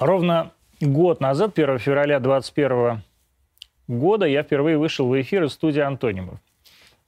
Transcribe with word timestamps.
Ровно 0.00 0.50
год 0.80 1.20
назад, 1.20 1.56
1 1.56 1.78
февраля 1.78 2.18
2021 2.18 3.02
года, 3.86 4.26
я 4.26 4.42
впервые 4.42 4.76
вышел 4.76 5.06
в 5.06 5.20
эфир 5.20 5.44
из 5.44 5.52
студии 5.52 5.80
«Антонимов». 5.80 6.40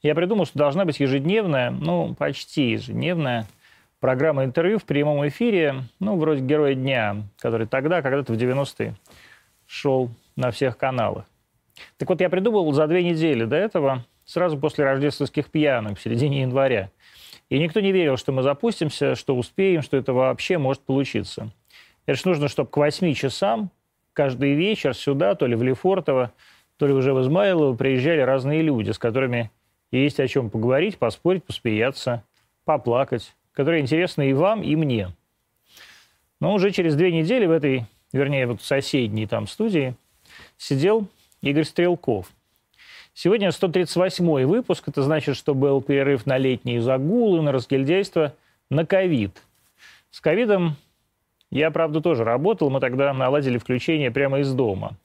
Я 0.02 0.14
придумал, 0.14 0.46
что 0.46 0.56
должна 0.56 0.84
быть 0.84 1.00
ежедневная, 1.00 1.72
ну, 1.72 2.14
почти 2.14 2.70
ежедневная 2.70 3.48
программа 3.98 4.44
интервью 4.44 4.78
в 4.78 4.84
прямом 4.84 5.26
эфире, 5.26 5.82
ну, 5.98 6.16
вроде 6.16 6.42
«Героя 6.42 6.74
дня», 6.74 7.24
который 7.40 7.66
тогда, 7.66 8.02
когда-то 8.02 8.32
в 8.32 8.36
90-е, 8.36 8.94
шел 9.66 10.08
на 10.36 10.52
всех 10.52 10.78
каналах. 10.78 11.24
Так 11.96 12.08
вот, 12.08 12.20
я 12.20 12.30
придумал 12.30 12.70
за 12.72 12.86
две 12.86 13.02
недели 13.02 13.46
до 13.46 13.56
этого, 13.56 14.04
сразу 14.24 14.58
после 14.58 14.84
рождественских 14.84 15.50
пьянок, 15.50 15.98
в 15.98 16.02
середине 16.02 16.42
января. 16.42 16.90
И 17.50 17.58
никто 17.58 17.80
не 17.80 17.90
верил, 17.90 18.16
что 18.16 18.30
мы 18.30 18.42
запустимся, 18.42 19.16
что 19.16 19.36
успеем, 19.36 19.82
что 19.82 19.96
это 19.96 20.12
вообще 20.12 20.56
может 20.56 20.82
получиться. 20.82 21.50
Это 22.06 22.18
же 22.18 22.28
нужно, 22.28 22.48
чтобы 22.48 22.70
к 22.70 22.76
8 22.76 23.12
часам 23.14 23.70
каждый 24.12 24.54
вечер 24.54 24.94
сюда, 24.94 25.34
то 25.34 25.46
ли 25.46 25.56
в 25.56 25.62
Лефортово, 25.62 26.32
то 26.78 26.86
ли 26.86 26.92
уже 26.92 27.12
в 27.12 27.20
Измайлово 27.20 27.74
приезжали 27.76 28.20
разные 28.20 28.62
люди, 28.62 28.92
с 28.92 28.98
которыми 28.98 29.50
есть 29.90 30.20
о 30.20 30.28
чем 30.28 30.50
поговорить, 30.50 30.98
поспорить, 30.98 31.44
посмеяться, 31.44 32.22
поплакать, 32.64 33.34
которые 33.52 33.82
интересны 33.82 34.30
и 34.30 34.32
вам, 34.32 34.62
и 34.62 34.76
мне. 34.76 35.12
Но 36.40 36.54
уже 36.54 36.70
через 36.70 36.94
две 36.94 37.12
недели 37.12 37.46
в 37.46 37.50
этой, 37.50 37.86
вернее, 38.12 38.46
вот 38.46 38.62
соседней 38.62 39.26
там 39.26 39.46
студии 39.46 39.94
сидел 40.58 41.08
Игорь 41.40 41.64
Стрелков. 41.64 42.30
Сегодня 43.14 43.48
138-й 43.48 44.44
выпуск. 44.44 44.88
Это 44.88 45.02
значит, 45.02 45.36
что 45.36 45.54
был 45.54 45.80
перерыв 45.80 46.26
на 46.26 46.36
летние 46.36 46.82
загулы, 46.82 47.40
на 47.40 47.52
разгильдяйство, 47.52 48.34
на 48.68 48.84
ковид. 48.84 49.42
С 50.10 50.20
ковидом 50.20 50.76
я, 51.56 51.70
правда, 51.70 52.00
тоже 52.00 52.24
работал. 52.24 52.70
Мы 52.70 52.80
тогда 52.80 53.12
наладили 53.12 53.58
включение 53.58 54.10
прямо 54.10 54.40
из 54.40 54.52
дома. 54.52 54.96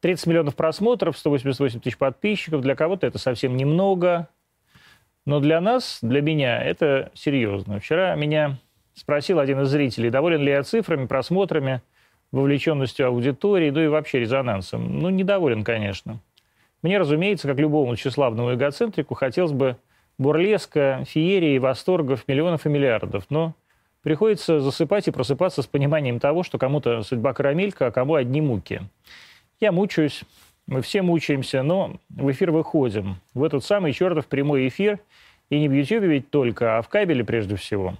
30 0.00 0.26
миллионов 0.26 0.54
просмотров, 0.56 1.16
188 1.16 1.80
тысяч 1.80 1.96
подписчиков. 1.96 2.60
Для 2.60 2.74
кого-то 2.74 3.06
это 3.06 3.18
совсем 3.18 3.56
немного. 3.56 4.28
Но 5.26 5.40
для 5.40 5.60
нас, 5.60 5.98
для 6.02 6.20
меня, 6.20 6.62
это 6.62 7.10
серьезно. 7.14 7.80
Вчера 7.80 8.14
меня 8.14 8.58
спросил 8.94 9.38
один 9.38 9.62
из 9.62 9.68
зрителей, 9.68 10.10
доволен 10.10 10.42
ли 10.42 10.50
я 10.50 10.62
цифрами, 10.62 11.06
просмотрами, 11.06 11.80
вовлеченностью 12.32 13.06
аудитории, 13.06 13.70
ну 13.70 13.80
и 13.80 13.86
вообще 13.86 14.20
резонансом. 14.20 14.98
Ну, 14.98 15.08
недоволен, 15.08 15.64
конечно. 15.64 16.20
Мне, 16.82 16.98
разумеется, 16.98 17.48
как 17.48 17.58
любому 17.58 17.96
тщеславному 17.96 18.54
эгоцентрику, 18.54 19.14
хотелось 19.14 19.52
бы 19.52 19.78
бурлеска, 20.18 21.04
феерии, 21.06 21.56
восторгов, 21.58 22.28
миллионов 22.28 22.66
и 22.66 22.68
миллиардов. 22.68 23.24
Но 23.30 23.54
приходится 24.04 24.60
засыпать 24.60 25.08
и 25.08 25.10
просыпаться 25.10 25.62
с 25.62 25.66
пониманием 25.66 26.20
того, 26.20 26.44
что 26.44 26.58
кому-то 26.58 27.02
судьба 27.02 27.32
карамелька, 27.32 27.86
а 27.86 27.90
кому 27.90 28.14
одни 28.14 28.40
муки. 28.40 28.82
Я 29.60 29.72
мучаюсь, 29.72 30.22
мы 30.66 30.82
все 30.82 31.02
мучаемся, 31.02 31.62
но 31.62 31.96
в 32.10 32.30
эфир 32.30 32.52
выходим. 32.52 33.16
В 33.32 33.42
этот 33.42 33.64
самый 33.64 33.92
чертов 33.92 34.26
прямой 34.26 34.68
эфир. 34.68 35.00
И 35.50 35.58
не 35.58 35.68
в 35.68 35.72
Ютьюбе 35.72 36.06
ведь 36.06 36.30
только, 36.30 36.78
а 36.78 36.82
в 36.82 36.88
кабеле 36.88 37.24
прежде 37.24 37.56
всего. 37.56 37.96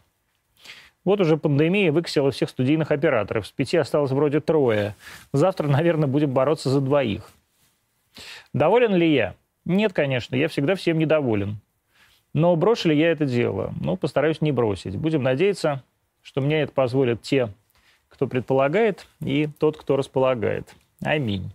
Вот 1.05 1.21
уже 1.21 1.37
пандемия 1.37 1.93
выкосила 1.93 2.31
всех 2.31 2.49
студийных 2.49 2.91
операторов. 2.91 3.47
С 3.47 3.53
пяти 3.53 3.77
осталось 3.77 4.11
вроде 4.11 4.41
трое. 4.41 4.95
Завтра, 5.33 5.69
наверное, 5.69 6.09
будем 6.09 6.33
бороться 6.33 6.71
за 6.71 6.81
двоих. 6.81 7.31
Доволен 8.53 8.95
ли 8.95 9.13
я? 9.13 9.35
Нет, 9.65 9.93
конечно, 9.93 10.37
я 10.37 10.49
всегда 10.49 10.75
всем 10.75 10.99
недоволен. 10.99 11.59
Но 12.33 12.57
брошу 12.57 12.89
ли 12.89 12.99
я 12.99 13.11
это 13.11 13.27
дело? 13.27 13.75
Ну, 13.81 13.97
постараюсь 13.97 14.41
не 14.41 14.53
бросить. 14.53 14.97
Будем 14.97 15.23
надеяться, 15.23 15.83
что 16.25 16.41
мне 16.41 16.63
это 16.63 16.73
позволят 16.73 17.23
те, 17.23 17.49
кто 18.09 18.27
предполагает, 18.27 19.07
и 19.21 19.47
тот, 19.47 19.77
кто 19.77 19.97
располагает. 19.97 20.75
Аминь. 21.03 21.53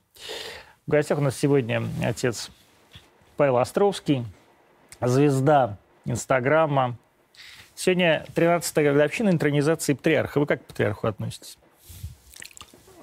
В 0.88 0.92
гостях 0.92 1.18
у 1.18 1.22
нас 1.22 1.36
сегодня 1.36 1.84
отец 2.04 2.52
Павел 3.36 3.58
Островский, 3.58 4.26
звезда 5.02 5.78
Инстаграма. 6.06 6.96
Сегодня 7.76 8.26
13-я 8.36 8.92
годовщина 8.94 9.30
интронизации 9.30 9.94
патриарха. 9.94 10.40
Вы 10.40 10.46
как 10.46 10.62
к 10.62 10.66
патриарху 10.66 11.08
относитесь? 11.08 11.58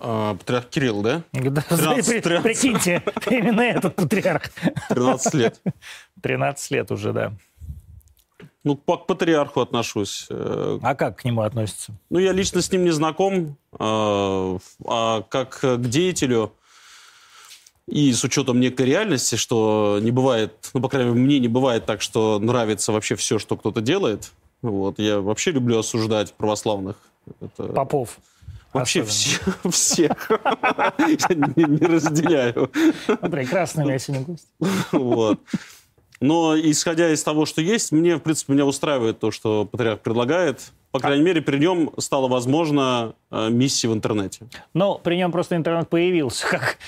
А, 0.00 0.34
патриарх 0.34 0.68
Кирилл, 0.68 1.02
да? 1.02 1.22
Да, 1.32 1.62
13, 1.68 2.22
13. 2.22 2.42
Прикиньте, 2.42 3.02
именно 3.30 3.62
этот 3.62 3.96
патриарх. 3.96 4.50
13 4.90 5.34
лет. 5.34 5.60
13 6.22 6.70
лет 6.70 6.90
уже, 6.92 7.12
да. 7.12 7.32
Ну, 8.66 8.76
к 8.76 9.06
патриарху 9.06 9.60
отношусь. 9.60 10.26
Э, 10.28 10.80
а 10.82 10.96
как 10.96 11.20
к 11.20 11.24
нему 11.24 11.42
относится? 11.42 11.92
Ну, 12.10 12.18
я 12.18 12.32
лично 12.32 12.60
с 12.60 12.72
ним 12.72 12.82
не 12.82 12.90
знаком, 12.90 13.56
а, 13.78 14.58
а 14.84 15.22
как 15.22 15.60
к 15.60 15.78
деятелю 15.82 16.52
и 17.86 18.12
с 18.12 18.24
учетом 18.24 18.58
некой 18.58 18.86
реальности, 18.86 19.36
что 19.36 20.00
не 20.02 20.10
бывает, 20.10 20.52
ну, 20.74 20.80
по 20.80 20.88
крайней 20.88 21.10
мере, 21.10 21.22
мне 21.22 21.38
не 21.38 21.46
бывает 21.46 21.86
так, 21.86 22.02
что 22.02 22.40
нравится 22.40 22.90
вообще 22.90 23.14
все, 23.14 23.38
что 23.38 23.56
кто-то 23.56 23.80
делает. 23.80 24.32
Вот. 24.62 24.98
Я 24.98 25.20
вообще 25.20 25.52
люблю 25.52 25.78
осуждать 25.78 26.34
православных. 26.34 26.96
Это... 27.40 27.72
Попов. 27.72 28.18
Вообще 28.72 29.04
все, 29.04 29.38
всех. 29.70 30.28
Я 30.28 31.66
не 31.68 31.86
разделяю. 31.86 32.72
Ну, 33.06 33.30
прекрасный 33.30 33.98
сегодня 34.00 34.26
гость. 34.26 34.48
Вот. 34.90 35.38
Но 36.20 36.56
исходя 36.58 37.12
из 37.12 37.22
того, 37.22 37.46
что 37.46 37.60
есть, 37.60 37.92
мне, 37.92 38.16
в 38.16 38.20
принципе, 38.20 38.52
меня 38.52 38.64
устраивает 38.64 39.18
то, 39.18 39.30
что 39.30 39.64
патриарх 39.64 40.00
предлагает. 40.00 40.72
По 40.92 41.00
крайней 41.00 41.24
мере, 41.24 41.42
при 41.42 41.58
нем 41.58 41.90
стало 41.98 42.26
возможно 42.26 43.14
э, 43.30 43.50
миссия 43.50 43.88
в 43.88 43.92
интернете. 43.92 44.46
Ну, 44.72 44.98
при 45.02 45.16
нем 45.16 45.30
просто 45.30 45.54
интернет 45.56 45.90
появился, 45.90 46.46
как 46.48 46.78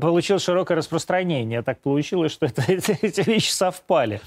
получил 0.00 0.38
широкое 0.38 0.76
распространение. 0.76 1.62
Так 1.62 1.80
получилось, 1.80 2.30
что 2.30 2.46
это, 2.46 2.62
эти 2.68 3.28
вещи 3.28 3.50
совпали. 3.50 4.20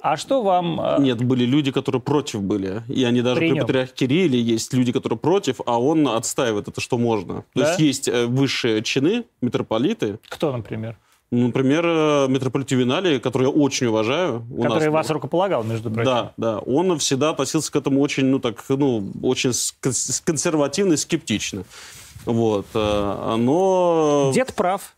А 0.00 0.16
что 0.16 0.42
вам... 0.42 0.80
Э, 0.80 0.96
Нет, 1.00 1.22
были 1.22 1.44
люди, 1.44 1.72
которые 1.72 2.00
против 2.00 2.42
были. 2.42 2.82
И 2.88 3.04
они 3.04 3.20
даже 3.20 3.40
при, 3.40 3.52
при 3.52 3.60
патриархе 3.60 3.92
Кирилле 3.94 4.40
есть 4.40 4.72
люди, 4.72 4.92
которые 4.92 5.18
против, 5.18 5.60
а 5.66 5.80
он 5.80 6.06
отстаивает 6.08 6.68
это, 6.68 6.80
что 6.80 6.96
можно. 6.96 7.44
Да? 7.54 7.62
То 7.62 7.68
есть 7.68 7.80
есть 7.80 8.08
э, 8.08 8.26
высшие 8.26 8.82
чины, 8.82 9.24
митрополиты. 9.42 10.20
Кто, 10.28 10.52
например? 10.52 10.96
Например, 11.30 11.84
э, 11.84 12.26
митрополит 12.28 12.70
Ювеналий, 12.70 13.20
который 13.20 13.44
я 13.44 13.50
очень 13.50 13.88
уважаю. 13.88 14.46
Который 14.50 14.86
нас, 14.86 14.92
вас 14.92 15.10
рукополагал, 15.10 15.62
между 15.62 15.90
прочим. 15.90 16.04
Да, 16.04 16.32
да. 16.38 16.58
Он 16.60 16.98
всегда 16.98 17.30
относился 17.30 17.70
к 17.70 17.76
этому 17.76 18.00
очень, 18.00 18.24
ну 18.26 18.38
так, 18.38 18.64
ну, 18.68 19.12
очень 19.22 19.52
консервативно 20.24 20.94
и 20.94 20.96
скептично. 20.96 21.64
Вот. 22.24 22.66
Э, 22.74 23.36
но... 23.38 24.30
Дед 24.34 24.54
прав. 24.54 24.96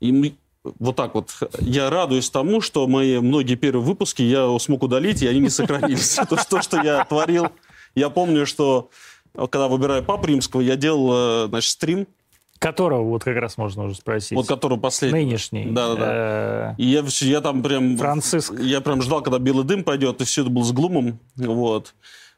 И 0.00 0.34
вот 0.78 0.96
так 0.96 1.14
вот. 1.14 1.30
Я 1.60 1.88
радуюсь 1.88 2.28
тому, 2.28 2.60
что 2.60 2.88
мои 2.88 3.20
многие 3.20 3.54
первые 3.54 3.84
выпуски 3.84 4.22
я 4.22 4.58
смог 4.58 4.82
удалить, 4.82 5.22
и 5.22 5.28
они 5.28 5.38
не 5.38 5.50
сохранились. 5.50 6.18
То, 6.50 6.62
что 6.62 6.82
я 6.82 7.04
творил. 7.04 7.46
Я 7.94 8.10
помню, 8.10 8.44
что 8.44 8.90
когда 9.34 9.68
выбираю 9.68 10.02
Папу 10.02 10.26
Римского, 10.26 10.62
я 10.62 10.76
делал, 10.76 11.44
э, 11.44 11.48
значит, 11.48 11.70
стрим 11.70 12.06
Которого 12.58 13.02
вот 13.02 13.24
как 13.24 13.36
раз 13.36 13.58
можно 13.58 13.84
уже 13.84 13.96
спросить. 13.96 14.36
Вот 14.36 14.46
которого 14.46 14.78
последний. 14.78 15.24
Нынешний. 15.24 15.66
Да, 15.66 15.94
да, 15.94 15.96
да. 15.96 16.74
И 16.78 16.86
я, 16.86 17.04
я 17.20 17.40
там 17.40 17.62
прям... 17.62 17.96
Франциск. 17.96 18.54
Я 18.60 18.80
прям 18.80 19.02
ждал, 19.02 19.22
когда 19.22 19.38
белый 19.38 19.64
дым 19.64 19.84
пойдет, 19.84 20.20
и 20.20 20.24
все 20.24 20.42
это 20.42 20.50
было 20.50 20.64
с 20.64 20.72
глумом. 20.72 21.18
Вот. 21.36 21.94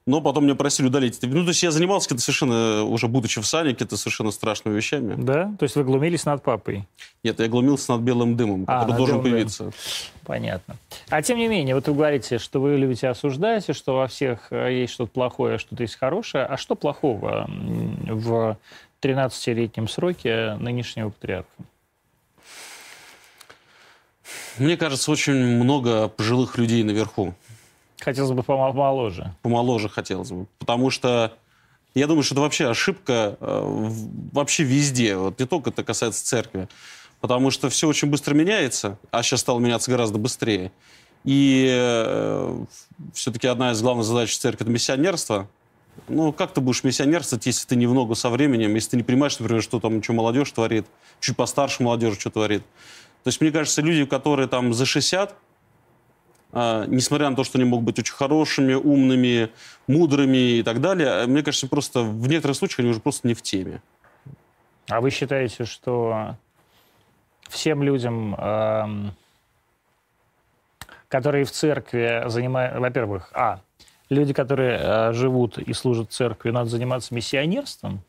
Но 0.08 0.22
потом 0.22 0.44
меня 0.44 0.54
просили 0.54 0.86
удалить. 0.86 1.18
Ну, 1.20 1.42
то 1.42 1.48
есть 1.48 1.62
я 1.62 1.70
занимался 1.70 2.08
какие-то 2.08 2.24
совершенно, 2.24 2.82
уже 2.82 3.08
будучи 3.08 3.42
в 3.42 3.46
сане, 3.46 3.74
какие-то 3.74 3.98
совершенно 3.98 4.30
страшными 4.30 4.74
вещами. 4.74 5.14
Да? 5.22 5.52
То 5.58 5.64
есть 5.64 5.76
вы 5.76 5.84
глумились 5.84 6.24
над 6.24 6.42
папой? 6.42 6.88
Нет, 7.22 7.38
я 7.40 7.48
глумился 7.48 7.92
над 7.92 8.00
белым 8.00 8.34
дымом, 8.34 8.64
а, 8.66 8.80
который 8.80 8.96
должен 8.96 9.20
появиться. 9.20 9.64
Дымом. 9.64 9.74
Понятно. 10.24 10.76
А 11.10 11.20
тем 11.20 11.36
не 11.36 11.46
менее, 11.46 11.74
вот 11.74 11.88
вы 11.88 11.94
говорите, 11.94 12.38
что 12.38 12.58
вы 12.58 12.76
любите 12.76 13.06
осуждать, 13.06 13.68
и 13.68 13.74
что 13.74 13.96
во 13.96 14.06
всех 14.06 14.46
э, 14.50 14.80
есть 14.80 14.94
что-то 14.94 15.10
плохое, 15.12 15.56
а 15.56 15.58
что-то 15.58 15.82
есть 15.82 15.96
хорошее. 15.96 16.44
А 16.44 16.56
что 16.56 16.74
плохого 16.74 17.46
в 18.06 18.56
13-летнем 19.02 19.88
сроке 19.88 20.56
нынешнего 20.60 21.10
патриарха? 21.10 21.48
Мне 24.58 24.76
кажется, 24.76 25.10
очень 25.10 25.34
много 25.34 26.08
пожилых 26.08 26.58
людей 26.58 26.82
наверху. 26.82 27.34
Хотелось 28.00 28.32
бы 28.32 28.42
помоложе. 28.42 29.34
Помоложе 29.42 29.88
хотелось 29.88 30.30
бы. 30.30 30.46
Потому 30.58 30.90
что 30.90 31.32
я 31.94 32.06
думаю, 32.06 32.22
что 32.22 32.34
это 32.34 32.42
вообще 32.42 32.68
ошибка 32.68 33.36
э, 33.40 33.90
вообще 34.32 34.62
везде. 34.64 35.16
Вот 35.16 35.38
не 35.38 35.46
только 35.46 35.70
это 35.70 35.84
касается 35.84 36.24
церкви. 36.24 36.68
Потому 37.20 37.50
что 37.50 37.68
все 37.68 37.88
очень 37.88 38.08
быстро 38.08 38.34
меняется, 38.34 38.98
а 39.10 39.22
сейчас 39.22 39.40
стало 39.40 39.58
меняться 39.58 39.90
гораздо 39.90 40.18
быстрее. 40.18 40.70
И 41.24 41.68
э, 41.68 42.64
все-таки 43.12 43.48
одна 43.48 43.72
из 43.72 43.82
главных 43.82 44.06
задач 44.06 44.36
церкви– 44.36 44.62
это 44.64 44.70
миссионерство. 44.70 45.48
Ну, 46.06 46.32
как 46.32 46.52
ты 46.52 46.60
будешь 46.60 46.84
миссионерствовать, 46.84 47.46
если 47.46 47.66
ты 47.66 47.76
не 47.76 47.86
в 47.86 47.94
ногу 47.94 48.14
со 48.14 48.30
временем, 48.30 48.74
если 48.74 48.90
ты 48.90 48.96
не 48.98 49.02
понимаешь, 49.02 49.38
например, 49.38 49.62
что 49.62 49.80
там, 49.80 50.02
что 50.02 50.12
молодежь 50.12 50.52
творит, 50.52 50.86
чуть 51.20 51.36
постарше 51.36 51.82
молодежь 51.82 52.18
что 52.18 52.30
творит. 52.30 52.62
То 53.24 53.28
есть, 53.28 53.40
мне 53.40 53.50
кажется, 53.50 53.82
люди, 53.82 54.04
которые 54.04 54.48
там 54.48 54.72
за 54.72 54.86
60, 54.86 55.34
а, 56.52 56.86
несмотря 56.86 57.28
на 57.28 57.36
то, 57.36 57.44
что 57.44 57.58
они 57.58 57.68
могут 57.68 57.84
быть 57.84 57.98
очень 57.98 58.14
хорошими, 58.14 58.74
умными, 58.74 59.50
мудрыми 59.86 60.58
и 60.58 60.62
так 60.62 60.80
далее, 60.80 61.26
мне 61.26 61.42
кажется, 61.42 61.68
просто 61.68 62.02
в 62.02 62.28
некоторых 62.28 62.56
случаях 62.56 62.80
они 62.80 62.90
уже 62.90 63.00
просто 63.00 63.26
не 63.28 63.34
в 63.34 63.42
теме. 63.42 63.82
А 64.88 65.00
вы 65.00 65.10
считаете, 65.10 65.64
что 65.64 66.36
всем 67.48 67.82
людям, 67.82 68.34
эм, 68.34 69.12
которые 71.08 71.44
в 71.44 71.50
церкви 71.50 72.24
занимают, 72.26 72.78
во-первых, 72.78 73.30
а, 73.34 73.60
люди, 74.10 74.32
которые 74.32 74.78
э, 74.80 75.12
живут 75.12 75.58
и 75.58 75.72
служат 75.72 76.10
в 76.10 76.14
церкви, 76.14 76.50
надо 76.50 76.70
заниматься 76.70 77.14
миссионерством? 77.14 78.02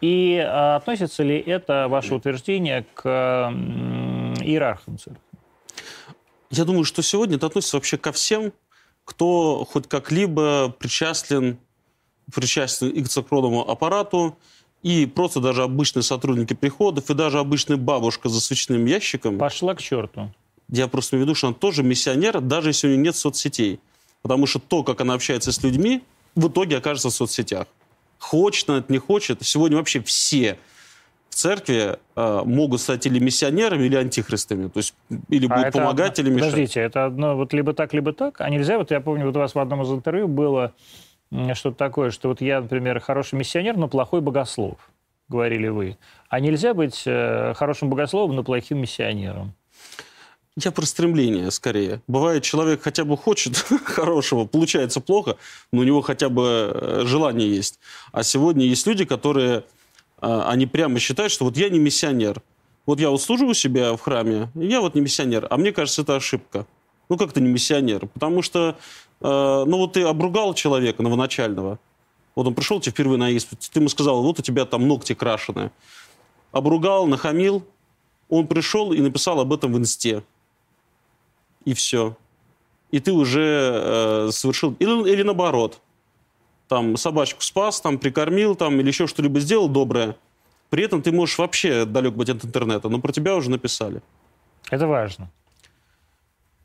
И 0.00 0.34
э, 0.34 0.74
относится 0.76 1.22
ли 1.22 1.38
это, 1.38 1.88
ваше 1.88 2.14
утверждение, 2.14 2.84
к 2.94 3.02
э, 3.04 3.52
иерархам 4.42 4.98
церкви? 4.98 5.20
Я 6.50 6.64
думаю, 6.64 6.84
что 6.84 7.02
сегодня 7.02 7.36
это 7.36 7.46
относится 7.46 7.76
вообще 7.76 7.96
ко 7.96 8.12
всем, 8.12 8.52
кто 9.04 9.66
хоть 9.70 9.88
как-либо 9.88 10.68
причастен, 10.78 11.58
причастен 12.32 12.88
и 12.88 13.02
к 13.02 13.08
церковному 13.08 13.68
аппарату, 13.68 14.36
и 14.82 15.06
просто 15.06 15.40
даже 15.40 15.62
обычные 15.62 16.02
сотрудники 16.02 16.52
приходов, 16.52 17.08
и 17.10 17.14
даже 17.14 17.38
обычная 17.38 17.78
бабушка 17.78 18.28
за 18.28 18.40
свечным 18.40 18.84
ящиком. 18.84 19.38
Пошла 19.38 19.74
к 19.74 19.80
черту. 19.80 20.30
Я 20.68 20.88
просто 20.88 21.16
имею 21.16 21.24
в 21.24 21.28
виду, 21.28 21.34
что 21.34 21.48
она 21.48 21.56
тоже 21.56 21.82
миссионер, 21.82 22.40
даже 22.40 22.70
если 22.70 22.88
у 22.88 22.90
нее 22.90 22.98
нет 22.98 23.16
соцсетей. 23.16 23.80
Потому 24.24 24.46
что 24.46 24.58
то, 24.58 24.82
как 24.82 25.02
она 25.02 25.12
общается 25.12 25.52
с 25.52 25.62
людьми, 25.62 26.02
в 26.34 26.48
итоге 26.48 26.78
окажется 26.78 27.10
в 27.10 27.12
соцсетях. 27.12 27.66
Хочет 28.18 28.70
она 28.70 28.78
это, 28.78 28.90
не 28.90 28.96
хочет. 28.96 29.44
Сегодня 29.44 29.76
вообще 29.76 30.00
все 30.00 30.58
в 31.28 31.34
церкви 31.34 31.98
э, 32.16 32.42
могут 32.46 32.80
стать 32.80 33.04
или 33.04 33.18
миссионерами, 33.18 33.84
или 33.84 33.96
антихристами. 33.96 34.68
То 34.68 34.78
есть 34.78 34.94
или 35.28 35.44
а 35.44 35.48
будут 35.50 35.66
это, 35.66 35.78
помогать, 35.78 36.18
или 36.18 36.30
мешать. 36.30 36.52
Подождите, 36.52 36.80
это 36.80 37.04
одно 37.04 37.36
вот 37.36 37.52
либо 37.52 37.74
так, 37.74 37.92
либо 37.92 38.14
так? 38.14 38.40
А 38.40 38.48
нельзя? 38.48 38.78
Вот 38.78 38.90
я 38.92 39.02
помню, 39.02 39.26
вот 39.26 39.36
у 39.36 39.40
вас 39.40 39.54
в 39.54 39.58
одном 39.58 39.82
из 39.82 39.90
интервью 39.90 40.26
было 40.26 40.72
что-то 41.52 41.76
такое, 41.76 42.10
что 42.10 42.28
вот 42.28 42.40
я, 42.40 42.62
например, 42.62 43.00
хороший 43.00 43.34
миссионер, 43.34 43.76
но 43.76 43.88
плохой 43.88 44.22
богослов, 44.22 44.78
говорили 45.28 45.68
вы. 45.68 45.98
А 46.30 46.40
нельзя 46.40 46.72
быть 46.72 47.02
э, 47.04 47.52
хорошим 47.54 47.90
богословом, 47.90 48.36
но 48.36 48.42
плохим 48.42 48.78
миссионером? 48.78 49.52
Я 50.56 50.70
про 50.70 50.86
стремление 50.86 51.50
скорее. 51.50 52.00
Бывает, 52.06 52.44
человек 52.44 52.82
хотя 52.82 53.04
бы 53.04 53.16
хочет 53.16 53.56
хорошего, 53.84 54.44
получается 54.44 55.00
плохо, 55.00 55.36
но 55.72 55.80
у 55.80 55.84
него 55.84 56.00
хотя 56.00 56.28
бы 56.28 56.70
э, 56.72 57.02
желание 57.06 57.52
есть. 57.52 57.80
А 58.12 58.22
сегодня 58.22 58.64
есть 58.64 58.86
люди, 58.86 59.04
которые, 59.04 59.64
э, 60.22 60.42
они 60.46 60.66
прямо 60.66 61.00
считают, 61.00 61.32
что 61.32 61.44
вот 61.44 61.56
я 61.56 61.68
не 61.70 61.80
миссионер. 61.80 62.40
Вот 62.86 63.00
я 63.00 63.10
вот 63.10 63.28
у 63.28 63.54
себя 63.54 63.94
в 63.94 64.00
храме, 64.00 64.48
я 64.54 64.80
вот 64.80 64.94
не 64.94 65.00
миссионер. 65.00 65.48
А 65.50 65.56
мне 65.56 65.72
кажется, 65.72 66.02
это 66.02 66.14
ошибка. 66.14 66.66
Ну, 67.08 67.16
как 67.16 67.32
то 67.32 67.40
не 67.40 67.48
миссионер? 67.48 68.06
Потому 68.06 68.40
что, 68.40 68.76
э, 69.22 69.64
ну, 69.66 69.76
вот 69.76 69.94
ты 69.94 70.02
обругал 70.02 70.54
человека 70.54 71.02
новоначального. 71.02 71.80
Вот 72.36 72.46
он 72.46 72.54
пришел 72.54 72.78
тебе 72.78 72.92
впервые 72.92 73.18
на 73.18 73.28
исповедь, 73.30 73.70
ты 73.72 73.80
ему 73.80 73.88
сказал, 73.88 74.22
вот 74.22 74.38
у 74.38 74.42
тебя 74.42 74.66
там 74.66 74.86
ногти 74.86 75.14
крашеные. 75.14 75.72
Обругал, 76.52 77.08
нахамил, 77.08 77.66
он 78.28 78.46
пришел 78.46 78.92
и 78.92 79.00
написал 79.00 79.40
об 79.40 79.52
этом 79.52 79.72
в 79.72 79.78
инсте 79.78 80.22
и 81.64 81.74
все. 81.74 82.16
И 82.90 83.00
ты 83.00 83.12
уже 83.12 83.70
э, 83.74 84.28
совершил... 84.32 84.76
Или, 84.78 85.12
или 85.12 85.22
наоборот. 85.22 85.80
Там 86.68 86.96
собачку 86.96 87.42
спас, 87.42 87.80
там 87.80 87.98
прикормил, 87.98 88.54
там, 88.54 88.80
или 88.80 88.88
еще 88.88 89.06
что-либо 89.06 89.40
сделал 89.40 89.68
доброе. 89.68 90.16
При 90.70 90.84
этом 90.84 91.02
ты 91.02 91.12
можешь 91.12 91.38
вообще 91.38 91.84
далек 91.84 92.14
быть 92.14 92.28
от 92.28 92.44
интернета, 92.44 92.88
но 92.88 92.98
про 93.00 93.12
тебя 93.12 93.36
уже 93.36 93.50
написали. 93.50 94.02
Это 94.70 94.86
важно. 94.86 95.30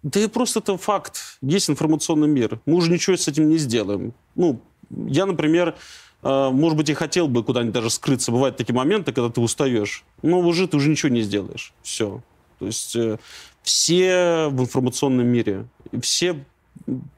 Да 0.04 0.20
и 0.20 0.28
просто 0.28 0.60
это 0.60 0.78
факт. 0.78 1.38
Есть 1.42 1.70
информационный 1.70 2.28
мир. 2.28 2.60
Мы 2.66 2.76
уже 2.76 2.92
ничего 2.92 3.18
с 3.18 3.28
этим 3.28 3.50
не 3.50 3.58
сделаем. 3.58 4.14
Ну, 4.36 4.62
я, 4.90 5.26
например, 5.26 5.76
э, 6.24 6.50
может 6.52 6.78
быть, 6.78 6.90
и 6.90 6.94
хотел 6.94 7.28
бы 7.28 7.44
куда-нибудь 7.44 7.74
даже 7.74 7.90
скрыться. 7.90 8.32
Бывают 8.32 8.56
такие 8.56 8.76
моменты, 8.76 9.12
когда 9.12 9.30
ты 9.30 9.42
устаешь. 9.42 10.06
Но 10.22 10.40
уже 10.40 10.68
ты 10.68 10.78
уже 10.78 10.90
ничего 10.90 11.10
не 11.10 11.22
сделаешь. 11.22 11.74
Все. 11.82 12.22
То 12.60 12.66
есть 12.66 12.96
э, 12.96 13.18
все 13.64 14.48
в 14.50 14.62
информационном 14.62 15.28
мире, 15.28 15.66
все 16.02 16.36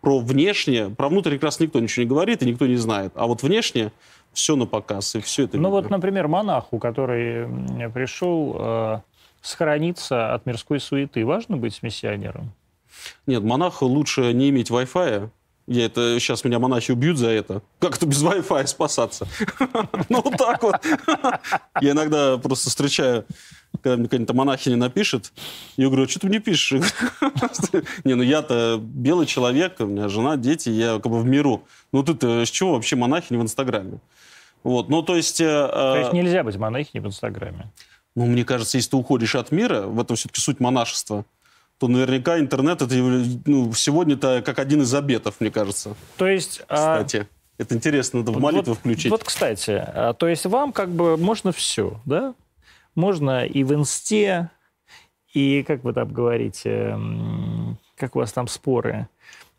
про 0.01 0.19
внешнее, 0.19 0.89
про 0.89 1.09
внутрь 1.09 1.35
как 1.35 1.43
раз 1.43 1.59
никто 1.59 1.79
ничего 1.79 2.03
не 2.03 2.09
говорит 2.09 2.41
и 2.41 2.45
никто 2.45 2.67
не 2.67 2.75
знает. 2.75 3.13
А 3.15 3.27
вот 3.27 3.43
внешне 3.43 3.91
все 4.33 4.55
на 4.55 4.65
показ, 4.65 5.15
и 5.15 5.21
все 5.21 5.43
это... 5.43 5.57
Ну 5.57 5.69
вот, 5.69 5.89
например, 5.89 6.27
монаху, 6.27 6.79
который 6.79 7.47
пришел 7.91 8.55
э, 8.57 8.99
сохраниться 9.41 10.33
от 10.33 10.45
мирской 10.45 10.79
суеты, 10.79 11.25
важно 11.25 11.57
быть 11.57 11.83
миссионером? 11.83 12.53
Нет, 13.27 13.43
монаху 13.43 13.85
лучше 13.85 14.33
не 14.33 14.49
иметь 14.49 14.69
Wi-Fi, 14.69 15.29
я 15.67 15.85
это 15.85 16.19
сейчас 16.19 16.43
меня 16.43 16.59
монахи 16.59 16.91
убьют 16.91 17.17
за 17.17 17.29
это. 17.29 17.61
Как 17.79 17.95
это 17.95 18.05
без 18.05 18.21
Wi-Fi 18.23 18.67
спасаться? 18.67 19.27
Ну, 20.09 20.21
вот 20.21 20.37
так 20.37 20.63
вот. 20.63 20.75
Я 21.79 21.91
иногда 21.91 22.37
просто 22.37 22.69
встречаю 22.69 23.25
когда 23.81 23.97
мне 23.97 24.05
какая-нибудь 24.05 24.35
монахиня 24.35 24.77
напишет, 24.77 25.31
я 25.77 25.87
говорю, 25.87 26.03
«А 26.03 26.07
что 26.07 26.19
ты 26.19 26.27
мне 26.27 26.39
пишешь? 26.39 26.71
Не, 28.03 28.15
ну 28.15 28.23
я-то 28.23 28.79
белый 28.81 29.25
человек, 29.25 29.75
у 29.79 29.85
меня 29.85 30.09
жена, 30.09 30.37
дети, 30.37 30.69
я 30.69 30.99
как 30.99 31.11
бы 31.11 31.19
в 31.19 31.25
миру. 31.25 31.63
Ну 31.91 32.03
ты-то 32.03 32.45
с 32.45 32.49
чего 32.49 32.73
вообще 32.73 32.95
монахиня 32.95 33.39
в 33.39 33.43
Инстаграме? 33.43 33.99
Вот, 34.63 34.89
ну 34.89 35.01
то 35.01 35.15
есть... 35.15 35.41
Э, 35.41 35.67
то 35.67 35.97
есть 35.97 36.13
нельзя 36.13 36.43
быть 36.43 36.57
монахиней 36.57 37.03
в 37.03 37.07
Инстаграме? 37.07 37.71
Ну, 38.15 38.25
мне 38.25 38.43
кажется, 38.43 38.77
если 38.77 38.91
ты 38.91 38.97
уходишь 38.97 39.35
от 39.35 39.51
мира, 39.51 39.83
в 39.83 39.99
этом 39.99 40.15
все-таки 40.15 40.41
суть 40.41 40.59
монашества, 40.59 41.25
то 41.79 41.87
наверняка 41.87 42.39
интернет 42.39 42.81
это 42.81 42.93
ну, 42.93 43.73
сегодня-то 43.73 44.43
как 44.45 44.59
один 44.59 44.81
из 44.81 44.93
обетов, 44.93 45.35
мне 45.39 45.49
кажется. 45.49 45.95
То 46.17 46.27
есть... 46.27 46.61
А 46.67 47.03
кстати. 47.03 47.27
Это 47.57 47.75
интересно, 47.75 48.19
надо 48.19 48.31
в 48.31 48.39
молитву 48.39 48.71
вот, 48.73 48.79
включить. 48.79 49.11
Вот, 49.11 49.23
кстати, 49.23 49.71
а, 49.71 50.13
то 50.13 50.27
есть 50.27 50.45
вам 50.47 50.73
как 50.73 50.89
бы 50.89 51.15
можно 51.15 51.51
все, 51.51 51.99
да? 52.05 52.33
Можно 52.95 53.45
и 53.45 53.63
в 53.63 53.73
инсте, 53.73 54.49
и, 55.33 55.63
как 55.63 55.83
вы 55.83 55.93
там 55.93 56.11
говорите, 56.11 56.97
как 57.95 58.15
у 58.15 58.19
вас 58.19 58.31
там 58.33 58.47
споры 58.47 59.07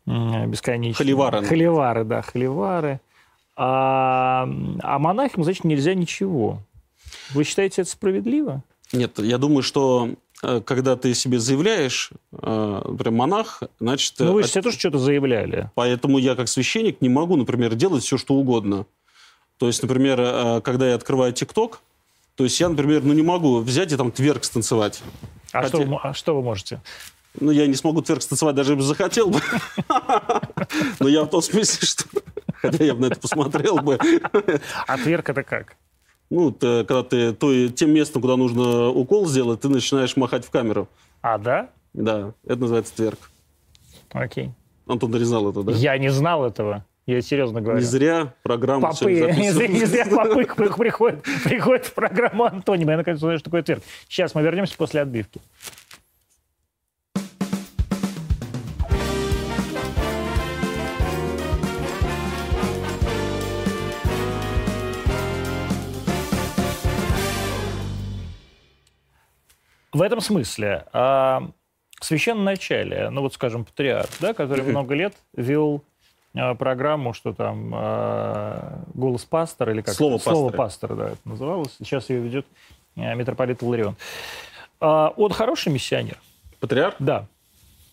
бесконечные. 0.05 0.93
Холивары. 0.95 1.43
Холивары, 1.43 2.03
да, 2.03 2.21
холивары. 2.21 2.99
А, 3.55 4.47
а 4.81 4.99
монахам, 4.99 5.43
значит, 5.43 5.63
нельзя 5.63 5.93
ничего. 5.93 6.59
Вы 7.31 7.43
считаете 7.43 7.83
это 7.83 7.91
справедливо? 7.91 8.63
Нет, 8.91 9.19
я 9.19 9.37
думаю, 9.37 9.63
что 9.63 10.09
э, 10.43 10.61
когда 10.61 10.95
ты 10.95 11.13
себе 11.13 11.39
заявляешь, 11.39 12.11
э, 12.31 12.81
например, 12.85 13.11
монах, 13.11 13.63
значит... 13.79 14.15
Ну, 14.19 14.33
вы 14.33 14.43
же 14.43 14.49
от... 14.49 14.63
тоже 14.63 14.77
что-то 14.77 14.97
заявляли. 14.97 15.69
Поэтому 15.75 16.17
я, 16.17 16.35
как 16.35 16.47
священник, 16.47 17.01
не 17.01 17.09
могу, 17.09 17.35
например, 17.35 17.75
делать 17.75 18.03
все, 18.03 18.17
что 18.17 18.35
угодно. 18.35 18.85
То 19.57 19.67
есть, 19.67 19.81
например, 19.81 20.19
э, 20.19 20.61
когда 20.61 20.89
я 20.89 20.95
открываю 20.95 21.33
ТикТок, 21.33 21.81
то 22.35 22.43
есть 22.43 22.59
я, 22.59 22.69
например, 22.69 23.03
ну 23.03 23.13
не 23.13 23.21
могу 23.21 23.59
взять 23.59 23.91
и 23.91 23.97
там 23.97 24.11
тверк 24.11 24.43
станцевать. 24.43 25.01
А, 25.51 25.61
Хотя... 25.61 25.83
что, 25.83 25.99
а 26.01 26.13
что 26.13 26.35
вы 26.35 26.41
можете? 26.41 26.81
Ну, 27.39 27.51
я 27.51 27.65
не 27.65 27.75
смогу 27.75 28.01
тверк 28.01 28.21
станцевать, 28.21 28.55
даже 28.55 28.73
если 28.73 28.85
захотел 28.85 29.29
бы. 29.29 29.39
Но 30.99 31.07
я 31.07 31.23
в 31.23 31.27
том 31.27 31.41
смысле, 31.41 31.87
что... 31.87 32.05
Хотя 32.53 32.83
я 32.83 32.93
бы 32.93 33.01
на 33.01 33.05
это 33.07 33.19
посмотрел 33.19 33.77
бы. 33.77 33.97
А 34.87 34.97
тверк 34.97 35.29
это 35.29 35.43
как? 35.43 35.75
Ну, 36.29 36.51
ты, 36.51 36.83
когда 36.85 37.03
ты 37.03 37.33
то, 37.33 37.67
тем 37.69 37.91
местом, 37.91 38.21
куда 38.21 38.37
нужно 38.37 38.89
укол 38.89 39.27
сделать, 39.27 39.61
ты 39.61 39.69
начинаешь 39.69 40.15
махать 40.15 40.45
в 40.45 40.49
камеру. 40.49 40.87
А, 41.21 41.37
да? 41.37 41.69
Да, 41.93 42.33
это 42.45 42.61
называется 42.61 42.95
тверк. 42.95 43.19
Окей. 44.11 44.51
Антон 44.87 45.11
нарезал 45.11 45.49
это, 45.49 45.63
да? 45.63 45.71
Я 45.71 45.97
не 45.97 46.09
знал 46.09 46.45
этого. 46.45 46.85
Я 47.05 47.21
серьезно 47.21 47.59
говорю. 47.59 47.79
Не 47.79 47.85
зря 47.85 48.33
программа 48.43 48.91
Попы, 48.91 49.11
не, 49.37 49.51
зря, 49.51 49.67
не 49.67 49.85
зря 49.85 50.05
попы 50.05 50.45
приходят, 50.45 51.21
приходят 51.43 51.85
в 51.85 51.93
программу 51.93 52.45
Антонима. 52.45 52.91
Я 52.91 52.97
наконец 52.97 53.17
узнаю, 53.17 53.39
что 53.39 53.45
такое 53.45 53.61
тверк. 53.61 53.83
Сейчас 54.07 54.33
мы 54.35 54.41
вернемся 54.41 54.77
после 54.77 55.01
отбивки. 55.01 55.41
В 69.91 70.01
этом 70.01 70.21
смысле 70.21 70.85
а, 70.91 71.51
священное 72.01 72.45
начале, 72.45 73.09
ну 73.11 73.21
вот, 73.21 73.33
скажем, 73.33 73.63
патриарх, 73.65 74.09
да, 74.19 74.33
который 74.33 74.63
много 74.63 74.95
лет 74.95 75.13
вел 75.35 75.83
программу, 76.33 77.13
что 77.13 77.33
там 77.33 77.71
э, 77.73 78.83
«Голос 78.93 79.23
пастора» 79.25 79.73
или 79.73 79.81
как 79.81 79.93
Слово, 79.93 80.17
Слово 80.17 80.51
пастора, 80.51 80.95
да, 80.95 81.09
это 81.09 81.19
называлось. 81.25 81.75
Сейчас 81.77 82.09
ее 82.09 82.21
ведет 82.21 82.45
э, 82.95 83.13
митрополит 83.15 83.61
Ларион. 83.61 83.95
Э, 84.81 85.09
он 85.15 85.31
хороший 85.31 85.71
миссионер? 85.71 86.17
Патриарх? 86.59 86.95
Да. 86.99 87.27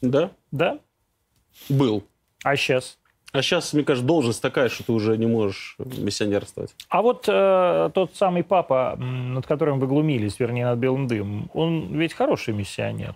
Да? 0.01 0.31
Да. 0.51 0.79
Был. 1.69 2.05
А 2.43 2.57
сейчас? 2.57 2.99
А 3.33 3.43
сейчас, 3.43 3.73
мне 3.75 3.85
кажется, 3.85 4.07
должность 4.07 4.43
такая, 4.43 4.69
что 4.69 4.85
ты 4.85 4.93
уже 4.93 5.17
не 5.17 5.27
можешь 5.27 5.77
миссионерствовать. 5.79 6.75
А 6.89 7.01
вот 7.03 7.27
э, 7.29 7.91
тот 7.95 8.17
самый 8.17 8.43
папа, 8.43 8.97
над 8.99 9.47
которым 9.47 9.79
вы 9.79 9.87
глумились, 9.87 10.41
вернее, 10.41 10.65
над 10.65 10.79
белым 10.79 11.07
дымом, 11.07 11.49
он 11.55 11.97
ведь 11.97 12.13
хороший 12.13 12.55
миссионер. 12.55 13.15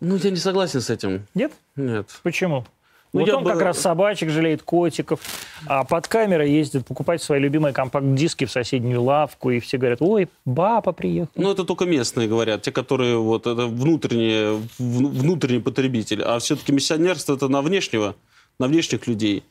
Ну, 0.00 0.16
я 0.16 0.30
не 0.30 0.36
согласен 0.36 0.80
с 0.80 0.90
этим. 0.90 1.26
Нет? 1.34 1.52
Нет. 1.76 2.08
Почему? 2.24 2.66
Ну, 3.14 3.20
вот 3.20 3.28
он 3.30 3.44
бы- 3.44 3.50
как 3.52 3.62
раз 3.62 3.78
собачек 3.78 4.28
жалеет, 4.30 4.62
котиков, 4.64 5.20
а 5.66 5.84
под 5.84 6.08
камерой 6.08 6.50
ездит 6.50 6.84
покупать 6.84 7.22
свои 7.22 7.38
любимые 7.38 7.72
компакт-диски 7.72 8.44
в 8.44 8.50
соседнюю 8.50 9.02
лавку, 9.02 9.50
и 9.50 9.60
все 9.60 9.78
говорят, 9.78 10.02
ой, 10.02 10.28
баба 10.44 10.90
приехала. 10.92 11.30
Ну, 11.36 11.52
это 11.52 11.64
только 11.64 11.84
местные 11.86 12.26
говорят, 12.28 12.62
те, 12.62 12.72
которые 12.72 13.16
вот 13.16 13.46
это 13.46 13.66
внутренние, 13.66 14.60
внутренний 14.78 15.60
потребитель. 15.60 16.22
А 16.22 16.38
все-таки 16.40 16.72
миссионерство 16.72 17.34
это 17.36 17.48
на 17.48 17.62
внешнего, 17.62 18.16
на 18.58 18.66
внешних 18.66 19.06
людей. 19.06 19.44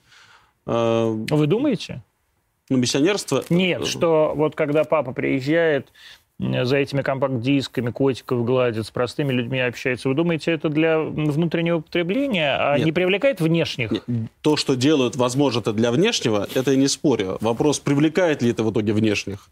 Э, 0.65 1.07
Вы 1.29 1.47
думаете? 1.47 2.03
Ну, 2.69 2.77
миссионерство... 2.77 3.43
Нет, 3.49 3.85
что 3.87 4.33
вот 4.35 4.55
когда 4.55 4.83
папа 4.83 5.13
приезжает, 5.13 5.87
за 6.39 6.77
этими 6.77 7.01
компакт-дисками 7.01 7.91
котиков 7.91 8.43
гладит, 8.43 8.85
с 8.85 8.91
простыми 8.91 9.31
людьми 9.31 9.59
общается, 9.59 10.09
вы 10.09 10.15
думаете, 10.15 10.51
это 10.51 10.69
для 10.69 10.99
внутреннего 10.99 11.79
потребления, 11.79 12.57
а 12.57 12.77
Нет. 12.77 12.85
не 12.85 12.91
привлекает 12.91 13.39
внешних? 13.39 13.91
Нет, 13.91 14.03
То, 14.41 14.57
что 14.57 14.75
делают, 14.75 15.15
возможно, 15.15 15.59
это 15.59 15.73
для 15.73 15.91
внешнего, 15.91 16.47
это 16.53 16.71
я 16.71 16.77
не 16.77 16.87
спорю. 16.87 17.37
Вопрос, 17.41 17.79
привлекает 17.79 18.41
ли 18.41 18.49
это 18.49 18.63
в 18.63 18.71
итоге 18.71 18.93
внешних. 18.93 19.49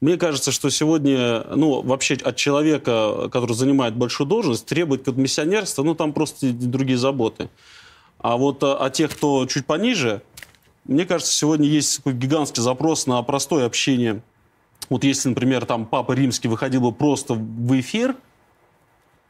Мне 0.00 0.16
кажется, 0.16 0.52
что 0.52 0.70
сегодня, 0.70 1.44
ну, 1.54 1.80
вообще 1.80 2.14
от 2.14 2.36
человека, 2.36 3.28
который 3.30 3.54
занимает 3.54 3.94
большую 3.94 4.26
должность, 4.26 4.66
требовать 4.66 5.04
как 5.04 5.16
миссионерства, 5.16 5.82
ну, 5.82 5.94
там 5.94 6.12
просто 6.12 6.52
другие 6.52 6.98
заботы. 6.98 7.48
А 8.18 8.36
вот 8.36 8.62
а, 8.62 8.76
о 8.76 8.90
тех, 8.90 9.10
кто 9.10 9.46
чуть 9.46 9.66
пониже, 9.66 10.22
мне 10.84 11.06
кажется, 11.06 11.32
сегодня 11.32 11.68
есть 11.68 11.98
такой 11.98 12.14
гигантский 12.14 12.62
запрос 12.62 13.06
на 13.06 13.22
простое 13.22 13.66
общение. 13.66 14.22
Вот 14.90 15.04
если, 15.04 15.28
например, 15.30 15.64
там 15.66 15.86
Папа 15.86 16.12
Римский 16.12 16.48
выходил 16.48 16.80
бы 16.82 16.92
просто 16.92 17.34
в 17.34 17.80
эфир, 17.80 18.14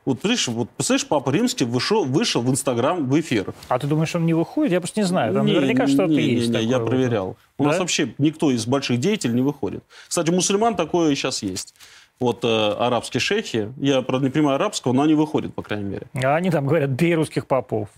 вот, 0.04 0.20
представляешь, 0.20 0.48
вот, 0.48 0.70
представляешь, 0.70 1.06
Папа 1.06 1.30
Римский 1.30 1.64
вышел, 1.64 2.04
вышел 2.04 2.42
в 2.42 2.50
Инстаграм 2.50 3.08
в 3.08 3.20
эфир. 3.20 3.54
А 3.68 3.78
ты 3.78 3.86
думаешь, 3.86 4.14
он 4.14 4.26
не 4.26 4.34
выходит? 4.34 4.72
Я 4.72 4.80
просто 4.80 5.00
не 5.00 5.06
знаю. 5.06 5.32
Там 5.32 5.46
Не, 5.46 5.54
наверняка 5.54 5.86
не, 5.86 5.92
что-то 5.94 6.12
не, 6.12 6.22
есть. 6.34 6.48
Не, 6.48 6.52
такое 6.54 6.68
я 6.68 6.78
вот. 6.78 6.88
проверял. 6.88 7.36
У 7.56 7.62
Да? 7.64 7.70
нас 7.70 7.78
вообще 7.78 8.14
никто 8.18 8.50
из 8.50 8.66
больших 8.66 9.00
деятелей 9.00 9.34
не 9.34 9.42
выходит. 9.42 9.82
Кстати, 10.08 10.30
у 10.30 10.34
мусульман 10.34 10.76
такое 10.76 11.14
сейчас 11.14 11.42
есть. 11.42 11.74
Вот 12.20 12.44
э, 12.44 12.48
арабские 12.78 13.20
шейхи, 13.20 13.72
я, 13.78 14.02
правда, 14.02 14.26
не 14.26 14.30
понимаю 14.30 14.56
арабского, 14.56 14.92
но 14.92 15.02
они 15.02 15.14
выходят, 15.14 15.54
по 15.54 15.62
крайней 15.62 15.88
мере. 15.88 16.06
А 16.22 16.36
они 16.36 16.50
там 16.50 16.66
говорят, 16.66 16.90
бей 16.90 17.14
русских 17.14 17.46
попов. 17.46 17.88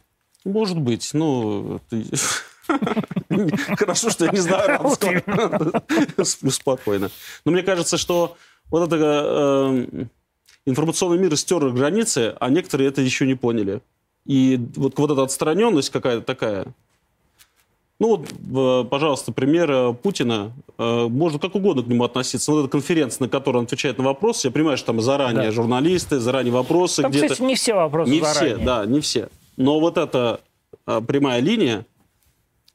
Может 0.44 0.78
быть, 0.80 1.10
ну... 1.12 1.80
это- 1.90 2.02
Хорошо, 3.76 4.10
что 4.10 4.24
я 4.26 4.30
не 4.32 4.38
знаю 4.38 4.64
арабского. 4.64 5.82
Спокойно. 6.24 7.10
Но 7.44 7.52
мне 7.52 7.62
кажется, 7.62 7.96
что 7.96 8.36
вот 8.70 8.92
это 8.92 9.84
э, 9.94 10.04
информационный 10.66 11.18
мир 11.18 11.36
стер 11.36 11.68
границы, 11.70 12.34
а 12.40 12.50
некоторые 12.50 12.88
это 12.88 13.00
еще 13.02 13.26
не 13.26 13.34
поняли. 13.34 13.80
И 14.24 14.60
вот, 14.76 14.98
вот 14.98 15.10
эта 15.10 15.22
отстраненность 15.22 15.90
какая-то 15.90 16.22
такая. 16.22 16.66
Ну 17.98 18.08
вот, 18.08 18.28
э, 18.84 18.88
пожалуйста, 18.88 19.32
пример 19.32 19.70
э, 19.70 19.94
Путина. 19.94 20.52
Э, 20.76 21.06
Можно 21.08 21.38
как 21.38 21.54
угодно 21.54 21.82
к 21.82 21.86
нему 21.86 22.04
относиться. 22.04 22.50
Но 22.50 22.56
вот 22.58 22.62
эта 22.64 22.72
конференция, 22.72 23.24
на 23.24 23.28
которой 23.30 23.58
он 23.58 23.64
отвечает 23.64 23.96
на 23.98 24.04
вопросы, 24.04 24.48
я 24.48 24.50
понимаю, 24.52 24.76
что 24.76 24.88
там 24.88 25.00
заранее 25.00 25.44
Да. 25.46 25.52
журналисты, 25.52 26.18
заранее 26.18 26.52
вопросы 26.52 27.02
Там, 27.02 27.10
где-то. 27.10 27.28
кстати, 27.28 27.42
не 27.46 27.54
все 27.54 27.74
вопросы 27.74 28.10
Не 28.10 28.20
заранее. 28.20 28.56
все, 28.56 28.64
да, 28.64 28.84
не 28.86 29.00
все. 29.00 29.28
Но 29.56 29.80
вот 29.80 29.96
эта 29.96 30.40
прямая 30.84 31.40
линия, 31.40 31.86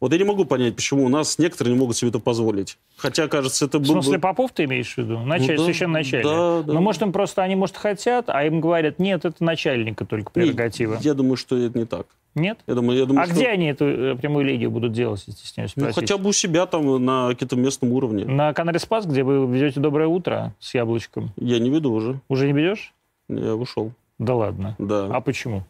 вот 0.01 0.12
я 0.12 0.17
не 0.17 0.24
могу 0.25 0.43
понять, 0.46 0.75
почему 0.75 1.05
у 1.05 1.10
нас 1.10 1.38
некоторые 1.39 1.74
не 1.74 1.79
могут 1.79 1.96
себе 1.96 2.10
это 2.10 2.20
позволить. 2.20 2.77
Хотя, 2.98 3.27
кажется, 3.27 3.65
это 3.65 3.77
В 3.79 3.84
было 3.84 3.93
смысле, 4.01 4.17
бы... 4.17 4.22
Попов 4.22 4.51
ты 4.51 4.65
имеешь 4.65 4.93
в 4.96 4.98
виду? 4.98 5.20
Началь... 5.20 5.51
Ну 5.55 5.58
да, 5.58 5.63
Священный 5.65 5.93
начальник. 5.93 6.25
да, 6.25 6.62
да. 6.63 6.74
Но 6.74 6.81
может 6.81 7.01
им 7.03 7.13
просто, 7.13 7.43
они, 7.43 7.55
может, 7.55 7.77
хотят, 7.77 8.25
а 8.29 8.43
им 8.43 8.60
говорят, 8.60 9.00
нет, 9.00 9.24
это 9.24 9.41
начальника 9.43 10.05
только 10.05 10.31
прерогатива. 10.31 10.98
Я 11.01 11.13
думаю, 11.13 11.38
что 11.38 11.55
это 11.58 11.77
не 11.79 11.86
так. 11.86 12.08
Нет? 12.34 12.60
Я 12.65 12.75
думаю, 12.75 12.98
я 12.98 13.05
думаю, 13.05 13.24
А 13.24 13.25
что... 13.25 13.36
где 13.36 13.48
они 13.50 13.67
эту 13.67 13.86
э, 13.86 14.15
прямую 14.15 14.46
линию 14.46 14.72
будут 14.72 14.93
делать, 14.93 15.22
если 15.27 15.38
стесняюсь 15.39 15.74
Ну, 15.75 15.84
спросить? 15.84 16.00
хотя 16.10 16.17
бы 16.17 16.29
у 16.29 16.34
себя 16.34 16.65
там 16.65 17.03
на 17.03 17.29
каком-то 17.29 17.55
местном 17.58 17.91
уровне. 17.91 18.25
На 18.25 18.53
канале 18.53 18.79
Спас, 18.79 19.05
где 19.05 19.24
вы 19.24 19.46
ведете 19.53 19.79
«Доброе 19.81 20.08
утро» 20.08 20.53
с 20.60 20.74
яблочком. 20.74 21.31
Я 21.36 21.60
не 21.60 21.70
веду 21.70 21.91
уже. 21.93 22.20
Уже 22.29 22.48
не 22.48 22.53
ведешь? 22.53 22.93
Я 23.29 23.55
ушел. 23.55 23.91
Да 24.17 24.36
ладно. 24.36 24.75
Да. 24.79 25.08
А 25.12 25.20
почему? 25.20 25.63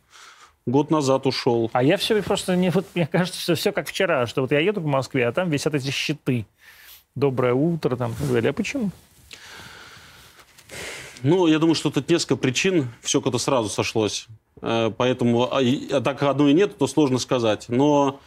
Год 0.67 0.91
назад 0.91 1.25
ушел. 1.25 1.69
А 1.73 1.81
я 1.83 1.97
все 1.97 2.21
просто 2.21 2.55
не 2.55 2.69
вот 2.69 2.85
мне 2.93 3.07
кажется, 3.07 3.39
что 3.39 3.55
все 3.55 3.71
как 3.71 3.87
вчера, 3.87 4.27
что 4.27 4.41
вот 4.41 4.51
я 4.51 4.59
еду 4.59 4.81
по 4.81 4.87
Москве, 4.87 5.27
а 5.27 5.31
там 5.31 5.49
висят 5.49 5.73
эти 5.73 5.89
щиты. 5.89 6.45
Доброе 7.15 7.53
утро, 7.53 7.95
там 7.95 8.11
и 8.11 8.15
так 8.15 8.31
далее. 8.31 8.49
А 8.51 8.53
почему? 8.53 8.91
Ну, 11.23 11.45
я 11.47 11.59
думаю, 11.59 11.75
что 11.75 11.89
тут 11.91 12.09
несколько 12.09 12.35
причин. 12.35 12.87
Все 13.01 13.21
как-то 13.21 13.37
сразу 13.37 13.69
сошлось. 13.69 14.27
Э, 14.61 14.91
Поэтому, 14.95 15.53
а, 15.53 15.61
и- 15.61 15.91
а 15.91 16.01
так 16.01 16.21
одной 16.23 16.53
нет, 16.53 16.77
то 16.77 16.87
сложно 16.87 17.19
сказать. 17.19 17.65
Но 17.67 18.19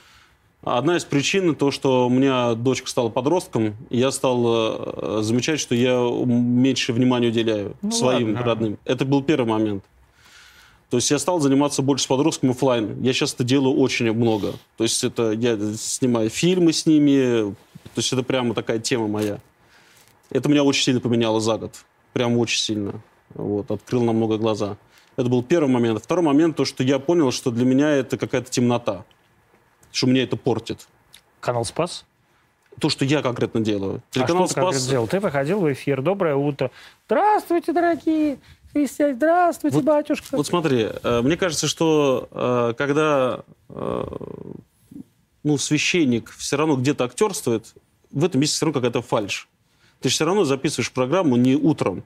одна 0.62 0.96
из 0.96 1.04
причин 1.04 1.54
то, 1.56 1.70
что 1.70 2.06
у 2.06 2.10
меня 2.10 2.54
дочка 2.54 2.88
стала 2.88 3.08
подростком, 3.08 3.74
и 3.90 3.98
я 3.98 4.10
стал 4.12 4.44
э, 4.46 5.22
замечать, 5.22 5.58
что 5.60 5.74
я 5.74 5.98
меньше 6.24 6.92
внимания 6.92 7.28
уделяю 7.28 7.76
Ну 7.82 7.90
своим 7.90 8.34
ладно. 8.34 8.42
родным. 8.44 8.78
Это 8.84 9.04
был 9.04 9.22
первый 9.22 9.48
момент. 9.48 9.84
То 10.90 10.98
есть 10.98 11.10
я 11.10 11.18
стал 11.18 11.40
заниматься 11.40 11.82
больше 11.82 12.04
с 12.04 12.06
подростком 12.06 12.50
оффлайн. 12.50 13.02
Я 13.02 13.12
сейчас 13.12 13.34
это 13.34 13.44
делаю 13.44 13.76
очень 13.76 14.12
много. 14.12 14.54
То 14.76 14.84
есть 14.84 15.02
это 15.02 15.32
я 15.32 15.58
снимаю 15.76 16.30
фильмы 16.30 16.72
с 16.72 16.86
ними. 16.86 17.54
То 17.94 17.98
есть 17.98 18.12
это 18.12 18.22
прямо 18.22 18.54
такая 18.54 18.78
тема 18.78 19.08
моя. 19.08 19.38
Это 20.30 20.48
меня 20.48 20.64
очень 20.64 20.84
сильно 20.84 21.00
поменяло 21.00 21.40
за 21.40 21.58
год. 21.58 21.74
Прям 22.12 22.38
очень 22.38 22.60
сильно. 22.60 23.00
Вот, 23.34 23.70
открыл 23.70 24.04
намного 24.04 24.38
глаза. 24.38 24.76
Это 25.16 25.28
был 25.28 25.42
первый 25.42 25.68
момент. 25.68 26.02
Второй 26.02 26.24
момент, 26.24 26.56
то, 26.56 26.64
что 26.64 26.82
я 26.82 26.98
понял, 26.98 27.30
что 27.32 27.50
для 27.50 27.64
меня 27.64 27.90
это 27.90 28.16
какая-то 28.16 28.50
темнота. 28.50 29.04
Что 29.92 30.06
меня 30.06 30.24
это 30.24 30.36
портит. 30.36 30.86
Канал 31.40 31.64
Спас? 31.64 32.04
То, 32.80 32.88
что 32.88 33.04
я 33.04 33.22
конкретно 33.22 33.60
делаю. 33.60 34.02
А 34.10 34.14
Телеканал 34.14 34.46
что 34.46 34.54
ты 34.54 34.60
«Спас» 34.60 34.76
сделал? 34.76 35.06
Ты 35.06 35.20
выходил 35.20 35.60
в 35.60 35.72
эфир. 35.72 36.02
Доброе 36.02 36.34
утро. 36.34 36.72
Здравствуйте, 37.06 37.72
дорогие 37.72 38.38
христиане. 38.74 39.14
Здравствуйте, 39.14 39.76
Вот- 39.76 39.84
батюшка. 39.84 40.36
Вот 40.36 40.46
смотри, 40.46 40.88
э, 41.02 41.22
мне 41.22 41.36
кажется, 41.36 41.66
что 41.68 42.28
э, 42.30 42.74
когда 42.76 43.40
э, 43.70 44.04
ну, 45.44 45.58
священник 45.58 46.30
все 46.30 46.56
равно 46.56 46.76
где-то 46.76 47.04
актерствует, 47.04 47.74
в 48.10 48.24
этом 48.24 48.40
есть 48.40 48.54
все 48.54 48.66
равно 48.66 48.80
какая-то 48.80 49.02
фальшь. 49.02 49.48
Ты 50.00 50.08
все 50.08 50.24
равно 50.24 50.44
записываешь 50.44 50.92
программу 50.92 51.36
не 51.36 51.54
утром. 51.54 52.04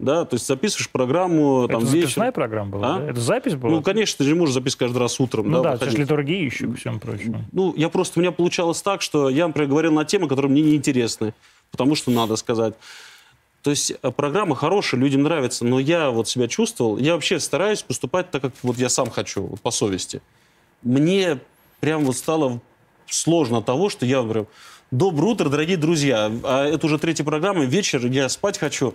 Да, 0.00 0.24
то 0.24 0.34
есть 0.34 0.46
записываешь 0.46 0.90
программу 0.90 1.68
там 1.68 1.78
это 1.78 1.86
записная 1.86 2.26
вечером. 2.26 2.32
программа 2.32 2.70
была? 2.70 2.96
А? 2.96 2.98
да? 2.98 3.10
Это 3.10 3.20
запись 3.20 3.54
была? 3.54 3.74
Ну, 3.74 3.82
конечно, 3.82 4.18
ты 4.18 4.24
же 4.24 4.34
можешь 4.34 4.52
записывать 4.52 4.80
каждый 4.80 4.98
раз 4.98 5.20
утром. 5.20 5.48
Ну 5.48 5.62
да, 5.62 5.70
да, 5.70 5.74
это 5.76 5.90
же 5.90 5.98
литургия 5.98 6.44
еще, 6.44 6.66
ко 6.66 6.74
всему 6.74 6.98
прочему. 6.98 7.44
Ну, 7.52 7.72
я 7.76 7.88
просто, 7.88 8.18
у 8.18 8.22
меня 8.22 8.32
получалось 8.32 8.82
так, 8.82 9.02
что 9.02 9.28
я, 9.28 9.46
например, 9.46 9.70
говорил 9.70 9.92
на 9.92 10.04
темы, 10.04 10.28
которые 10.28 10.50
мне 10.50 10.62
неинтересны, 10.62 11.32
потому 11.70 11.94
что 11.94 12.10
надо 12.10 12.34
сказать. 12.34 12.74
То 13.64 13.70
есть 13.70 13.94
э, 14.02 14.10
программа 14.10 14.54
хорошая, 14.54 15.00
людям 15.00 15.22
нравится, 15.22 15.64
но 15.64 15.80
я 15.80 16.10
вот 16.10 16.28
себя 16.28 16.48
чувствовал, 16.48 16.98
я 16.98 17.14
вообще 17.14 17.40
стараюсь 17.40 17.82
поступать 17.82 18.30
так, 18.30 18.42
как 18.42 18.52
вот 18.62 18.76
я 18.76 18.90
сам 18.90 19.08
хочу, 19.08 19.46
вот 19.46 19.60
по 19.62 19.70
совести. 19.70 20.20
Мне 20.82 21.40
прям 21.80 22.04
вот 22.04 22.14
стало 22.14 22.60
сложно 23.06 23.62
того, 23.62 23.88
что 23.88 24.04
я 24.04 24.20
говорю, 24.20 24.48
доброе 24.90 25.28
утро, 25.28 25.48
дорогие 25.48 25.78
друзья, 25.78 26.30
а 26.42 26.66
это 26.66 26.84
уже 26.84 26.98
третья 26.98 27.24
программа, 27.24 27.64
вечер, 27.64 28.04
я 28.04 28.28
спать 28.28 28.58
хочу. 28.58 28.94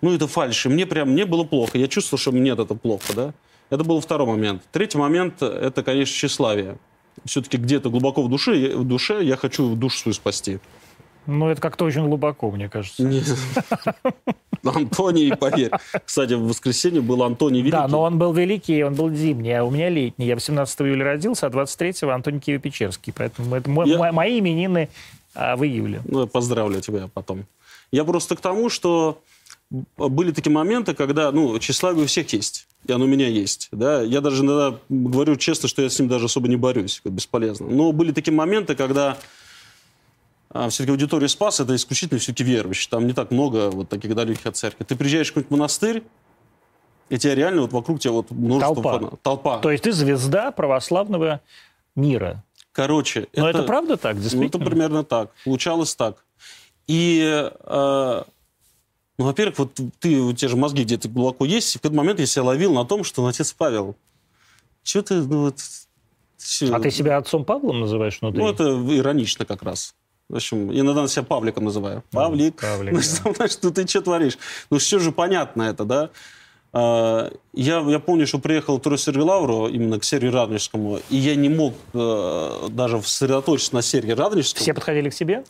Ну, 0.00 0.12
это 0.12 0.26
фальшь. 0.26 0.66
И 0.66 0.68
мне 0.68 0.84
прям, 0.84 1.10
мне 1.10 1.24
было 1.24 1.44
плохо. 1.44 1.78
Я 1.78 1.86
чувствовал, 1.86 2.18
что 2.18 2.32
нет, 2.32 2.58
это 2.58 2.74
плохо, 2.74 3.12
да. 3.14 3.34
Это 3.70 3.84
был 3.84 4.00
второй 4.00 4.26
момент. 4.26 4.64
Третий 4.72 4.98
момент, 4.98 5.40
это, 5.42 5.84
конечно, 5.84 6.12
тщеславие. 6.12 6.76
Все-таки 7.24 7.56
где-то 7.56 7.88
глубоко 7.88 8.24
в 8.24 8.28
душе, 8.28 8.74
в 8.74 8.84
душе 8.84 9.22
я 9.22 9.36
хочу 9.36 9.76
душу 9.76 9.96
свою 9.98 10.14
спасти. 10.14 10.58
Ну, 11.26 11.48
это 11.48 11.60
как-то 11.60 11.84
очень 11.84 12.04
глубоко, 12.06 12.50
мне 12.50 12.68
кажется. 12.68 13.02
Антоний, 14.64 15.34
поверь. 15.36 15.70
Кстати, 16.04 16.34
в 16.34 16.46
воскресенье 16.46 17.00
был 17.00 17.22
Антоний 17.22 17.60
Великий. 17.60 17.72
Да, 17.76 17.88
но 17.88 18.02
он 18.02 18.18
был 18.18 18.32
великий, 18.32 18.82
он 18.84 18.94
был 18.94 19.10
зимний, 19.10 19.52
а 19.52 19.64
у 19.64 19.70
меня 19.70 19.88
летний. 19.88 20.26
Я 20.26 20.34
18 20.36 20.80
июля 20.82 21.04
родился, 21.04 21.46
а 21.46 21.50
23-го 21.50 22.10
Антоний 22.10 22.38
Киево-Печерский. 22.38 23.12
Поэтому 23.16 23.56
это 23.56 23.70
Я- 23.86 23.98
мо- 23.98 24.12
мои 24.12 24.38
именины 24.38 24.88
а, 25.34 25.56
в 25.56 25.64
июле. 25.64 26.00
Ну, 26.04 26.20
я 26.20 26.26
поздравлю 26.26 26.80
тебя 26.80 27.08
потом. 27.12 27.44
Я 27.90 28.04
просто 28.04 28.36
к 28.36 28.40
тому, 28.40 28.68
что 28.68 29.20
были 29.96 30.30
такие 30.32 30.52
моменты, 30.52 30.94
когда, 30.94 31.32
ну, 31.32 31.58
тщеславие 31.58 32.04
у 32.04 32.06
всех 32.06 32.32
есть. 32.32 32.66
И 32.86 32.92
оно 32.92 33.04
у 33.04 33.08
меня 33.08 33.28
есть. 33.28 33.68
Да? 33.72 34.02
Я 34.02 34.20
даже 34.20 34.42
иногда 34.44 34.76
говорю 34.88 35.36
честно, 35.36 35.68
что 35.68 35.82
я 35.82 35.88
с 35.90 35.98
ним 35.98 36.08
даже 36.08 36.26
особо 36.26 36.48
не 36.48 36.56
борюсь. 36.56 37.00
бесполезно. 37.04 37.66
Но 37.68 37.92
были 37.92 38.12
такие 38.12 38.32
моменты, 38.34 38.74
когда 38.74 39.16
все-таки 40.68 40.90
аудитория 40.90 41.28
Спас 41.28 41.60
это 41.60 41.74
исключительно 41.74 42.20
все-таки 42.20 42.44
верующие. 42.44 42.90
Там 42.90 43.06
не 43.06 43.12
так 43.12 43.30
много 43.30 43.70
вот 43.70 43.88
таких 43.88 44.14
далеких 44.14 44.46
от 44.46 44.56
церкви. 44.56 44.84
Ты 44.84 44.96
приезжаешь 44.96 45.28
в 45.28 45.30
какой-нибудь 45.30 45.50
монастырь, 45.50 46.02
и 47.08 47.18
тебя 47.18 47.34
реально 47.34 47.62
вот 47.62 47.72
вокруг 47.72 48.00
тебя 48.00 48.12
вот 48.12 48.30
множество 48.30 48.74
Толпа. 48.74 48.92
фанатов. 48.98 49.18
Толпа. 49.22 49.58
То 49.58 49.70
есть 49.70 49.84
ты 49.84 49.92
звезда 49.92 50.50
православного 50.50 51.40
мира. 51.94 52.42
Короче, 52.72 53.28
Но 53.36 53.48
это, 53.50 53.64
правда 53.64 53.96
так, 53.98 54.14
Ну, 54.14 54.20
это 54.20 54.30
действительно? 54.30 54.64
примерно 54.64 55.04
так. 55.04 55.30
Получалось 55.44 55.94
так. 55.94 56.24
И 56.86 57.20
э, 57.22 58.22
Ну, 59.18 59.24
во-первых, 59.26 59.58
вот 59.58 59.78
ты, 60.00 60.20
у 60.20 60.32
тебя 60.32 60.48
же 60.48 60.56
мозги 60.56 60.84
где-то 60.84 61.08
глубоко 61.08 61.44
есть. 61.44 61.74
И 61.74 61.78
в 61.78 61.82
какой-то 61.82 61.96
момент 61.96 62.18
я 62.18 62.26
себя 62.26 62.44
ловил 62.44 62.72
на 62.72 62.84
том, 62.86 63.04
что 63.04 63.22
он 63.22 63.28
отец 63.28 63.52
Павел. 63.52 63.94
Чего 64.82 65.02
ты, 65.02 65.14
ну 65.16 65.42
вот... 65.42 65.58
всё- 66.38 66.74
А 66.74 66.80
ты 66.80 66.90
себя 66.90 67.18
отцом 67.18 67.44
Павлом 67.44 67.80
называешь 67.80 68.18
внутри? 68.20 68.40
Ну, 68.42 68.48
это 68.48 68.64
иронично 68.98 69.44
как 69.44 69.62
раз. 69.62 69.94
В 70.32 70.36
общем, 70.36 70.72
иногда 70.72 71.06
себя 71.08 71.24
Павликом 71.24 71.64
называю. 71.64 72.02
Павлик. 72.10 72.58
Павлик, 72.60 72.92
Ну, 72.94 72.98
да. 72.98 73.32
знаешь, 73.34 73.58
ну 73.62 73.70
ты 73.70 73.86
что 73.86 74.00
творишь? 74.00 74.38
Ну, 74.70 74.78
все 74.78 74.98
же 74.98 75.12
понятно 75.12 75.62
это, 75.64 75.84
да? 75.84 76.08
А, 76.72 77.30
Я, 77.52 77.80
я 77.80 77.98
помню, 77.98 78.26
что 78.26 78.38
приехал 78.38 78.80
второй 78.80 78.98
Сергей 78.98 79.22
Лавру, 79.22 79.68
именно 79.68 80.00
к 80.00 80.04
Сергею 80.04 80.32
Радонежскому, 80.32 81.00
и 81.10 81.16
я 81.16 81.34
не 81.34 81.50
мог 81.50 81.74
э, 81.92 82.68
даже 82.70 83.02
сосредоточиться 83.02 83.74
на 83.74 83.82
Сергее 83.82 84.14
Радонежском. 84.14 84.62
Все 84.62 84.72
подходили 84.72 85.10
к 85.10 85.14
тебе? 85.14 85.44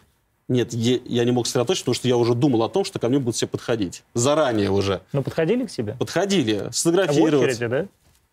Нет, 0.48 0.72
я, 0.72 0.98
я 1.04 1.24
не 1.24 1.30
мог 1.30 1.46
сосредоточиться, 1.46 1.84
потому 1.84 1.94
что 1.94 2.08
я 2.08 2.16
уже 2.16 2.34
думал 2.34 2.64
о 2.64 2.68
том, 2.68 2.84
что 2.84 2.98
ко 2.98 3.08
мне 3.08 3.20
будут 3.20 3.36
все 3.36 3.46
подходить. 3.46 4.02
Заранее 4.14 4.72
уже. 4.72 5.00
Ну, 5.12 5.22
подходили 5.22 5.64
к 5.64 5.70
тебе? 5.70 5.94
Подходили, 5.96 6.54
А 6.56 6.70
в 6.72 7.22
очереди, 7.22 7.66
да? 7.68 7.86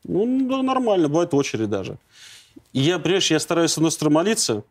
Ну, 0.04 0.50
да, 0.50 0.64
нормально, 0.64 1.10
бывает 1.10 1.32
очередь 1.36 1.70
даже. 1.70 1.98
И 2.74 2.80
я, 2.80 2.98
понимаешь, 2.98 3.30
я 3.30 3.40
стараюсь, 3.40 3.72
с 3.74 3.78
одной 3.78 3.92
стороны, 3.92 4.16
молиться 4.16 4.64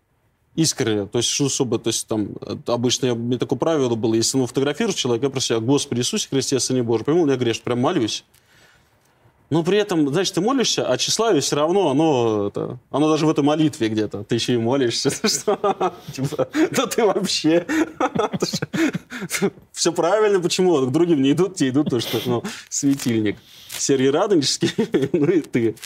искренне, 0.58 1.06
то 1.06 1.18
есть, 1.18 1.28
что 1.28 1.46
особо, 1.46 1.78
то 1.78 1.88
есть, 1.88 2.06
там, 2.08 2.30
э, 2.40 2.56
обычно 2.66 3.06
я, 3.06 3.14
меня 3.14 3.38
такое 3.38 3.58
правило 3.58 3.94
было, 3.94 4.14
если 4.14 4.38
ну, 4.38 4.46
фотографируешь 4.46 4.96
человека, 4.96 5.26
я 5.26 5.30
просто 5.30 5.60
Господи 5.60 6.00
Иисусе 6.00 6.28
Христе, 6.28 6.58
Сыне 6.58 6.82
Божий, 6.82 7.04
пойму, 7.04 7.28
я 7.28 7.36
грешен, 7.36 7.62
прям 7.64 7.80
молюсь. 7.80 8.24
Но 9.50 9.62
при 9.62 9.78
этом, 9.78 10.08
знаешь, 10.08 10.30
ты 10.30 10.40
молишься, 10.40 10.86
а 10.86 10.98
тщеславие 10.98 11.40
все 11.40 11.56
равно, 11.56 11.90
оно, 11.90 12.48
это, 12.48 12.78
оно 12.90 13.08
даже 13.08 13.24
в 13.24 13.30
этой 13.30 13.42
молитве 13.42 13.88
где-то. 13.88 14.24
Ты 14.24 14.34
еще 14.34 14.54
и 14.54 14.58
молишься. 14.58 15.10
Типа, 16.12 16.48
Да 16.70 16.86
ты 16.86 17.04
вообще... 17.04 17.66
Все 19.72 19.92
правильно, 19.92 20.40
почему? 20.40 20.86
К 20.86 20.92
другим 20.92 21.22
не 21.22 21.32
идут, 21.32 21.54
те 21.54 21.70
идут, 21.70 21.88
то 21.88 22.00
что 22.00 22.20
ну, 22.26 22.42
светильник. 22.68 23.38
Сергей 23.68 24.10
Радонежский, 24.10 24.70
ну 25.12 25.26
и 25.26 25.40
ты. 25.40 25.76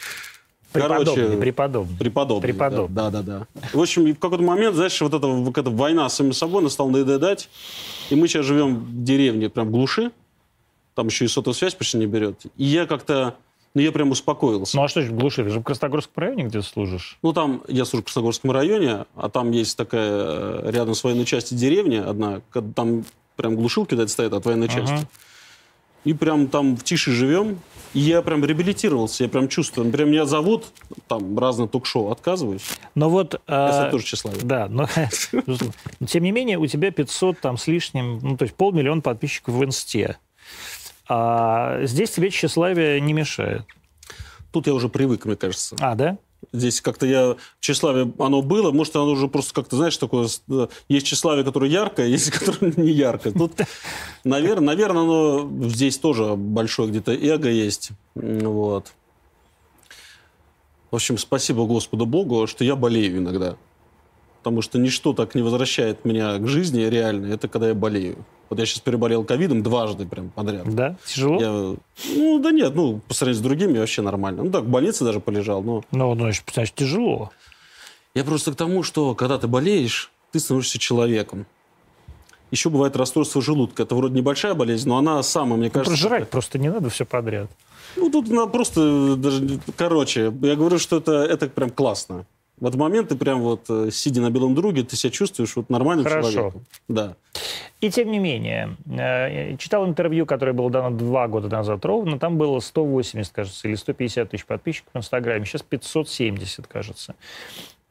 Преподобный, 0.73 1.37
преподобный. 1.37 1.97
Преподобный. 1.99 2.53
Преподобный. 2.53 2.95
Да, 2.95 3.11
да, 3.11 3.23
да. 3.23 3.47
В 3.73 3.81
общем, 3.81 4.05
в 4.13 4.19
какой-то 4.19 4.43
момент, 4.43 4.75
знаешь, 4.75 5.01
вот 5.01 5.15
эта, 5.15 5.27
вот 5.27 5.59
эта 5.59 5.71
война 5.71 6.09
с 6.09 6.15
самим 6.17 6.33
собой, 6.33 6.61
она 6.61 6.71
стала 6.71 6.89
надоедать. 6.91 7.49
И 8.11 8.15
мы 8.15 8.29
сейчас 8.29 8.47
живем 8.47 8.77
в 8.77 9.05
деревне, 9.05 9.49
прям 9.49 9.69
в 9.69 9.71
глуши. 9.71 10.11
Там 10.95 11.07
еще 11.07 11.25
и 11.25 11.29
сотовую 11.29 11.55
связь 11.55 11.75
почти 11.75 11.99
не 11.99 12.07
берет. 12.07 12.41
И 12.57 12.65
я 12.65 12.87
как-то, 12.87 13.37
ну, 13.75 13.81
я 13.81 13.93
прям 13.93 14.11
успокоился. 14.11 14.77
Ну, 14.77 14.85
а 14.85 14.89
что 14.89 15.03
же 15.03 15.11
в 15.11 15.17
глуши? 15.17 15.45
Ты 15.45 15.51
же 15.51 15.61
в 15.61 15.63
Красногорском 15.63 16.21
районе 16.23 16.45
где 16.45 16.63
служишь? 16.63 17.19
Ну, 17.23 17.33
там, 17.33 17.63
я 17.69 17.85
служу 17.85 18.03
в 18.03 18.05
Красногорском 18.07 18.51
районе, 18.51 19.07
а 19.15 19.29
там 19.31 19.51
есть 19.53 19.77
такая, 19.77 20.11
э, 20.11 20.71
рядом 20.71 20.95
с 20.95 21.03
военной 21.03 21.25
частью 21.25 21.57
деревня 21.57 22.09
одна, 22.09 22.43
там 22.75 23.05
прям 23.37 23.57
глушилки 23.57 23.95
да, 23.95 24.07
стоят 24.07 24.35
от 24.35 24.45
военной 24.45 24.69
части. 24.69 24.93
Ага. 24.93 25.09
И 26.05 26.15
прям 26.15 26.49
там 26.49 26.77
в 26.77 26.85
тише 26.85 27.13
живем. 27.13 27.61
И 27.95 28.01
я 28.01 28.23
прям 28.23 28.45
реабилитировался, 28.45 29.25
я 29.25 29.29
прям 29.29 29.49
чувствую. 29.49 29.91
Прям 29.91 30.11
меня 30.11 30.25
зовут, 30.25 30.67
там, 31.09 31.39
разные 31.39 31.69
ток-шоу, 31.69 32.11
отказываюсь. 32.11 32.65
Но 32.95 33.11
вот... 33.11 33.41
Я, 33.47 33.89
э, 33.89 33.91
тоже 33.91 34.05
тщеславие. 34.05 34.43
Да, 34.43 34.69
но, 34.69 34.89
но 35.47 36.07
тем 36.07 36.23
не 36.23 36.33
менее 36.33 36.59
у 36.59 36.67
тебя 36.67 36.91
500 36.91 37.41
там 37.41 37.59
с 37.59 37.67
лишним, 37.67 38.19
ну 38.23 38.37
то 38.37 38.45
есть 38.45 38.55
полмиллиона 38.55 39.03
подписчиков 39.03 39.55
в 39.55 39.65
инсте. 39.65 40.19
А 41.09 41.85
здесь 41.85 42.11
тебе 42.11 42.31
тщеславие 42.31 43.01
не 43.01 43.13
мешает. 43.13 43.67
Тут 44.53 44.67
я 44.67 44.75
уже 44.75 44.89
привык, 44.89 45.25
мне 45.25 45.37
кажется. 45.37 45.77
А, 45.81 45.95
да? 45.95 46.19
Здесь 46.53 46.81
как-то 46.81 47.07
я... 47.07 47.37
Тщеславие, 47.61 48.13
оно 48.19 48.43
было, 48.43 48.73
может, 48.73 48.97
оно 48.97 49.11
уже 49.13 49.29
просто 49.29 49.55
как-то, 49.55 49.77
знаешь, 49.77 49.97
такое... 49.97 50.29
э, 50.49 50.67
Есть 50.89 51.07
тщеславие, 51.07 51.45
которое 51.45 51.71
яркое, 51.71 52.09
есть, 52.09 52.31
которое 52.39 52.73
не 52.77 52.91
яркое. 52.91 53.33
Тут, 53.33 53.53
наверное, 54.25 54.67
наверное, 54.67 55.03
оно 55.03 55.69
здесь 55.69 55.99
тоже 55.99 56.35
большое 56.37 56.89
где-то 56.89 57.13
эго 57.13 57.49
есть. 57.49 57.91
Вот. 58.15 58.93
В 60.91 60.97
общем, 60.97 61.17
спасибо 61.17 61.65
Господу 61.65 62.05
Богу, 62.05 62.47
что 62.47 62.65
я 62.65 62.77
болею 62.77 63.19
иногда. 63.19 63.57
Потому 64.43 64.61
что 64.61 64.77
ничто 64.79 65.13
так 65.13 65.37
не 65.37 65.43
возвращает 65.43 66.05
меня 66.05 66.37
к 66.39 66.49
жизни 66.49 66.81
реально, 66.81 67.33
это 67.33 67.47
когда 67.47 67.69
я 67.69 67.75
болею. 67.75 68.17
Вот 68.51 68.59
я 68.59 68.67
сейчас 68.67 68.81
переболел 68.81 69.23
ковидом 69.23 69.63
дважды 69.63 70.05
прям 70.05 70.31
подряд. 70.31 70.69
Да? 70.75 70.97
Тяжело? 71.07 71.41
Я, 71.41 71.77
ну, 72.17 72.39
да 72.41 72.51
нет, 72.51 72.75
ну, 72.75 73.01
по 73.07 73.15
сравнению 73.15 73.39
с 73.39 73.43
другими 73.45 73.79
вообще 73.79 74.03
нормально. 74.03 74.43
Ну, 74.43 74.51
так, 74.51 74.65
в 74.65 74.69
больнице 74.69 75.05
даже 75.05 75.21
полежал, 75.21 75.63
но... 75.63 75.85
Ну, 75.93 76.15
ну, 76.15 76.23
значит, 76.23 76.43
значит, 76.53 76.75
тяжело. 76.75 77.31
Я 78.15 78.25
просто 78.25 78.51
к 78.51 78.57
тому, 78.57 78.83
что 78.83 79.15
когда 79.15 79.39
ты 79.39 79.47
болеешь, 79.47 80.11
ты 80.33 80.41
становишься 80.41 80.81
человеком. 80.81 81.47
Еще 82.51 82.69
бывает 82.69 82.97
расстройство 82.97 83.41
желудка. 83.41 83.85
Это 83.85 83.95
вроде 83.95 84.17
небольшая 84.17 84.55
болезнь, 84.55 84.89
но 84.89 84.99
она 84.99 85.23
самая, 85.23 85.57
мне 85.57 85.71
кажется... 85.71 85.97
Прожрать 85.97 86.29
просто 86.29 86.59
не 86.59 86.69
надо 86.69 86.91
все 86.91 87.07
подряд. 87.07 87.49
Ну, 87.95 88.11
тут 88.11 88.29
надо 88.29 88.49
просто 88.51 89.15
даже... 89.15 89.61
Короче, 89.77 90.25
я 90.43 90.57
говорю, 90.57 90.81
что 90.81 90.97
это, 90.97 91.13
это 91.13 91.47
прям 91.47 91.71
классно. 91.71 92.27
В 92.63 92.67
этот 92.67 92.79
момент 92.79 93.09
ты 93.09 93.17
прям 93.17 93.41
вот, 93.41 93.65
э, 93.69 93.89
сидя 93.91 94.21
на 94.21 94.31
белом 94.31 94.55
друге, 94.55 94.85
ты 94.85 94.95
себя 94.95 95.11
чувствуешь 95.11 95.57
вот 95.57 95.69
нормальным 95.69 96.07
Хорошо. 96.07 96.31
человеком. 96.31 96.65
Да. 96.87 97.17
И 97.81 97.91
тем 97.91 98.09
не 98.13 98.21
менее, 98.21 98.77
э, 98.89 99.57
читал 99.57 99.85
интервью, 99.85 100.27
которое 100.27 100.53
было 100.53 100.71
дано 100.71 100.91
два 100.97 101.27
года 101.27 101.49
назад 101.49 101.85
ровно, 101.85 102.21
там 102.21 102.39
было 102.39 102.61
180, 102.61 103.33
кажется, 103.33 103.67
или 103.67 103.75
150 103.75 104.31
тысяч 104.31 104.47
подписчиков 104.47 104.93
в 104.95 104.97
Инстаграме, 104.97 105.45
сейчас 105.45 105.63
570, 105.63 106.69
кажется. 106.69 107.17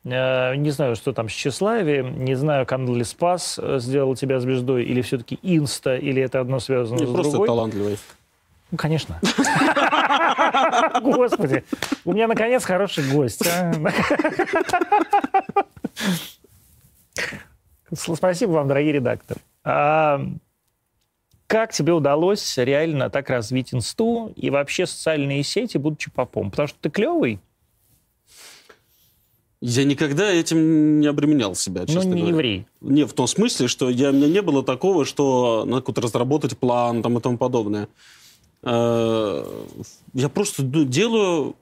Э, 0.06 0.56
Не 0.56 0.70
знаю, 0.70 0.96
что 0.96 1.12
там 1.12 1.28
с 1.28 1.34
тщеславием, 1.34 2.24
не 2.24 2.36
знаю, 2.36 2.66
канал 2.66 2.96
ли 2.96 3.04
Спас 3.04 3.60
сделал 3.80 4.16
тебя 4.16 4.40
звездой, 4.40 4.86
или 4.86 5.02
все-таки 5.02 5.38
Инста, 5.44 5.98
или 5.98 6.22
это 6.22 6.40
одно 6.40 6.62
связано 6.62 6.98
Не 6.98 7.08
с 7.08 7.10
просто 7.12 7.32
другой. 7.34 7.48
талантливый. 7.48 7.98
Ну, 8.72 8.78
конечно. 8.78 9.20
Господи, 11.02 11.64
у 12.06 12.14
меня, 12.14 12.28
наконец, 12.28 12.64
хороший 12.64 13.04
гость. 13.12 13.46
а. 13.46 13.74
Спасибо 17.94 18.52
вам, 18.52 18.68
дорогие 18.68 18.94
редакторы. 18.94 19.42
А 19.64 20.22
Как 21.48 21.74
тебе 21.74 21.92
удалось 21.94 22.58
реально 22.58 23.10
так 23.10 23.30
развить 23.30 23.74
инсту 23.74 24.32
и 24.38 24.50
вообще 24.50 24.86
социальные 24.86 25.44
сети, 25.44 25.78
будучи 25.78 26.10
попом? 26.10 26.50
Потому 26.52 26.70
что 26.70 26.78
ты 26.80 26.90
клевый, 26.90 27.40
Я 29.60 29.84
никогда 29.84 30.32
этим 30.32 31.02
не 31.02 31.08
обременял 31.08 31.54
себя, 31.56 31.82
но 31.82 31.88
честно 31.88 32.14
не 32.14 32.22
говоря. 32.22 32.30
еврей. 32.30 32.68
Не, 32.80 33.04
в 33.04 33.14
том 33.14 33.28
смысле, 33.28 33.68
что 33.68 33.90
я, 33.90 34.10
у 34.10 34.14
меня 34.14 34.28
не 34.28 34.42
было 34.42 34.64
такого, 34.64 35.06
что 35.06 35.66
надо 35.68 36.02
разработать 36.02 36.58
план 36.58 37.04
там, 37.04 37.18
и 37.18 37.22
тому 37.22 37.38
подобное. 37.38 37.90
Э, 38.64 39.44
Я 40.14 40.30
просто 40.30 40.64
делаю... 40.64 41.56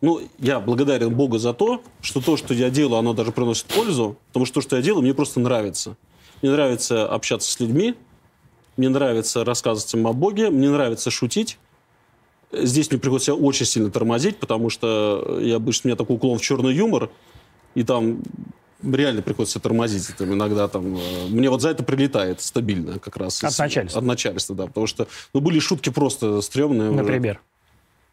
Ну, 0.00 0.20
я 0.40 0.58
благодарен 0.58 1.14
Богу 1.14 1.38
за 1.38 1.54
то, 1.54 1.80
что 2.00 2.20
то, 2.20 2.36
что 2.36 2.54
я 2.54 2.70
делаю, 2.70 2.98
оно 2.98 3.12
даже 3.12 3.30
приносит 3.30 3.66
пользу, 3.66 4.16
потому 4.28 4.46
что 4.46 4.56
то, 4.56 4.60
что 4.60 4.76
я 4.76 4.82
делаю, 4.82 5.02
мне 5.02 5.14
просто 5.14 5.38
нравится. 5.38 5.96
Мне 6.42 6.50
нравится 6.50 7.06
общаться 7.06 7.52
с 7.52 7.60
людьми, 7.60 7.94
мне 8.76 8.88
нравится 8.88 9.44
рассказывать 9.44 9.94
им 9.94 10.08
о 10.08 10.12
Боге, 10.12 10.50
мне 10.50 10.70
нравится 10.70 11.10
шутить. 11.12 11.56
Здесь 12.50 12.90
мне 12.90 12.98
приходится 12.98 13.34
очень 13.34 13.64
сильно 13.64 13.92
тормозить, 13.92 14.38
потому 14.38 14.70
что 14.70 15.38
я 15.40 15.54
обычно, 15.56 15.86
у 15.86 15.88
меня 15.90 15.96
такой 15.96 16.16
уклон 16.16 16.38
в 16.38 16.42
черный 16.42 16.74
юмор, 16.74 17.08
и 17.76 17.84
там 17.84 18.22
реально 18.82 19.22
приходится 19.22 19.60
тормозить 19.60 20.08
там, 20.16 20.32
иногда 20.32 20.68
там. 20.68 20.96
э, 20.96 21.26
Мне 21.28 21.48
вот 21.50 21.60
за 21.62 21.70
это 21.70 21.82
прилетает 21.82 22.40
стабильно 22.40 22.98
как 22.98 23.16
раз. 23.16 23.42
От 23.44 23.50
из- 23.52 23.58
начальства. 23.58 23.98
От 24.00 24.04
начальства, 24.06 24.54
да. 24.56 24.66
Потому 24.66 24.86
что, 24.86 25.06
ну, 25.34 25.40
были 25.40 25.58
шутки 25.58 25.90
просто 25.90 26.40
стрёмные. 26.40 26.90
уже. 26.90 26.98
Например. 26.98 27.40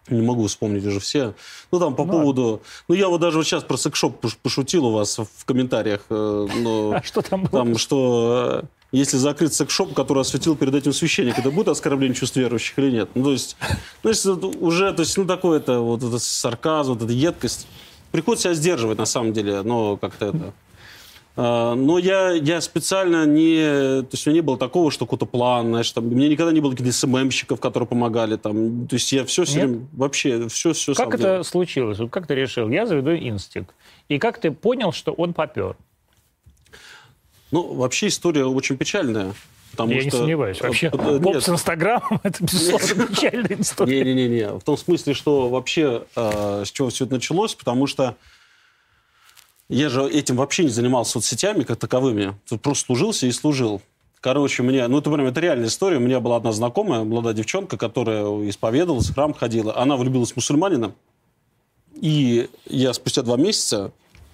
Не 0.09 0.21
могу 0.23 0.47
вспомнить 0.47 0.83
уже 0.85 0.99
все. 0.99 1.35
Ну, 1.71 1.79
там 1.79 1.93
по 1.95 2.03
Ну, 2.03 2.11
поводу... 2.13 2.61
Ну, 2.87 2.95
я 2.95 3.09
вот 3.09 3.21
даже 3.21 3.37
вот 3.37 3.45
сейчас 3.45 3.63
про 3.63 3.77
секшоп 3.77 4.23
пош- 4.25 4.37
пошутил 4.41 4.85
у 4.87 4.91
вас 4.91 5.19
в 5.19 5.45
комментариях. 5.45 6.01
э, 6.09 6.47
но 6.63 6.93
А 6.95 7.03
что 7.03 7.21
там 7.21 7.43
было? 7.43 7.63
там, 7.63 7.77
что 7.77 8.61
э, 8.63 8.67
если 8.91 9.17
закрыть 9.17 9.53
секшоп, 9.53 9.93
который 9.93 10.21
осветил 10.21 10.55
перед 10.55 10.73
этим 10.73 10.93
священник, 10.93 11.37
это 11.37 11.51
будет 11.51 11.67
оскорбление 11.67 12.15
чувств 12.15 12.37
верующих 12.37 12.79
или 12.79 12.89
нет? 12.91 13.09
Ну, 13.13 13.23
то 13.25 13.31
есть, 13.33 13.55
ну, 14.01 14.09
если 14.09 14.31
вот 14.31 14.55
уже, 14.59 14.91
то 14.93 15.01
есть, 15.03 15.15
ну, 15.15 15.25
такое 15.25 15.59
это, 15.59 15.79
вот 15.79 16.01
это 16.01 16.17
сарказм, 16.17 16.93
вот 16.93 17.03
эта 17.03 17.13
едкость. 17.13 17.67
Приходится 18.11 18.49
себя 18.49 18.53
сдерживать, 18.55 18.97
на 18.97 19.05
самом 19.05 19.33
деле, 19.33 19.61
но 19.61 19.97
как-то 19.97 20.27
это... 20.27 20.53
А, 21.41 21.75
Но 21.75 21.97
я, 21.99 22.31
я 22.31 22.59
специально 22.59 23.25
не... 23.25 24.01
То 24.01 24.09
есть 24.11 24.27
у 24.27 24.29
меня 24.29 24.41
не 24.41 24.45
было 24.45 24.57
такого, 24.57 24.91
что 24.91 25.05
какой-то 25.05 25.25
план, 25.25 25.67
знаешь, 25.67 25.91
там... 25.91 26.07
У 26.07 26.09
меня 26.09 26.27
никогда 26.27 26.51
не 26.51 26.59
было 26.59 26.71
каких-то 26.71 26.91
СММщиков, 26.91 27.61
которые 27.61 27.87
помогали, 27.87 28.35
там... 28.35 28.87
То 28.87 28.95
есть 28.95 29.11
я 29.13 29.23
все 29.25 29.45
все 29.45 29.65
время... 29.65 29.87
Вообще, 29.93 30.47
все, 30.49 30.73
все 30.73 30.93
Как 30.93 31.13
это 31.13 31.43
случилось? 31.43 31.99
Вот 31.99 32.09
как 32.09 32.27
ты 32.27 32.35
решил? 32.35 32.69
Я 32.69 32.85
заведу 32.85 33.15
инстик. 33.15 33.73
И 34.09 34.19
как 34.19 34.41
ты 34.41 34.51
понял, 34.51 34.91
что 34.91 35.13
он 35.13 35.33
попер? 35.33 35.77
Ну, 37.51 37.73
вообще 37.73 38.07
история 38.07 38.45
очень 38.45 38.77
печальная. 38.77 39.33
Потому 39.79 39.93
Я 39.93 40.01
что... 40.01 40.05
не 40.09 40.11
сомневаюсь. 40.11 40.61
Вообще, 40.61 40.87
Э, 40.87 40.91
э, 40.97 41.19
нет. 41.19 41.43
с 41.43 41.49
Инстаграмом– 41.49 42.19
это, 42.23 42.43
безусловно, 42.43 43.07
печальная 43.07 43.57
история. 43.59 44.03
Не-не-не, 44.03 44.49
в 44.59 44.61
том 44.61 44.77
смысле, 44.77 45.13
что 45.13 45.47
вообще 45.47 46.03
э, 46.15 46.63
с 46.65 46.71
чего 46.71 46.89
все 46.89 47.05
это 47.05 47.13
началось, 47.13 47.55
потому 47.55 47.87
что 47.87 48.15
я 49.69 49.87
же 49.87 50.03
этим 50.09 50.35
вообще 50.35 50.63
не 50.65 50.69
занимался 50.69 51.13
соцсетями 51.13 51.63
как 51.63 51.77
таковыми. 51.79 52.35
Тут 52.49 52.61
просто 52.61 52.87
служился 52.87 53.25
и 53.25 53.31
служил. 53.31 53.81
Короче, 54.19 54.63
мне, 54.63 54.85
ну 54.87 54.97
это 54.97 55.09
прям 55.09 55.27
это 55.27 55.39
реальная 55.39 55.67
история. 55.69 55.95
У 55.95 56.01
меня 56.01 56.19
была 56.19 56.35
одна 56.35 56.51
знакомая, 56.51 57.05
молодая 57.05 57.33
девчонка, 57.33 57.77
которая 57.77 58.25
исповедовалась, 58.49 59.07
в 59.07 59.13
храм 59.13 59.33
ходила. 59.33 59.77
Она 59.77 59.95
влюбилась 59.95 60.33
в 60.33 60.35
мусульманина. 60.35 60.91
И 62.01 62.49
я 62.65 62.91
спустя 62.91 63.21
два 63.21 63.37
месяца, 63.37 63.91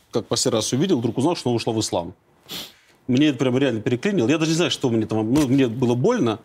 как 0.09 0.25
последний 0.25 0.57
раз 0.57 0.73
увидел, 0.73 0.97
вдруг 0.97 1.19
узнал, 1.19 1.35
что 1.35 1.49
она 1.51 1.57
ушла 1.57 1.71
в 1.71 1.79
ислам. 1.79 2.15
Мне 3.07 3.27
это 3.27 3.37
прям 3.37 3.57
реально 3.57 3.81
переклинило. 3.81 4.27
Я 4.27 4.37
даже 4.37 4.51
не 4.51 4.55
знаю, 4.55 4.71
что 4.71 4.89
мне 4.89 5.05
там... 5.05 5.33
Ну, 5.33 5.47
мне 5.47 5.67
было 5.67 5.95
больно. 5.95 6.39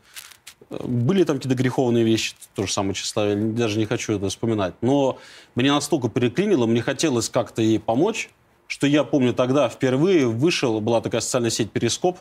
Были 0.68 1.25
там 1.25 1.37
какие-то 1.37 1.57
греховные 1.57 2.05
вещи, 2.05 2.35
то 2.55 2.64
же 2.64 2.73
самое 2.73 2.94
тщеславие, 2.94 3.37
даже 3.37 3.79
не 3.79 3.87
хочу 3.87 4.12
это 4.12 4.29
вспоминать. 4.29 4.75
Но 4.83 5.18
мне 5.57 5.73
настолько 5.73 6.09
переклинило, 6.09 6.66
мне 6.66 6.81
хотелось 6.81 7.29
как-то 7.29 7.61
ей 7.61 7.81
помочь, 7.81 8.31
что 8.68 8.87
я 8.87 9.03
помню 9.03 9.35
тогда 9.35 9.68
впервые 9.68 10.29
вышел, 10.29 10.81
была 10.81 11.01
такая 11.01 11.23
социальная 11.23 11.51
сеть 11.51 11.73
«Перископ», 11.73 12.18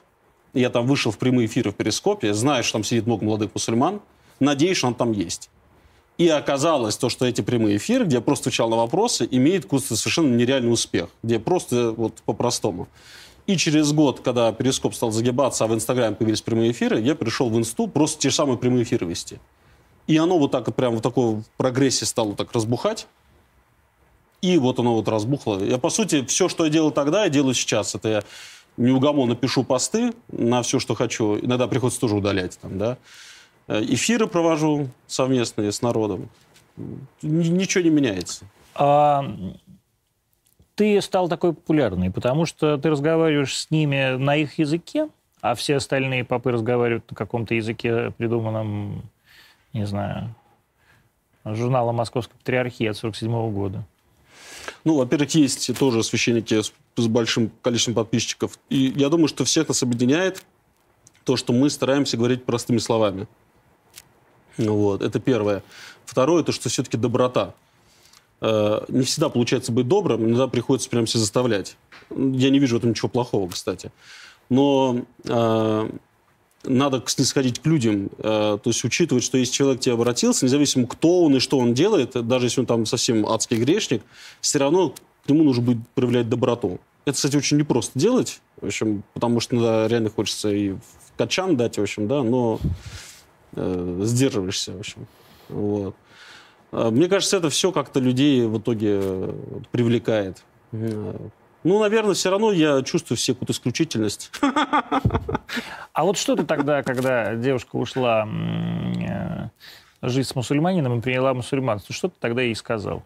я 0.54 0.72
там 0.72 0.88
вышел 0.88 1.12
в 1.12 1.20
прямые 1.20 1.46
эфиры 1.46 1.72
в 1.72 1.76
Перископе, 1.76 2.34
знаю, 2.34 2.64
что 2.64 2.74
там 2.74 2.84
сидит 2.84 3.06
много 3.06 3.24
молодых 3.24 3.52
мусульман, 3.54 4.02
надеюсь, 4.40 4.78
что 4.78 4.88
он 4.88 4.96
там 4.96 5.12
есть. 5.12 5.52
И 6.18 6.28
оказалось 6.28 6.98
то, 6.98 7.08
что 7.08 7.26
эти 7.26 7.42
прямые 7.42 7.78
эфиры, 7.78 8.06
где 8.06 8.18
я 8.18 8.22
просто 8.22 8.50
отвечал 8.50 8.70
на 8.70 8.76
вопросы, 8.78 9.28
имеют 9.30 9.66
какой-то 9.66 9.96
совершенно 9.96 10.36
нереальный 10.36 10.74
успех, 10.74 11.10
где 11.24 11.40
просто 11.40 11.92
вот 11.92 12.16
по-простому. 12.26 12.88
И 13.50 13.58
через 13.58 13.94
год, 13.94 14.20
когда 14.20 14.52
Перископ 14.52 14.94
стал 14.94 15.10
загибаться, 15.10 15.64
а 15.64 15.68
в 15.68 15.74
Инстаграме 15.74 16.16
появились 16.16 16.40
прямые 16.40 16.70
эфиры, 16.70 17.02
я 17.02 17.16
пришел 17.16 17.50
в 17.50 17.58
Инсту 17.58 17.88
просто 17.88 18.22
те 18.22 18.30
же 18.30 18.36
самые 18.36 18.60
прямые 18.60 18.84
эфиры 18.84 19.08
вести. 19.08 19.40
И 20.06 20.18
оно 20.18 20.38
вот 20.38 20.52
так 20.52 20.68
вот 20.68 20.76
прямо 20.76 20.98
в 20.98 21.02
такой 21.02 21.42
прогрессе 21.58 22.06
стало 22.06 22.36
так 22.36 22.52
разбухать. 22.54 23.08
И 24.44 24.60
вот 24.60 24.78
оно 24.78 24.94
вот 24.94 25.08
разбухло. 25.08 25.64
Я, 25.64 25.80
по 25.80 25.90
сути, 25.90 26.24
все, 26.26 26.48
что 26.48 26.66
я 26.66 26.70
делал 26.70 26.92
тогда, 26.92 27.24
я 27.24 27.30
делаю 27.32 27.56
сейчас. 27.56 27.96
Это 27.96 28.10
я 28.10 28.24
неугомонно 28.78 29.36
пишу 29.36 29.64
посты 29.64 30.14
на 30.32 30.62
все, 30.62 30.78
что 30.78 30.94
хочу. 30.94 31.40
Иногда 31.40 31.68
приходится 31.68 32.00
тоже 32.00 32.18
удалять 32.18 32.60
там, 32.60 32.78
да. 32.78 33.00
Э, 33.68 33.84
эфиры 33.84 34.28
провожу 34.28 34.90
совместные 35.08 35.72
с 35.72 35.82
народом. 35.82 36.30
Ничего 37.24 37.84
не 37.84 37.90
меняется. 37.90 38.46
А, 38.76 39.26
ты 40.80 41.02
стал 41.02 41.28
такой 41.28 41.52
популярный, 41.52 42.10
потому 42.10 42.46
что 42.46 42.78
ты 42.78 42.90
разговариваешь 42.90 43.54
с 43.54 43.70
ними 43.70 44.16
на 44.16 44.38
их 44.38 44.60
языке, 44.60 45.10
а 45.42 45.54
все 45.54 45.76
остальные 45.76 46.24
попы 46.24 46.52
разговаривают 46.52 47.04
на 47.12 47.18
каком-то 47.18 47.54
языке, 47.54 48.12
придуманном, 48.12 49.04
не 49.74 49.86
знаю, 49.86 50.34
журналом 51.44 51.98
«Московской 51.98 52.38
патриархии» 52.38 52.86
от 52.86 52.96
1947 52.96 53.54
года. 53.54 53.84
Ну, 54.86 54.96
во-первых, 54.96 55.36
есть 55.36 55.78
тоже 55.78 56.02
священники 56.02 56.62
с, 56.62 56.72
с 56.96 57.08
большим 57.08 57.52
количеством 57.62 57.96
подписчиков. 57.96 58.58
И 58.70 58.94
я 58.96 59.10
думаю, 59.10 59.28
что 59.28 59.44
всех 59.44 59.68
нас 59.68 59.84
объединяет 59.84 60.46
то, 61.26 61.36
что 61.36 61.52
мы 61.52 61.70
стараемся 61.70 62.16
говорить 62.16 62.46
простыми 62.46 62.78
словами. 62.78 63.28
Вот, 64.58 65.02
это 65.02 65.20
первое. 65.20 65.62
Второе, 66.06 66.42
то, 66.44 66.54
что 66.54 66.70
все-таки 66.70 66.96
доброта. 66.96 67.54
Э, 68.42 68.86
не 68.88 69.04
всегда 69.04 69.30
получается 69.30 69.72
быть 69.72 69.88
добрым, 69.88 70.26
иногда 70.26 70.48
приходится 70.48 70.90
прям 70.90 71.08
себя 71.08 71.20
заставлять. 71.20 71.78
Я 72.10 72.50
не 72.50 72.60
вижу 72.60 72.76
в 72.76 72.80
этом 72.80 72.92
ничего 72.92 73.10
плохого, 73.10 73.50
кстати. 73.50 73.92
Но 74.50 75.02
э, 75.26 75.90
надо 76.64 77.04
снисходить 77.06 77.60
к 77.60 77.66
людям, 77.66 78.10
э, 78.18 78.22
то 78.22 78.62
есть 78.66 78.84
учитывать, 78.84 79.24
что 79.24 79.38
если 79.38 79.54
человек 79.54 79.80
к 79.80 79.84
тебе 79.84 79.94
обратился, 79.94 80.46
независимо 80.46 80.88
кто 80.88 81.24
он 81.24 81.36
и 81.36 81.40
что 81.40 81.58
он 81.60 81.74
делает, 81.74 82.12
даже 82.28 82.48
если 82.48 82.62
он 82.62 82.66
там 82.66 82.86
совсем 82.86 83.28
адский 83.28 83.58
грешник, 83.58 84.04
все 84.42 84.60
равно 84.60 84.94
к 85.26 85.30
нему 85.30 85.44
нужно 85.44 85.64
будет 85.64 85.88
проявлять 85.94 86.30
доброту. 86.30 86.80
Это, 87.06 87.16
кстати, 87.16 87.36
очень 87.36 87.58
непросто 87.58 87.98
делать, 87.98 88.42
в 88.62 88.66
общем, 88.66 89.04
потому 89.14 89.40
что 89.40 89.56
иногда 89.56 89.88
реально 89.88 90.10
хочется 90.10 90.50
и 90.52 90.72
в 90.72 90.80
качан 91.18 91.58
дать, 91.58 91.78
в 91.78 91.82
общем, 91.82 92.08
да, 92.08 92.24
но 92.24 92.60
э, 93.54 94.02
сдерживаешься, 94.04 94.74
в 94.74 94.80
общем. 94.80 95.08
Вот. 95.50 95.96
А, 96.72 96.92
мне 96.92 97.08
кажется, 97.08 97.38
это 97.38 97.50
все 97.50 97.72
как-то 97.72 98.00
людей 98.00 98.46
в 98.46 98.60
итоге 98.60 99.00
э, 99.02 99.34
привлекает. 99.72 100.44
Э, 100.72 101.16
ну, 101.64 101.80
наверное, 101.80 102.14
все 102.14 102.30
равно 102.30 102.52
я 102.52 102.82
чувствую 102.84 103.18
все 103.18 103.34
какую-то 103.34 103.54
исключительность. 103.54 104.32
А 105.92 106.06
вот 106.06 106.18
что 106.18 106.36
ты 106.36 106.46
тогда, 106.46 106.82
когда 106.82 107.36
девушка 107.36 107.76
ушла 107.76 108.26
э, 108.26 109.50
жить 110.02 110.28
с 110.28 110.36
мусульманином 110.36 111.00
и 111.00 111.02
приняла 111.02 111.34
мусульманство, 111.34 111.94
что 111.94 112.08
ты 112.08 112.16
тогда 112.20 112.42
ей 112.42 112.56
сказал? 112.56 113.04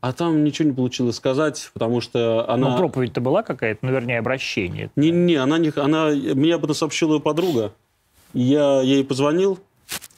А 0.00 0.12
там 0.12 0.44
ничего 0.44 0.68
не 0.68 0.74
получилось 0.74 1.16
сказать, 1.16 1.70
потому 1.74 2.00
что 2.00 2.48
она... 2.48 2.70
Ну, 2.70 2.76
проповедь-то 2.78 3.20
была 3.20 3.42
какая-то, 3.42 3.84
ну, 3.84 3.92
вернее, 3.92 4.20
обращение. 4.20 4.90
Не-не, 4.96 5.34
она, 5.34 5.58
не, 5.58 5.70
она... 5.76 6.06
Мне 6.08 6.54
об 6.54 6.64
этом 6.64 6.74
сообщила 6.74 7.14
ее 7.14 7.20
подруга. 7.20 7.72
Я 8.32 8.80
ей 8.80 9.04
позвонил, 9.04 9.58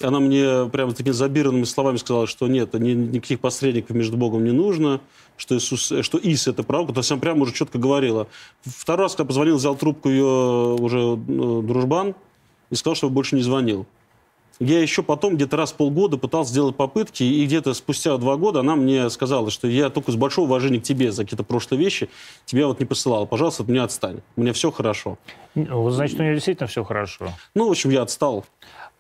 она 0.00 0.20
мне 0.20 0.68
прямо 0.70 0.92
такими 0.92 1.12
забиранными 1.12 1.64
словами 1.64 1.96
сказала, 1.96 2.26
что 2.26 2.48
нет, 2.48 2.74
ни, 2.74 2.92
никаких 2.92 3.40
посредников 3.40 3.96
между 3.96 4.16
Богом 4.16 4.44
не 4.44 4.52
нужно, 4.52 5.00
что, 5.36 5.56
Иисус, 5.56 5.92
что 6.02 6.18
Ис– 6.18 6.46
это 6.48 6.62
пророк. 6.62 6.92
То 6.92 7.00
есть 7.00 7.10
она 7.10 7.20
прямо 7.20 7.42
уже 7.42 7.52
четко 7.52 7.78
говорила. 7.78 8.28
Второй 8.64 9.04
раз, 9.04 9.14
когда 9.14 9.28
позвонил, 9.28 9.56
взял 9.56 9.74
трубку 9.74 10.08
ее 10.08 10.76
уже 10.80 10.98
ну, 10.98 11.62
дружбан 11.62 12.14
и 12.70 12.74
сказал, 12.74 12.94
что 12.94 13.10
больше 13.10 13.36
не 13.36 13.42
звонил. 13.42 13.86
Я 14.58 14.80
еще 14.80 15.02
потом 15.02 15.34
где-то 15.34 15.56
раз 15.56 15.72
в 15.72 15.74
полгода 15.74 16.18
пытался 16.18 16.52
сделать 16.52 16.76
попытки, 16.76 17.24
и 17.24 17.44
где-то 17.46 17.74
спустя 17.74 18.16
два 18.16 18.36
года 18.36 18.60
она 18.60 18.76
мне 18.76 19.10
сказала, 19.10 19.50
что 19.50 19.66
я 19.66 19.90
только 19.90 20.12
с 20.12 20.14
большого 20.14 20.44
уважения 20.44 20.78
к 20.78 20.84
тебе 20.84 21.10
за 21.10 21.24
какие-то 21.24 21.42
прошлые 21.42 21.82
вещи 21.82 22.08
тебя 22.44 22.68
вот 22.68 22.78
не 22.78 22.86
посылала. 22.86 23.24
Пожалуйста, 23.24 23.64
от 23.64 23.68
меня 23.68 23.82
отстань. 23.82 24.20
У 24.36 24.42
меня 24.42 24.52
все 24.52 24.70
хорошо. 24.70 25.18
Значит, 25.56 26.20
у 26.20 26.22
нее 26.22 26.34
действительно 26.34 26.68
все 26.68 26.84
хорошо. 26.84 27.32
Ну, 27.56 27.66
в 27.66 27.70
общем, 27.72 27.90
я 27.90 28.02
отстал. 28.02 28.44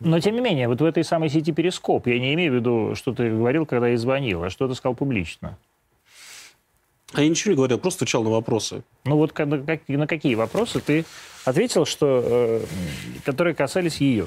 Но, 0.04 0.20
тем 0.20 0.34
не 0.34 0.40
менее, 0.40 0.68
вот 0.68 0.80
в 0.80 0.84
этой 0.84 1.04
самой 1.04 1.28
сети 1.28 1.52
Перископ, 1.52 2.06
я 2.06 2.18
не 2.18 2.34
имею 2.34 2.52
в 2.52 2.54
виду, 2.56 2.94
что 2.94 3.12
ты 3.12 3.30
говорил, 3.30 3.66
когда 3.66 3.88
я 3.88 3.96
звонил, 3.96 4.44
а 4.44 4.50
что 4.50 4.68
ты 4.68 4.74
сказал 4.74 4.94
публично. 4.94 5.56
А 7.12 7.22
я 7.22 7.28
ничего 7.28 7.52
не 7.52 7.56
говорил, 7.56 7.78
просто 7.78 8.04
отвечал 8.04 8.22
на 8.22 8.30
вопросы. 8.30 8.82
Ну 9.04 9.16
вот 9.16 9.38
на, 9.38 9.78
на 9.88 10.06
какие 10.06 10.34
вопросы 10.34 10.80
ты 10.80 11.04
ответил, 11.44 11.84
что, 11.84 12.22
э, 12.24 12.64
которые 13.24 13.54
касались 13.54 13.98
ее? 13.98 14.26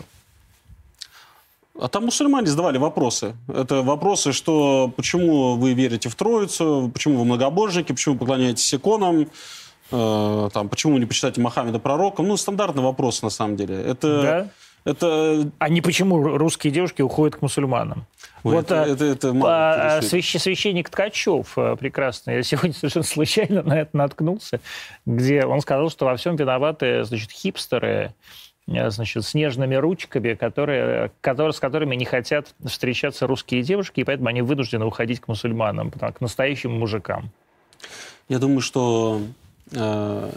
А 1.79 1.89
там 1.89 2.05
мусульмане 2.05 2.47
задавали 2.47 2.77
вопросы. 2.77 3.35
Это 3.47 3.81
вопросы, 3.81 4.31
что 4.31 4.93
почему 4.95 5.55
вы 5.55 5.73
верите 5.73 6.09
в 6.09 6.15
Троицу, 6.15 6.89
почему 6.93 7.19
вы 7.19 7.25
многобожники, 7.25 7.91
почему 7.91 8.13
вы 8.13 8.19
поклоняетесь 8.19 8.73
иконам, 8.73 9.27
э, 9.91 10.49
там, 10.53 10.69
почему 10.69 10.93
вы 10.93 10.99
не 10.99 11.05
почитаете 11.05 11.41
Мохаммеда 11.41 11.79
пророком. 11.79 12.27
Ну, 12.27 12.37
стандартный 12.37 12.83
вопрос, 12.83 13.21
на 13.23 13.29
самом 13.29 13.55
деле. 13.55 13.75
Это... 13.75 14.21
Да? 14.21 14.49
Это... 14.85 15.51
А 15.57 15.69
не 15.69 15.81
почему 15.81 16.37
русские 16.37 16.71
девушки 16.71 17.01
уходят 17.01 17.37
к 17.37 17.41
мусульманам? 17.41 18.05
Ой, 18.43 18.53
вот 18.55 18.65
это, 18.65 18.83
а, 18.83 18.87
это, 18.87 19.05
это 19.05 19.33
мало, 19.33 19.97
а, 19.97 20.01
свящ, 20.03 20.37
священник 20.39 20.89
Ткачев 20.89 21.57
а, 21.57 21.75
прекрасный, 21.75 22.35
я 22.35 22.43
сегодня 22.43 22.73
совершенно 22.75 23.03
случайно 23.03 23.63
на 23.63 23.79
это 23.81 23.97
наткнулся, 23.97 24.59
где 25.07 25.43
он 25.45 25.61
сказал, 25.61 25.89
что 25.89 26.05
во 26.05 26.15
всем 26.15 26.35
виноваты 26.35 27.03
значит, 27.03 27.31
хипстеры, 27.31 28.13
а, 28.67 28.91
значит, 28.91 29.25
с 29.25 29.33
нежными 29.33 29.73
ручками, 29.73 30.35
которые, 30.35 31.11
которые, 31.21 31.53
с 31.53 31.59
которыми 31.59 31.95
не 31.95 32.05
хотят 32.05 32.53
встречаться 32.63 33.25
русские 33.25 33.63
девушки, 33.63 34.01
и 34.01 34.03
поэтому 34.03 34.29
они 34.29 34.43
вынуждены 34.43 34.85
уходить 34.85 35.19
к 35.19 35.27
мусульманам, 35.27 35.89
к 35.89 36.21
настоящим 36.21 36.71
мужикам. 36.77 37.31
Я 38.29 38.37
думаю, 38.37 38.61
что 38.61 39.21
э, 39.71 40.31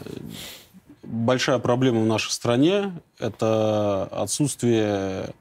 большая 1.02 1.58
проблема 1.58 2.00
в 2.00 2.06
нашей 2.06 2.30
стране– 2.30 2.92
это 3.18 4.04
отсутствие 4.12 5.34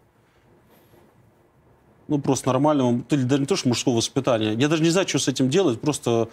ну, 2.07 2.19
просто 2.19 2.47
нормального, 2.47 3.03
даже 3.09 3.41
не 3.41 3.45
то, 3.45 3.55
что 3.55 3.67
мужского 3.67 3.97
воспитания. 3.97 4.53
Я 4.53 4.67
даже 4.67 4.81
не 4.81 4.89
знаю, 4.89 5.07
что 5.07 5.19
с 5.19 5.27
этим 5.27 5.49
делать, 5.49 5.81
просто 5.81 6.29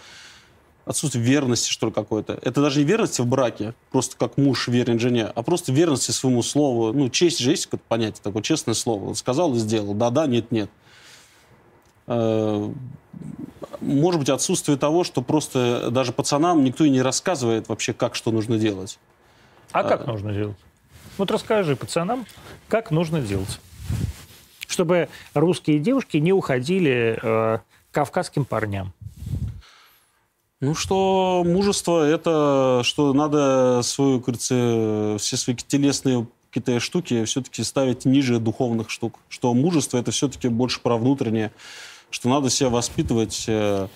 отсутствие 0.85 1.25
верности, 1.25 1.71
что 1.71 1.87
ли, 1.87 1.93
какой-то. 1.93 2.39
Это 2.43 2.61
даже 2.61 2.81
не 2.81 2.85
верности 2.85 3.21
в 3.21 3.27
браке, 3.27 3.75
просто 3.91 4.17
как 4.17 4.37
муж 4.37 4.69
верен 4.69 4.99
жене, 4.99 5.27
а 5.27 5.43
просто 5.43 5.73
верности 5.73 6.11
своему 6.11 6.43
слову. 6.43 6.93
Ну, 6.93 7.09
честь 7.09 7.39
же 7.39 7.51
есть 7.51 7.67
какое-то 7.67 7.85
понятие, 7.89 8.21
такое 8.23 8.43
честное 8.43 8.75
слово. 8.75 9.15
сказал 9.15 9.55
и 9.55 9.59
сделал. 9.59 9.95
Да-да, 9.95 10.27
нет-нет. 10.27 10.71
Э, 12.07 12.71
может 13.81 14.21
быть, 14.21 14.29
отсутствие 14.29 14.77
того, 14.77 15.05
что 15.05 15.23
просто 15.23 15.91
даже 15.91 16.13
пацанам 16.13 16.63
никто 16.65 16.85
и 16.85 16.91
не 16.91 17.03
рассказывает 17.03 17.69
вообще, 17.69 17.93
как 17.93 18.15
что 18.15 18.31
нужно 18.31 18.59
делать. 18.59 18.99
А 19.75 19.83
как 19.83 20.07
нужно 20.07 20.33
делать? 20.33 20.57
Вот 21.19 21.33
расскажи 21.33 21.75
пацанам, 21.75 22.27
как 22.69 22.93
нужно 22.93 23.21
делать. 23.21 23.61
Чтобы 24.69 25.09
русские 25.35 25.81
девушки 25.81 26.17
не 26.19 26.33
уходили 26.33 27.19
э, 27.21 27.59
кавказским 27.91 28.45
парням. 28.45 28.93
Ну, 30.61 30.77
что 30.77 31.43
мужество– 31.45 32.09
это 32.09 32.83
что 32.85 33.13
надо 33.13 33.81
свою, 33.83 34.21
кажется, 34.21 35.17
все 35.19 35.37
свои 35.37 35.57
телесные 35.57 36.29
какие-то 36.51 36.79
штуки 36.79 37.25
все-таки 37.25 37.65
ставить 37.65 38.05
ниже 38.05 38.39
духовных 38.39 38.91
штук. 38.91 39.19
Что 39.29 39.53
мужество– 39.55 39.99
это 39.99 40.13
все-таки 40.13 40.47
больше 40.47 40.81
про 40.81 40.97
внутреннее. 40.97 41.51
Что 42.11 42.29
надо 42.29 42.49
себя 42.49 42.69
воспитывать, 42.71 43.45
э, 43.49 43.89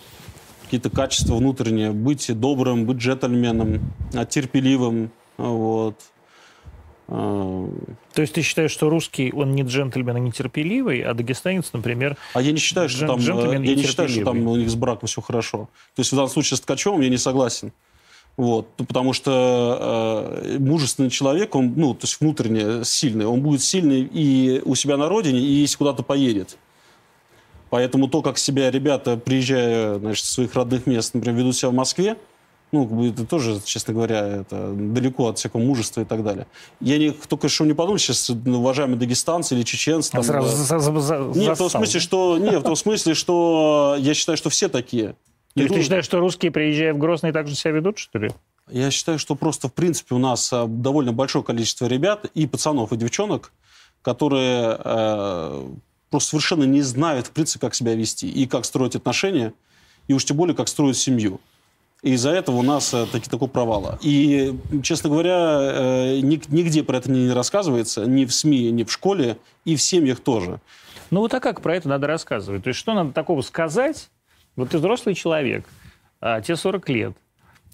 какие-то 0.65 0.91
качества 0.91 1.37
внутренние. 1.37 1.93
Быть 1.93 2.37
добрым, 2.37 2.85
быть 2.85 2.97
джентльменом, 2.97 3.81
терпеливым, 4.29 5.13
вот. 5.39 5.95
Э, 7.09 7.69
То 8.13 8.21
есть 8.21 8.35
ты 8.35 8.43
считаешь, 8.43 8.71
что 8.71 8.91
русский, 8.91 9.33
он 9.33 9.55
не 9.55 9.63
джентльмен 9.63 10.17
и 10.19 10.21
нетерпеливый, 10.21 11.01
а 11.03 11.15
дагестанец, 11.15 11.73
например, 11.73 12.17
А 12.35 12.43
я 12.43 12.53
не 12.53 12.59
считаю, 12.59 12.89
что 12.89 13.07
там, 13.07 13.19
э, 13.19 13.53
я 13.65 13.75
не 13.75 13.83
считаю, 13.83 14.09
что 14.09 14.25
там 14.25 14.47
у 14.47 14.57
них 14.57 14.69
с 14.69 14.75
браком 14.75 15.07
все 15.07 15.23
хорошо. 15.23 15.69
То 15.95 16.01
есть 16.01 16.13
в 16.13 16.17
данном 16.17 16.31
случае 16.31 16.59
с 16.59 16.61
Ткачевым 16.61 17.01
я 17.01 17.09
не 17.09 17.17
согласен. 17.17 17.73
Вот. 18.37 18.69
Ну, 18.79 18.85
Потому 18.85 19.13
что 19.15 20.41
э, 20.45 20.59
мужественный 20.59 21.11
человек, 21.11 21.55
он, 21.57 21.73
ну, 21.77 21.95
то 21.95 22.05
есть 22.05 22.21
внутренне 22.21 22.85
сильный, 22.85 23.27
он 23.27 23.41
будет 23.41 23.63
сильный 23.63 24.03
и 24.03 24.63
у 24.65 24.75
себя 24.75 24.97
на 24.97 25.09
родине, 25.09 25.41
и 25.41 25.53
если 25.63 25.77
куда-то 25.77 26.03
поедет. 26.03 26.57
Поэтому 27.71 28.09
то, 28.09 28.23
как 28.23 28.39
себя 28.39 28.71
ребята, 28.71 29.17
приезжая 29.17 29.99
значит, 29.99 30.25
с 30.25 30.31
своих 30.31 30.55
родных 30.55 30.87
мест, 30.87 31.15
например, 31.15 31.41
ведут 31.41 31.57
себя 31.57 31.71
в 31.71 31.75
Москве, 31.75 32.17
ну, 32.73 33.09
это 33.09 33.27
тоже, 33.27 33.61
честно 33.65 33.95
говоря, 33.95 34.27
это 34.27 34.73
далеко 34.73 35.29
от 35.29 35.39
всякого 35.39 35.61
мужества 35.61 36.03
и 36.03 36.05
так 36.05 36.23
далее. 36.23 36.47
Я 36.81 36.99
не, 36.99 37.11
только 37.13 37.49
что 37.49 37.65
не 37.65 37.75
подумал 37.75 37.99
сейчас, 37.99 38.29
ну, 38.29 38.59
уважаемые 38.61 38.99
дагестанцы 38.99 39.55
или 39.55 39.63
чеченцы. 39.63 40.11
а 40.11 40.17
там, 40.17 40.25
сразу 40.25 40.49
э, 40.49 40.51
за- 40.51 40.79
за- 40.79 41.01
за- 41.01 41.39
нет, 41.39 41.55
в 41.55 41.59
том 41.59 41.71
смысле, 41.71 42.01
да? 42.01 42.05
что 42.05 42.39
нет, 42.39 42.61
в 42.61 42.63
том 42.65 42.77
смысле, 42.77 43.15
что 43.15 43.97
я 43.99 44.15
считаю, 44.15 44.37
что 44.37 44.51
все 44.51 44.69
такие. 44.69 45.15
То 45.55 45.63
есть 45.63 45.75
ты 45.75 45.83
считаешь, 45.83 46.05
что 46.05 46.21
русские, 46.21 46.53
приезжая 46.53 46.95
в 46.95 46.99
Грозный, 46.99 47.33
так 47.33 47.49
же 47.49 47.55
себя 47.55 47.73
ведут, 47.73 47.99
что 47.99 48.19
ли? 48.19 48.31
Я 48.71 48.91
считаю, 48.91 49.19
что 49.19 49.35
просто 49.35 49.69
в 49.69 49.73
принципе 49.73 50.15
у 50.15 50.19
нас 50.19 50.53
а, 50.53 50.67
довольно 50.67 51.13
большое 51.13 51.43
количество 51.45 51.87
ребят 51.87 52.27
и 52.35 52.47
пацанов 52.47 52.93
и 52.93 52.97
девчонок, 52.97 53.53
которые 54.03 54.79
э, 54.85 55.69
просто 56.11 56.31
совершенно 56.31 56.65
не 56.65 56.83
знают 56.83 57.29
в 57.29 57.31
принципе, 57.31 57.61
как 57.61 57.75
себя 57.75 57.95
вести 57.95 58.29
и 58.29 58.47
как 58.47 58.65
строить 58.65 58.95
отношения, 58.95 59.53
и 60.07 60.13
уж 60.13 60.25
тем 60.25 60.37
более 60.37 60.55
как 60.55 60.69
строить 60.69 60.97
семью. 60.97 61.41
И 62.03 62.13
из-за 62.13 62.31
этого 62.31 62.57
у 62.57 62.63
нас 62.63 62.95
э, 62.95 63.07
таки 63.07 63.29
такой 63.29 63.49
провал. 63.49 63.99
И, 64.01 64.57
честно 64.83 65.11
говоря, 65.11 65.59
э, 65.61 66.21
нигде 66.21 66.85
про 66.85 66.99
это 66.99 67.11
не 67.11 67.31
рассказывается, 67.33 68.07
ни 68.07 68.25
в 68.25 68.33
СМИ, 68.33 68.71
ни 68.71 68.85
в 68.85 68.93
школе, 68.93 69.37
и 69.65 69.75
в 69.75 69.83
семьях 69.83 70.21
тоже. 70.21 70.61
Ну 71.11 71.21
вот 71.21 71.35
а 71.35 71.41
как 71.41 71.61
про 71.61 71.75
это 71.75 71.89
надо 71.89 72.07
рассказывать? 72.07 72.63
То 72.63 72.69
есть 72.69 72.79
что 72.79 72.95
надо 72.95 73.13
такого 73.13 73.43
сказать? 73.43 74.11
Вот 74.55 74.71
ты 74.71 74.79
взрослый 74.79 75.15
человек, 75.15 75.65
а, 76.21 76.41
тебе 76.41 76.57
40 76.57 76.89
лет, 76.89 77.17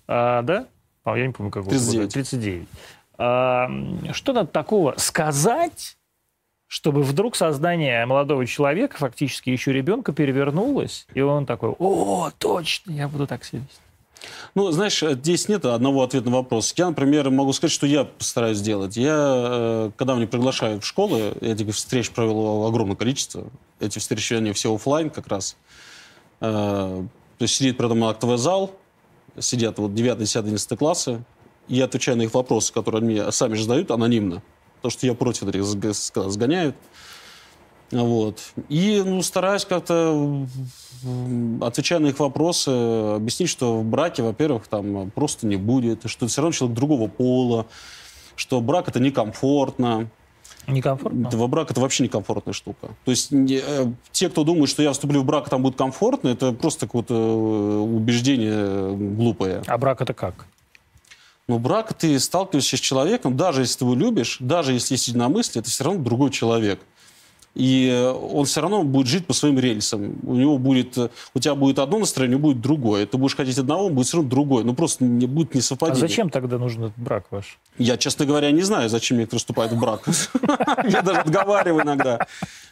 а, 0.07 0.43
да? 0.43 0.67
А, 1.03 1.17
я 1.19 1.27
не 1.27 1.33
помню, 1.33 1.51
какого 1.51 1.71
39. 1.71 2.01
года. 2.01 2.13
39. 2.13 2.69
А, 3.19 3.71
что 4.13 4.33
надо 4.33 4.49
такого 4.49 4.95
сказать, 4.97 5.97
чтобы 6.67 7.03
вдруг 7.03 7.37
сознание 7.37 8.07
молодого 8.07 8.47
человека, 8.47 8.97
фактически 8.97 9.51
еще 9.51 9.73
ребенка, 9.73 10.13
перевернулось, 10.13 11.07
и 11.15 11.21
он 11.21 11.47
такой, 11.47 11.75
о, 11.79 12.31
точно, 12.39 12.93
я 12.93 13.09
буду 13.09 13.27
так 13.27 13.45
себя 13.45 13.61
вести. 13.61 13.84
Ну, 14.55 14.71
знаешь, 14.71 15.01
здесь 15.01 15.49
нет 15.49 15.65
одного 15.65 16.03
ответа 16.03 16.31
на 16.31 16.37
вопрос. 16.37 16.73
Я, 16.77 16.89
например, 16.89 17.31
могу 17.31 17.53
сказать, 17.53 17.73
что 17.73 17.87
я 17.87 18.05
постараюсь 18.05 18.59
сделать. 18.59 18.97
Я, 18.97 19.17
э, 19.17 19.91
когда 19.97 20.15
меня 20.15 20.27
приглашают 20.27 20.85
в 20.85 20.87
школы, 20.87 21.35
я 21.41 21.53
этих 21.53 21.75
встреч 21.75 22.11
провел 22.11 22.67
огромное 22.67 22.97
количество. 22.97 23.47
Эти 23.81 23.99
встречи, 23.99 24.35
они 24.35 24.53
все 24.53 24.75
оффлайн 24.75 25.11
как 25.11 25.27
раз. 25.29 25.57
Э, 26.41 27.05
То 27.39 27.43
есть 27.43 27.55
сидит 27.55 27.77
мной 27.95 28.11
актовый 28.11 28.39
зал, 28.39 28.71
сидят 29.39 29.79
вот 29.79 29.95
9, 29.95 30.19
10, 30.19 30.37
11 30.37 30.79
классы, 30.79 31.25
я 31.69 31.85
отвечаю 31.85 32.17
на 32.19 32.23
их 32.23 32.35
вопросы, 32.35 32.73
которые 32.73 33.01
они 33.01 33.15
мне 33.15 33.33
сами 33.33 33.55
же 33.55 33.63
задают 33.63 33.91
анонимно, 33.91 34.43
потому 34.77 34.91
что 34.91 35.07
я 35.07 35.15
против 35.15 35.49
сгоняют. 36.31 36.77
Вот. 38.03 38.41
И 38.69 39.03
ну, 39.05 39.23
стараюсь 39.23 39.65
как-то, 39.65 40.47
отвечая 41.61 42.01
на 42.01 42.09
их 42.09 42.19
вопросы, 42.19 42.69
объяснить, 42.71 43.49
что 43.49 43.79
в 43.79 43.85
браке, 43.85 44.23
во-первых, 44.23 44.67
там 44.67 45.11
просто 45.13 45.47
не 45.47 45.57
будет, 45.57 46.09
что 46.11 46.25
это 46.27 46.33
все 46.33 46.41
равно 46.43 46.53
человек 46.53 46.77
другого 46.77 47.09
пола, 47.09 47.67
что 48.37 48.61
брак 48.61 48.89
это 48.89 48.99
некомфортно. 49.01 50.09
Некомфортно? 50.67 51.31
Во 51.33 51.47
брак 51.47 51.71
это 51.71 51.81
вообще 51.81 52.05
некомфортная 52.05 52.55
штука. 52.55 52.89
То 53.05 53.11
есть 53.11 53.31
не- 53.31 53.61
э, 53.63 53.87
те, 54.13 54.29
кто 54.31 54.45
думает, 54.45 54.71
что 54.71 54.83
я 54.83 54.93
вступлю 54.93 55.21
в 55.21 55.25
брак, 55.25 55.49
там 55.49 55.63
будет 55.63 55.77
комфортно, 55.77 56.29
это 56.29 56.53
просто 56.53 56.87
какое-то 56.87 57.15
э, 57.15 57.77
убеждение 57.81 58.97
глупое. 58.97 59.63
А 59.67 59.79
брак 59.79 60.01
это 60.01 60.15
как? 60.15 60.47
Но 61.47 61.59
брак 61.59 61.93
ты 61.93 62.19
сталкиваешься 62.19 62.79
с 62.79 62.81
человеком, 62.81 63.37
даже 63.37 63.61
если 63.61 63.81
ты 63.81 63.85
его 63.85 63.95
любишь, 63.95 64.39
даже 64.41 64.73
если 64.73 64.95
есть 64.95 65.09
единомыслие, 65.09 65.61
это 65.61 65.71
все 65.71 65.85
равно 65.85 66.03
другой 66.03 66.31
человек. 66.31 66.81
И 67.55 67.89
э, 67.89 68.11
он 68.11 68.47
все 68.47 68.61
равно 68.61 68.83
будет 68.83 69.07
жить 69.07 69.27
по 69.27 69.33
своим 69.33 69.59
рельсам. 69.59 70.17
У 70.25 70.35
него 70.35 70.59
будет, 70.59 70.99
э, 70.99 71.09
у 71.35 71.39
тебя 71.39 71.55
будет 71.55 71.79
одно 71.79 71.99
настроение, 71.99 72.37
будет 72.39 72.61
другое. 72.61 73.07
Ты 73.07 73.17
будешь 73.17 73.37
хотеть 73.37 73.59
одного, 73.59 73.87
он 73.87 73.95
будет 73.95 74.07
все 74.09 74.17
равно 74.17 74.31
другое. 74.31 74.65
Ну 74.65 74.75
просто 74.75 75.05
не 75.05 75.27
будет 75.27 75.55
А 75.55 75.59
несовпадения. 75.59 76.01
зачем 76.01 76.31
тогда 76.31 76.59
нужен 76.59 76.85
этот 76.85 76.99
брак 76.99 77.27
ваш? 77.31 77.59
Я, 77.79 77.97
честно 77.97 78.27
говоря, 78.27 78.51
не 78.51 78.63
знаю, 78.63 78.89
зачем 78.89 79.19
некоторые 79.19 79.39
вступают 79.39 79.73
в 79.73 79.79
брак. 79.79 80.09
Я 80.89 81.03
даже 81.03 81.21
отговариваю 81.21 81.85
иногда. 81.85 82.27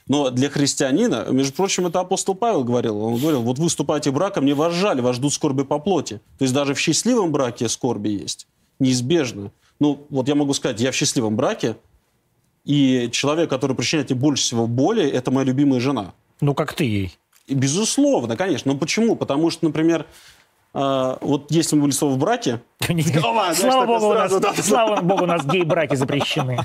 Но 0.08 0.30
для 0.30 0.50
христианина, 0.50 1.26
между 1.30 1.52
прочим, 1.52 1.86
это 1.86 2.00
апостол 2.00 2.34
Павел 2.34 2.64
говорил. 2.64 2.98
Он 3.04 3.16
говорил, 3.16 3.42
вот 3.42 3.58
вы 3.60 3.68
вступаете 3.68 4.10
в 4.10 4.14
брак, 4.14 4.36
а 4.36 4.40
мне 4.40 4.54
вас 4.54 4.74
жаль, 4.74 5.00
вас 5.00 5.16
ждут 5.16 5.32
скорби 5.32 5.62
по 5.62 5.78
плоти. 5.78 6.20
То 6.38 6.42
есть 6.44 6.54
даже 6.54 6.74
в 6.74 6.80
счастливом 6.80 7.30
браке 7.30 7.68
скорби 7.68 8.08
есть. 8.08 8.48
Неизбежно. 8.80 9.52
Ну, 9.78 10.06
вот 10.10 10.26
я 10.26 10.34
могу 10.34 10.54
сказать, 10.54 10.80
я 10.80 10.90
в 10.90 10.94
счастливом 10.96 11.36
браке, 11.36 11.76
и 12.64 13.08
человек, 13.12 13.50
который 13.50 13.76
причиняет 13.76 14.10
мне 14.10 14.18
больше 14.18 14.44
всего 14.44 14.66
боли, 14.66 15.04
это 15.08 15.30
моя 15.30 15.46
любимая 15.46 15.80
жена. 15.80 16.12
Ну, 16.40 16.54
как 16.54 16.74
ты 16.74 16.84
ей. 16.84 17.18
И, 17.46 17.54
безусловно, 17.54 18.36
конечно. 18.36 18.72
Но 18.72 18.78
почему? 18.78 19.16
Потому 19.16 19.50
что, 19.50 19.64
например, 19.64 20.06
э, 20.74 21.16
вот 21.20 21.50
если 21.50 21.76
мы 21.76 21.82
были 21.82 21.92
с 21.92 21.98
тобой 21.98 22.14
в 22.14 22.18
браке, 22.18 22.60
Слава 23.54 23.86
богу, 23.86 24.06
у 24.06 24.14
нас, 24.14 24.32
слава 24.66 25.00
богу, 25.00 25.24
у 25.24 25.26
нас 25.26 25.44
гей-браки 25.44 25.94
запрещены. 25.94 26.58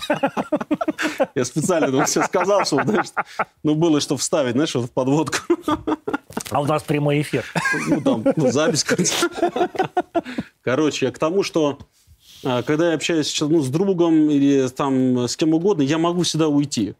Я 1.36 1.45
специально 1.45 1.86
это 1.86 2.05
все 2.05 2.23
сказал, 2.23 2.65
чтобы, 2.65 2.83
знаешь, 2.83 3.07
ну, 3.63 3.75
было 3.75 4.01
что 4.01 4.17
вставить, 4.17 4.53
знаешь, 4.53 4.73
вот 4.75 4.86
в 4.86 4.91
подводку. 4.91 5.38
А 6.51 6.62
у 6.62 6.65
нас 6.65 6.83
прямой 6.83 7.21
эфир. 7.21 7.43
Ну, 7.89 7.99
там, 7.99 8.23
ну, 8.36 8.51
запись. 8.51 8.86
Короче, 10.62 11.07
я 11.07 11.12
к 11.12 11.17
тому, 11.17 11.43
что 11.43 11.79
когда 12.65 12.89
я 12.89 12.95
общаюсь 12.95 13.39
ну, 13.41 13.62
с 13.62 13.69
другом 13.69 14.29
или 14.29 14.67
там 14.67 15.27
с 15.27 15.36
кем 15.36 15.53
угодно, 15.53 15.81
я 15.81 15.97
могу 15.97 16.21
всегда 16.23 16.47
уйти. 16.47 16.93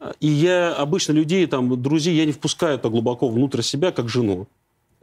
А, 0.00 0.12
И 0.20 0.28
я 0.28 0.74
обычно 0.74 1.12
людей, 1.12 1.46
там, 1.46 1.80
друзей, 1.82 2.14
я 2.16 2.24
не 2.24 2.32
впускаю 2.32 2.78
так 2.78 2.90
глубоко 2.92 3.28
внутрь 3.28 3.62
себя, 3.62 3.90
как 3.92 4.08
жену. 4.08 4.46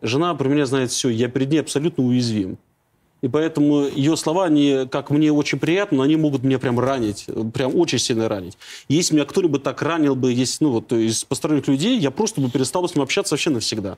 Жена 0.02 0.34
про 0.36 0.48
меня 0.50 0.66
знает 0.66 0.92
все, 0.92 1.10
я 1.10 1.28
перед 1.30 1.50
ней 1.50 1.60
абсолютно 1.60 2.04
уязвим. 2.04 2.58
И 3.22 3.28
поэтому 3.28 3.88
ее 3.88 4.16
слова, 4.18 4.46
они, 4.46 4.88
как 4.92 5.10
мне 5.10 5.32
очень 5.32 5.58
приятно, 5.58 5.98
но 5.98 6.04
они 6.04 6.16
могут 6.16 6.44
меня 6.44 6.60
прям 6.60 6.80
ранить, 6.80 7.26
прям 7.54 7.76
очень 7.76 7.98
сильно 7.98 8.30
ранить. 8.30 8.58
Если 8.88 9.16
меня 9.16 9.26
кто-нибудь 9.26 9.64
так 9.64 9.82
ранил 9.82 10.16
бы, 10.16 10.32
если, 10.32 10.64
ну, 10.66 10.72
вот, 10.72 10.92
из 10.94 11.24
посторонних 11.24 11.68
людей, 11.68 11.98
я 11.98 12.12
просто 12.12 12.40
бы 12.42 12.52
перестал 12.52 12.84
бы 12.84 12.88
с 12.90 12.94
ним 12.94 13.04
общаться 13.04 13.34
вообще 13.34 13.50
навсегда. 13.50 13.98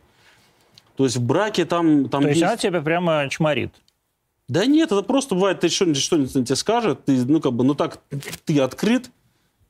То 0.96 1.04
есть 1.04 1.18
в 1.18 1.22
браке 1.22 1.66
там... 1.66 2.08
там 2.10 2.22
То 2.24 2.30
есть 2.30 2.40
есть- 2.40 2.48
она 2.50 2.58
тебя 2.58 2.82
прямо 2.82 3.28
чморит. 3.30 3.74
Да 4.48 4.66
нет, 4.66 4.92
это 4.92 5.02
просто 5.02 5.36
бывает, 5.36 5.60
ты 5.60 5.68
что-нибудь, 5.70 6.02
что-нибудь 6.02 6.32
тебе 6.34 6.56
скажет, 6.56 7.04
ты, 7.06 7.26
ну, 7.26 7.42
как 7.42 7.52
бы, 7.54 7.64
ну, 7.66 7.76
так, 7.76 8.00
ты 8.46 8.60
открыт, 8.62 9.10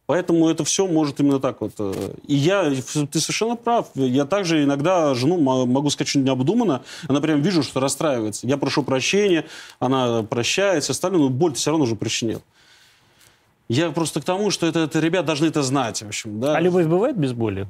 поэтому 0.05 0.47
это 0.49 0.63
все 0.63 0.85
может 0.87 1.19
именно 1.19 1.39
так 1.39 1.61
вот. 1.61 1.73
э. 1.79 2.13
И 2.27 2.35
я, 2.35 2.69
ты 2.69 3.19
совершенно 3.19 3.55
прав, 3.55 3.89
я 3.95 4.25
также 4.25 4.63
иногда 4.63 5.15
жену 5.15 5.39
могу 5.39 5.89
сказать 5.89 6.09
что-нибудь 6.09 6.27
необдуманно, 6.29 6.83
она 7.07 7.21
прям 7.21 7.41
вижу, 7.41 7.63
что 7.63 7.79
расстраивается. 7.79 8.45
Я 8.45 8.57
прошу 8.57 8.83
прощения, 8.83 9.45
она 9.79 10.21
прощается, 10.21 10.91
остальное, 10.91 11.21
но 11.21 11.29
боль 11.29 11.55
все 11.55 11.71
равно 11.71 11.85
уже 11.85 11.95
причинил. 11.95 12.43
Я 13.69 13.89
просто 13.91 14.21
к 14.21 14.23
тому, 14.23 14.51
что 14.51 14.67
это, 14.67 14.79
это 14.81 14.99
ребят 14.99 15.25
должны 15.25 15.47
это 15.47 15.63
знать, 15.63 16.01
в 16.03 16.07
общем, 16.07 16.39
да. 16.39 16.55
А 16.55 16.59
любовь 16.61 16.85
бывает 16.85 17.17
без 17.17 17.33
боли? 17.33 17.67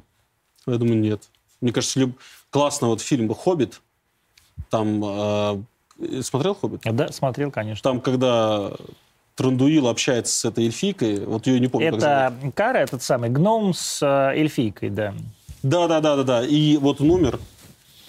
Я 0.66 0.76
думаю, 0.76 0.98
нет. 1.00 1.22
Мне 1.60 1.72
кажется, 1.72 1.98
люб- 1.98 2.18
классно 2.50 2.88
вот 2.88 3.00
фильм 3.00 3.32
«Хоббит», 3.34 3.80
там, 4.70 5.02
э, 5.04 5.62
смотрел 6.22 6.54
«Хоббит»? 6.54 6.80
Да, 6.84 7.10
смотрел, 7.12 7.50
конечно. 7.50 7.82
Там, 7.82 8.00
когда 8.00 8.72
Трандуил 9.34 9.88
общается 9.88 10.32
с 10.36 10.44
этой 10.44 10.64
эльфийкой, 10.64 11.24
вот 11.24 11.46
ее 11.46 11.60
не 11.60 11.68
помню. 11.68 11.94
Это 11.94 12.34
Кара, 12.54 12.78
этот 12.78 13.02
самый 13.02 13.30
гном 13.30 13.72
с 13.72 14.02
э, 14.02 14.38
эльфийкой, 14.38 14.90
да. 14.90 15.14
Да, 15.62 15.86
да, 15.86 16.00
да, 16.00 16.16
да, 16.16 16.22
да. 16.24 16.44
И 16.44 16.76
вот 16.76 17.00
он 17.00 17.10
умер. 17.10 17.38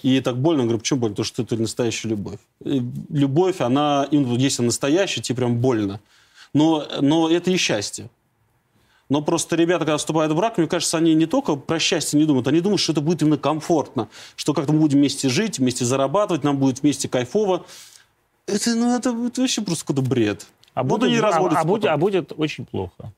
И 0.02 0.20
так 0.20 0.38
больно, 0.38 0.60
я 0.60 0.64
говорю, 0.64 0.78
почему 0.80 1.00
больно? 1.00 1.14
Потому 1.14 1.26
что 1.26 1.42
это 1.42 1.56
настоящая 1.56 2.08
любовь. 2.08 2.38
И 2.64 2.82
любовь, 3.10 3.60
она, 3.60 4.08
если 4.10 4.62
настоящая, 4.62 5.20
тебе 5.20 5.36
прям 5.36 5.58
больно. 5.58 6.00
Но, 6.54 6.84
но 7.00 7.30
это 7.30 7.50
и 7.50 7.56
счастье. 7.56 8.08
Но 9.10 9.22
просто 9.22 9.56
ребята, 9.56 9.80
когда 9.84 9.96
вступают 9.98 10.32
в 10.32 10.36
брак, 10.36 10.56
мне 10.56 10.68
кажется, 10.68 10.96
они 10.96 11.14
не 11.14 11.26
только 11.26 11.56
про 11.56 11.80
счастье 11.80 12.18
не 12.18 12.24
думают, 12.24 12.46
они 12.46 12.60
думают, 12.60 12.80
что 12.80 12.92
это 12.92 13.00
будет 13.00 13.20
именно 13.22 13.36
комфортно, 13.36 14.08
что 14.36 14.54
как-то 14.54 14.72
мы 14.72 14.78
будем 14.78 14.98
вместе 15.00 15.28
жить, 15.28 15.58
вместе 15.58 15.84
зарабатывать, 15.84 16.44
нам 16.44 16.56
будет 16.56 16.80
вместе 16.82 17.08
кайфово. 17.08 17.66
Это, 18.46 18.74
ну, 18.76 18.96
это, 18.96 19.10
это 19.26 19.40
вообще 19.40 19.62
просто 19.62 19.84
какой-то 19.84 20.08
бред. 20.08 20.46
А 20.74 20.84
Буду 20.84 21.06
будет, 21.06 21.12
не 21.12 21.18
а- 21.18 21.22
разводиться 21.22 21.60
а 21.60 21.64
будет- 21.64 21.90
а 21.90 21.96
будет 21.96 22.32
очень 22.36 22.64
плохо. 22.64 23.12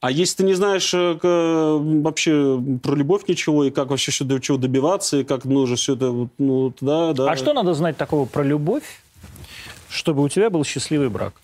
А 0.00 0.10
если 0.10 0.38
ты 0.38 0.44
не 0.44 0.54
знаешь 0.54 0.92
э, 0.94 1.18
вообще 1.22 2.62
про 2.82 2.94
любовь 2.94 3.24
ничего, 3.28 3.64
и 3.64 3.70
как 3.70 3.90
вообще 3.90 4.24
до 4.24 4.38
чего 4.40 4.56
добиваться, 4.56 5.18
и 5.18 5.24
как 5.24 5.44
нужно 5.44 5.76
все 5.76 5.94
это, 5.94 6.28
ну, 6.38 6.72
да, 6.80 7.12
да. 7.12 7.30
А 7.30 7.36
что 7.36 7.52
надо 7.52 7.74
знать 7.74 7.96
такого 7.98 8.24
про 8.26 8.42
любовь, 8.42 9.02
чтобы 9.90 10.22
у 10.22 10.28
тебя 10.28 10.48
был 10.50 10.64
счастливый 10.64 11.08
брак? 11.10 11.34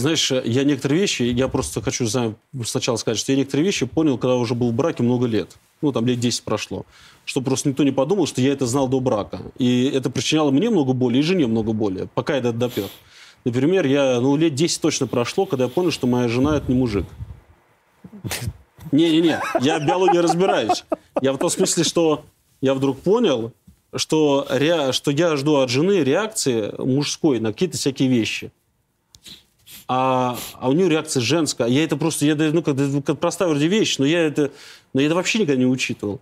Знаешь, 0.00 0.30
я 0.30 0.64
некоторые 0.64 1.00
вещи, 1.00 1.22
я 1.22 1.46
просто 1.48 1.82
хочу 1.82 2.06
знаю, 2.06 2.36
сначала 2.64 2.96
сказать, 2.96 3.18
что 3.18 3.32
я 3.32 3.38
некоторые 3.38 3.66
вещи 3.66 3.84
понял, 3.84 4.16
когда 4.16 4.36
уже 4.36 4.54
был 4.54 4.70
в 4.70 4.74
браке 4.74 5.02
много 5.02 5.26
лет. 5.26 5.56
Ну, 5.82 5.92
там 5.92 6.06
лет 6.06 6.18
10 6.18 6.42
прошло. 6.42 6.86
Что 7.26 7.42
просто 7.42 7.68
никто 7.68 7.84
не 7.84 7.90
подумал, 7.90 8.26
что 8.26 8.40
я 8.40 8.52
это 8.52 8.66
знал 8.66 8.88
до 8.88 9.00
брака. 9.00 9.40
И 9.58 9.90
это 9.94 10.08
причиняло 10.08 10.50
мне 10.50 10.70
много 10.70 10.94
боли 10.94 11.18
и 11.18 11.22
жене 11.22 11.46
много 11.46 11.72
боли, 11.72 12.08
пока 12.14 12.32
я 12.32 12.38
это 12.38 12.52
допер. 12.52 12.88
Например, 13.44 13.86
я, 13.86 14.20
ну, 14.20 14.36
лет 14.36 14.54
10 14.54 14.80
точно 14.80 15.06
прошло, 15.06 15.44
когда 15.44 15.64
я 15.64 15.70
понял, 15.70 15.90
что 15.90 16.06
моя 16.06 16.28
жена– 16.28 16.56
это 16.58 16.72
не 16.72 16.78
мужик. 16.78 17.06
Не-не-не, 18.92 19.40
я 19.60 19.78
в 19.78 19.86
биологии 19.86 20.18
разбираюсь. 20.18 20.84
Я 21.20 21.32
в 21.32 21.38
том 21.38 21.50
смысле, 21.50 21.84
что 21.84 22.24
я 22.62 22.72
вдруг 22.74 23.00
понял, 23.00 23.52
что, 23.94 24.46
ре, 24.48 24.92
что 24.92 25.10
я 25.10 25.36
жду 25.36 25.56
от 25.56 25.68
жены 25.68 26.02
реакции 26.02 26.72
мужской 26.78 27.38
на 27.38 27.52
какие-то 27.52 27.76
всякие 27.76 28.08
вещи. 28.08 28.50
А, 29.92 30.38
а 30.60 30.68
у 30.68 30.72
нее 30.72 30.88
реакция 30.88 31.20
женская. 31.20 31.66
Я 31.66 31.82
это 31.82 31.96
просто, 31.96 32.24
я, 32.24 32.36
ну, 32.36 32.62
как, 32.62 32.76
как 33.04 33.18
простая 33.18 33.48
вроде 33.48 33.66
вещь, 33.66 33.98
но 33.98 34.06
я 34.06 34.20
это, 34.20 34.52
но 34.94 35.00
я 35.00 35.08
это 35.08 35.16
вообще 35.16 35.40
никогда 35.40 35.58
не 35.58 35.66
учитывал. 35.66 36.20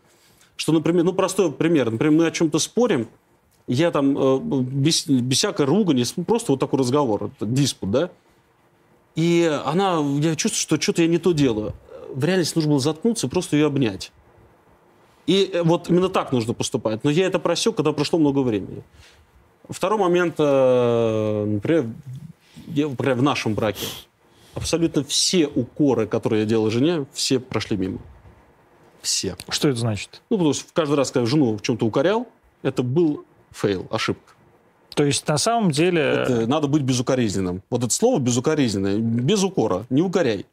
Что, 0.57 0.73
например, 0.73 1.05
ну, 1.05 1.13
простой 1.13 1.53
пример. 1.53 1.91
Например, 1.91 2.19
мы 2.19 2.27
о 2.27 2.31
чем-то 2.31 2.59
спорим, 2.61 3.09
я 3.67 3.91
там 3.91 4.17
э, 4.17 4.39
без, 4.63 5.07
без 5.07 5.37
всякой 5.37 5.67
ругани, 5.67 6.03
просто 6.27 6.53
вот 6.53 6.61
такой 6.61 6.79
разговор, 6.79 7.31
диспут, 7.43 7.91
да? 7.91 8.11
И 9.17 9.45
она, 9.67 10.03
я 10.19 10.35
чувствую, 10.35 10.63
что 10.63 10.81
что-то 10.81 11.03
я 11.03 11.09
не 11.09 11.19
то 11.19 11.33
делаю. 11.33 11.75
В 12.15 12.25
реальности 12.25 12.57
нужно 12.57 12.71
было 12.71 12.81
заткнуться 12.81 13.27
и 13.27 13.31
просто 13.31 13.57
ее 13.57 13.67
обнять. 13.67 14.13
И 15.27 15.51
э, 15.53 15.63
вот 15.63 15.91
именно 15.91 16.09
так 16.09 16.33
нужно 16.33 16.55
поступать. 16.55 17.05
Но 17.05 17.11
я 17.11 17.27
это 17.27 17.39
просек, 17.39 17.77
когда 17.77 17.93
прошло 17.93 18.19
много 18.19 18.39
времени. 18.39 18.83
Второй 19.69 19.99
момент, 19.99 20.37
э, 20.39 21.45
например, 21.45 21.91
я, 22.75 22.89
в 22.89 23.23
нашем 23.23 23.55
браке. 23.55 23.87
Абсолютно 24.55 25.05
все 25.05 25.47
укоры, 25.47 26.07
которые 26.07 26.41
я 26.41 26.47
делал 26.47 26.71
жене, 26.71 27.07
все 27.13 27.39
прошли 27.39 27.77
мимо. 27.77 27.99
Все. 29.03 29.37
Что 29.49 29.69
это 29.69 29.79
значит? 29.79 30.23
Ну, 30.31 30.37
потому 30.37 30.53
что 30.53 30.65
каждый 30.73 30.97
раз, 30.97 31.11
когда 31.11 31.27
жену 31.27 31.57
в 31.57 31.63
чем-то 31.63 31.87
укорял, 31.87 32.27
это 32.63 32.83
был 32.83 33.25
фейл, 33.53 33.87
ошибка. 33.91 34.35
То 34.95 35.05
есть 35.05 35.29
на 35.29 35.39
самом 35.39 35.71
деле... 35.71 36.01
Это 36.01 36.47
надо 36.49 36.67
быть 36.67 36.83
безукоризненным. 36.83 37.63
Вот 37.71 37.85
это 37.85 37.95
слово 37.95 38.19
безукоризненное, 38.19 38.99
без 38.99 39.45
укора, 39.45 39.87
не 39.91 40.03
укоряй. 40.03 40.47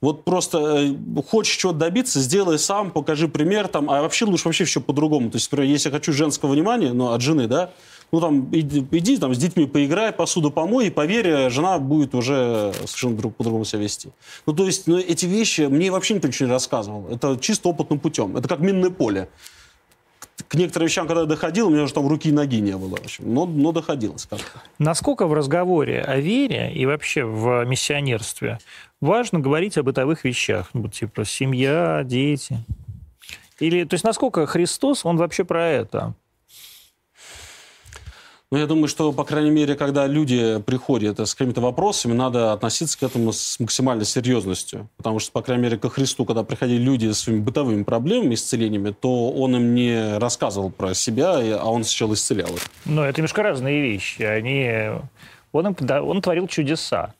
Вот 0.00 0.24
просто 0.24 0.58
э, 0.58 1.22
хочешь 1.28 1.56
чего-то 1.56 1.78
добиться, 1.78 2.20
сделай 2.20 2.58
сам, 2.58 2.90
покажи 2.90 3.26
пример 3.26 3.68
там, 3.68 3.88
а 3.90 4.02
вообще 4.02 4.26
лучше 4.26 4.44
вообще 4.44 4.64
все 4.64 4.80
по-другому. 4.80 5.30
То 5.30 5.36
есть, 5.36 5.50
например, 5.50 5.72
если 5.72 5.88
я 5.88 5.94
хочу 5.94 6.12
женского 6.12 6.52
внимания, 6.52 6.92
ну, 6.92 7.12
от 7.12 7.22
жены, 7.22 7.46
да, 7.46 7.70
ну, 8.14 8.20
там, 8.20 8.48
иди, 8.52 8.86
иди 8.92 9.18
там, 9.18 9.34
с 9.34 9.38
детьми 9.38 9.66
поиграй, 9.66 10.12
посуду 10.12 10.52
помой, 10.52 10.86
и 10.86 10.90
поверь, 10.90 11.50
жена 11.50 11.80
будет 11.80 12.14
уже 12.14 12.72
совершенно 12.84 13.16
друг, 13.16 13.34
по-другому 13.34 13.64
себя 13.64 13.82
вести. 13.82 14.10
Ну, 14.46 14.52
то 14.52 14.66
есть, 14.66 14.86
ну, 14.86 14.98
эти 14.98 15.26
вещи 15.26 15.62
мне 15.62 15.90
вообще 15.90 16.14
никто 16.14 16.28
ничего 16.28 16.46
не 16.46 16.52
рассказывал. 16.52 17.08
Это 17.08 17.36
чисто 17.40 17.70
опытным 17.70 17.98
путем. 17.98 18.36
Это 18.36 18.46
как 18.46 18.60
минное 18.60 18.90
поле. 18.90 19.28
К 20.46 20.54
некоторым 20.54 20.86
вещам, 20.86 21.08
когда 21.08 21.22
я 21.22 21.26
доходил, 21.26 21.66
у 21.66 21.70
меня 21.70 21.82
уже 21.82 21.92
там 21.92 22.06
руки 22.06 22.28
и 22.28 22.32
ноги 22.32 22.60
не 22.60 22.76
было. 22.76 22.98
В 22.98 23.00
общем, 23.00 23.34
но, 23.34 23.46
но 23.46 23.72
доходилось 23.72 24.26
как-то. 24.26 24.62
Насколько 24.78 25.26
в 25.26 25.32
разговоре 25.32 26.00
о 26.00 26.18
вере 26.18 26.72
и 26.72 26.86
вообще 26.86 27.24
в 27.24 27.64
миссионерстве 27.64 28.58
важно 29.00 29.40
говорить 29.40 29.76
о 29.76 29.82
бытовых 29.82 30.22
вещах, 30.22 30.70
ну, 30.72 30.86
типа 30.86 31.24
семья, 31.24 32.02
дети. 32.04 32.64
Или, 33.58 33.82
то 33.82 33.94
есть 33.94 34.04
насколько 34.04 34.46
Христос, 34.46 35.04
он 35.04 35.16
вообще 35.16 35.42
про 35.42 35.66
это? 35.66 36.14
Ну, 38.54 38.60
я 38.60 38.66
думаю, 38.68 38.86
что, 38.86 39.10
по 39.10 39.24
крайней 39.24 39.50
мере, 39.50 39.74
когда 39.74 40.06
люди 40.06 40.62
приходят 40.64 41.18
с 41.18 41.34
какими-то 41.34 41.60
вопросами, 41.60 42.12
надо 42.12 42.52
относиться 42.52 42.96
к 42.96 43.02
этому 43.02 43.32
с 43.32 43.58
максимальной 43.58 44.04
серьезностью. 44.04 44.88
Потому 44.96 45.18
что, 45.18 45.32
по 45.32 45.42
крайней 45.42 45.64
мере, 45.64 45.76
ко 45.76 45.90
Христу, 45.90 46.24
когда 46.24 46.44
приходили 46.44 46.80
люди 46.80 47.10
с 47.10 47.18
своими 47.18 47.40
бытовыми 47.40 47.82
проблемами, 47.82 48.34
исцелениями, 48.34 48.92
то 48.92 49.30
он 49.30 49.56
им 49.56 49.74
не 49.74 50.18
рассказывал 50.18 50.70
про 50.70 50.94
себя, 50.94 51.32
а 51.34 51.68
он 51.68 51.82
сначала 51.82 52.14
исцелял 52.14 52.48
их. 52.54 52.62
Но 52.84 53.04
это 53.04 53.20
немножко 53.20 53.42
разные 53.42 53.82
вещи. 53.82 54.22
Они... 54.22 55.00
Он, 55.50 55.66
им, 55.66 55.76
он 56.08 56.22
творил 56.22 56.46
чудеса. 56.46 57.12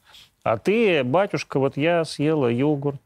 А 0.45 0.57
ты, 0.57 1.03
батюшка, 1.03 1.59
вот 1.59 1.77
я 1.77 2.05
съела 2.05 2.47
йогурт 2.47 3.01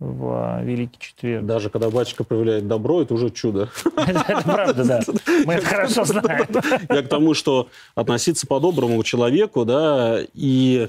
в 0.00 0.62
Великий 0.64 0.98
Четверг. 0.98 1.44
Даже 1.44 1.68
когда 1.68 1.90
батюшка 1.90 2.24
проявляет 2.24 2.66
добро, 2.66 3.02
это 3.02 3.12
уже 3.12 3.28
чудо. 3.30 3.68
Это 3.96 4.42
правда, 4.44 4.84
да. 4.84 5.00
Мы 5.44 5.54
это 5.54 5.66
хорошо 5.66 6.04
знаем. 6.04 6.46
Я 6.88 7.02
к 7.02 7.08
тому, 7.08 7.34
что 7.34 7.68
относиться 7.94 8.46
по-доброму 8.46 9.00
к 9.02 9.04
человеку, 9.04 9.66
да, 9.66 10.20
и, 10.32 10.88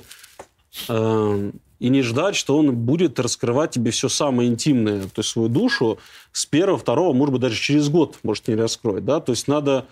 э, 0.87 1.51
и 1.79 1.89
не 1.89 2.01
ждать, 2.03 2.37
что 2.37 2.57
он 2.57 2.73
будет 2.73 3.19
раскрывать 3.19 3.71
тебе 3.71 3.91
все 3.91 4.07
самое 4.07 4.49
интимное, 4.49 5.01
то 5.01 5.19
есть 5.19 5.29
свою 5.29 5.49
душу 5.49 5.99
с 6.31 6.45
первого, 6.45 6.77
второго, 6.77 7.11
может 7.11 7.33
быть, 7.33 7.41
даже 7.41 7.55
через 7.55 7.89
год, 7.89 8.17
может, 8.23 8.47
не 8.47 8.55
раскроет, 8.55 9.03
да, 9.03 9.19
то 9.19 9.33
есть 9.33 9.49
надо 9.49 9.87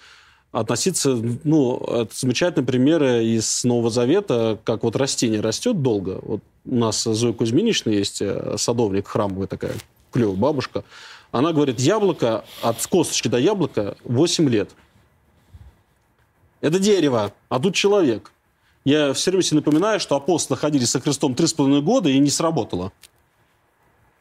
относиться, 0.51 1.15
ну, 1.43 1.77
это 1.77 2.12
замечательные 2.13 2.65
примеры 2.65 3.23
из 3.23 3.63
Нового 3.63 3.89
Завета, 3.89 4.57
как 4.63 4.83
вот 4.83 4.95
растение 4.95 5.41
растет 5.41 5.81
долго. 5.81 6.19
Вот 6.23 6.41
у 6.65 6.75
нас 6.75 7.03
Зоя 7.03 7.33
Кузьминична 7.33 7.91
есть, 7.91 8.21
э, 8.21 8.55
садовник 8.57 9.07
храмовая 9.07 9.47
такая, 9.47 9.73
клевая 10.12 10.35
бабушка. 10.35 10.83
Она 11.31 11.53
говорит, 11.53 11.79
яблоко, 11.79 12.43
от 12.63 12.85
косточки 12.88 13.27
до 13.27 13.38
яблока 13.38 13.95
8 14.03 14.49
лет. 14.49 14.71
Это 16.62 16.79
дерево, 16.79 17.31
а 17.47 17.59
тут 17.59 17.75
человек. 17.75 18.31
Я 18.83 19.13
все 19.13 19.29
время 19.29 19.43
себе 19.43 19.57
напоминаю, 19.57 19.99
что 19.99 20.15
апостолы 20.15 20.57
ходили 20.57 20.85
со 20.85 20.99
Христом 20.99 21.33
3,5 21.33 21.81
года 21.81 22.09
и 22.09 22.17
не 22.17 22.29
сработало. 22.29 22.91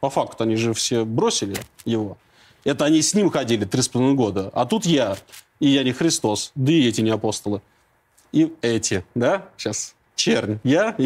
По 0.00 0.10
факту 0.10 0.44
они 0.44 0.56
же 0.56 0.74
все 0.74 1.04
бросили 1.04 1.56
его. 1.84 2.18
Это 2.64 2.84
они 2.84 3.00
с 3.00 3.14
ним 3.14 3.30
ходили 3.30 3.66
3,5 3.66 4.14
года. 4.14 4.50
А 4.52 4.66
тут 4.66 4.84
я 4.84 5.16
и 5.60 5.68
я 5.68 5.84
не 5.84 5.92
Христос, 5.92 6.52
да 6.54 6.72
и 6.72 6.88
эти 6.88 7.00
не 7.00 7.10
апостолы. 7.10 7.62
И 8.32 8.52
эти, 8.62 9.04
да, 9.14 9.48
сейчас, 9.56 9.94
чернь, 10.14 10.58
я. 10.64 10.96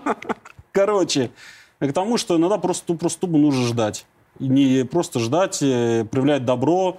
Короче, 0.72 1.30
к 1.78 1.92
тому, 1.92 2.18
что 2.18 2.36
иногда 2.36 2.58
просто, 2.58 2.94
просто 2.94 3.20
тупо 3.20 3.38
нужно 3.38 3.66
ждать. 3.66 4.06
Не 4.38 4.84
просто 4.84 5.20
ждать, 5.20 5.62
э, 5.62 6.04
проявлять 6.10 6.44
добро. 6.44 6.98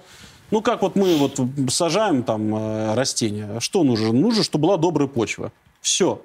Ну, 0.50 0.62
как 0.62 0.82
вот 0.82 0.96
мы 0.96 1.16
вот 1.16 1.38
сажаем 1.70 2.22
там 2.22 2.54
э, 2.54 2.94
растения. 2.94 3.60
Что 3.60 3.84
нужно? 3.84 4.12
Нужно, 4.12 4.42
чтобы 4.42 4.62
была 4.62 4.76
добрая 4.76 5.08
почва. 5.08 5.52
Все. 5.80 6.22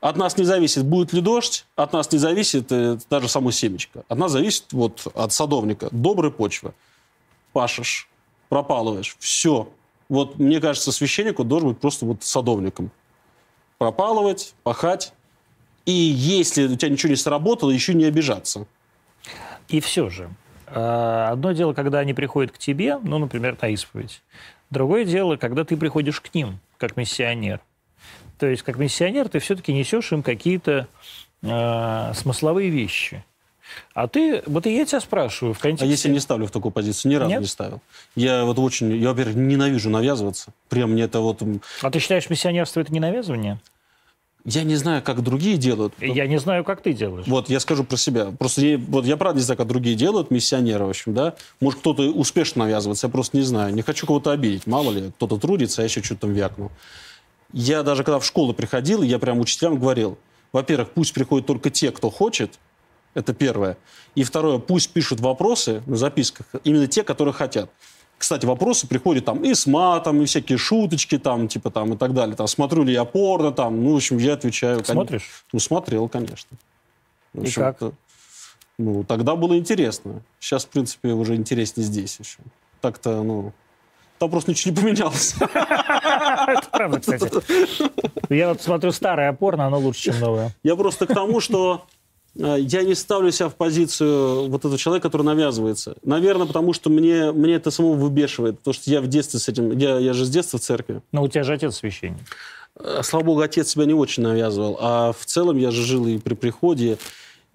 От 0.00 0.16
нас 0.16 0.36
не 0.36 0.44
зависит, 0.44 0.84
будет 0.84 1.12
ли 1.12 1.20
дождь, 1.20 1.64
от 1.74 1.92
нас 1.92 2.12
не 2.12 2.18
зависит 2.18 2.70
э, 2.70 2.98
даже 3.10 3.28
само 3.28 3.50
семечко. 3.50 4.04
От 4.08 4.18
нас 4.18 4.30
зависит 4.30 4.72
вот 4.72 5.06
от 5.14 5.32
садовника. 5.32 5.88
Добрая 5.90 6.30
почва. 6.30 6.74
Пашешь, 7.52 8.08
пропалываешь. 8.48 9.16
Все. 9.18 9.68
Вот, 10.08 10.38
мне 10.38 10.60
кажется, 10.60 10.92
священник 10.92 11.40
должен 11.42 11.70
быть 11.70 11.78
просто 11.78 12.06
вот 12.06 12.22
садовником. 12.22 12.90
Пропалывать, 13.78 14.54
пахать. 14.62 15.12
И 15.84 15.92
если 15.92 16.66
у 16.66 16.76
тебя 16.76 16.90
ничего 16.90 17.10
не 17.10 17.16
сработало, 17.16 17.70
еще 17.70 17.94
не 17.94 18.04
обижаться. 18.04 18.66
И 19.68 19.80
все 19.80 20.08
же. 20.08 20.30
А, 20.66 21.30
одно 21.30 21.52
дело, 21.52 21.74
когда 21.74 22.00
они 22.00 22.14
приходят 22.14 22.52
к 22.52 22.58
тебе, 22.58 22.98
ну, 22.98 23.18
например, 23.18 23.56
на 23.60 23.68
исповедь. 23.68 24.22
Другое 24.70 25.04
дело, 25.04 25.36
когда 25.36 25.64
ты 25.64 25.76
приходишь 25.76 26.20
к 26.20 26.34
ним, 26.34 26.58
как 26.78 26.96
миссионер. 26.96 27.60
То 28.38 28.46
есть, 28.46 28.62
как 28.62 28.78
миссионер, 28.78 29.28
ты 29.28 29.38
все-таки 29.38 29.72
несешь 29.72 30.12
им 30.12 30.22
какие-то 30.22 30.88
э, 31.42 32.12
смысловые 32.14 32.70
вещи. 32.70 33.24
А 33.94 34.08
ты, 34.08 34.42
вот 34.46 34.66
и 34.66 34.74
я 34.74 34.84
тебя 34.84 35.00
спрашиваю 35.00 35.54
в 35.54 35.58
контексте... 35.58 35.86
А 35.86 35.88
если 35.88 36.08
не 36.08 36.20
ставлю 36.20 36.46
в 36.46 36.50
такую 36.50 36.72
позицию? 36.72 37.12
Ни 37.12 37.16
разу 37.16 37.30
Нет? 37.30 37.40
не 37.40 37.46
ставил. 37.46 37.80
Я 38.14 38.44
вот 38.44 38.58
очень, 38.58 38.96
я, 38.96 39.10
во-первых, 39.10 39.36
ненавижу 39.36 39.90
навязываться. 39.90 40.52
Прям 40.68 40.92
мне 40.92 41.04
это 41.04 41.20
вот... 41.20 41.42
А 41.82 41.90
ты 41.90 41.98
считаешь, 41.98 42.28
миссионерство 42.30 42.80
это 42.80 42.92
не 42.92 43.00
навязывание? 43.00 43.58
Я 44.48 44.62
не 44.62 44.76
знаю, 44.76 45.02
как 45.02 45.22
другие 45.24 45.56
делают. 45.56 45.92
Я 45.98 46.28
не 46.28 46.38
знаю, 46.38 46.62
как 46.62 46.80
ты 46.80 46.92
делаешь. 46.92 47.26
Вот, 47.26 47.50
я 47.50 47.58
скажу 47.58 47.82
про 47.82 47.96
себя. 47.96 48.32
Просто 48.38 48.60
я, 48.60 48.78
вот 48.78 49.04
я 49.04 49.16
правда 49.16 49.40
не 49.40 49.44
знаю, 49.44 49.58
как 49.58 49.66
другие 49.66 49.96
делают, 49.96 50.30
миссионеры, 50.30 50.84
в 50.84 50.90
общем, 50.90 51.14
да. 51.14 51.34
Может, 51.60 51.80
кто-то 51.80 52.04
успешно 52.04 52.64
навязывается, 52.64 53.08
я 53.08 53.10
просто 53.10 53.36
не 53.36 53.42
знаю. 53.42 53.74
Не 53.74 53.82
хочу 53.82 54.06
кого-то 54.06 54.30
обидеть. 54.30 54.68
Мало 54.68 54.92
ли, 54.92 55.10
кто-то 55.16 55.38
трудится, 55.38 55.80
а 55.80 55.84
я 55.84 55.86
еще 55.86 56.00
что-то 56.00 56.22
там 56.22 56.32
вякнул. 56.32 56.70
Я 57.52 57.82
даже 57.82 58.04
когда 58.04 58.20
в 58.20 58.24
школу 58.24 58.54
приходил, 58.54 59.02
я 59.02 59.18
прям 59.18 59.40
учителям 59.40 59.80
говорил, 59.80 60.16
во-первых, 60.52 60.90
пусть 60.90 61.12
приходят 61.12 61.46
только 61.46 61.70
те, 61.70 61.90
кто 61.90 62.08
хочет, 62.08 62.58
это 63.16 63.32
первое. 63.34 63.76
И 64.14 64.22
второе, 64.22 64.58
пусть 64.58 64.92
пишут 64.92 65.20
вопросы 65.20 65.82
на 65.86 65.96
записках 65.96 66.46
именно 66.64 66.86
те, 66.86 67.02
которые 67.02 67.32
хотят. 67.32 67.70
Кстати, 68.18 68.46
вопросы 68.46 68.86
приходят 68.86 69.24
там 69.24 69.42
и 69.42 69.54
с 69.54 69.66
матом, 69.66 70.22
и 70.22 70.26
всякие 70.26 70.58
шуточки 70.58 71.18
там, 71.18 71.48
типа 71.48 71.70
там 71.70 71.94
и 71.94 71.96
так 71.96 72.14
далее. 72.14 72.36
Там, 72.36 72.46
смотрю 72.46 72.84
ли 72.84 72.92
я 72.92 73.04
порно 73.04 73.52
там, 73.52 73.82
ну, 73.82 73.94
в 73.94 73.96
общем, 73.96 74.18
я 74.18 74.34
отвечаю. 74.34 74.84
Смотришь? 74.84 75.22
Конечно. 75.22 75.48
Ну, 75.52 75.58
смотрел, 75.58 76.08
конечно. 76.08 76.56
В 77.32 77.40
общем, 77.40 77.62
и 77.62 77.64
как? 77.64 77.80
Ну, 78.78 79.04
тогда 79.04 79.34
было 79.34 79.56
интересно. 79.58 80.22
Сейчас, 80.38 80.66
в 80.66 80.68
принципе, 80.68 81.08
уже 81.08 81.34
интереснее 81.34 81.86
здесь 81.86 82.18
еще. 82.18 82.38
Так-то, 82.80 83.22
ну, 83.22 83.52
там 84.18 84.30
просто 84.30 84.50
ничего 84.50 84.74
не 84.74 84.80
поменялось. 84.80 85.34
Это 85.40 86.68
правда, 86.70 87.00
кстати. 87.00 87.30
Я 88.32 88.48
вот 88.50 88.62
смотрю 88.62 88.92
старое 88.92 89.32
порно, 89.32 89.66
оно 89.66 89.78
лучше, 89.78 90.12
чем 90.12 90.20
новое. 90.20 90.54
Я 90.62 90.76
просто 90.76 91.06
к 91.06 91.14
тому, 91.14 91.40
что 91.40 91.86
я 92.38 92.82
не 92.82 92.94
ставлю 92.94 93.30
себя 93.30 93.48
в 93.48 93.54
позицию 93.54 94.48
вот 94.48 94.60
этого 94.60 94.76
человека, 94.78 95.08
который 95.08 95.22
навязывается. 95.22 95.96
Наверное, 96.02 96.46
потому 96.46 96.72
что 96.72 96.90
мне, 96.90 97.32
мне 97.32 97.54
это 97.54 97.70
самого 97.70 97.94
выбешивает. 97.94 98.58
Потому 98.58 98.74
что 98.74 98.90
я 98.90 99.00
в 99.00 99.06
детстве 99.06 99.40
с 99.40 99.48
этим... 99.48 99.76
Я, 99.76 99.98
я 99.98 100.12
же 100.12 100.24
с 100.24 100.30
детства 100.30 100.58
в 100.58 100.62
церкви. 100.62 101.00
Но 101.12 101.22
у 101.22 101.28
тебя 101.28 101.44
же 101.44 101.54
отец 101.54 101.76
священник. 101.76 102.18
Э, 102.78 103.00
Слава 103.02 103.24
богу, 103.24 103.40
отец 103.40 103.70
себя 103.70 103.86
не 103.86 103.94
очень 103.94 104.22
навязывал. 104.22 104.76
А 104.80 105.12
в 105.12 105.24
целом 105.24 105.56
я 105.56 105.70
же 105.70 105.82
жил 105.82 106.06
и 106.06 106.18
при 106.18 106.34
приходе. 106.34 106.98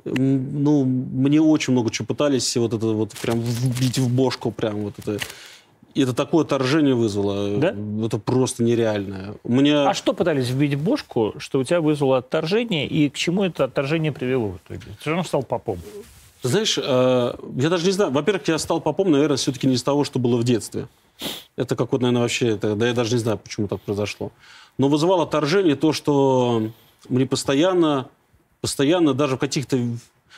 Ну, 0.03 0.83
мне 0.83 1.39
очень 1.39 1.73
много 1.73 1.91
чего 1.91 2.07
пытались 2.07 2.57
вот 2.57 2.73
это 2.73 2.87
вот 2.87 3.11
прям 3.21 3.39
вбить 3.39 3.99
в 3.99 4.09
бошку, 4.13 4.51
прям 4.51 4.81
вот 4.83 4.95
это. 4.97 5.19
Это 5.95 6.13
такое 6.13 6.43
отторжение 6.43 6.95
вызвало. 6.95 7.57
Да? 7.57 7.75
Это 8.05 8.17
просто 8.17 8.63
нереальное. 8.63 9.35
Мне... 9.43 9.75
А 9.77 9.93
что 9.93 10.13
пытались 10.13 10.49
вбить 10.49 10.75
в 10.75 10.83
бошку, 10.83 11.33
что 11.37 11.59
у 11.59 11.63
тебя 11.63 11.81
вызвало 11.81 12.17
отторжение, 12.19 12.87
и 12.87 13.09
к 13.09 13.15
чему 13.15 13.43
это 13.43 13.65
отторжение 13.65 14.11
привело 14.11 14.49
в 14.49 14.57
итоге? 14.57 14.87
Ты 15.03 15.09
равно 15.09 15.23
стал 15.23 15.43
попом. 15.43 15.79
Знаешь, 16.43 16.77
э, 16.77 17.35
я 17.57 17.69
даже 17.69 17.85
не 17.85 17.91
знаю. 17.91 18.11
Во-первых, 18.11 18.47
я 18.47 18.57
стал 18.57 18.81
попом, 18.81 19.11
наверное, 19.11 19.37
все-таки 19.37 19.67
не 19.67 19.75
из 19.75 19.83
того, 19.83 20.03
что 20.03 20.17
было 20.17 20.37
в 20.37 20.43
детстве. 20.43 20.87
Это 21.55 21.75
какое-то, 21.75 22.03
наверное, 22.03 22.23
вообще... 22.23 22.49
Это, 22.49 22.75
да 22.75 22.87
я 22.87 22.93
даже 22.93 23.13
не 23.13 23.19
знаю, 23.19 23.37
почему 23.37 23.67
так 23.67 23.81
произошло. 23.81 24.31
Но 24.77 24.87
вызывало 24.87 25.23
отторжение 25.23 25.75
то, 25.75 25.93
что 25.93 26.71
мне 27.09 27.25
постоянно, 27.25 28.07
постоянно 28.61 29.13
даже 29.13 29.35
в 29.35 29.39
каких-то... 29.39 29.77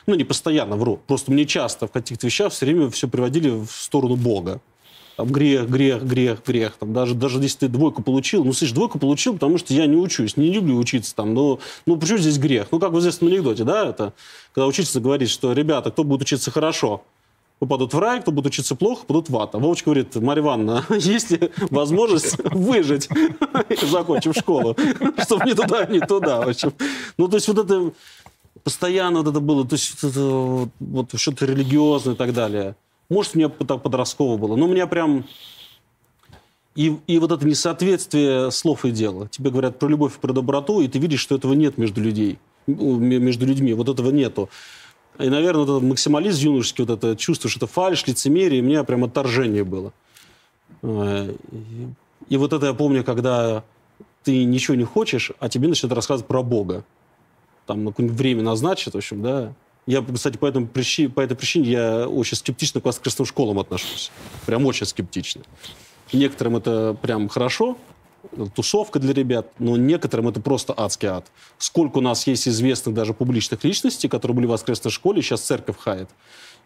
Ну, 0.06 0.16
не 0.16 0.26
постоянно, 0.26 0.76
вру. 0.76 1.00
Просто 1.08 1.32
мне 1.32 1.46
часто 1.46 1.88
в 1.88 1.92
каких-то 1.92 2.28
вещах 2.28 2.52
все 2.52 2.66
время 2.66 2.90
все 2.90 3.08
приводили 3.08 3.50
в 3.50 3.72
сторону 3.72 4.18
Бога. 4.18 4.60
Там 5.16 5.28
грех, 5.28 5.70
грех, 5.70 6.04
грех, 6.04 6.44
грех. 6.46 6.74
Там 6.80 6.94
даже, 6.94 7.14
даже 7.14 7.40
если 7.40 7.60
ты 7.60 7.68
двойку 7.68 8.02
получил, 8.02 8.44
ну, 8.44 8.54
слышишь, 8.54 8.74
двойку 8.74 8.98
получил, 8.98 9.34
потому 9.34 9.58
что 9.58 9.74
я 9.74 9.86
не 9.86 9.96
учусь, 9.96 10.38
не 10.38 10.52
люблю 10.52 10.78
учиться 10.78 11.14
там. 11.14 11.34
Но, 11.34 11.60
ну, 11.86 11.98
почему 11.98 12.18
здесь 12.18 12.40
грех? 12.40 12.68
Ну, 12.72 12.80
как 12.80 12.92
в 12.92 13.00
известном 13.00 13.30
анекдоте, 13.30 13.64
да, 13.64 13.90
это, 13.90 14.14
когда 14.54 14.66
учительница 14.66 15.00
говорит, 15.00 15.30
что, 15.30 15.54
ребята, 15.54 15.92
кто 15.92 16.04
будет 16.04 16.24
учиться 16.24 16.50
хорошо, 16.50 17.04
попадут 17.60 17.94
в 17.94 18.00
рай, 18.00 18.22
кто 18.22 18.32
будет 18.32 18.48
учиться 18.48 18.76
плохо, 18.76 19.02
попадут 19.02 19.30
в 19.30 19.38
ад. 19.38 19.54
А 19.54 19.60
Вовочка 19.60 19.86
говорит, 19.86 20.16
Марья 20.16 20.42
Ивановна, 20.42 20.86
есть 20.90 21.32
ли 21.32 21.52
возможность 21.70 22.38
выжить, 22.52 23.08
закончив 23.84 24.36
школу, 24.36 24.76
чтобы 25.24 25.46
не 25.46 25.54
туда, 25.54 25.86
не 25.86 26.00
туда. 26.00 26.42
В 26.42 26.50
общем. 26.50 26.74
Ну, 27.18 27.28
то 27.28 27.38
есть 27.38 27.48
вот 27.48 27.60
это 27.60 27.92
постоянно 28.64 29.20
вот 29.20 29.28
это 29.28 29.40
было, 29.40 29.66
то 29.66 29.76
есть 29.76 30.04
это 30.04 30.70
вот 30.80 31.10
что-то 31.16 31.46
религиозное 31.46 32.16
и 32.16 32.18
так 32.18 32.34
далее. 32.34 32.76
Может, 33.10 33.36
у 33.36 33.38
меня 33.40 33.50
подростково 33.50 34.38
было, 34.38 34.56
но 34.56 34.66
у 34.66 34.70
меня 34.70 34.88
прям... 34.88 35.26
И, 36.76 36.98
и 37.06 37.20
вот 37.20 37.32
это 37.32 37.46
несоответствие 37.46 38.50
слов 38.50 38.84
и 38.86 38.92
дела. 38.92 39.28
Тебе 39.28 39.52
говорят 39.52 39.78
про 39.78 39.88
любовь 39.88 40.16
и 40.18 40.20
про 40.20 40.34
доброту, 40.34 40.82
и 40.82 40.88
ты 40.88 40.98
видишь, 40.98 41.20
что 41.20 41.36
этого 41.36 41.54
нет 41.54 41.78
между 41.78 42.02
людей, 42.02 42.40
между 42.66 43.46
людьми. 43.46 43.74
Вот 43.74 43.90
этого 43.90 44.10
нету. 44.10 44.50
И, 45.20 45.30
наверное, 45.30 45.66
вот 45.66 45.78
этот 45.78 45.88
максимализм 45.88 46.46
юношеский, 46.46 46.84
вот 46.86 46.98
это 46.98 47.16
чувство, 47.16 47.48
что 47.48 47.60
это 47.60 47.68
фальшь, 47.68 48.08
лицемерие, 48.08 48.64
у 48.64 48.66
меня 48.66 48.84
прям 48.84 49.04
отторжение 49.04 49.64
было. 49.64 49.94
И, 50.82 51.38
и 52.30 52.38
вот 52.38 52.54
это 52.54 52.66
я 52.66 52.74
помню, 52.74 53.04
когда 53.04 53.64
ты 54.24 54.44
ничего 54.44 54.76
не 54.76 54.86
хочешь, 54.86 55.32
а 55.40 55.50
тебе 55.50 55.68
начинают 55.68 55.94
рассказывать 55.94 56.28
про 56.28 56.42
Бога. 56.42 56.84
Там 57.68 57.84
на 57.84 57.92
какое-нибудь 57.92 58.18
время 58.18 58.42
назначат, 58.42 58.96
в 58.96 58.98
общем, 58.98 59.22
да. 59.22 59.54
Я, 59.86 60.02
кстати, 60.02 60.38
по, 60.38 60.46
этому 60.46 60.68
причине, 60.68 61.10
по 61.10 61.20
этой 61.20 61.36
причине 61.36 61.70
я 61.70 62.08
очень 62.08 62.38
скептично 62.38 62.80
к 62.80 62.86
воскресным 62.86 63.26
школам 63.26 63.60
отношусь. 63.60 64.12
Прям 64.46 64.66
очень 64.66 64.86
скептично. 64.86 65.44
Некоторым 66.14 66.56
это 66.56 66.98
прям 67.02 67.28
хорошо, 67.28 67.78
тусовка 68.56 69.00
для 69.00 69.14
ребят, 69.14 69.52
но 69.60 69.76
некоторым 69.78 70.30
это 70.30 70.40
просто 70.42 70.74
адский 70.76 71.10
ад. 71.10 71.26
Сколько 71.58 71.98
у 71.98 72.02
нас 72.02 72.26
есть 72.28 72.48
известных 72.48 72.96
даже 72.96 73.14
публичных 73.14 73.64
личностей, 73.64 74.08
которые 74.08 74.36
были 74.36 74.46
в 74.46 74.52
воскресной 74.52 74.92
школе, 74.92 75.22
сейчас 75.22 75.42
церковь 75.42 75.78
хает. 75.78 76.10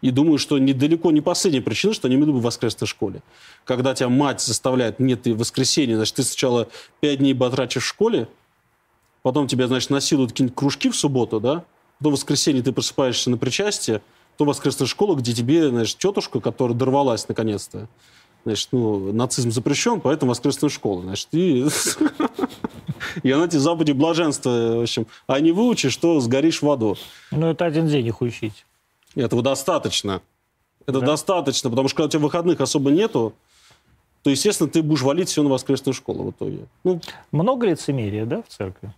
И 0.00 0.12
думаю, 0.12 0.38
что 0.38 0.58
недалеко 0.58 1.10
не 1.10 1.20
последняя 1.20 1.60
причина, 1.60 1.92
что 1.92 2.06
они 2.06 2.16
имели 2.16 2.30
бы 2.30 2.38
в 2.38 2.42
воскресной 2.42 2.86
школе. 2.86 3.22
Когда 3.64 3.94
тебя 3.94 4.08
мать 4.08 4.40
заставляет, 4.40 5.00
нет, 5.00 5.22
ты 5.22 5.34
в 5.34 5.38
воскресенье, 5.38 5.96
значит, 5.96 6.16
ты 6.16 6.22
сначала 6.22 6.68
пять 7.00 7.18
дней 7.18 7.34
батрачишь 7.34 7.82
в 7.82 7.88
школе, 7.88 8.28
потом 9.22 9.48
тебя, 9.48 9.66
значит, 9.66 9.90
насилуют 9.90 10.30
какие-нибудь 10.30 10.56
кружки 10.56 10.88
в 10.88 10.96
субботу, 10.96 11.40
да, 11.40 11.64
до 12.00 12.10
воскресенья 12.10 12.62
ты 12.62 12.72
просыпаешься 12.72 13.30
на 13.30 13.36
причастие, 13.36 14.02
то 14.36 14.44
воскресная 14.44 14.86
школа, 14.86 15.16
где 15.16 15.32
тебе, 15.32 15.68
значит, 15.68 15.98
тетушка, 15.98 16.40
которая 16.40 16.76
дорвалась 16.76 17.28
наконец-то, 17.28 17.88
значит, 18.44 18.68
ну, 18.72 19.12
нацизм 19.12 19.50
запрещен, 19.50 20.00
поэтому 20.00 20.30
воскресная 20.30 20.70
школа, 20.70 21.02
значит, 21.02 21.28
и... 21.32 21.66
И 23.22 23.30
она 23.30 23.48
тебе 23.48 23.60
заповеди 23.60 23.92
блаженства, 23.92 24.50
в 24.50 24.82
общем, 24.82 25.06
а 25.26 25.40
не 25.40 25.52
выучишь, 25.52 25.96
то 25.96 26.20
сгоришь 26.20 26.62
в 26.62 26.70
аду. 26.70 26.96
Ну, 27.30 27.48
это 27.48 27.64
один 27.64 27.86
день 27.86 28.06
их 28.06 28.20
учить. 28.20 28.64
Этого 29.14 29.42
достаточно. 29.42 30.20
Это 30.86 31.00
Да? 31.00 31.06
достаточно, 31.06 31.70
потому 31.70 31.88
что 31.88 31.96
когда 31.96 32.06
у 32.06 32.10
тебя 32.10 32.22
выходных 32.22 32.60
особо 32.60 32.90
нету, 32.90 33.34
то, 34.22 34.30
естественно, 34.30 34.68
ты 34.68 34.82
будешь 34.82 35.02
валить 35.02 35.28
все 35.28 35.42
на 35.42 35.48
воскресную 35.48 35.94
школу 35.94 36.24
в 36.24 36.30
итоге. 36.30 36.66
Ну, 36.84 37.00
Много 37.32 37.66
лицемерия, 37.66 38.26
да, 38.26 38.42
в 38.42 38.48
церкви? 38.48 38.92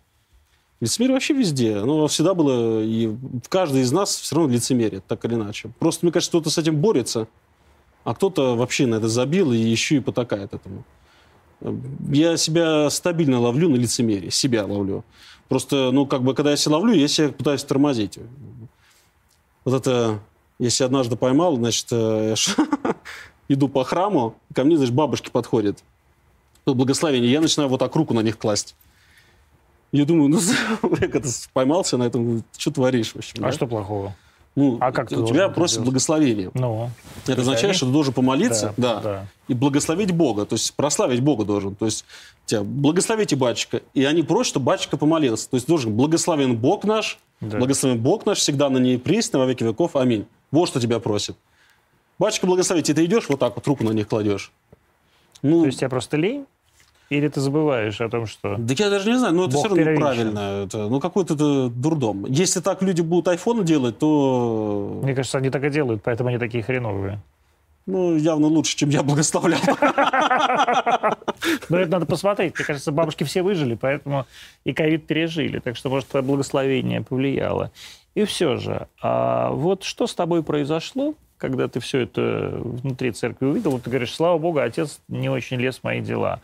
Лицемерие 0.80 1.14
вообще 1.14 1.34
везде. 1.34 1.76
Оно 1.76 2.06
всегда 2.06 2.34
было, 2.34 2.82
и 2.82 3.06
в 3.06 3.48
каждой 3.48 3.82
из 3.82 3.92
нас 3.92 4.16
все 4.16 4.36
равно 4.36 4.52
лицемерие, 4.52 5.02
так 5.06 5.24
или 5.24 5.34
иначе. 5.34 5.70
Просто, 5.78 6.04
мне 6.04 6.12
кажется, 6.12 6.30
кто-то 6.30 6.50
с 6.50 6.58
этим 6.58 6.76
борется, 6.76 7.28
а 8.04 8.14
кто-то 8.14 8.56
вообще 8.56 8.86
на 8.86 8.96
это 8.96 9.08
забил 9.08 9.52
и 9.52 9.58
еще 9.58 9.96
и 9.96 10.00
потакает 10.00 10.54
этому. 10.54 10.84
Я 12.08 12.36
себя 12.38 12.88
стабильно 12.88 13.38
ловлю 13.38 13.68
на 13.68 13.76
лицемерие, 13.76 14.30
себя 14.30 14.64
ловлю. 14.64 15.04
Просто, 15.48 15.90
ну, 15.92 16.06
как 16.06 16.22
бы, 16.22 16.34
когда 16.34 16.52
я 16.52 16.56
себя 16.56 16.76
ловлю, 16.76 16.94
я 16.94 17.08
себя 17.08 17.28
пытаюсь 17.30 17.64
тормозить. 17.64 18.18
Вот 19.64 19.74
это, 19.74 20.20
если 20.58 20.84
однажды 20.84 21.16
поймал, 21.16 21.56
значит, 21.56 21.88
э, 21.90 22.34
я 22.36 22.94
иду 23.48 23.68
по 23.68 23.84
храму, 23.84 24.36
ко 24.54 24.64
мне, 24.64 24.78
значит, 24.78 24.94
бабушки 24.94 25.28
подходят. 25.28 25.84
Благословение, 26.64 27.30
я 27.30 27.40
начинаю 27.40 27.68
вот 27.68 27.78
так 27.78 27.94
руку 27.96 28.14
на 28.14 28.20
них 28.20 28.38
класть. 28.38 28.74
Я 29.92 30.04
думаю, 30.04 30.28
ну, 30.28 30.38
я 31.00 31.08
как-то 31.08 31.28
поймался 31.52 31.96
на 31.96 32.04
этом, 32.04 32.44
что 32.56 32.70
творишь 32.70 33.14
вообще? 33.14 33.34
А 33.42 33.50
что 33.52 33.66
плохого? 33.66 34.14
Ну, 34.56 34.78
А 34.80 34.90
как 34.90 35.08
ты 35.08 35.16
у 35.16 35.26
тебя 35.26 35.48
просят 35.48 35.76
делать? 35.76 35.86
благословения. 35.90 36.50
Ну, 36.54 36.90
Это 37.26 37.40
означает, 37.40 37.76
что 37.76 37.86
ты 37.86 37.92
должен 37.92 38.12
помолиться, 38.12 38.74
Да, 38.76 38.94
да, 38.96 39.00
да. 39.02 39.26
и 39.46 39.54
благословить 39.54 40.10
Бога, 40.10 40.44
то 40.44 40.54
есть 40.54 40.74
прославить 40.74 41.20
Бога 41.20 41.44
должен. 41.44 41.76
То 41.76 41.84
есть 41.86 42.04
тебя 42.46 42.62
благословите 42.64 43.36
батюшка, 43.36 43.80
и 43.94 44.04
они 44.04 44.22
просят, 44.24 44.50
чтобы 44.50 44.66
батюшка 44.66 44.96
помолился. 44.96 45.48
То 45.48 45.56
есть 45.56 45.68
должен 45.68 45.94
благословен 45.94 46.56
Бог 46.56 46.82
наш, 46.84 47.18
Да. 47.40 47.58
благословен 47.58 48.00
Бог 48.00 48.26
наш, 48.26 48.38
всегда 48.38 48.68
на 48.70 48.78
ней 48.78 48.98
присно, 48.98 49.38
во 49.38 49.46
веки 49.46 49.62
веков. 49.62 49.94
Аминь. 49.94 50.26
Вот 50.50 50.68
что 50.68 50.80
тебя 50.80 50.98
просит. 50.98 51.36
Батюшка 52.18 52.46
благословите, 52.46 52.90
и 52.90 52.94
ты 52.94 53.04
идешь 53.04 53.28
вот 53.28 53.38
так 53.38 53.54
вот, 53.54 53.66
руку 53.68 53.84
на 53.84 53.92
них 53.92 54.08
кладешь. 54.08 54.50
Ну, 55.42 55.60
то 55.60 55.66
есть 55.66 55.78
тебя 55.78 55.88
просто 55.88 56.16
лень? 56.16 56.44
Или 57.10 57.26
ты 57.28 57.40
забываешь 57.40 58.00
о 58.00 58.08
том, 58.08 58.26
что... 58.26 58.54
да 58.56 58.74
я 58.78 58.88
даже 58.88 59.10
не 59.10 59.18
знаю, 59.18 59.34
но 59.34 59.44
это 59.44 59.54
Бог 59.54 59.60
все 59.60 59.68
равно 59.68 59.84
первичен. 59.84 60.00
неправильно. 60.00 60.64
Это, 60.64 60.88
ну, 60.88 61.00
какой-то 61.00 61.34
это 61.34 61.68
дурдом. 61.68 62.24
Если 62.26 62.60
так 62.60 62.82
люди 62.82 63.02
будут 63.02 63.26
айфоны 63.28 63.64
делать, 63.64 63.98
то 63.98 65.00
Мне 65.02 65.14
кажется, 65.14 65.38
они 65.38 65.50
так 65.50 65.64
и 65.64 65.70
делают, 65.70 66.02
поэтому 66.04 66.28
они 66.28 66.38
такие 66.38 66.62
хреновые. 66.62 67.20
ну, 67.86 68.16
явно 68.16 68.46
лучше, 68.46 68.76
чем 68.76 68.90
я 68.90 69.02
благословлял. 69.02 69.60
Но 71.68 71.78
это 71.78 71.90
надо 71.90 72.06
посмотреть. 72.06 72.56
Мне 72.56 72.64
кажется, 72.64 72.92
бабушки 72.92 73.24
все 73.24 73.42
выжили, 73.42 73.74
поэтому 73.74 74.26
и 74.64 74.72
ковид 74.72 75.06
пережили. 75.06 75.58
Так 75.58 75.76
что, 75.76 75.90
может, 75.90 76.08
твое 76.08 76.24
благословение 76.24 77.02
повлияло. 77.02 77.72
И 78.14 78.24
все 78.24 78.56
же, 78.56 78.88
а 79.00 79.50
вот 79.50 79.84
что 79.84 80.06
с 80.06 80.14
тобой 80.14 80.42
произошло, 80.42 81.14
когда 81.38 81.68
ты 81.68 81.80
все 81.80 82.00
это 82.00 82.58
внутри 82.60 83.12
церкви 83.12 83.46
увидел? 83.46 83.70
Вот 83.72 83.82
ты 83.82 83.90
говоришь, 83.90 84.14
слава 84.14 84.38
богу, 84.38 84.58
отец 84.60 85.00
не 85.08 85.28
очень 85.28 85.58
лез 85.58 85.78
в 85.78 85.84
мои 85.84 86.00
дела. 86.00 86.40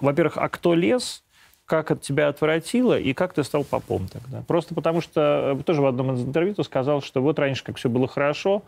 Во-первых, 0.00 0.38
а 0.38 0.48
кто 0.48 0.74
лез? 0.74 1.22
Как 1.66 1.90
от 1.90 2.00
тебя 2.00 2.28
отвратило 2.28 2.98
и 2.98 3.12
как 3.12 3.34
ты 3.34 3.44
стал 3.44 3.62
попом 3.62 4.08
тогда? 4.08 4.42
Просто 4.46 4.74
потому 4.74 5.02
что 5.02 5.54
э, 5.58 5.62
тоже 5.64 5.82
в 5.82 5.86
одном 5.86 6.14
из 6.14 6.22
интервью 6.22 6.54
ты 6.54 6.64
сказал, 6.64 7.02
что 7.02 7.20
вот 7.20 7.38
раньше 7.38 7.62
как 7.62 7.76
все 7.76 7.90
было 7.90 8.08
хорошо, 8.08 8.62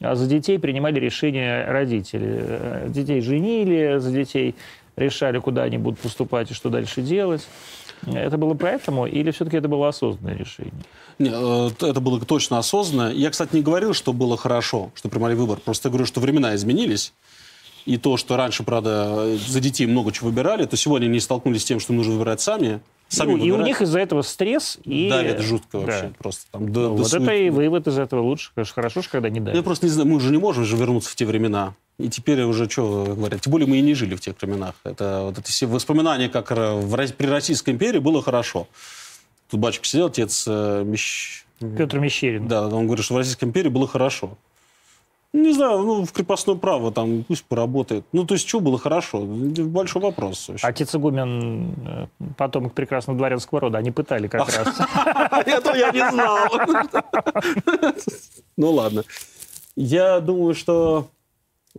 а 0.00 0.14
за 0.14 0.28
детей 0.28 0.60
принимали 0.60 1.00
решения 1.00 1.66
родители. 1.66 2.28
Э, 2.30 2.86
Детей 2.88 3.20
женили, 3.22 3.98
за 3.98 4.12
детей 4.12 4.54
решали, 4.94 5.38
куда 5.38 5.64
они 5.64 5.78
будут 5.78 5.98
поступать 5.98 6.52
и 6.52 6.54
что 6.54 6.70
дальше 6.70 7.02
делать. 7.02 7.44
Это 8.06 8.36
было 8.38 8.54
поэтому 8.54 9.06
или 9.06 9.30
все-таки 9.30 9.56
это 9.56 9.68
было 9.68 9.88
осознанное 9.88 10.36
решение? 10.36 10.72
Не, 11.18 11.30
э, 11.30 11.70
это 11.90 12.00
было 12.00 12.20
точно 12.20 12.58
осознанно. 12.58 13.12
Я, 13.12 13.30
кстати, 13.30 13.56
не 13.56 13.62
говорил, 13.62 13.94
что 13.94 14.12
было 14.12 14.36
хорошо, 14.36 14.90
что 14.94 15.08
принимали 15.08 15.34
выбор. 15.34 15.58
Просто 15.58 15.88
говорю, 15.88 16.06
что 16.06 16.20
времена 16.20 16.54
изменились. 16.54 17.12
И 17.86 17.98
то, 17.98 18.16
что 18.16 18.36
раньше, 18.36 18.62
правда, 18.62 19.36
за 19.36 19.60
детей 19.60 19.86
много 19.86 20.10
чего 20.10 20.30
выбирали, 20.30 20.64
то 20.64 20.76
сегодня 20.76 21.06
они 21.06 21.20
столкнулись 21.20 21.62
с 21.62 21.64
тем, 21.66 21.80
что 21.80 21.92
нужно 21.92 22.14
выбирать 22.14 22.40
сами. 22.40 22.80
сами 23.08 23.32
Ну, 23.32 23.36
и 23.44 23.50
у 23.50 23.60
них 23.62 23.82
из-за 23.82 23.98
этого 24.00 24.22
стресс 24.22 24.78
и... 24.84 25.08
давит 25.10 25.40
жутко 25.40 25.68
Да. 25.72 25.78
вообще. 25.80 26.12
Просто 26.18 26.46
там, 26.50 26.72
до- 26.72 26.80
Ну, 26.80 26.88
до 26.88 27.02
вот 27.02 27.08
смерти. 27.08 27.24
это 27.24 27.34
и 27.34 27.50
вывод 27.50 27.86
из 27.86 27.98
этого 27.98 28.22
лучше. 28.22 28.50
Конечно, 28.54 28.74
хорошо, 28.74 29.02
ж, 29.02 29.08
когда 29.08 29.28
не 29.28 29.38
Я 29.40 29.44
давит. 29.44 29.64
просто 29.64 29.84
не 29.86 29.92
знаю, 29.92 30.08
мы 30.08 30.18
же 30.20 30.30
не 30.30 30.38
можем 30.38 30.64
же 30.64 30.76
вернуться 30.76 31.10
в 31.10 31.14
те 31.14 31.26
времена. 31.26 31.74
И 31.98 32.08
теперь 32.08 32.42
уже, 32.42 32.68
что 32.70 33.04
говорят, 33.16 33.42
тем 33.42 33.50
более 33.50 33.68
мы 33.68 33.76
и 33.76 33.82
не 33.82 33.92
жили 33.94 34.14
в 34.16 34.20
тех 34.20 34.34
временах. 34.40 34.74
Это 34.84 35.20
вот 35.24 35.38
эти 35.38 35.50
все 35.50 35.66
воспоминания, 35.66 36.28
как 36.30 36.50
в, 36.50 37.12
при 37.12 37.26
Российской 37.26 37.70
империи 37.70 37.98
было 37.98 38.22
хорошо. 38.22 38.66
Тут 39.50 39.60
батюшка 39.60 39.84
сидел, 39.86 40.06
отец 40.06 40.44
э, 40.48 40.82
Мещ... 40.84 41.44
Петр 41.60 41.98
Мещерин. 42.00 42.48
Да, 42.48 42.66
он 42.66 42.86
говорит, 42.86 43.04
что 43.04 43.14
в 43.14 43.18
Российской 43.18 43.44
империи 43.44 43.68
было 43.68 43.86
хорошо. 43.86 44.36
Не 45.34 45.52
знаю, 45.52 45.82
ну, 45.82 46.04
в 46.04 46.12
крепостное 46.12 46.54
право 46.54 46.92
там 46.92 47.24
пусть 47.24 47.44
поработает. 47.44 48.04
Ну, 48.12 48.24
то 48.24 48.34
есть, 48.34 48.48
что 48.48 48.60
было 48.60 48.78
хорошо? 48.78 49.24
Большой 49.24 50.00
вопрос. 50.00 50.48
Вообще. 50.48 50.64
Отец 50.64 50.94
Игумен, 50.94 51.74
э, 51.84 52.06
потомок 52.36 52.72
прекрасного 52.72 53.18
дворянского 53.18 53.62
рода, 53.62 53.78
они 53.78 53.90
пытали 53.90 54.28
как 54.28 54.46
раз. 54.46 54.68
Это 55.44 55.76
я 55.76 55.90
не 55.90 56.08
знал. 56.08 56.48
Ну, 58.56 58.70
ладно. 58.70 59.02
Я 59.74 60.20
думаю, 60.20 60.54
что 60.54 61.08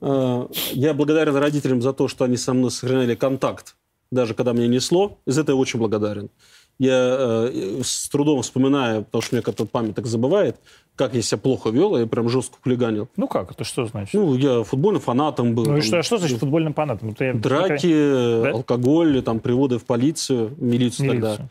э, 0.01 0.47
я 0.73 0.93
благодарен 0.93 1.37
родителям 1.37 1.81
за 1.81 1.93
то, 1.93 2.09
что 2.09 2.25
они 2.25 2.35
со 2.35 2.53
мной 2.53 2.71
сохраняли 2.71 3.15
контакт, 3.15 3.77
даже 4.11 4.33
когда 4.33 4.51
меня 4.51 4.67
несло. 4.67 5.17
Из 5.25 5.37
этого 5.37 5.55
я 5.55 5.61
очень 5.61 5.79
благодарен. 5.79 6.29
Я 6.77 6.93
э, 6.93 7.81
с 7.83 8.09
трудом 8.09 8.41
вспоминаю, 8.41 9.03
потому 9.05 9.21
что 9.21 9.35
мне 9.35 9.41
как-то 9.41 9.65
память 9.65 9.95
так 9.95 10.05
забывает, 10.07 10.59
как 10.95 11.13
я 11.13 11.21
себя 11.21 11.37
плохо 11.37 11.69
вел, 11.69 11.97
я 11.97 12.05
прям 12.05 12.29
жестко 12.29 12.57
хулиганил. 12.61 13.09
Ну 13.15 13.27
как? 13.27 13.51
Это 13.51 13.63
что 13.63 13.85
значит? 13.85 14.13
Ну, 14.13 14.35
я 14.35 14.63
футбольным 14.63 15.01
фанатом 15.01 15.55
был. 15.55 15.65
Ну 15.65 15.77
и 15.77 15.81
что, 15.81 16.01
что 16.03 16.17
значит 16.17 16.39
футбольным 16.39 16.73
фанатом? 16.73 17.11
Это 17.11 17.33
драки, 17.33 18.43
да? 18.43 18.51
алкоголь, 18.51 19.21
там, 19.21 19.39
приводы 19.39 19.77
в 19.77 19.85
полицию, 19.85 20.55
милицию, 20.57 21.11
милицию. 21.11 21.37
тогда. 21.37 21.49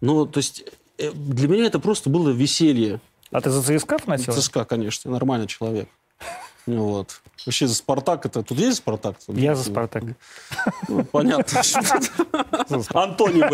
Ну, 0.00 0.26
то 0.26 0.38
есть 0.38 0.64
э, 0.98 1.10
для 1.12 1.48
меня 1.48 1.66
это 1.66 1.78
просто 1.78 2.10
было 2.10 2.30
веселье. 2.30 3.00
А 3.30 3.40
ты 3.40 3.50
за 3.50 3.62
ЦСКА 3.62 3.98
вносил? 4.04 4.32
ЦСКА, 4.32 4.64
конечно. 4.64 5.10
Нормальный 5.10 5.46
человек. 5.46 5.88
Вот. 6.66 7.20
Вообще 7.44 7.68
за 7.68 7.74
«Спартак» 7.74 8.26
это... 8.26 8.42
Тут 8.42 8.58
есть 8.58 8.78
«Спартак»? 8.78 9.16
Я 9.28 9.54
за 9.54 9.64
«Спартак». 9.64 10.02
Ну, 10.88 11.04
понятно. 11.04 11.62
Антонимы. 12.92 13.50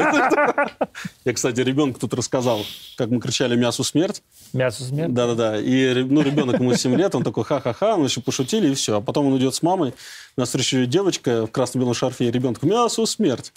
Я, 1.24 1.32
кстати, 1.34 1.60
ребенку 1.60 2.00
тут 2.00 2.14
рассказал, 2.14 2.64
как 2.96 3.10
мы 3.10 3.20
кричали 3.20 3.54
«Мясу 3.54 3.84
смерть». 3.84 4.22
«Мясу 4.54 4.84
смерть»? 4.84 5.12
Да-да-да. 5.12 5.60
И 5.60 6.04
ну, 6.04 6.22
ребенок 6.22 6.58
ему 6.58 6.74
7 6.74 6.94
лет, 6.96 7.14
он 7.14 7.22
такой 7.22 7.44
ха-ха-ха, 7.44 7.96
мы 7.96 8.06
еще 8.06 8.22
пошутили, 8.22 8.68
и 8.70 8.74
все. 8.74 8.96
А 8.96 9.00
потом 9.02 9.26
он 9.26 9.36
идет 9.36 9.54
с 9.54 9.62
мамой, 9.62 9.92
на 10.36 10.46
встречу 10.46 10.86
девочка 10.86 11.46
в 11.46 11.50
красно-белом 11.50 11.94
шарфе, 11.94 12.28
и 12.28 12.30
ребенок 12.30 12.62
«Мясу 12.62 13.04
смерть». 13.04 13.52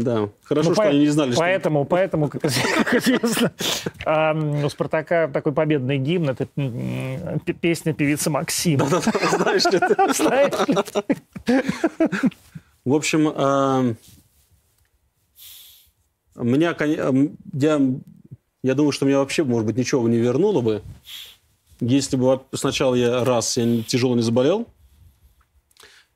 Да, 0.00 0.28
хорошо, 0.42 0.70
ну, 0.70 0.74
что 0.74 0.82
по... 0.82 0.88
они 0.88 1.00
не 1.00 1.08
знали, 1.08 1.34
поэтому, 1.36 1.84
что... 1.84 1.90
Поэтому, 1.90 2.28
как, 2.28 2.42
как 2.84 2.94
известно, 2.94 3.52
у 4.64 4.68
«Спартака» 4.68 5.28
такой 5.28 5.52
победный 5.52 5.98
гимн, 5.98 6.30
это 6.30 6.46
песня 7.60 7.92
певицы 7.94 8.30
Максим. 8.30 8.78
Да-да-да, 8.78 9.38
знаешь 9.38 9.64
ли 9.64 9.78
ты? 9.78 10.12
Знаешь 10.14 10.52
В 12.84 12.94
общем, 12.94 13.96
меня, 16.36 16.76
я, 17.52 17.80
я 18.62 18.74
думаю, 18.74 18.92
что 18.92 19.06
меня 19.06 19.18
вообще, 19.18 19.44
может 19.44 19.66
быть, 19.66 19.76
ничего 19.76 20.08
не 20.08 20.18
вернуло 20.18 20.60
бы, 20.60 20.82
если 21.80 22.16
бы 22.16 22.40
сначала 22.54 22.94
я 22.94 23.24
раз 23.24 23.56
я 23.56 23.82
тяжело 23.82 24.14
не 24.14 24.22
заболел, 24.22 24.66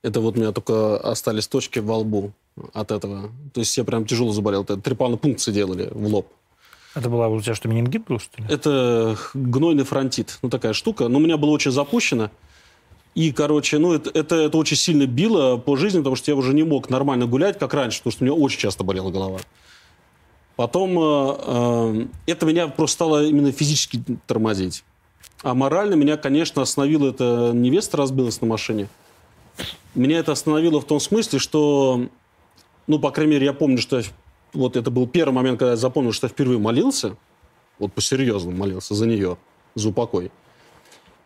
это 0.02 0.20
вот 0.20 0.36
у 0.36 0.40
меня 0.40 0.52
только 0.52 0.98
остались 0.98 1.48
точки 1.48 1.78
во 1.78 1.98
лбу 1.98 2.32
от 2.72 2.92
этого. 2.92 3.30
То 3.52 3.60
есть 3.60 3.76
я 3.76 3.84
прям 3.84 4.06
тяжело 4.06 4.32
заболел. 4.32 4.62
Это 4.62 4.76
трепанные 4.76 5.18
пункции 5.18 5.52
делали 5.52 5.88
в 5.92 6.06
лоб. 6.06 6.28
Это 6.94 7.08
была 7.08 7.28
у 7.28 7.40
тебя 7.40 7.54
что, 7.54 7.68
менингит 7.68 8.04
был, 8.06 8.18
что 8.18 8.42
ли? 8.42 8.48
Это 8.48 9.16
гнойный 9.34 9.84
фронтит. 9.84 10.38
Ну, 10.42 10.48
такая 10.50 10.72
штука. 10.72 11.08
Но 11.08 11.18
у 11.18 11.20
меня 11.20 11.36
было 11.36 11.50
очень 11.50 11.70
запущено. 11.70 12.30
И, 13.14 13.32
короче, 13.32 13.78
ну, 13.78 13.92
это, 13.92 14.10
это, 14.10 14.36
это 14.36 14.56
очень 14.56 14.76
сильно 14.76 15.06
било 15.06 15.56
по 15.56 15.76
жизни, 15.76 15.98
потому 15.98 16.16
что 16.16 16.30
я 16.30 16.36
уже 16.36 16.54
не 16.54 16.62
мог 16.62 16.90
нормально 16.90 17.26
гулять, 17.26 17.58
как 17.58 17.74
раньше, 17.74 17.98
потому 17.98 18.12
что 18.12 18.24
у 18.24 18.26
меня 18.26 18.34
очень 18.34 18.58
часто 18.58 18.84
болела 18.84 19.10
голова. 19.10 19.40
Потом 20.56 20.98
э, 20.98 21.36
э, 21.46 22.06
это 22.26 22.46
меня 22.46 22.68
просто 22.68 22.94
стало 22.94 23.24
именно 23.24 23.50
физически 23.50 24.02
тормозить. 24.26 24.84
А 25.42 25.54
морально 25.54 25.94
меня, 25.94 26.16
конечно, 26.16 26.62
остановила 26.62 27.08
эта 27.08 27.52
невеста 27.54 27.96
разбилась 27.96 28.40
на 28.40 28.46
машине. 28.46 28.88
Меня 29.94 30.18
это 30.18 30.32
остановило 30.32 30.80
в 30.80 30.84
том 30.84 31.00
смысле, 31.00 31.38
что 31.38 32.06
ну, 32.90 32.98
по 32.98 33.12
крайней 33.12 33.34
мере, 33.34 33.46
я 33.46 33.52
помню, 33.52 33.78
что 33.78 34.02
вот 34.52 34.76
это 34.76 34.90
был 34.90 35.06
первый 35.06 35.32
момент, 35.32 35.60
когда 35.60 35.70
я 35.70 35.76
запомнил, 35.76 36.12
что 36.12 36.26
я 36.26 36.28
впервые 36.28 36.58
молился, 36.58 37.16
вот 37.78 37.92
по-серьезному 37.92 38.56
молился 38.56 38.96
за 38.96 39.06
нее, 39.06 39.38
за 39.76 39.90
упокой. 39.90 40.32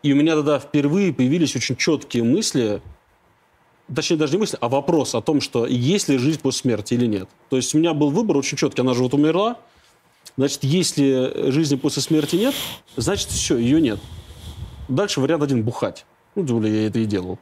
И 0.03 0.13
у 0.13 0.17
меня 0.17 0.35
тогда 0.35 0.59
впервые 0.59 1.15
появились 1.15 1.57
очень 1.57 1.77
четкие 1.77 2.23
мысли, 2.23 2.83
точнее 3.93 4.19
даже 4.19 4.35
не 4.35 4.41
мысли, 4.41 4.59
а 4.61 4.69
вопрос 4.69 5.15
о 5.15 5.23
том, 5.23 5.41
что 5.41 5.65
есть 5.67 6.11
ли 6.11 6.19
жизнь 6.19 6.39
после 6.39 6.61
смерти 6.61 6.93
или 6.93 7.07
нет. 7.07 7.31
То 7.49 7.57
есть 7.57 7.75
у 7.75 7.79
меня 7.79 7.95
был 7.95 8.11
выбор 8.11 8.37
очень 8.37 8.59
четкий. 8.59 8.83
Она 8.83 8.93
же 8.93 9.03
вот 9.03 9.15
умерла, 9.15 9.59
значит, 10.37 10.65
если 10.65 11.51
жизни 11.51 11.77
после 11.77 12.03
смерти 12.03 12.37
нет, 12.37 12.55
значит, 12.97 13.29
все, 13.29 13.57
ее 13.57 13.81
нет. 13.81 14.01
Дальше 14.89 15.19
вариант 15.19 15.43
один– 15.45 15.63
бухать. 15.65 16.05
Ну, 16.35 16.47
тем 16.47 16.57
более 16.57 16.83
я 16.83 16.89
это 16.89 16.99
и 16.99 17.07
делал. 17.07 17.39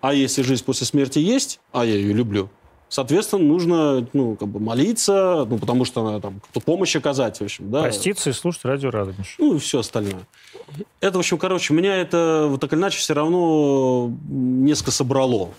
А 0.00 0.14
если 0.14 0.42
жизнь 0.42 0.64
после 0.64 0.86
смерти 0.86 1.18
есть, 1.18 1.58
а 1.72 1.84
я 1.84 1.96
ее 1.96 2.12
люблю, 2.12 2.50
Соответственно, 2.88 3.44
нужно 3.44 4.08
ну, 4.14 4.34
как 4.36 4.48
бы 4.48 4.60
молиться, 4.60 5.44
ну, 5.48 5.58
потому 5.58 5.84
что 5.84 6.02
надо 6.02 6.20
там 6.20 6.40
помощь 6.64 6.96
оказать, 6.96 7.38
в 7.38 7.42
общем, 7.42 7.70
да. 7.70 7.82
Проститься 7.82 8.30
и 8.30 8.32
слушать 8.32 8.64
радио 8.64 8.90
Радонеж. 8.90 9.36
Ну, 9.38 9.56
и 9.56 9.58
все 9.58 9.80
остальное. 9.80 10.26
Это, 11.00 11.18
в 11.18 11.20
общем, 11.20 11.36
короче, 11.36 11.74
меня 11.74 11.96
это 11.96 12.46
вот 12.48 12.60
так 12.60 12.72
или 12.72 12.80
иначе 12.80 12.98
все 12.98 13.12
равно 13.12 14.10
несколько 14.28 14.90
собрало. 14.90 15.50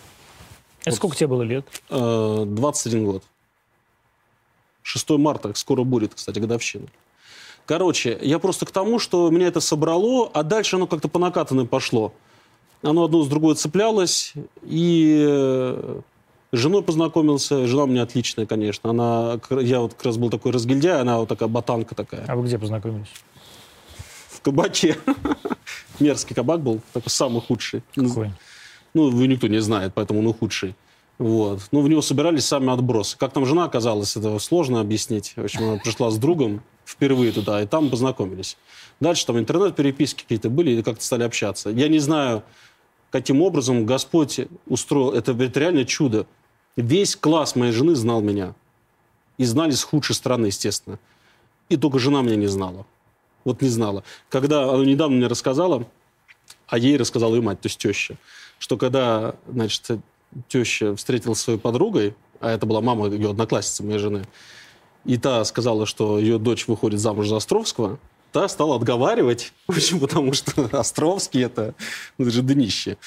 А 0.86 0.89
вот, 0.89 0.95
сколько 0.95 1.15
тебе 1.15 1.27
было 1.27 1.43
лет? 1.43 1.65
21 1.89 2.99
э, 2.99 3.05
год. 3.05 3.23
6 4.82 5.09
марта 5.11 5.51
скоро 5.53 5.84
будет, 5.84 6.15
кстати, 6.15 6.39
годовщина. 6.39 6.88
Короче, 7.67 8.17
я 8.23 8.39
просто 8.39 8.65
к 8.65 8.71
тому, 8.71 8.97
что 8.97 9.30
меня 9.30 9.47
это 9.47 9.59
собрало, 9.59 10.32
а 10.34 10.41
дальше 10.41 10.77
оно 10.77 10.88
как-то 10.88 11.07
по 11.07 11.19
накатанной 11.19 11.67
пошло. 11.67 12.11
Оно 12.82 13.03
одно 13.03 13.21
с 13.23 13.27
другой 13.27 13.53
цеплялось, 13.53 14.34
и 14.63 15.23
э, 15.30 16.01
с 16.52 16.58
женой 16.58 16.84
познакомился. 16.84 17.68
Жена 17.68 17.84
у 17.84 17.88
меня 17.88 18.04
отличная, 18.04 18.45
конечно. 18.45 18.89
Она, 18.89 19.39
я 19.62 19.82
вот 19.82 19.93
как 19.93 20.06
раз 20.06 20.18
был 20.18 20.30
такой 20.30 20.52
разгильдяй, 20.52 21.02
она 21.02 21.20
вот 21.20 21.30
такая 21.30 21.47
ботанка 21.47 21.95
такая. 21.95 22.26
А 22.28 22.36
вы 22.36 22.45
где 22.45 22.58
познакомились? 22.58 23.10
В 24.30 24.41
кабаке. 24.41 24.97
Мерзкий 26.00 26.36
кабак 26.36 26.62
был, 26.62 26.82
такой 26.93 27.10
самый 27.10 27.41
худший. 27.41 27.84
Какой? 27.93 28.32
Ну, 28.93 29.10
его 29.10 29.26
никто 29.26 29.47
не 29.47 29.60
знает, 29.60 29.93
поэтому 29.93 30.20
он 30.22 30.34
худший. 30.34 30.76
Вот. 31.20 31.62
Ну, 31.72 31.82
в 31.82 31.89
него 31.89 32.02
собирались 32.02 32.45
сами 32.45 32.72
отбросы. 32.72 33.18
Как 33.18 33.34
там 33.34 33.45
жена 33.45 33.66
оказалась, 33.66 34.16
это 34.16 34.39
сложно 34.39 34.80
объяснить. 34.80 35.34
В 35.36 35.43
общем, 35.43 35.64
она 35.66 35.78
пришла 35.78 36.10
с 36.10 36.18
другом 36.18 36.64
впервые 36.86 37.34
туда, 37.34 37.62
и 37.62 37.68
там 37.68 37.89
познакомились. 37.89 38.58
Дальше 39.02 39.26
там 39.26 39.38
интернет-переписки 39.38 40.24
какие-то 40.24 40.50
были, 40.50 40.72
и 40.72 40.82
как-то 40.82 41.04
стали 41.04 41.24
общаться. 41.24 41.70
Я 41.70 41.89
не 41.89 42.00
знаю, 42.00 42.43
каким 43.12 43.41
образом 43.41 43.86
Господь 43.86 44.39
устроил. 44.66 45.12
Это, 45.12 45.34
это 45.34 45.60
реально 45.60 45.86
чудо. 45.86 46.26
Весь 46.82 47.17
класс 47.17 47.57
моей 47.57 47.73
жены 47.73 47.93
знал 47.93 48.21
меня. 48.21 48.55
И 49.38 49.43
знали 49.43 49.71
с 49.71 49.84
худшей 49.84 50.15
стороны, 50.15 50.45
естественно. 50.45 50.97
И 51.67 51.75
только 51.75 51.99
жена 51.99 52.21
меня 52.21 52.38
не 52.38 52.47
знала. 52.47 52.86
Вот 53.43 53.61
не 53.61 53.67
знала. 53.67 54.03
Когда 54.30 54.69
она 54.69 54.86
недавно 54.86 55.17
мне 55.17 55.27
рассказала, 55.27 55.86
а 56.67 56.77
ей 56.77 56.95
рассказала 56.95 57.36
ее 57.36 57.41
мать, 57.41 57.59
то 57.59 57.67
есть 57.67 57.80
теща, 57.80 58.15
что 58.59 58.77
когда, 58.77 59.36
значит, 59.47 59.99
теща 60.47 60.95
встретилась 60.95 61.39
с 61.39 61.43
своей 61.43 61.59
подругой, 61.59 62.15
а 62.39 62.51
это 62.51 62.65
была 62.65 62.80
мама 62.80 63.07
ее 63.07 63.32
одноклассницы, 63.32 63.84
моей 63.84 63.99
жены, 63.99 64.23
и 65.03 65.17
та 65.17 65.43
сказала, 65.43 65.86
что 65.86 66.17
ее 66.17 66.39
дочь 66.39 66.67
выходит 66.67 67.01
замуж 67.01 67.27
за 67.27 67.38
Островского, 67.38 67.99
та 68.32 68.47
стала 68.47 68.77
отговаривать, 68.77 69.51
почему? 69.67 69.99
Потому 70.01 70.32
что 70.32 70.69
Островский 70.71 71.43
это, 71.43 71.75
ну, 72.17 72.25
это 72.25 72.34
же 72.34 72.41
днище. 72.41 72.97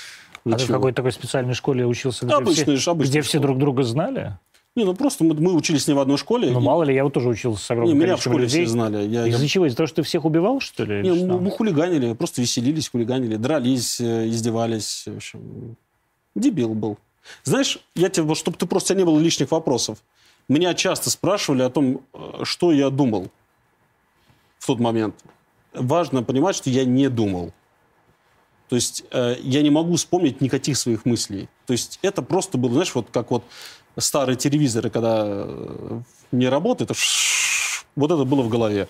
А 0.44 0.56
ты 0.56 0.64
в 0.64 0.68
какой-то 0.68 0.96
такой 0.96 1.12
специальной 1.12 1.54
школе 1.54 1.86
учился, 1.86 2.26
где, 2.26 2.34
обычный, 2.34 2.76
все, 2.76 2.90
обычный 2.90 3.10
где 3.10 3.22
все 3.22 3.38
друг 3.38 3.58
друга 3.58 3.82
знали? 3.84 4.38
Не, 4.74 4.84
ну 4.84 4.94
просто 4.94 5.22
мы, 5.22 5.34
мы 5.34 5.54
учились 5.54 5.86
не 5.86 5.94
в 5.94 5.98
одной 5.98 6.16
школе. 6.16 6.50
Ну, 6.50 6.60
и... 6.60 6.62
мало 6.62 6.82
ли, 6.82 6.94
я 6.94 7.04
вот 7.04 7.12
тоже 7.12 7.28
учился 7.28 7.62
с 7.62 7.70
огромным 7.70 7.98
не, 7.98 8.04
меня 8.04 8.16
в 8.16 8.20
школе 8.22 8.44
людей. 8.44 8.64
все 8.64 8.72
знали. 8.72 9.06
Я, 9.06 9.26
Из-за 9.26 9.42
я... 9.42 9.48
чего? 9.48 9.66
Из-за 9.66 9.76
того, 9.76 9.86
что 9.86 9.96
ты 9.96 10.02
всех 10.02 10.24
убивал, 10.24 10.60
что 10.60 10.84
ли? 10.84 11.02
Не, 11.02 11.24
мы, 11.24 11.40
мы 11.40 11.50
хулиганили, 11.50 12.14
просто 12.14 12.40
веселились, 12.40 12.88
хулиганили, 12.88 13.36
дрались, 13.36 14.00
э, 14.00 14.28
издевались. 14.28 15.04
В 15.06 15.16
общем, 15.16 15.76
дебил 16.34 16.74
был. 16.74 16.98
Знаешь, 17.44 17.78
я 17.94 18.08
тебе, 18.08 18.34
чтобы 18.34 18.56
ты 18.56 18.66
просто 18.66 18.94
не 18.94 19.04
было 19.04 19.18
лишних 19.18 19.50
вопросов. 19.50 19.98
Меня 20.48 20.74
часто 20.74 21.10
спрашивали 21.10 21.62
о 21.62 21.70
том, 21.70 22.00
э, 22.14 22.44
что 22.44 22.72
я 22.72 22.88
думал 22.88 23.28
в 24.58 24.66
тот 24.66 24.80
момент. 24.80 25.14
Важно 25.74 26.22
понимать, 26.22 26.56
что 26.56 26.70
я 26.70 26.84
не 26.84 27.08
думал. 27.08 27.52
То 28.72 28.76
есть 28.76 29.04
э, 29.10 29.36
я 29.42 29.60
не 29.60 29.68
могу 29.68 29.96
вспомнить 29.96 30.40
никаких 30.40 30.78
своих 30.78 31.04
мыслей. 31.04 31.50
То 31.66 31.74
есть 31.74 31.98
это 32.00 32.22
просто 32.22 32.56
было, 32.56 32.72
знаешь, 32.72 32.94
вот 32.94 33.08
как 33.12 33.30
вот 33.30 33.44
старые 33.98 34.36
телевизоры, 34.36 34.88
когда 34.88 35.24
э, 35.26 36.00
не 36.32 36.48
работает, 36.48 36.90
вот 37.96 38.10
это 38.10 38.24
было 38.24 38.40
в 38.40 38.48
голове. 38.48 38.88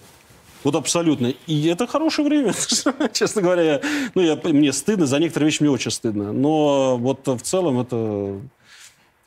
Вот 0.63 0.77
абсолютно. 0.77 1.35
И 1.49 1.67
это 1.67 1.89
хорошее 1.89 2.29
время, 2.29 2.55
честно 3.13 3.43
говоря. 3.43 3.63
Я, 3.63 3.81
ну, 4.15 4.23
я, 4.23 4.39
мне 4.45 4.73
стыдно, 4.73 5.07
за 5.07 5.19
некоторые 5.19 5.47
вещи 5.47 5.63
мне 5.63 5.73
очень 5.73 5.91
стыдно. 5.91 6.33
Но 6.33 6.97
вот 6.97 7.27
в 7.27 7.41
целом 7.41 7.81
это... 7.81 8.39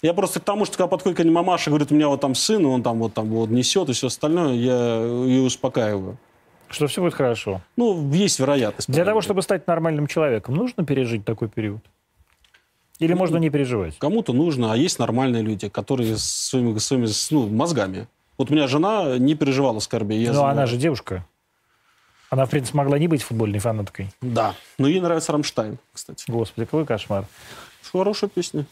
Я 0.02 0.14
просто 0.14 0.40
к 0.40 0.46
тому, 0.46 0.64
что 0.64 0.78
когда 0.78 0.88
подходит 0.88 1.18
ко 1.18 1.24
мне 1.24 1.34
мамаша, 1.34 1.70
говорит, 1.70 1.92
у 1.92 1.96
меня 1.96 2.08
вот 2.08 2.22
там 2.22 2.34
сын, 2.34 2.66
он 2.66 2.82
там 2.82 3.00
вот 3.00 3.14
там 3.14 3.28
вот 3.28 3.50
несет 3.50 3.90
и 3.90 3.92
все 3.92 4.08
остальное, 4.08 4.54
я 4.54 5.04
ее 5.04 5.42
успокаиваю. 5.42 6.18
Что 6.70 6.88
все 6.88 7.02
будет 7.02 7.14
хорошо. 7.14 7.62
Ну, 7.78 8.12
есть 8.12 8.40
вероятность. 8.40 8.92
Для 8.92 9.06
того, 9.06 9.22
чтобы 9.22 9.42
стать 9.42 9.68
нормальным 9.68 10.08
человеком, 10.08 10.56
нужно 10.56 10.86
пережить 10.86 11.26
такой 11.26 11.48
период? 11.48 11.82
Или 13.00 13.14
Ну, 13.14 13.20
можно 13.20 13.38
не 13.38 13.50
переживать? 13.50 13.98
Кому-то 13.98 14.34
нужно, 14.34 14.72
а 14.72 14.78
есть 14.78 15.00
нормальные 15.00 15.44
люди, 15.44 15.68
которые 15.70 16.18
своими, 16.18 16.78
своими 16.78 17.08
ну, 17.32 17.48
мозгами. 17.48 18.08
Вот 18.38 18.52
у 18.52 18.54
меня 18.54 18.68
жена 18.68 19.18
не 19.18 19.36
переживала 19.36 19.80
скорби. 19.80 20.16
Я 20.16 20.30
Но 20.30 20.40
знаю. 20.40 20.52
она 20.52 20.66
же 20.66 20.78
девушка. 20.78 21.26
Она, 22.30 22.46
в 22.46 22.50
принципе, 22.50 22.78
могла 22.78 22.98
не 22.98 23.08
быть 23.08 23.22
футбольной 23.22 23.60
фанаткой. 23.60 24.10
Да. 24.22 24.56
Но 24.78 24.88
ей 24.88 25.00
нравится 25.00 25.32
Рамштайн, 25.32 25.78
кстати. 25.94 26.26
Господи, 26.28 26.66
какой 26.66 26.86
кошмар. 26.86 27.26
Хорошая 27.92 28.30
песня. 28.30 28.66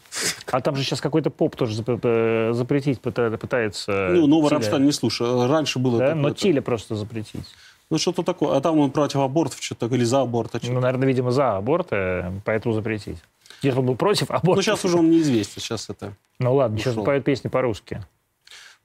А 0.50 0.60
там 0.60 0.76
же 0.76 0.82
сейчас 0.82 1.00
какой-то 1.00 1.30
поп 1.30 1.56
тоже 1.56 1.82
э, 1.86 2.50
запретить 2.52 3.00
пыта- 3.00 3.36
пытается. 3.38 4.08
Ну, 4.10 4.26
новый. 4.26 4.50
Рамштайн 4.50 4.84
не 4.84 4.92
слушаю. 4.92 5.46
Раньше 5.48 5.78
было... 5.78 5.98
Да? 5.98 6.14
Но 6.14 6.30
Тиля 6.30 6.60
просто 6.60 6.94
запретить. 6.94 7.46
Ну, 7.94 7.98
что-то 7.98 8.24
такое. 8.24 8.56
А 8.56 8.60
там 8.60 8.76
он 8.80 8.90
против 8.90 9.20
абортов 9.20 9.62
что-то, 9.62 9.86
или 9.86 10.02
за 10.02 10.22
аборт. 10.22 10.52
а 10.52 10.58
что-то. 10.58 10.72
Ну, 10.72 10.80
наверное, 10.80 11.06
видимо, 11.06 11.30
за 11.30 11.56
аборт, 11.56 11.92
э, 11.92 12.32
поэтому 12.44 12.74
запретить. 12.74 13.18
Если 13.62 13.78
он 13.78 13.86
был 13.86 13.94
против 13.94 14.32
аборта. 14.32 14.56
Ну, 14.56 14.62
сейчас 14.62 14.84
уже 14.84 14.98
он 14.98 15.10
неизвестен. 15.10 15.62
Сейчас 15.62 15.88
это... 15.88 16.12
Ну 16.40 16.56
ладно, 16.56 16.76
сейчас 16.76 16.94
ушел. 16.94 17.04
поет 17.04 17.24
песни 17.24 17.46
по-русски. 17.46 18.02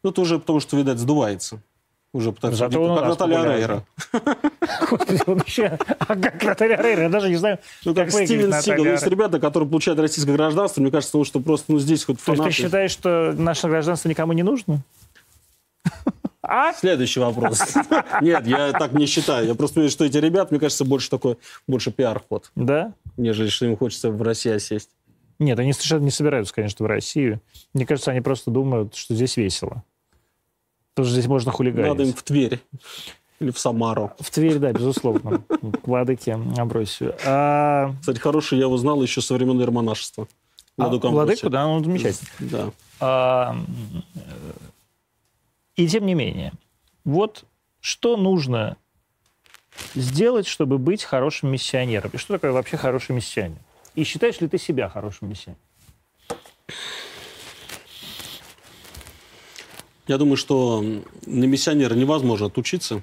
Ну, 0.03 0.11
это 0.11 0.21
уже 0.21 0.37
потому, 0.37 0.59
что, 0.59 0.77
видать, 0.77 0.99
сдувается. 0.99 1.59
Уже 2.13 2.31
пытается... 2.31 2.59
Зато 2.59 2.79
он 2.79 2.91
у 2.91 2.95
как 2.97 3.07
Наталья. 3.07 3.43
Рейра. 3.43 3.83
Господи, 4.91 5.21
он 5.25 5.37
вообще... 5.39 5.79
А 5.97 6.15
как 6.15 6.43
Наталья 6.43 6.77
Рейра? 6.77 7.01
Я 7.01 7.09
даже 7.09 7.29
не 7.29 7.37
знаю, 7.37 7.57
Ну, 7.85 7.95
как 7.95 8.13
выглядит 8.13 8.27
Стивен 8.27 8.61
Сигал. 8.61 8.85
Есть 8.85 9.07
ребята, 9.07 9.39
которые 9.39 9.67
получают 9.67 9.99
российское 9.99 10.33
гражданство. 10.33 10.81
Мне 10.81 10.91
кажется, 10.91 11.17
ну, 11.17 11.23
что 11.23 11.39
просто, 11.39 11.71
ну, 11.71 11.79
здесь 11.79 12.05
хоть 12.05 12.17
То 12.23 12.31
есть 12.33 12.43
ты 12.43 12.43
фанаты. 12.43 12.51
считаешь, 12.51 12.91
что 12.91 13.33
наше 13.35 13.67
гражданство 13.67 14.07
никому 14.07 14.33
не 14.33 14.43
нужно? 14.43 14.83
А? 16.41 16.73
Следующий 16.73 17.19
вопрос. 17.19 17.61
Нет, 18.21 18.47
я 18.47 18.71
так 18.71 18.93
не 18.93 19.05
считаю. 19.05 19.45
Я 19.47 19.55
просто 19.55 19.81
вижу, 19.81 19.91
что 19.91 20.05
эти 20.05 20.17
ребята, 20.17 20.47
мне 20.53 20.59
кажется, 20.59 20.85
больше 20.85 21.09
такой, 21.09 21.37
больше 21.67 21.91
пиар-ход, 21.91 22.51
Да? 22.55 22.93
нежели 23.17 23.49
что 23.49 23.65
им 23.65 23.75
хочется 23.75 24.09
в 24.09 24.21
России 24.21 24.51
осесть. 24.51 24.89
Нет, 25.39 25.59
они 25.59 25.73
совершенно 25.73 26.03
не 26.03 26.11
собираются, 26.11 26.53
конечно, 26.53 26.85
в 26.85 26.87
Россию. 26.87 27.41
Мне 27.73 27.85
кажется, 27.85 28.11
они 28.11 28.21
просто 28.21 28.51
думают, 28.51 28.95
что 28.95 29.13
здесь 29.15 29.35
весело. 29.37 29.83
Потому 30.93 31.07
что 31.07 31.13
здесь 31.13 31.27
можно 31.29 31.51
хулиганить. 31.51 31.87
Надо 31.89 32.03
им 32.03 32.13
в 32.13 32.23
Тверь 32.23 32.59
или 33.39 33.51
в 33.51 33.59
Самару. 33.59 34.11
В 34.19 34.29
Тверь, 34.31 34.59
да, 34.59 34.71
безусловно. 34.73 35.41
К 35.49 35.87
Владыке 35.87 36.33
Амбросию. 36.33 37.15
А, 37.25 37.93
Кстати, 38.01 38.19
хороший 38.19 38.57
я 38.59 38.67
узнал 38.67 39.01
еще 39.01 39.21
со 39.21 39.33
времен 39.33 39.57
монашества. 39.73 40.27
а, 40.77 40.83
Владыку 40.83 41.07
Амбросия. 41.07 41.25
Владыку, 41.43 41.49
да, 41.49 41.67
он 41.67 41.83
замечательный. 41.85 42.29
Да. 42.39 42.69
А, 42.99 43.55
и 45.79 45.87
тем 45.87 46.05
не 46.05 46.13
менее, 46.13 46.51
вот 47.05 47.45
что 47.79 48.17
нужно 48.17 48.75
сделать, 49.95 50.45
чтобы 50.45 50.77
быть 50.77 51.05
хорошим 51.05 51.53
миссионером? 51.53 52.11
И 52.13 52.17
что 52.17 52.33
такое 52.33 52.51
вообще 52.51 52.75
хороший 52.75 53.13
миссионер? 53.15 53.59
И 53.95 54.03
считаешь 54.03 54.41
ли 54.41 54.49
ты 54.49 54.57
себя 54.57 54.89
хорошим 54.89 55.29
миссионером? 55.29 55.61
Я 60.05 60.17
думаю, 60.17 60.35
что 60.35 60.83
на 61.25 61.45
миссионера 61.45 61.93
невозможно 61.93 62.47
отучиться. 62.47 63.01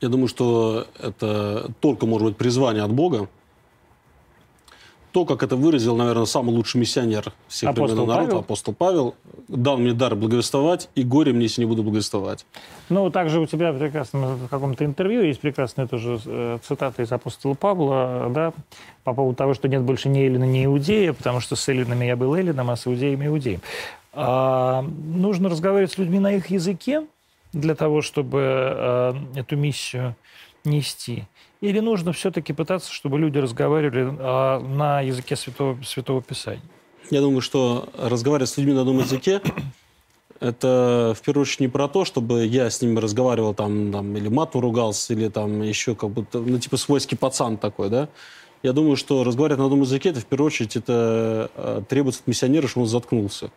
Я 0.00 0.08
думаю, 0.08 0.28
что 0.28 0.86
это 1.00 1.72
только 1.80 2.06
может 2.06 2.28
быть 2.28 2.36
призвание 2.36 2.84
от 2.84 2.92
Бога. 2.92 3.28
То, 5.16 5.24
как 5.24 5.42
это 5.42 5.56
выразил, 5.56 5.96
наверное, 5.96 6.26
самый 6.26 6.54
лучший 6.54 6.78
миссионер 6.78 7.32
всех 7.48 7.70
Апостол 7.70 7.96
времен 7.96 8.06
народа, 8.06 8.26
Павел? 8.26 8.40
апостол 8.40 8.74
Павел, 8.74 9.14
дал 9.48 9.78
мне 9.78 9.94
дар 9.94 10.14
благовествовать, 10.14 10.90
и 10.94 11.04
горе 11.04 11.32
мне, 11.32 11.44
если 11.44 11.62
не 11.62 11.66
буду 11.66 11.82
благовествовать. 11.82 12.44
Ну, 12.90 13.10
также 13.10 13.40
у 13.40 13.46
тебя 13.46 13.72
прекрасно 13.72 14.34
в 14.34 14.48
каком-то 14.48 14.84
интервью 14.84 15.22
есть 15.22 15.40
прекрасная 15.40 15.86
тоже 15.86 16.20
э, 16.26 16.58
цитата 16.62 17.00
из 17.00 17.10
апостола 17.10 17.54
Павла, 17.54 18.28
да, 18.28 18.52
по 19.04 19.14
поводу 19.14 19.34
того, 19.36 19.54
что 19.54 19.68
нет 19.68 19.80
больше 19.80 20.10
ни 20.10 20.20
Эллина, 20.20 20.44
ни 20.44 20.66
Иудея, 20.66 21.14
потому 21.14 21.40
что 21.40 21.56
с 21.56 21.66
Эллинами 21.66 22.04
я 22.04 22.14
был 22.14 22.34
Эллином, 22.34 22.68
а 22.68 22.76
с 22.76 22.86
Иудеями 22.86 23.24
Иудеем. 23.24 23.62
А, 24.12 24.82
нужно 24.82 25.48
разговаривать 25.48 25.92
с 25.92 25.96
людьми 25.96 26.18
на 26.18 26.32
их 26.32 26.50
языке 26.50 27.06
для 27.54 27.74
того, 27.74 28.02
чтобы 28.02 28.40
э, 28.42 29.14
эту 29.36 29.56
миссию 29.56 30.14
нести. 30.66 31.24
Или 31.66 31.80
нужно 31.80 32.12
все-таки 32.12 32.52
пытаться, 32.52 32.92
чтобы 32.92 33.18
люди 33.18 33.38
разговаривали 33.38 34.06
э, 34.06 34.58
на 34.60 35.00
языке 35.00 35.34
Святого, 35.34 35.76
Святого 35.82 36.22
Писания? 36.22 36.62
Я 37.10 37.20
думаю, 37.20 37.40
что 37.40 37.88
разговаривать 37.98 38.50
с 38.50 38.56
людьми 38.56 38.72
на 38.72 38.82
одном 38.82 38.98
языке 38.98 39.40
это 40.38 41.14
в 41.16 41.22
первую 41.22 41.42
очередь 41.42 41.60
не 41.60 41.68
про 41.68 41.88
то, 41.88 42.04
чтобы 42.04 42.44
я 42.46 42.70
с 42.70 42.80
ними 42.82 43.00
разговаривал 43.00 43.52
там, 43.54 43.90
там 43.90 44.16
или 44.16 44.28
мату 44.28 44.60
ругался, 44.60 45.12
или 45.14 45.28
там 45.28 45.62
еще 45.62 45.94
как 45.96 46.10
будто, 46.10 46.38
ну, 46.38 46.58
типа 46.58 46.76
свойский 46.76 47.16
пацан 47.16 47.56
такой, 47.56 47.88
да. 47.88 48.08
Я 48.62 48.72
думаю, 48.72 48.96
что 48.96 49.24
разговаривать 49.24 49.58
на 49.58 49.64
одном 49.64 49.80
языке, 49.82 50.10
это 50.10 50.20
в 50.20 50.26
первую 50.26 50.46
очередь 50.46 50.76
это 50.76 51.50
э, 51.56 51.82
требуется 51.88 52.20
от 52.20 52.28
миссионера, 52.28 52.68
чтобы 52.68 52.84
он 52.84 52.88
заткнулся. 52.88 53.50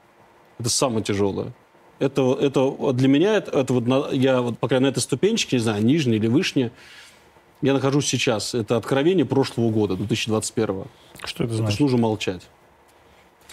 Это 0.57 0.70
самое 0.70 1.03
тяжелое. 1.03 1.53
Это, 1.99 2.38
это 2.39 2.93
для 2.93 3.07
меня, 3.07 3.36
это, 3.36 3.51
это 3.60 3.74
вот 3.74 3.86
на- 3.86 4.10
я 4.12 4.41
вот 4.41 4.57
пока 4.57 4.80
на 4.80 4.88
этой 4.88 4.99
ступенчике, 4.99 5.57
не 5.57 5.62
знаю, 5.62 5.86
нижней 5.86 6.16
или 6.16 6.28
вышней, 6.28 6.72
я 7.62 7.74
нахожусь 7.74 8.07
сейчас. 8.07 8.53
Это 8.55 8.78
откровение 8.78 9.26
прошлого 9.26 9.70
года, 9.70 9.95
2021. 9.95 10.86
Что 11.24 11.43
это 11.43 11.53
Это 11.53 11.62
значит? 11.62 11.78
ж 11.78 11.80
нужно 11.82 11.97
молчать. 11.97 12.41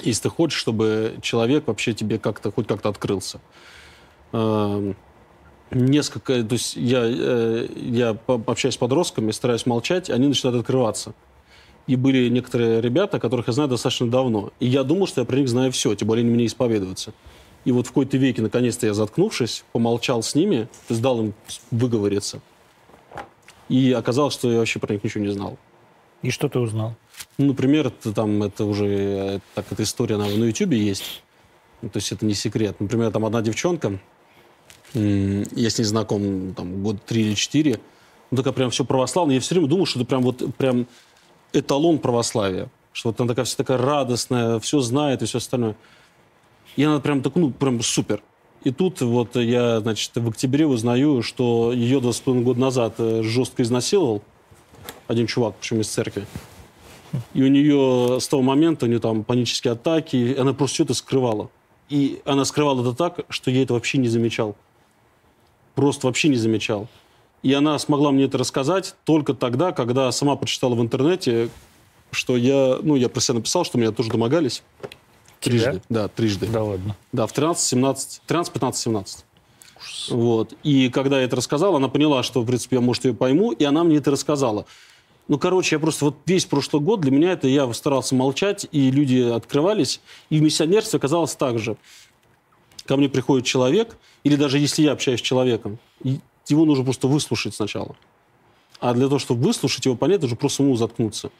Если 0.02 0.22
ты 0.24 0.28
хочешь, 0.28 0.58
чтобы 0.58 1.16
человек 1.22 1.66
вообще 1.66 1.94
тебе 1.94 2.18
как-то 2.18 2.52
хоть 2.52 2.66
как-то 2.66 2.88
открылся. 2.88 3.40
Эм, 4.32 4.96
Несколько, 5.72 6.44
то 6.44 6.52
есть 6.52 6.76
я, 6.76 7.00
э, 7.04 7.66
я 7.74 8.16
общаюсь 8.26 8.74
с 8.74 8.78
подростками, 8.78 9.32
стараюсь 9.32 9.66
молчать, 9.66 10.10
они 10.10 10.28
начинают 10.28 10.60
открываться. 10.60 11.12
И 11.88 11.96
были 11.96 12.28
некоторые 12.28 12.80
ребята, 12.80 13.18
которых 13.18 13.48
я 13.48 13.52
знаю 13.52 13.68
достаточно 13.68 14.08
давно. 14.08 14.52
И 14.60 14.66
я 14.66 14.84
думал, 14.84 15.08
что 15.08 15.22
я 15.22 15.24
про 15.24 15.36
них 15.36 15.48
знаю 15.48 15.72
все, 15.72 15.92
тем 15.96 16.06
более 16.06 16.22
они 16.22 16.32
мне 16.32 16.46
исповедуются. 16.46 17.12
И 17.64 17.72
вот 17.72 17.86
в 17.86 17.90
какой-то 17.90 18.16
веке, 18.16 18.42
наконец-то 18.42 18.86
я 18.86 18.94
заткнувшись, 18.94 19.64
помолчал 19.72 20.22
с 20.22 20.36
ними, 20.36 20.68
то 20.86 20.94
есть 20.94 21.02
дал 21.02 21.18
им 21.20 21.34
выговориться. 21.72 22.40
И 23.68 23.92
оказалось, 23.92 24.34
что 24.34 24.50
я 24.50 24.58
вообще 24.58 24.78
про 24.78 24.92
них 24.92 25.04
ничего 25.04 25.24
не 25.24 25.32
знал. 25.32 25.58
И 26.22 26.30
что 26.30 26.48
ты 26.48 26.58
узнал? 26.58 26.94
Ну, 27.38 27.46
например, 27.46 27.88
это, 27.88 28.12
там, 28.12 28.42
это 28.42 28.64
уже 28.64 28.86
э, 28.86 29.40
так, 29.54 29.66
эта 29.70 29.82
история 29.82 30.16
она 30.16 30.26
на 30.26 30.44
Ютубе 30.44 30.78
есть. 30.78 31.22
Ну, 31.82 31.88
то 31.88 31.98
есть 31.98 32.10
это 32.12 32.24
не 32.24 32.34
секрет. 32.34 32.80
Например, 32.80 33.10
там 33.10 33.24
одна 33.24 33.42
девчонка, 33.42 33.98
я 34.94 35.70
с 35.70 35.78
ней 35.78 35.84
знаком 35.84 36.54
там, 36.54 36.82
год 36.82 37.04
три 37.04 37.22
или 37.22 37.34
четыре, 37.34 37.80
ну, 38.30 38.38
такая 38.38 38.52
прям 38.52 38.70
все 38.70 38.84
православная. 38.84 39.36
Я 39.36 39.40
все 39.40 39.54
время 39.54 39.68
думал, 39.68 39.86
что 39.86 40.00
это 40.00 40.08
прям 40.08 40.22
вот 40.22 40.42
прям 40.56 40.86
эталон 41.52 41.98
православия. 41.98 42.68
Что 42.92 43.10
вот 43.10 43.20
она 43.20 43.28
такая 43.28 43.44
вся 43.44 43.56
такая 43.56 43.78
радостная, 43.78 44.58
все 44.58 44.80
знает 44.80 45.22
и 45.22 45.26
все 45.26 45.38
остальное. 45.38 45.76
И 46.76 46.82
она 46.82 46.98
прям 47.00 47.22
так, 47.22 47.34
ну, 47.36 47.50
прям 47.50 47.80
супер. 47.82 48.22
И 48.64 48.70
тут 48.72 49.00
вот 49.00 49.36
я, 49.36 49.80
значит, 49.80 50.10
в 50.14 50.28
октябре 50.28 50.66
узнаю, 50.66 51.22
что 51.22 51.72
ее 51.72 52.00
два 52.00 52.12
с 52.12 52.20
половиной 52.20 52.44
года 52.44 52.60
назад 52.60 52.94
э, 52.98 53.22
жестко 53.22 53.62
изнасиловал 53.62 54.22
один 55.06 55.26
чувак, 55.26 55.54
причем 55.60 55.80
из 55.80 55.88
церкви. 55.88 56.26
И 57.32 57.42
у 57.42 57.48
нее 57.48 58.18
с 58.20 58.28
того 58.28 58.42
момента 58.42 58.86
у 58.86 58.88
нее 58.88 58.98
там 58.98 59.24
панические 59.24 59.72
атаки, 59.72 60.36
она 60.38 60.52
просто 60.52 60.74
все 60.74 60.84
это 60.84 60.94
скрывала. 60.94 61.50
И 61.88 62.20
она 62.24 62.44
скрывала 62.44 62.80
это 62.80 62.94
так, 62.94 63.20
что 63.28 63.50
я 63.50 63.62
это 63.62 63.74
вообще 63.74 63.98
не 63.98 64.08
замечал. 64.08 64.56
Просто 65.74 66.06
вообще 66.06 66.28
не 66.28 66.36
замечал. 66.36 66.88
И 67.42 67.52
она 67.52 67.78
смогла 67.78 68.10
мне 68.10 68.24
это 68.24 68.38
рассказать 68.38 68.94
только 69.04 69.34
тогда, 69.34 69.72
когда 69.72 70.10
сама 70.10 70.36
прочитала 70.36 70.74
в 70.74 70.80
интернете, 70.80 71.50
что 72.10 72.36
я, 72.36 72.78
ну, 72.82 72.96
я 72.96 73.08
про 73.08 73.20
себя 73.20 73.36
написал, 73.36 73.64
что 73.64 73.78
меня 73.78 73.92
тоже 73.92 74.10
домогались. 74.10 74.62
Трижды. 75.50 75.70
Тебя? 75.70 75.80
Да, 75.88 76.08
трижды. 76.08 76.46
Да 76.46 76.62
ладно. 76.62 76.96
Да, 77.12 77.26
в 77.26 77.32
13, 77.32 77.64
17, 77.64 78.22
13, 78.26 78.52
15, 78.52 78.82
17. 78.82 79.24
Вот. 80.10 80.54
И 80.62 80.88
когда 80.88 81.18
я 81.18 81.24
это 81.24 81.36
рассказал, 81.36 81.76
она 81.76 81.88
поняла, 81.88 82.22
что, 82.22 82.40
в 82.40 82.46
принципе, 82.46 82.76
я, 82.76 82.82
может, 82.82 83.04
ее 83.04 83.14
пойму, 83.14 83.52
и 83.52 83.64
она 83.64 83.84
мне 83.84 83.96
это 83.96 84.10
рассказала. 84.10 84.66
Ну, 85.28 85.38
короче, 85.38 85.76
я 85.76 85.80
просто 85.80 86.04
вот 86.06 86.16
весь 86.26 86.46
прошлый 86.46 86.82
год 86.82 87.00
для 87.00 87.10
меня 87.10 87.32
это 87.32 87.48
я 87.48 87.72
старался 87.72 88.14
молчать, 88.14 88.66
и 88.70 88.90
люди 88.90 89.20
открывались. 89.20 90.00
И 90.30 90.38
в 90.38 90.42
миссионерстве 90.42 90.98
оказалось 90.98 91.34
так 91.34 91.58
же. 91.58 91.76
Ко 92.84 92.96
мне 92.96 93.08
приходит 93.08 93.44
человек, 93.46 93.96
или 94.22 94.36
даже 94.36 94.58
если 94.58 94.82
я 94.82 94.92
общаюсь 94.92 95.20
с 95.20 95.22
человеком, 95.22 95.78
его 96.02 96.64
нужно 96.64 96.84
просто 96.84 97.08
выслушать 97.08 97.54
сначала. 97.54 97.96
А 98.78 98.94
для 98.94 99.06
того, 99.06 99.18
чтобы 99.18 99.42
выслушать 99.44 99.84
его, 99.84 99.96
понять, 99.96 100.22
нужно 100.22 100.36
просто 100.36 100.62
ему 100.62 100.76
заткнуться. 100.76 101.30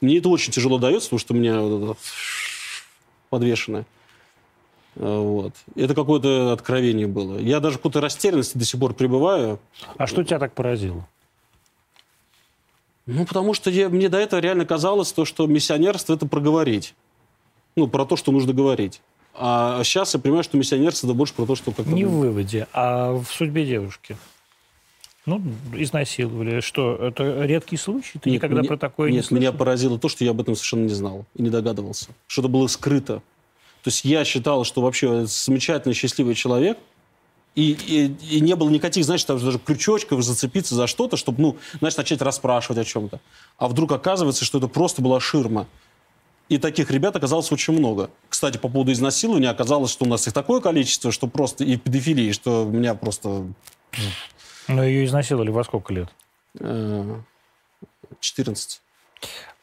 Мне 0.00 0.18
это 0.18 0.28
очень 0.28 0.52
тяжело 0.52 0.78
дается, 0.78 1.08
потому 1.08 1.20
что 1.20 1.34
у 1.34 1.36
меня 1.36 1.94
подвешенное. 3.36 3.84
Э, 4.96 5.18
Вот. 5.18 5.52
Это 5.74 5.94
какое-то 5.94 6.52
откровение 6.52 7.06
было. 7.06 7.38
Я 7.38 7.60
даже 7.60 7.76
в 7.76 7.78
какой-то 7.78 8.00
растерянности 8.00 8.56
до 8.56 8.64
сих 8.64 8.80
пор 8.80 8.94
пребываю. 8.94 9.58
А 9.98 10.06
что 10.06 10.24
тебя 10.24 10.38
так 10.38 10.54
поразило? 10.54 11.06
Ну, 13.04 13.24
потому 13.24 13.54
что 13.54 13.70
я, 13.70 13.88
мне 13.88 14.08
до 14.08 14.18
этого 14.18 14.40
реально 14.40 14.64
казалось, 14.64 15.12
то, 15.12 15.24
что 15.24 15.46
миссионерство– 15.46 16.14
это 16.16 16.26
проговорить. 16.26 16.94
Ну, 17.76 17.86
про 17.88 18.04
то, 18.04 18.16
что 18.16 18.32
нужно 18.32 18.52
говорить. 18.52 19.00
А 19.34 19.84
сейчас 19.84 20.14
я 20.14 20.20
понимаю, 20.20 20.42
что 20.42 20.56
миссионерство– 20.56 21.06
это 21.08 21.14
больше 21.14 21.34
про 21.34 21.44
то, 21.46 21.54
что... 21.54 21.72
Как 21.72 21.86
Не 21.86 22.04
в 22.04 22.10
выводе, 22.12 22.66
а 22.72 23.12
в 23.12 23.26
судьбе 23.26 23.66
девушки. 23.66 24.16
Ну, 25.26 25.42
изнасиловали. 25.74 26.60
Что, 26.60 26.94
это 26.96 27.44
редкий 27.44 27.76
случай? 27.76 28.18
Ты 28.20 28.30
Нет, 28.30 28.36
никогда 28.36 28.60
меня- 28.60 28.68
про 28.68 28.76
такое 28.76 29.10
не 29.10 29.16
Нет, 29.16 29.26
слышал? 29.26 29.40
меня 29.40 29.52
поразило 29.52 29.98
то, 29.98 30.08
что 30.08 30.24
я 30.24 30.30
об 30.30 30.40
этом 30.40 30.54
совершенно 30.54 30.84
не 30.84 30.94
знал 30.94 31.26
и 31.34 31.42
не 31.42 31.50
догадывался. 31.50 32.10
Что 32.28 32.42
это 32.42 32.48
было 32.48 32.66
скрыто. 32.68 33.16
То 33.82 33.88
есть 33.88 34.04
я 34.04 34.24
считал, 34.24 34.64
что 34.64 34.80
вообще 34.82 35.26
замечательный, 35.26 35.94
счастливый 35.94 36.34
человек, 36.34 36.78
и, 37.56 37.72
и, 37.72 38.36
и 38.36 38.40
не 38.40 38.54
было 38.54 38.68
никаких, 38.68 39.04
знаешь, 39.04 39.24
там 39.24 39.38
даже 39.38 39.58
крючочков 39.58 40.22
зацепиться 40.22 40.74
за 40.74 40.86
что-то, 40.86 41.16
чтобы, 41.16 41.40
ну, 41.42 41.56
знаешь, 41.78 41.96
начать 41.96 42.20
расспрашивать 42.22 42.78
о 42.78 42.84
чем-то. 42.84 43.20
А 43.58 43.68
вдруг 43.68 43.92
оказывается, 43.92 44.44
что 44.44 44.58
это 44.58 44.68
просто 44.68 45.02
была 45.02 45.18
ширма. 45.20 45.66
И 46.48 46.58
таких 46.58 46.90
ребят 46.92 47.16
оказалось 47.16 47.50
очень 47.50 47.72
много. 47.76 48.10
Кстати, 48.28 48.58
по 48.58 48.68
поводу 48.68 48.92
изнасилования 48.92 49.50
оказалось, 49.50 49.90
что 49.90 50.04
у 50.04 50.08
нас 50.08 50.26
их 50.28 50.32
такое 50.32 50.60
количество, 50.60 51.10
что 51.10 51.26
просто 51.26 51.64
и 51.64 51.76
педофилии, 51.76 52.30
что 52.32 52.64
меня 52.64 52.94
просто 52.94 53.46
Но 54.68 54.84
ее 54.84 55.04
изнасиловали 55.04 55.50
во 55.50 55.64
сколько 55.64 55.92
лет? 55.92 56.08
э, 56.60 57.20
14. 58.20 58.82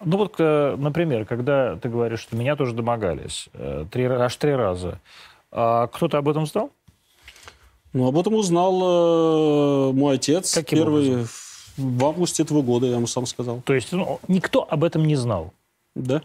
Ну 0.06 0.18
вот, 0.18 0.36
э, 0.40 0.76
например, 0.78 1.26
когда 1.26 1.76
ты 1.78 1.90
говоришь, 1.90 2.22
что 2.22 2.36
меня 2.36 2.56
тоже 2.56 2.74
домогались, 2.74 3.50
э, 3.54 3.86
три, 3.90 4.06
аж 4.06 4.36
три 4.36 4.54
раза, 4.54 5.00
а 5.52 5.88
кто-то 5.88 6.18
об 6.18 6.28
этом 6.28 6.46
знал? 6.46 6.72
Ну, 7.94 8.08
об 8.08 8.18
этом 8.18 8.34
узнал 8.34 9.92
э, 9.92 9.94
мой 9.94 10.16
отец 10.16 10.54
Каким 10.54 10.80
первый 10.80 11.28
в 11.78 12.06
августе 12.06 12.44
этого 12.44 12.62
года, 12.62 12.88
я 12.88 12.96
ему 12.96 13.08
сам 13.08 13.26
сказал. 13.26 13.62
То 13.62 13.74
есть 13.74 13.92
ну, 13.92 14.20
никто 14.28 14.68
об 14.70 14.84
этом 14.84 15.06
не 15.06 15.16
знал. 15.16 15.54
Да. 15.96 16.22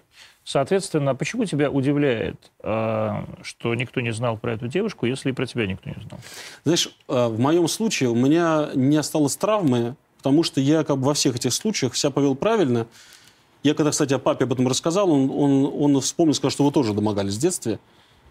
Соответственно, 0.48 1.14
почему 1.14 1.44
тебя 1.44 1.70
удивляет, 1.70 2.36
э, 2.62 3.10
что 3.42 3.74
никто 3.74 4.00
не 4.00 4.14
знал 4.14 4.38
про 4.38 4.54
эту 4.54 4.66
девушку, 4.66 5.04
если 5.04 5.28
и 5.28 5.32
про 5.32 5.44
тебя 5.44 5.66
никто 5.66 5.90
не 5.90 6.02
знал? 6.02 6.18
Знаешь, 6.64 6.88
э, 7.06 7.26
в 7.26 7.38
моем 7.38 7.68
случае 7.68 8.08
у 8.08 8.14
меня 8.14 8.70
не 8.74 8.96
осталось 8.96 9.36
травмы, 9.36 9.94
потому 10.16 10.42
что 10.42 10.62
я 10.62 10.84
как 10.84 10.96
бы 10.96 11.04
во 11.04 11.12
всех 11.12 11.36
этих 11.36 11.52
случаях 11.52 11.94
себя 11.94 12.12
повел 12.12 12.34
правильно. 12.34 12.86
Я 13.62 13.74
когда, 13.74 13.90
кстати, 13.90 14.14
о 14.14 14.18
папе 14.18 14.44
об 14.44 14.54
этом 14.54 14.66
рассказал, 14.66 15.10
он, 15.10 15.30
он, 15.30 15.70
он 15.94 16.00
вспомнил, 16.00 16.32
сказал, 16.32 16.50
что 16.50 16.62
его 16.62 16.70
тоже 16.70 16.94
домогались 16.94 17.34
в 17.34 17.40
детстве. 17.40 17.78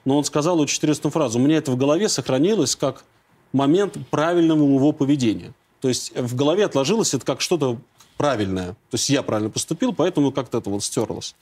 Но 0.03 0.18
он 0.18 0.24
сказал 0.24 0.59
очень 0.59 0.78
интересную 0.78 1.11
фразу. 1.11 1.38
У 1.38 1.41
меня 1.43 1.57
это 1.57 1.72
в 1.72 1.78
голове 1.78 2.09
сохранилось 2.09 2.76
как 2.76 3.05
момент 3.53 3.95
правильного 4.09 4.63
его 4.63 4.91
поведения. 4.91 5.53
То 5.82 5.88
есть 5.88 6.18
в 6.18 6.36
голове 6.36 6.65
отложилось 6.65 7.13
это 7.13 7.24
как 7.24 7.41
что-то 7.41 7.78
правильное. 8.18 8.70
То 8.70 8.95
есть 8.95 9.07
я 9.11 9.22
правильно 9.22 9.51
поступил, 9.51 9.93
поэтому 9.93 10.32
как-то 10.32 10.57
это 10.57 10.72
вот 10.72 10.84
стерлось. 10.84 11.36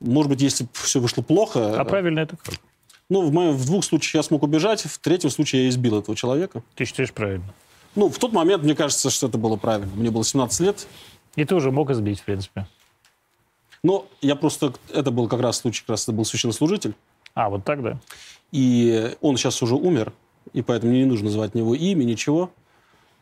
Может 0.00 0.30
быть, 0.30 0.42
если 0.42 0.66
все 0.72 1.00
вышло 1.00 1.22
плохо... 1.22 1.78
А 1.78 1.84
правильно 1.84 2.20
это 2.20 2.36
как? 2.36 2.54
Ну, 3.08 3.22
в, 3.22 3.32
моем, 3.32 3.54
в 3.54 3.64
двух 3.64 3.84
случаях 3.84 4.14
я 4.14 4.22
смог 4.22 4.42
убежать, 4.42 4.82
в 4.82 4.98
третьем 4.98 5.30
случае 5.30 5.64
я 5.64 5.68
избил 5.68 5.98
этого 5.98 6.16
человека. 6.16 6.62
Ты 6.74 6.84
считаешь 6.84 7.12
правильно? 7.12 7.44
Ну, 7.94 8.08
в 8.08 8.18
тот 8.18 8.32
момент, 8.32 8.64
мне 8.64 8.74
кажется, 8.74 9.10
что 9.10 9.28
это 9.28 9.38
было 9.38 9.56
правильно. 9.56 9.94
Мне 9.94 10.10
было 10.10 10.24
17 10.24 10.60
лет. 10.60 10.86
И 11.36 11.44
ты 11.44 11.54
уже 11.54 11.70
мог 11.70 11.90
избить, 11.90 12.20
в 12.20 12.24
принципе. 12.24 12.66
Но 13.82 14.06
я 14.20 14.34
просто... 14.34 14.74
Это 14.92 15.10
был 15.10 15.28
как 15.28 15.40
раз 15.40 15.58
случай, 15.58 15.82
как 15.82 15.90
раз 15.90 16.02
это 16.02 16.12
был 16.12 16.24
священнослужитель. 16.24 16.94
А, 17.34 17.48
вот 17.48 17.64
так, 17.64 17.82
да? 17.82 17.98
И 18.50 19.14
он 19.20 19.36
сейчас 19.36 19.62
уже 19.62 19.76
умер, 19.76 20.12
и 20.52 20.62
поэтому 20.62 20.92
мне 20.92 21.02
не 21.02 21.06
нужно 21.06 21.26
называть 21.26 21.54
его 21.54 21.74
имя, 21.74 22.04
ничего. 22.04 22.50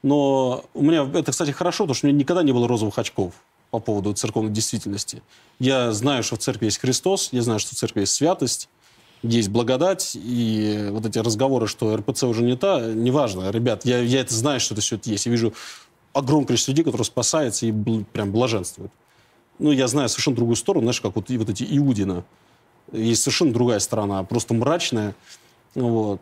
Но 0.02 0.64
у 0.74 0.82
меня... 0.82 1.08
Это, 1.14 1.32
кстати, 1.32 1.50
хорошо, 1.50 1.84
потому 1.84 1.94
что 1.94 2.06
у 2.06 2.08
меня 2.08 2.18
никогда 2.18 2.42
не 2.42 2.52
было 2.52 2.66
розовых 2.66 2.98
очков 2.98 3.34
по 3.74 3.80
поводу 3.80 4.12
церковной 4.14 4.52
действительности. 4.52 5.20
Я 5.58 5.92
знаю, 5.92 6.22
что 6.22 6.36
в 6.36 6.38
церкви 6.38 6.66
есть 6.66 6.78
Христос, 6.78 7.30
я 7.32 7.42
знаю, 7.42 7.58
что 7.58 7.74
в 7.74 7.78
церкви 7.78 8.02
есть 8.02 8.12
святость, 8.12 8.68
есть 9.24 9.48
благодать, 9.48 10.12
и 10.14 10.90
вот 10.92 11.04
эти 11.06 11.18
разговоры, 11.18 11.66
что 11.66 11.96
РПЦ 11.96 12.22
уже 12.22 12.44
не 12.44 12.56
та, 12.56 12.80
неважно. 12.92 13.50
Ребят, 13.50 13.84
я, 13.84 13.98
я 13.98 14.20
это 14.20 14.32
знаю, 14.32 14.60
что 14.60 14.74
это 14.74 14.80
все 14.80 14.94
это 14.94 15.10
есть. 15.10 15.26
Я 15.26 15.32
вижу 15.32 15.54
огромное 16.12 16.46
количество 16.46 16.70
людей, 16.70 16.84
которые 16.84 17.04
спасаются 17.04 17.66
и 17.66 17.72
бл- 17.72 18.04
прям 18.04 18.30
блаженствуют. 18.30 18.92
Ну, 19.58 19.72
я 19.72 19.88
знаю 19.88 20.08
совершенно 20.08 20.36
другую 20.36 20.54
сторону, 20.54 20.84
знаешь, 20.84 21.00
как 21.00 21.16
вот, 21.16 21.28
и 21.30 21.36
вот 21.36 21.48
эти 21.48 21.66
Иудина. 21.68 22.24
Есть 22.92 23.22
совершенно 23.24 23.52
другая 23.52 23.80
сторона, 23.80 24.22
просто 24.22 24.54
мрачная. 24.54 25.16
Вот. 25.74 26.20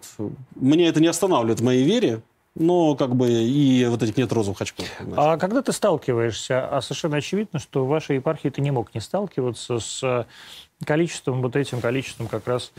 Меня 0.54 0.88
это 0.88 1.02
не 1.02 1.08
останавливает 1.08 1.60
в 1.60 1.64
моей 1.64 1.84
вере, 1.84 2.22
но 2.54 2.94
как 2.96 3.14
бы 3.14 3.30
и 3.30 3.84
вот 3.86 4.02
этих 4.02 4.16
нет 4.16 4.32
розовых 4.32 4.60
очков. 4.60 4.86
понимаешь. 4.98 5.18
А 5.18 5.36
когда 5.38 5.62
ты 5.62 5.72
сталкиваешься, 5.72 6.68
а 6.68 6.80
совершенно 6.82 7.16
очевидно, 7.16 7.58
что 7.58 7.84
в 7.84 7.88
вашей 7.88 8.16
епархии 8.16 8.50
ты 8.50 8.60
не 8.60 8.70
мог 8.70 8.94
не 8.94 9.00
сталкиваться 9.00 9.78
с 9.78 10.02
э, 10.02 10.24
количеством, 10.84 11.42
вот 11.42 11.56
этим 11.56 11.80
количеством 11.80 12.28
как 12.28 12.46
раз, 12.46 12.72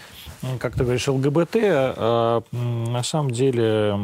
как 0.59 0.74
ты 0.74 0.84
говоришь, 0.84 1.07
ЛГБТ, 1.07 1.55
а, 1.55 2.43
на 2.51 3.03
самом 3.03 3.32
деле 3.32 3.97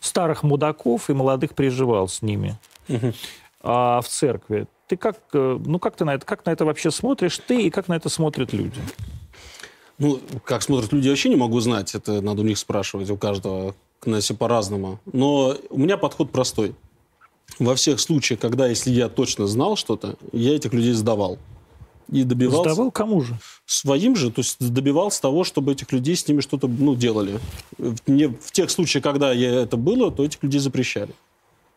старых 0.00 0.42
мудаков 0.42 1.10
и 1.10 1.12
молодых 1.12 1.54
приживал 1.54 2.08
с 2.08 2.22
ними 2.22 2.56
а, 3.62 4.00
в 4.00 4.08
церкви. 4.08 4.66
Ты 4.86 4.96
как, 4.96 5.18
э, 5.34 5.58
ну 5.64 5.78
как 5.78 5.96
ты 5.96 6.04
на 6.04 6.14
это, 6.14 6.24
как 6.24 6.46
на 6.46 6.50
это 6.50 6.64
вообще 6.64 6.90
смотришь 6.90 7.38
ты 7.38 7.62
и 7.62 7.70
как 7.70 7.88
на 7.88 7.94
это 7.94 8.08
смотрят 8.08 8.52
люди? 8.52 8.80
Ну, 9.98 10.20
как 10.44 10.62
смотрят 10.62 10.92
люди, 10.92 11.06
я 11.06 11.12
вообще 11.12 11.28
не 11.28 11.36
могу 11.36 11.58
знать. 11.60 11.94
Это 11.94 12.20
надо 12.20 12.42
у 12.42 12.44
них 12.44 12.58
спрашивать, 12.58 13.10
у 13.10 13.16
каждого 13.16 13.74
на 14.04 14.20
все 14.20 14.34
по-разному. 14.34 15.00
Но 15.12 15.56
у 15.70 15.78
меня 15.78 15.96
подход 15.96 16.30
простой. 16.30 16.74
Во 17.58 17.74
всех 17.74 17.98
случаях, 17.98 18.40
когда, 18.40 18.68
если 18.68 18.90
я 18.90 19.08
точно 19.08 19.46
знал 19.46 19.76
что-то, 19.76 20.16
я 20.32 20.54
этих 20.54 20.72
людей 20.72 20.92
сдавал. 20.92 21.38
И 22.10 22.22
добивался... 22.24 22.72
Сдавал 22.74 22.90
кому 22.90 23.20
же? 23.22 23.38
своим 23.66 24.16
же, 24.16 24.30
то 24.30 24.40
есть 24.40 24.56
добивался 24.60 25.20
того, 25.20 25.44
чтобы 25.44 25.72
этих 25.72 25.92
людей 25.92 26.16
с 26.16 26.26
ними 26.26 26.40
что-то 26.40 26.68
ну, 26.68 26.94
делали. 26.94 27.38
В, 27.76 27.96
не- 28.06 28.28
в 28.28 28.50
тех 28.52 28.70
случаях, 28.70 29.04
когда 29.04 29.32
я 29.32 29.62
это 29.62 29.76
было, 29.76 30.10
то 30.10 30.24
этих 30.24 30.42
людей 30.42 30.60
запрещали. 30.60 31.12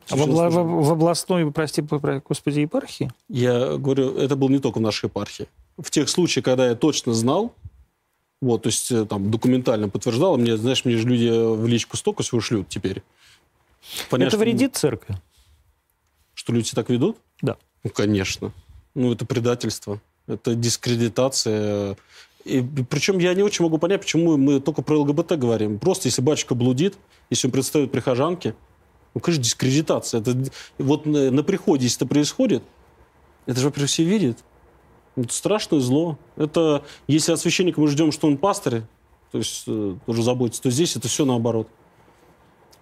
А 0.10 0.16
в, 0.16 0.22
обла- 0.22 0.50
в- 0.50 0.86
в 0.86 0.92
областной, 0.92 1.52
прости, 1.52 1.82
про- 1.82 2.22
господи, 2.26 2.62
епархии? 2.62 3.12
Я 3.28 3.78
говорю, 3.78 4.16
это 4.18 4.36
было 4.36 4.50
не 4.50 4.60
только 4.60 4.78
в 4.78 4.82
нашей 4.82 5.06
епархии. 5.06 5.48
В 5.78 5.90
тех 5.92 6.08
случаях, 6.08 6.46
когда 6.46 6.70
я 6.70 6.76
точно 6.76 7.14
знал, 7.14 7.54
вот, 8.42 8.64
то 8.64 8.68
есть 8.68 8.92
э, 8.92 9.06
там 9.06 9.30
документально 9.30 9.88
подтверждал, 9.88 10.38
мне, 10.38 10.58
знаешь, 10.58 10.84
мне 10.84 10.98
же 10.98 11.08
люди 11.08 11.30
в 11.30 11.68
личку 11.68 11.96
столько 11.96 12.24
всего 12.24 12.42
шлют 12.42 12.68
теперь. 12.70 13.04
Понятно, 14.10 14.28
это 14.28 14.38
что- 14.38 14.46
вредит 14.46 14.76
церкви? 14.76 15.16
Что 16.34 16.54
люди 16.54 16.72
так 16.74 16.90
ведут? 16.90 17.18
Да. 17.42 17.58
Ну, 17.84 17.90
конечно. 17.92 18.52
Ну, 18.96 19.12
это 19.14 19.26
предательство. 19.26 20.02
Это 20.28 20.56
дискредитация. 20.56 21.98
И, 22.46 22.62
причем 22.90 23.20
я 23.20 23.34
не 23.36 23.44
очень 23.44 23.64
могу 23.64 23.78
понять, 23.78 24.02
почему 24.02 24.38
мы 24.38 24.60
только 24.60 24.82
про 24.82 25.00
ЛГБТ 25.00 25.34
говорим. 25.38 25.78
Просто 25.78 26.08
если 26.08 26.22
батюшка 26.22 26.56
блудит, 26.56 26.96
если 27.30 27.48
он 27.48 27.52
предстает 27.52 27.92
прихожанке, 27.92 28.56
ну, 29.14 29.22
конечно, 29.22 29.44
дискредитация. 29.44 30.22
Это, 30.22 30.36
вот 30.80 31.06
на, 31.06 31.30
на 31.30 31.44
приходе, 31.44 31.84
если 31.84 31.98
это 32.00 32.08
происходит, 32.08 32.64
это 33.46 33.60
же, 33.60 33.68
во-первых, 33.68 33.90
все 33.90 34.04
видят. 34.04 34.40
Это 35.16 35.34
страшное 35.34 35.80
зло. 35.80 36.18
Это, 36.38 36.84
если 37.08 37.34
от 37.34 37.40
священника 37.40 37.82
мы 37.82 37.88
ждем, 37.88 38.12
что 38.12 38.28
он 38.28 38.38
пастырь, 38.38 38.84
то 39.32 39.38
есть 39.38 39.64
э, 39.68 39.96
тоже 40.06 40.24
заботится, 40.24 40.62
то 40.62 40.70
здесь 40.70 40.96
это 40.96 41.08
все 41.08 41.26
наоборот. 41.26 41.68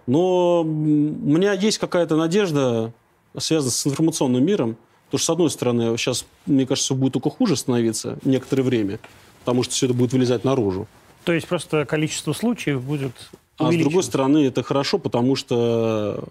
Но 0.06 0.62
у 0.62 0.64
меня 0.64 1.52
есть 1.52 1.78
какая-то 1.78 2.16
надежда, 2.16 2.92
связанная 3.36 3.72
с 3.72 3.86
информационным 3.86 4.44
миром, 4.44 4.76
потому 5.06 5.18
что, 5.18 5.26
с 5.26 5.30
одной 5.30 5.50
стороны, 5.50 5.96
сейчас, 5.96 6.24
мне 6.46 6.66
кажется, 6.66 6.94
будет 6.94 7.12
только 7.12 7.30
хуже 7.30 7.56
становиться 7.56 8.18
некоторое 8.24 8.62
время, 8.62 8.98
потому 9.40 9.62
что 9.62 9.74
все 9.74 9.86
это 9.86 9.94
будет 9.94 10.12
вылезать 10.12 10.44
наружу. 10.44 10.88
То 11.24 11.32
есть 11.32 11.46
просто 11.46 11.84
количество 11.84 12.32
случаев 12.32 12.82
будет 12.82 13.12
А 13.58 13.70
с 13.70 13.76
другой 13.76 14.02
стороны, 14.02 14.46
это 14.46 14.62
хорошо, 14.62 14.98
потому 14.98 15.36
что, 15.36 16.24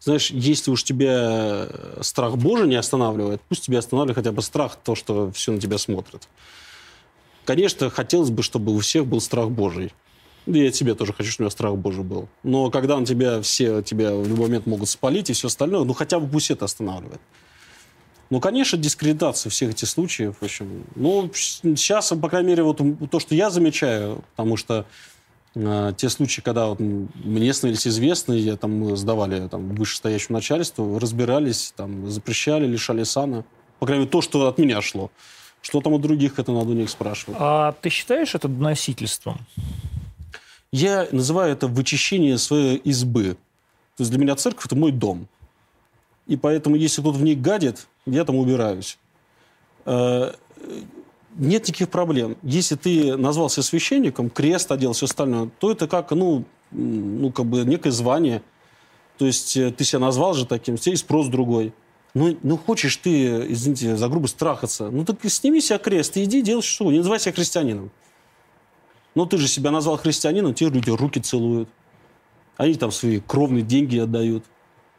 знаешь, 0.00 0.30
если 0.30 0.70
уж 0.70 0.84
тебя 0.84 1.68
страх 2.00 2.36
Божий 2.36 2.68
не 2.68 2.76
останавливает, 2.76 3.40
пусть 3.48 3.64
тебя 3.64 3.78
останавливает 3.78 4.16
хотя 4.16 4.32
бы 4.32 4.42
страх, 4.42 4.76
то, 4.76 4.94
что 4.94 5.30
все 5.32 5.52
на 5.52 5.60
тебя 5.60 5.78
смотрят. 5.78 6.28
Конечно, 7.44 7.90
хотелось 7.90 8.30
бы, 8.30 8.42
чтобы 8.42 8.74
у 8.74 8.78
всех 8.80 9.06
был 9.06 9.20
страх 9.20 9.50
Божий. 9.50 9.92
Да 10.46 10.58
я 10.58 10.70
тебе 10.70 10.94
тоже 10.94 11.12
хочу, 11.12 11.30
чтобы 11.30 11.44
у 11.44 11.46
меня 11.46 11.50
страх 11.50 11.76
Божий 11.76 12.04
был. 12.04 12.28
Но 12.42 12.70
когда 12.70 12.98
на 12.98 13.06
тебя 13.06 13.40
все 13.42 13.82
тебя 13.82 14.14
в 14.14 14.28
любой 14.28 14.46
момент 14.46 14.66
могут 14.66 14.88
спалить 14.88 15.30
и 15.30 15.32
все 15.32 15.48
остальное, 15.48 15.84
ну 15.84 15.92
хотя 15.92 16.20
бы 16.20 16.28
пусть 16.28 16.50
это 16.50 16.64
останавливает. 16.64 17.20
Ну, 18.28 18.40
конечно, 18.40 18.76
дискредитация 18.76 19.50
всех 19.50 19.70
этих 19.70 19.88
случаев. 19.88 20.36
В 20.40 20.44
общем, 20.44 20.84
ну, 20.96 21.30
сейчас, 21.32 22.08
по 22.08 22.28
крайней 22.28 22.48
мере, 22.48 22.64
вот 22.64 22.80
то, 23.10 23.20
что 23.20 23.34
я 23.36 23.50
замечаю, 23.50 24.24
потому 24.34 24.56
что 24.56 24.74
э, 24.80 24.84
те 25.96 26.08
случаи, 26.10 26.42
когда 26.42 26.66
вот 26.66 26.80
мне 26.80 27.52
становились 27.54 27.86
известны, 27.86 28.34
я, 28.34 28.56
там, 28.56 28.94
сдавали 28.96 29.48
там, 29.48 29.74
вышестоящему 29.74 30.36
начальству, 30.36 30.98
разбирались, 30.98 31.72
там, 31.74 32.10
запрещали, 32.10 32.66
лишали 32.66 33.04
сана. 33.04 33.44
По 33.78 33.86
крайней 33.86 34.02
мере, 34.02 34.10
то, 34.10 34.20
что 34.20 34.48
от 34.48 34.58
меня 34.58 34.82
шло. 34.82 35.10
Что 35.62 35.80
там 35.80 35.94
у 35.94 35.98
других, 35.98 36.38
это 36.38 36.52
надо 36.52 36.70
у 36.70 36.74
них 36.74 36.90
спрашивать. 36.90 37.38
А 37.40 37.72
ты 37.80 37.88
считаешь 37.88 38.34
это 38.34 38.48
доносительством? 38.48 39.38
Я 40.72 41.08
называю 41.10 41.52
это 41.52 41.68
вычищение 41.68 42.36
своей 42.36 42.76
избы. 42.76 43.36
То 43.96 44.02
есть 44.02 44.10
для 44.10 44.20
меня 44.20 44.36
церковь– 44.36 44.66
это 44.66 44.76
мой 44.76 44.92
дом. 44.92 45.26
И 46.26 46.36
поэтому, 46.36 46.76
если 46.76 47.00
кто-то 47.00 47.18
в 47.18 47.22
ней 47.22 47.34
гадит, 47.34 47.86
я 48.04 48.24
там 48.24 48.36
убираюсь. 48.36 48.98
Нет 51.38 51.68
никаких 51.68 51.90
проблем. 51.90 52.36
Если 52.42 52.76
ты 52.76 53.16
назвался 53.16 53.62
священником, 53.62 54.30
крест 54.30 54.72
одел, 54.72 54.94
все 54.94 55.04
остальное, 55.04 55.50
то 55.58 55.70
это 55.70 55.86
как, 55.86 56.10
ну, 56.12 56.44
ну 56.70 57.30
как 57.30 57.46
бы 57.46 57.64
некое 57.64 57.90
звание. 57.90 58.42
То 59.18 59.26
есть 59.26 59.56
э, 59.56 59.70
ты 59.70 59.84
себя 59.84 59.98
назвал 59.98 60.34
же 60.34 60.46
таким, 60.46 60.76
тебе 60.76 60.96
спрос 60.96 61.28
другой. 61.28 61.74
Ну, 62.14 62.36
ну 62.42 62.56
хочешь 62.56 62.96
ты, 62.96 63.52
извините, 63.52 63.96
за 63.96 64.08
грубо 64.08 64.26
страхаться, 64.26 64.90
ну 64.90 65.04
так 65.04 65.18
сними 65.24 65.60
себя 65.60 65.78
крест 65.78 66.16
и 66.16 66.24
иди 66.24 66.40
делай 66.40 66.62
что, 66.62 66.90
не 66.90 66.98
называй 66.98 67.20
себя 67.20 67.32
христианином. 67.32 67.90
Но 69.14 69.26
ты 69.26 69.36
же 69.36 69.48
себя 69.48 69.70
назвал 69.70 69.98
христианином, 69.98 70.54
те 70.54 70.68
люди 70.70 70.90
руки 70.90 71.20
целуют. 71.20 71.68
Они 72.56 72.74
там 72.74 72.90
свои 72.90 73.20
кровные 73.20 73.62
деньги 73.62 73.98
отдают. 73.98 74.44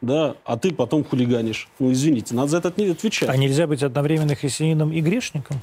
Да, 0.00 0.36
а 0.44 0.56
ты 0.56 0.72
потом 0.72 1.04
хулиганишь. 1.04 1.68
Ну, 1.78 1.92
извините, 1.92 2.34
надо 2.34 2.48
за 2.48 2.58
это 2.58 2.72
не 2.76 2.90
отвечать. 2.90 3.28
А 3.28 3.36
нельзя 3.36 3.66
быть 3.66 3.82
одновременно 3.82 4.34
христианином 4.34 4.92
и 4.92 5.00
грешником? 5.00 5.60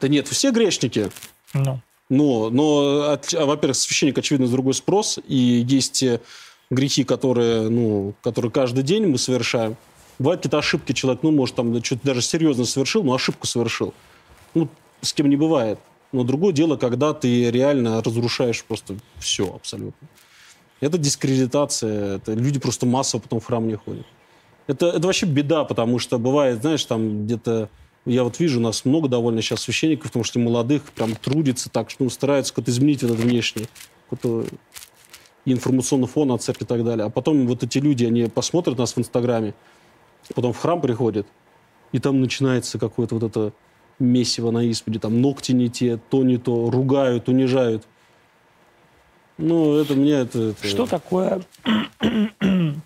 Да 0.00 0.08
нет, 0.08 0.26
все 0.28 0.50
грешники. 0.50 1.10
Ну. 1.54 1.80
Но, 2.08 2.50
но 2.50 3.18
а, 3.34 3.44
во-первых, 3.44 3.76
священник, 3.76 4.18
очевидно, 4.18 4.48
другой 4.48 4.74
спрос. 4.74 5.18
И 5.26 5.64
есть 5.68 6.04
грехи, 6.70 7.04
которые, 7.04 7.68
ну, 7.68 8.14
которые 8.22 8.50
каждый 8.50 8.82
день 8.82 9.06
мы 9.06 9.18
совершаем. 9.18 9.76
Бывают 10.18 10.40
какие-то 10.40 10.58
ошибки, 10.58 10.92
человек, 10.92 11.22
ну, 11.22 11.30
может, 11.30 11.54
там 11.56 11.82
что-то 11.84 12.06
даже 12.06 12.22
серьезно 12.22 12.64
совершил, 12.64 13.04
но 13.04 13.14
ошибку 13.14 13.46
совершил. 13.46 13.92
Ну, 14.54 14.68
с 15.02 15.12
кем 15.12 15.28
не 15.28 15.36
бывает. 15.36 15.78
Но 16.12 16.24
другое 16.24 16.52
дело, 16.52 16.76
когда 16.76 17.12
ты 17.12 17.50
реально 17.50 18.02
разрушаешь 18.02 18.64
просто 18.64 18.96
все 19.18 19.52
абсолютно. 19.54 20.08
Это 20.80 20.98
дискредитация. 20.98 22.16
Это 22.16 22.34
люди 22.34 22.58
просто 22.58 22.86
массово 22.86 23.22
потом 23.22 23.40
в 23.40 23.46
храм 23.46 23.66
не 23.66 23.76
ходят. 23.76 24.06
Это, 24.66 24.86
это 24.86 25.06
вообще 25.06 25.26
беда, 25.26 25.64
потому 25.64 25.98
что 25.98 26.18
бывает, 26.18 26.60
знаешь, 26.60 26.84
там 26.84 27.24
где-то... 27.24 27.68
Я 28.04 28.22
вот 28.22 28.38
вижу, 28.38 28.60
у 28.60 28.62
нас 28.62 28.84
много 28.84 29.08
довольно 29.08 29.42
сейчас 29.42 29.62
священников, 29.62 30.12
потому 30.12 30.24
что 30.24 30.38
молодых 30.38 30.82
прям 30.92 31.14
трудится 31.16 31.70
так, 31.70 31.90
что 31.90 32.04
ну, 32.04 32.10
стараются 32.10 32.54
как-то 32.54 32.70
изменить 32.70 33.02
этот 33.02 33.18
внешний 33.18 33.66
какой-то 34.08 34.46
информационный 35.44 36.06
фон 36.06 36.30
от 36.30 36.42
церкви 36.42 36.64
и 36.64 36.66
так 36.66 36.84
далее. 36.84 37.06
А 37.06 37.10
потом 37.10 37.46
вот 37.46 37.62
эти 37.62 37.78
люди, 37.78 38.04
они 38.04 38.26
посмотрят 38.26 38.78
нас 38.78 38.94
в 38.94 38.98
Инстаграме, 38.98 39.54
потом 40.34 40.52
в 40.52 40.58
храм 40.58 40.80
приходят, 40.80 41.26
и 41.92 41.98
там 41.98 42.20
начинается 42.20 42.78
какое-то 42.78 43.16
вот 43.16 43.24
это 43.24 43.52
месиво 43.98 44.50
на 44.50 44.62
исповеди, 44.64 45.00
там 45.00 45.20
ногти 45.20 45.52
не 45.52 45.68
те, 45.68 45.96
то 45.96 46.22
не 46.22 46.36
то, 46.36 46.70
ругают, 46.70 47.28
унижают. 47.28 47.84
Ну, 49.38 49.76
это 49.76 49.94
мне 49.94 50.12
это... 50.12 50.50
это... 50.50 50.66
Что 50.66 50.86
такое 50.86 51.42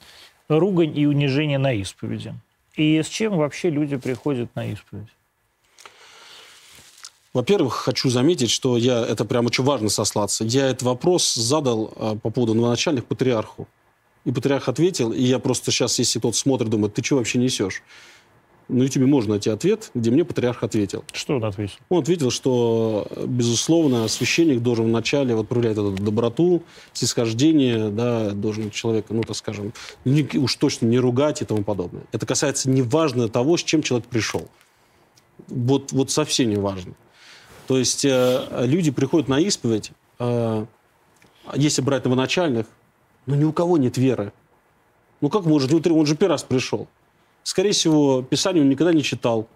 ругань 0.49 0.99
и 0.99 1.07
унижение 1.07 1.59
на 1.59 1.73
исповеди? 1.73 2.35
И 2.77 3.01
с 3.03 3.09
чем 3.09 3.37
вообще 3.37 3.71
люди 3.71 3.97
приходят 3.97 4.55
на 4.55 4.67
исповедь? 4.73 5.09
Во-первых, 7.33 7.75
хочу 7.75 8.11
заметить, 8.11 8.51
что 8.51 8.77
я, 8.77 9.07
это 9.07 9.25
прям 9.25 9.47
очень 9.47 9.63
важно 9.63 9.89
сослаться, 9.89 10.45
я 10.45 10.67
этот 10.67 10.83
вопрос 10.83 11.35
задал 11.35 11.93
а, 11.97 12.17
по 12.17 12.31
поводу 12.31 12.55
новоначальных 12.55 13.05
патриарху. 13.05 13.69
И 14.25 14.33
патриарх 14.33 14.69
ответил, 14.69 15.13
и 15.13 15.23
я 15.23 15.39
просто 15.39 15.71
сейчас, 15.71 15.99
если 15.99 16.19
кто-то 16.19 16.37
смотрит, 16.37 16.71
думает, 16.71 16.95
ты 16.95 17.05
что 17.05 17.17
вообще 17.17 17.39
несешь? 17.39 17.83
На 18.71 18.85
YouTube 18.85 19.07
можно 19.07 19.31
найти 19.31 19.51
ответ, 19.51 19.91
где 19.95 20.13
мне 20.13 20.25
патриарх 20.25 20.63
ответил. 20.63 21.05
Что 21.13 21.37
он 21.37 21.45
ответил? 21.45 21.75
Он 21.89 22.03
ответил, 22.03 22.31
что, 22.31 23.09
безусловно, 23.27 24.07
священник 24.07 24.61
должен 24.61 24.87
вначале 24.87 25.35
вот 25.35 25.49
проявлять 25.49 25.73
эту 25.73 25.91
доброту, 25.91 26.63
снисхождение, 26.93 27.91
да, 27.91 28.31
должен 28.31 28.71
человека, 28.71 29.13
ну, 29.13 29.23
так 29.23 29.37
скажем, 29.37 29.73
не, 30.05 30.23
уж 30.39 30.55
точно 30.55 30.87
не 30.87 31.01
ругать 31.01 31.43
и 31.43 31.45
тому 31.45 31.65
подобное. 31.65 32.05
Это 32.13 32.27
касается 32.27 32.71
неважно 32.71 33.29
того, 33.29 33.57
с 33.57 33.65
чем 33.65 33.83
человек 33.83 34.07
пришел. 34.07 34.49
Вот, 35.49 35.91
вот 35.91 36.13
совсем 36.13 36.49
не 36.49 36.57
важно. 36.57 36.95
То 37.67 37.77
есть 37.77 38.05
э, 38.05 38.67
люди 38.67 38.93
приходят 38.93 39.27
на 39.27 39.41
исповедь, 39.41 39.91
э, 40.21 40.67
если 41.57 41.83
брать 41.83 42.05
новоначальных, 42.05 42.67
но 43.27 43.35
ни 43.35 43.45
у 43.45 43.53
кого 43.53 43.79
нет 43.79 43.99
веры. 43.99 44.33
Ну 45.21 45.29
как 45.29 45.45
может, 45.45 45.73
он 45.73 46.07
же 46.07 46.17
первый 46.17 46.35
раз 46.35 46.45
пришел 46.45 46.87
скорее 47.43 47.73
всего, 47.73 48.23
Писание 48.23 48.63
он 48.63 48.69
никогда 48.69 48.93
не 48.93 49.03
читал. 49.03 49.47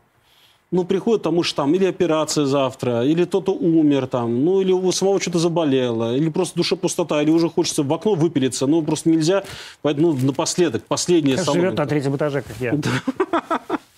Ну, 0.71 0.85
приходит, 0.85 1.23
потому 1.23 1.45
что 1.45 1.57
там 1.57 1.75
или 1.75 1.85
операция 1.85 2.47
завтра, 2.47 3.05
или 3.05 3.25
кто-то 3.25 3.53
умер 3.53 4.09
там, 4.09 4.45
ну, 4.45 4.61
или 4.61 4.73
у 4.73 4.91
самого 4.91 5.21
что-то 5.21 5.39
заболело, 5.39 6.17
или 6.17 6.31
просто 6.31 6.57
душа 6.57 6.75
пустота, 6.75 7.23
или 7.23 7.31
уже 7.31 7.49
хочется 7.49 7.85
в 7.85 7.93
окно 7.93 8.15
выпилиться, 8.15 8.67
ну, 8.67 8.83
просто 8.83 9.09
нельзя. 9.09 9.45
Поэтому 9.83 10.15
ну, 10.15 10.27
напоследок, 10.27 10.83
последнее... 10.89 11.37
Как 11.37 11.55
живет 11.55 11.79
на 11.79 11.87
третьем 11.87 12.17
этаже, 12.17 12.43
как 12.43 12.57
я. 12.59 12.75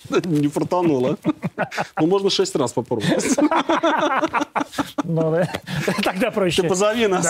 Не 0.25 0.47
фартануло. 0.47 1.17
Ну, 1.99 2.07
можно 2.07 2.29
шесть 2.29 2.55
раз 2.55 2.73
попробовать. 2.73 3.25
Ну, 5.03 5.41
тогда 6.03 6.31
проще. 6.31 6.61
Ты 6.61 6.67
позови 6.69 7.07
нас 7.07 7.27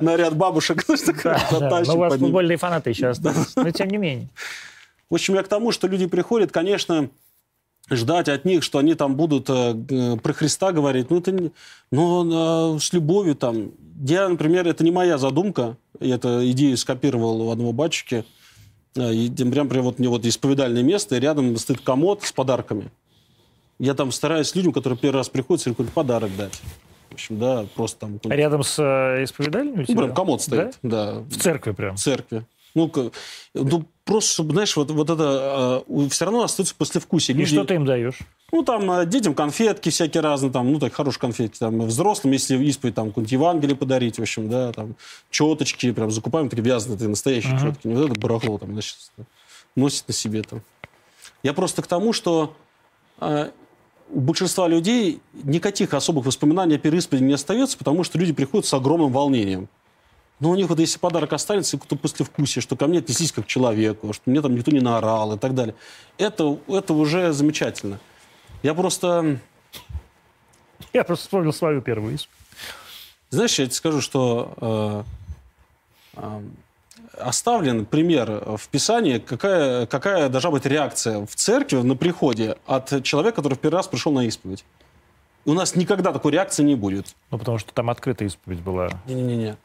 на 0.00 0.16
ряд 0.16 0.36
бабушек. 0.36 0.84
Ну, 0.88 0.94
у 0.94 1.98
вас 1.98 2.18
футбольные 2.18 2.56
фанаты 2.56 2.90
еще 2.90 3.08
остались. 3.08 3.56
Но 3.56 3.70
тем 3.70 3.88
не 3.88 3.98
менее. 3.98 4.28
В 5.14 5.16
общем, 5.16 5.34
я 5.34 5.44
к 5.44 5.48
тому, 5.48 5.70
что 5.70 5.86
люди 5.86 6.06
приходят, 6.06 6.50
конечно, 6.50 7.08
ждать 7.88 8.28
от 8.28 8.44
них, 8.44 8.64
что 8.64 8.78
они 8.80 8.94
там 8.94 9.14
будут 9.14 9.48
э, 9.48 10.16
про 10.20 10.32
Христа 10.32 10.72
говорить, 10.72 11.08
ну, 11.08 11.18
это 11.18 11.30
не, 11.30 11.52
но 11.92 12.74
э, 12.74 12.80
с 12.80 12.92
любовью 12.92 13.36
там. 13.36 13.70
Я, 14.04 14.28
например, 14.28 14.66
это 14.66 14.82
не 14.82 14.90
моя 14.90 15.16
задумка, 15.16 15.76
я 16.00 16.16
эту 16.16 16.50
идею 16.50 16.76
скопировал 16.76 17.42
у 17.42 17.52
одного 17.52 17.72
батюшки, 17.72 18.24
э, 18.96 19.14
и, 19.14 19.30
прям, 19.30 19.68
прям 19.68 19.84
вот 19.84 20.00
мне 20.00 20.08
вот 20.08 20.26
исповедальное 20.26 20.82
место, 20.82 21.14
и 21.14 21.20
рядом 21.20 21.56
стоит 21.58 21.80
комод 21.82 22.24
с 22.24 22.32
подарками. 22.32 22.90
Я 23.78 23.94
там 23.94 24.10
стараюсь 24.10 24.52
людям, 24.56 24.72
которые 24.72 24.98
первый 24.98 25.18
раз 25.18 25.28
приходят, 25.28 25.62
какой-то 25.62 25.92
подарок 25.92 26.36
дать. 26.36 26.60
В 27.10 27.14
общем, 27.14 27.38
да, 27.38 27.66
просто 27.76 28.08
там... 28.20 28.32
Рядом 28.32 28.64
с 28.64 28.82
э, 28.82 29.22
исповедальным? 29.22 29.84
Ну, 29.86 29.96
прям 29.96 30.12
комод 30.12 30.42
стоит, 30.42 30.76
да? 30.82 31.14
да. 31.14 31.20
В 31.20 31.38
церкви 31.38 31.70
прям? 31.70 31.94
В 31.94 32.00
церкви. 32.00 32.44
Ну, 32.74 32.90
ну 33.54 33.84
просто, 34.04 34.32
чтобы, 34.32 34.52
знаешь, 34.52 34.76
вот, 34.76 34.90
вот 34.90 35.10
это 35.10 35.84
э, 35.88 36.08
все 36.08 36.24
равно 36.24 36.42
остается 36.42 36.74
послевкусие. 36.74 37.36
И 37.36 37.38
Люди, 37.38 37.52
что 37.52 37.64
ты 37.64 37.74
им 37.74 37.84
даешь? 37.84 38.18
Ну, 38.52 38.62
там, 38.62 38.90
э, 38.90 39.06
детям 39.06 39.34
конфетки 39.34 39.90
всякие 39.90 40.22
разные, 40.22 40.50
там, 40.50 40.72
ну, 40.72 40.78
так, 40.78 40.92
хорошие 40.92 41.20
конфетки, 41.20 41.58
там, 41.58 41.80
взрослым, 41.82 42.32
если 42.32 42.56
исповедь, 42.64 42.94
там, 42.94 43.08
какую-нибудь 43.08 43.32
Евангелие 43.32 43.76
подарить, 43.76 44.18
в 44.18 44.22
общем, 44.22 44.48
да, 44.48 44.72
там, 44.72 44.96
четочки, 45.30 45.92
прям, 45.92 46.10
закупаем 46.10 46.48
такие 46.48 46.64
вязаные, 46.64 46.96
такие 46.96 47.10
настоящие 47.10 47.54
uh-huh. 47.54 47.72
четки, 47.72 47.86
не 47.86 47.94
вот 47.94 48.10
это 48.10 48.20
барахло, 48.20 48.58
там, 48.58 48.72
значит, 48.72 48.96
носит 49.76 50.08
на 50.08 50.14
себе, 50.14 50.42
там. 50.42 50.62
Я 51.42 51.52
просто 51.52 51.82
к 51.82 51.86
тому, 51.86 52.12
что 52.12 52.56
э, 53.20 53.50
у 54.10 54.20
большинства 54.20 54.68
людей 54.68 55.20
никаких 55.32 55.94
особых 55.94 56.26
воспоминаний 56.26 56.76
о 56.76 56.78
переисповеди 56.78 57.24
не 57.24 57.34
остается, 57.34 57.78
потому 57.78 58.04
что 58.04 58.18
люди 58.18 58.32
приходят 58.32 58.66
с 58.66 58.74
огромным 58.74 59.12
волнением. 59.12 59.68
Но 60.40 60.50
у 60.50 60.54
них 60.56 60.68
вот 60.68 60.80
если 60.80 60.98
подарок 60.98 61.32
останется, 61.32 61.78
то 61.78 61.96
послевкусие, 61.96 62.62
что 62.62 62.76
ко 62.76 62.86
мне 62.86 62.98
отнеслись 62.98 63.32
как 63.32 63.44
к 63.44 63.48
человеку, 63.48 64.12
что 64.12 64.28
мне 64.28 64.40
там 64.40 64.54
никто 64.54 64.70
не 64.70 64.80
наорал 64.80 65.34
и 65.34 65.38
так 65.38 65.54
далее. 65.54 65.74
Это, 66.18 66.58
это 66.68 66.92
уже 66.92 67.32
замечательно. 67.32 68.00
Я 68.62 68.74
просто... 68.74 69.38
Я 70.92 71.04
просто 71.04 71.24
вспомнил 71.24 71.52
свою 71.52 71.80
первую 71.82 72.14
исповедь. 72.14 72.38
Знаешь, 73.30 73.58
я 73.58 73.66
тебе 73.66 73.74
скажу, 73.74 74.00
что 74.00 75.04
э, 76.16 76.16
э, 76.16 76.42
оставлен 77.18 77.86
пример 77.86 78.56
в 78.56 78.68
Писании, 78.68 79.18
какая, 79.18 79.86
какая 79.86 80.28
должна 80.28 80.50
быть 80.50 80.66
реакция 80.66 81.26
в 81.26 81.34
церкви 81.34 81.78
на 81.78 81.96
приходе 81.96 82.56
от 82.66 83.02
человека, 83.02 83.36
который 83.36 83.54
в 83.54 83.60
первый 83.60 83.76
раз 83.76 83.88
пришел 83.88 84.12
на 84.12 84.26
исповедь. 84.26 84.64
У 85.44 85.52
нас 85.52 85.74
никогда 85.74 86.12
такой 86.12 86.32
реакции 86.32 86.62
не 86.62 86.74
будет. 86.74 87.14
Ну, 87.30 87.38
потому 87.38 87.58
что 87.58 87.72
там 87.72 87.90
открытая 87.90 88.28
исповедь 88.28 88.60
была. 88.60 88.90
Не-не-не. 89.06 89.56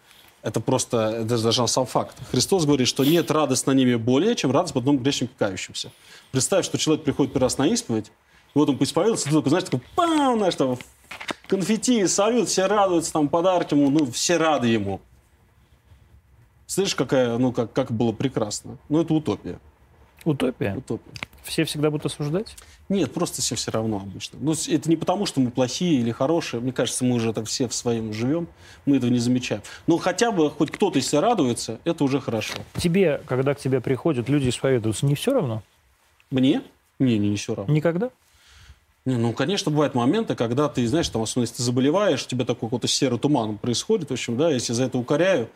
Это 0.41 0.61
просто, 0.61 1.25
это 1.25 1.41
даже 1.43 1.67
сам 1.67 1.85
факт. 1.85 2.15
Христос 2.31 2.65
говорит, 2.65 2.87
что 2.87 3.03
нет 3.03 3.29
радости 3.29 3.67
на 3.67 3.73
небе 3.73 3.97
более, 3.97 4.35
чем 4.35 4.51
радость 4.51 4.73
по 4.73 4.79
одному 4.79 4.99
грешнику 4.99 5.33
кающимся. 5.37 5.91
Представь, 6.31 6.63
что 6.65 6.77
человек 6.77 7.03
приходит 7.03 7.33
первый 7.33 7.45
раз 7.45 7.57
на 7.57 7.67
исповедь, 7.67 8.07
и 8.07 8.57
вот 8.57 8.69
он 8.69 8.77
исповедовался, 8.79 9.25
ты 9.25 9.31
только, 9.31 9.49
знаешь, 9.49 9.65
такой, 9.65 9.81
пам, 9.95 10.37
знаешь, 10.37 10.55
там, 10.55 10.77
конфетти, 11.47 12.07
салют, 12.07 12.47
все 12.47 12.67
радуются, 12.67 13.11
там, 13.11 13.27
подарки 13.27 13.73
ему, 13.73 13.89
ну, 13.89 14.09
все 14.11 14.37
рады 14.37 14.67
ему. 14.67 15.01
Слышишь, 16.65 16.95
какая, 16.95 17.37
ну, 17.37 17.51
как, 17.51 17.73
как 17.73 17.91
было 17.91 18.13
прекрасно. 18.13 18.77
Ну, 18.87 19.01
это 19.01 19.13
утопия. 19.13 19.59
Утопия? 20.23 20.75
Утопия. 20.77 21.11
Все 21.43 21.63
всегда 21.63 21.89
будут 21.89 22.05
осуждать? 22.07 22.55
Нет, 22.89 23.13
просто 23.13 23.41
все 23.41 23.55
все 23.55 23.71
равно 23.71 23.97
обычно. 23.97 24.39
Ну, 24.41 24.53
это 24.53 24.89
не 24.89 24.95
потому, 24.95 25.25
что 25.25 25.39
мы 25.39 25.51
плохие 25.51 25.99
или 25.99 26.11
хорошие. 26.11 26.59
Мне 26.59 26.71
кажется, 26.71 27.05
мы 27.05 27.15
уже 27.15 27.33
так 27.33 27.45
все 27.47 27.67
в 27.67 27.73
своем 27.73 28.13
живем. 28.13 28.47
Мы 28.85 28.97
этого 28.97 29.09
не 29.09 29.19
замечаем. 29.19 29.61
Но 29.87 29.97
хотя 29.97 30.31
бы 30.31 30.49
хоть 30.49 30.71
кто-то, 30.71 30.97
если 30.97 31.17
радуется, 31.17 31.79
это 31.83 32.03
уже 32.03 32.19
хорошо. 32.19 32.55
Тебе, 32.77 33.21
когда 33.25 33.53
к 33.53 33.59
тебе 33.59 33.81
приходят 33.81 34.29
люди 34.29 34.49
исповедуются, 34.49 35.05
не 35.05 35.15
все 35.15 35.33
равно? 35.33 35.63
Мне? 36.31 36.61
Не, 36.99 37.17
не, 37.17 37.29
не 37.29 37.37
все 37.37 37.55
равно. 37.55 37.73
Никогда? 37.73 38.11
Не, 39.05 39.15
ну, 39.15 39.33
конечно, 39.33 39.71
бывают 39.71 39.95
моменты, 39.95 40.35
когда 40.35 40.67
ты, 40.67 40.85
знаешь, 40.87 41.09
там, 41.09 41.21
особенно 41.21 41.43
если 41.43 41.55
ты 41.55 41.63
заболеваешь, 41.63 42.23
у 42.23 42.27
тебя 42.27 42.45
такой 42.45 42.67
какой-то 42.69 42.87
серый 42.87 43.17
туман 43.17 43.57
происходит, 43.57 44.09
в 44.09 44.13
общем, 44.13 44.37
да, 44.37 44.51
если 44.51 44.73
за 44.73 44.83
это 44.83 44.97
укоряю, 44.97 45.49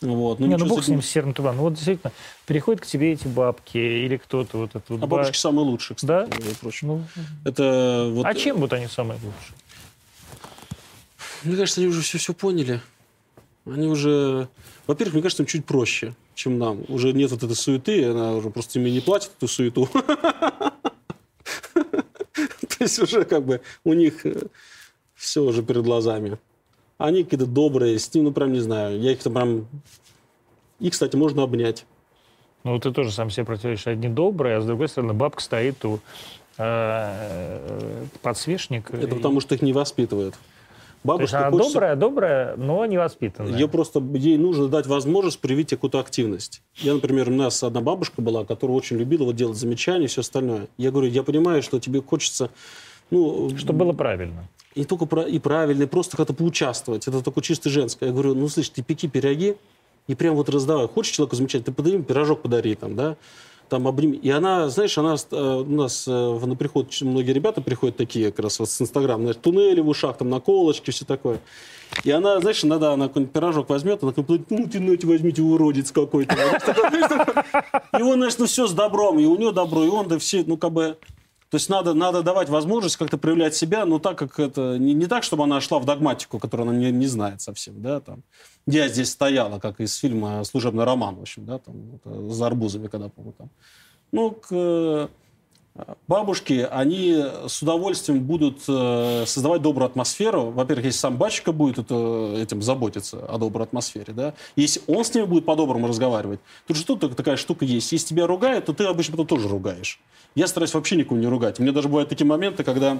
вот. 0.00 0.38
Ну, 0.38 0.46
не, 0.46 0.56
ну 0.56 0.66
бог 0.66 0.84
с 0.84 0.88
ним, 0.88 1.02
с 1.02 1.06
серым 1.06 1.34
туманом. 1.34 1.56
Ну, 1.56 1.62
вот 1.64 1.74
действительно, 1.74 2.12
приходят 2.46 2.80
к 2.80 2.86
тебе 2.86 3.12
эти 3.12 3.26
бабки 3.26 3.78
или 3.78 4.16
кто-то 4.16 4.58
вот 4.58 4.70
это 4.70 4.84
вот. 4.88 5.02
А 5.02 5.06
ба- 5.06 5.16
бабушки 5.16 5.36
самые 5.36 5.64
лучшие, 5.66 5.96
Да? 6.02 6.24
кстати, 6.26 6.42
между 6.42 6.58
прочим. 6.60 6.88
Ну, 6.88 7.04
Это 7.44 8.08
вот... 8.12 8.24
а 8.26 8.34
чем 8.34 8.58
вот 8.58 8.72
они 8.72 8.86
самые 8.86 9.14
лучшие? 9.16 9.56
Мне 11.42 11.56
кажется, 11.56 11.80
они 11.80 11.88
уже 11.88 12.02
все, 12.02 12.18
все 12.18 12.32
поняли. 12.32 12.80
Они 13.66 13.86
уже... 13.88 14.48
Во-первых, 14.86 15.14
мне 15.14 15.22
кажется, 15.22 15.42
им 15.42 15.46
чуть 15.46 15.64
проще, 15.64 16.14
чем 16.34 16.58
нам. 16.58 16.84
Уже 16.88 17.12
нет 17.12 17.30
вот 17.30 17.42
этой 17.42 17.56
суеты, 17.56 18.04
она 18.06 18.34
уже 18.34 18.50
просто 18.50 18.78
ими 18.78 18.90
не 18.90 19.00
платит 19.00 19.32
эту 19.36 19.48
суету. 19.48 19.88
То 21.72 22.84
есть 22.84 22.98
уже 23.00 23.24
как 23.24 23.44
бы 23.44 23.60
у 23.84 23.92
них 23.92 24.24
все 25.14 25.42
уже 25.42 25.62
перед 25.62 25.82
глазами. 25.82 26.38
Они 26.98 27.22
какие-то 27.22 27.46
добрые, 27.46 27.98
с 27.98 28.12
ним, 28.12 28.24
ну, 28.24 28.32
прям 28.32 28.52
не 28.52 28.60
знаю. 28.60 29.00
Я 29.00 29.12
их 29.12 29.20
там 29.22 29.32
прям... 29.34 29.66
И, 30.80 30.90
кстати, 30.90 31.14
можно 31.16 31.44
обнять. 31.44 31.86
Ну, 32.64 32.78
ты 32.80 32.90
тоже 32.92 33.12
сам 33.12 33.30
себе 33.30 33.46
противоречишь. 33.46 33.86
Одни 33.86 34.08
добрые, 34.08 34.56
а 34.56 34.60
с 34.60 34.66
другой 34.66 34.88
стороны 34.88 35.14
бабка 35.14 35.40
стоит 35.40 35.84
у 35.84 36.00
э, 36.58 38.04
подсвечника. 38.22 38.96
Это 38.96 39.06
и- 39.06 39.10
потому, 39.16 39.40
что 39.40 39.54
их 39.54 39.62
не 39.62 39.72
воспитывают. 39.72 40.34
То 40.34 41.12
есть 41.22 41.32
Бабушка 41.32 41.38
она 41.38 41.50
хочется- 41.52 41.72
добрая, 41.74 41.96
добрая, 41.96 42.56
но 42.56 42.84
невоспитанная. 42.84 43.52
Ее 43.52 43.68
просто, 43.68 44.00
ей 44.14 44.36
нужно 44.36 44.66
дать 44.66 44.86
возможность 44.88 45.38
проявить 45.38 45.70
какую-то 45.70 46.00
активность. 46.00 46.60
Я, 46.74 46.94
например, 46.94 47.28
у 47.30 47.32
нас 47.32 47.62
одна 47.62 47.80
бабушка 47.80 48.20
была, 48.20 48.44
которая 48.44 48.76
очень 48.76 48.96
любила 48.98 49.24
вот 49.24 49.36
делать 49.36 49.56
замечания 49.56 50.06
и 50.06 50.08
все 50.08 50.22
остальное. 50.22 50.66
Я 50.76 50.90
говорю, 50.90 51.08
я 51.08 51.22
понимаю, 51.22 51.62
что 51.62 51.78
тебе 51.78 52.02
хочется, 52.02 52.50
ну, 53.10 53.56
Чтобы 53.56 53.84
было 53.84 53.92
правильно. 53.92 54.48
Не 54.78 54.84
только 54.84 55.06
про, 55.06 55.22
и 55.22 55.38
правильно, 55.38 55.82
и 55.82 55.86
просто 55.86 56.16
как-то 56.16 56.32
поучаствовать. 56.32 57.06
Это 57.08 57.22
такое 57.22 57.42
чисто 57.42 57.68
женское. 57.68 58.06
Я 58.06 58.12
говорю, 58.12 58.34
ну, 58.34 58.48
слышь, 58.48 58.68
ты 58.68 58.82
пеки 58.82 59.08
пироги 59.08 59.56
и 60.06 60.14
прям 60.14 60.36
вот 60.36 60.48
раздавай. 60.48 60.88
Хочешь 60.88 61.14
человеку 61.14 61.36
замечать, 61.36 61.64
ты 61.64 61.72
подари 61.72 62.00
пирожок 62.02 62.42
подари 62.42 62.74
там, 62.74 62.96
да? 62.96 63.16
Там 63.68 63.86
обними. 63.86 64.16
И 64.16 64.30
она, 64.30 64.70
знаешь, 64.70 64.96
она 64.96 65.16
э, 65.30 65.36
у 65.36 65.64
нас 65.64 66.06
э, 66.08 66.10
на 66.10 66.56
приход 66.56 66.90
многие 67.02 67.32
ребята 67.32 67.60
приходят 67.60 67.98
такие 67.98 68.30
как 68.30 68.44
раз 68.44 68.58
вот 68.60 68.70
с 68.70 68.80
Инстаграм, 68.80 69.20
знаешь, 69.20 69.36
туннели 69.36 69.80
в 69.80 69.88
ушах, 69.88 70.16
там 70.16 70.30
наколочки, 70.30 70.90
все 70.90 71.04
такое. 71.04 71.40
И 72.04 72.10
она, 72.10 72.40
знаешь, 72.40 72.64
иногда 72.64 72.92
она 72.92 73.08
какой-нибудь 73.08 73.32
пирожок 73.32 73.68
возьмет, 73.68 74.02
она 74.02 74.12
говорит, 74.12 74.46
ну, 74.50 74.68
ты, 74.68 74.80
ну, 74.80 74.96
возьмите, 75.02 75.42
уродец 75.42 75.90
какой-то. 75.90 76.34
Знаешь, 76.36 76.62
знаешь. 77.08 77.44
И 77.98 78.02
он, 78.02 78.20
значит, 78.20 78.38
ну, 78.38 78.46
все 78.46 78.66
с 78.66 78.72
добром, 78.72 79.18
и 79.18 79.24
у 79.26 79.36
него 79.36 79.52
добро, 79.52 79.84
и 79.84 79.88
он, 79.88 80.08
да 80.08 80.18
все, 80.18 80.44
ну, 80.46 80.56
как 80.56 80.72
бы... 80.72 80.96
То 81.50 81.54
есть 81.54 81.70
надо, 81.70 81.94
надо 81.94 82.22
давать 82.22 82.50
возможность 82.50 82.96
как-то 82.96 83.16
проявлять 83.16 83.54
себя, 83.54 83.86
но 83.86 83.98
так 83.98 84.18
как 84.18 84.38
это... 84.38 84.76
Не, 84.78 84.92
не 84.92 85.06
так, 85.06 85.22
чтобы 85.22 85.44
она 85.44 85.60
шла 85.60 85.78
в 85.78 85.86
догматику, 85.86 86.38
которую 86.38 86.68
она 86.68 86.78
не, 86.78 86.92
не 86.92 87.06
знает 87.06 87.40
совсем, 87.40 87.80
да, 87.80 88.00
там. 88.00 88.22
Я 88.66 88.88
здесь 88.88 89.10
стояла, 89.10 89.58
как 89.58 89.80
из 89.80 89.96
фильма 89.96 90.44
«Служебный 90.44 90.84
роман», 90.84 91.16
в 91.16 91.22
общем, 91.22 91.46
да, 91.46 91.58
там, 91.58 91.74
вот, 91.92 92.00
э, 92.04 92.28
за 92.32 92.46
арбузами, 92.46 92.88
когда, 92.88 93.08
по 93.08 93.32
там. 93.32 93.48
Ну, 94.12 94.30
к 94.32 95.08
бабушки, 96.06 96.66
они 96.70 97.24
с 97.46 97.62
удовольствием 97.62 98.20
будут 98.20 98.62
э, 98.68 99.24
создавать 99.26 99.62
добрую 99.62 99.86
атмосферу. 99.86 100.50
Во-первых, 100.50 100.86
если 100.86 100.98
сам 100.98 101.16
батюшка 101.16 101.52
будет 101.52 101.78
это, 101.78 102.34
этим 102.36 102.62
заботиться 102.62 103.24
о 103.26 103.38
доброй 103.38 103.64
атмосфере, 103.64 104.12
да. 104.12 104.34
Если 104.56 104.80
он 104.86 105.04
с 105.04 105.14
ними 105.14 105.24
будет 105.24 105.44
по-доброму 105.44 105.88
разговаривать, 105.88 106.40
тут 106.66 106.76
же 106.76 106.84
тут 106.84 107.16
такая 107.16 107.36
штука 107.36 107.64
есть. 107.64 107.92
Если 107.92 108.08
тебя 108.08 108.26
ругают, 108.26 108.66
то 108.66 108.72
ты 108.72 108.84
обычно 108.84 109.12
потом 109.12 109.26
тоже 109.26 109.48
ругаешь. 109.48 110.00
Я 110.34 110.46
стараюсь 110.46 110.74
вообще 110.74 110.96
никого 110.96 111.18
не 111.18 111.26
ругать. 111.26 111.58
У 111.58 111.62
меня 111.62 111.72
даже 111.72 111.88
бывают 111.88 112.08
такие 112.08 112.26
моменты, 112.26 112.64
когда 112.64 112.98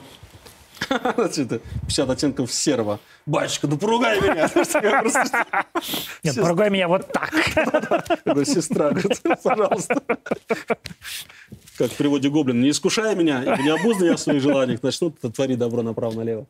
это, 0.88 1.60
50 1.86 2.10
оттенков 2.10 2.52
серого. 2.52 3.00
Батюшка, 3.26 3.66
ну 3.66 3.78
поругай 3.78 4.20
меня. 4.20 4.48
Нет, 6.22 6.36
поругай 6.36 6.70
меня 6.70 6.88
вот 6.88 7.12
так. 7.12 7.32
Сестра, 8.46 8.92
пожалуйста. 9.42 10.02
Как 11.78 11.92
в 11.92 11.96
переводе 11.96 12.28
Гоблин, 12.28 12.60
не 12.60 12.70
искушай 12.70 13.14
меня, 13.14 13.40
ибо 13.40 13.62
не 13.62 13.68
обузна 13.68 14.06
я 14.06 14.16
в 14.16 14.20
своих 14.20 14.42
желаниях, 14.42 14.82
начнут 14.82 15.16
творить 15.20 15.58
добро 15.58 15.82
направо-налево. 15.82 16.46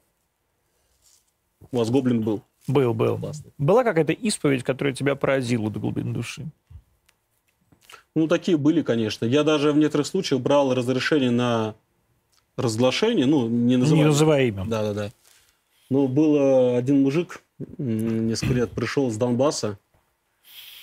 У 1.71 1.77
вас 1.77 1.91
Гоблин 1.91 2.23
был. 2.23 2.41
Был, 2.67 2.95
был. 2.95 3.21
Была 3.59 3.85
какая-то 3.85 4.15
исповедь, 4.15 4.65
которая 4.65 4.95
тебя 4.95 5.17
поразила 5.17 5.71
до 5.71 5.81
глубины 5.81 6.15
души? 6.15 6.47
Ну, 8.15 8.27
такие 8.27 8.57
были, 8.57 8.81
конечно. 8.81 9.27
Я 9.27 9.45
даже 9.45 9.73
в 9.73 9.77
некоторых 9.77 10.07
случаях 10.07 10.41
брал 10.41 10.75
разрешение 10.75 11.31
на 11.31 11.75
разглашение, 12.57 13.27
ну, 13.27 13.49
не 13.49 13.77
называя. 13.77 14.03
Не 14.03 14.09
называя 14.09 14.47
имя. 14.47 14.65
Да, 14.65 14.83
да, 14.83 14.95
да. 14.95 15.11
Ну, 15.91 16.09
был 16.09 16.37
э, 16.37 16.79
один 16.79 17.03
мужик, 17.03 17.43
несколько 17.77 18.55
лет 18.55 18.71
пришел 18.71 19.11
с 19.11 19.17
Донбасса. 19.17 19.79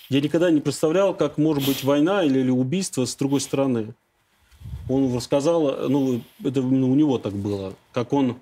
Я 0.09 0.21
никогда 0.21 0.51
не 0.51 0.61
представлял, 0.61 1.15
как 1.15 1.39
может 1.39 1.65
быть 1.65 1.83
война 1.83 2.23
или, 2.23 2.39
или 2.39 2.51
убийство 2.51 3.05
с 3.05 3.15
другой 3.15 3.41
стороны. 3.41 3.95
Он 4.87 5.15
рассказал, 5.15 5.89
ну, 5.89 6.21
это 6.43 6.59
именно 6.59 6.87
у 6.87 6.95
него 6.95 7.17
так 7.17 7.33
было, 7.33 7.73
как 7.91 8.13
он, 8.13 8.37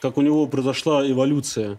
как 0.00 0.18
у 0.18 0.22
него 0.22 0.46
произошла 0.46 1.08
эволюция, 1.08 1.78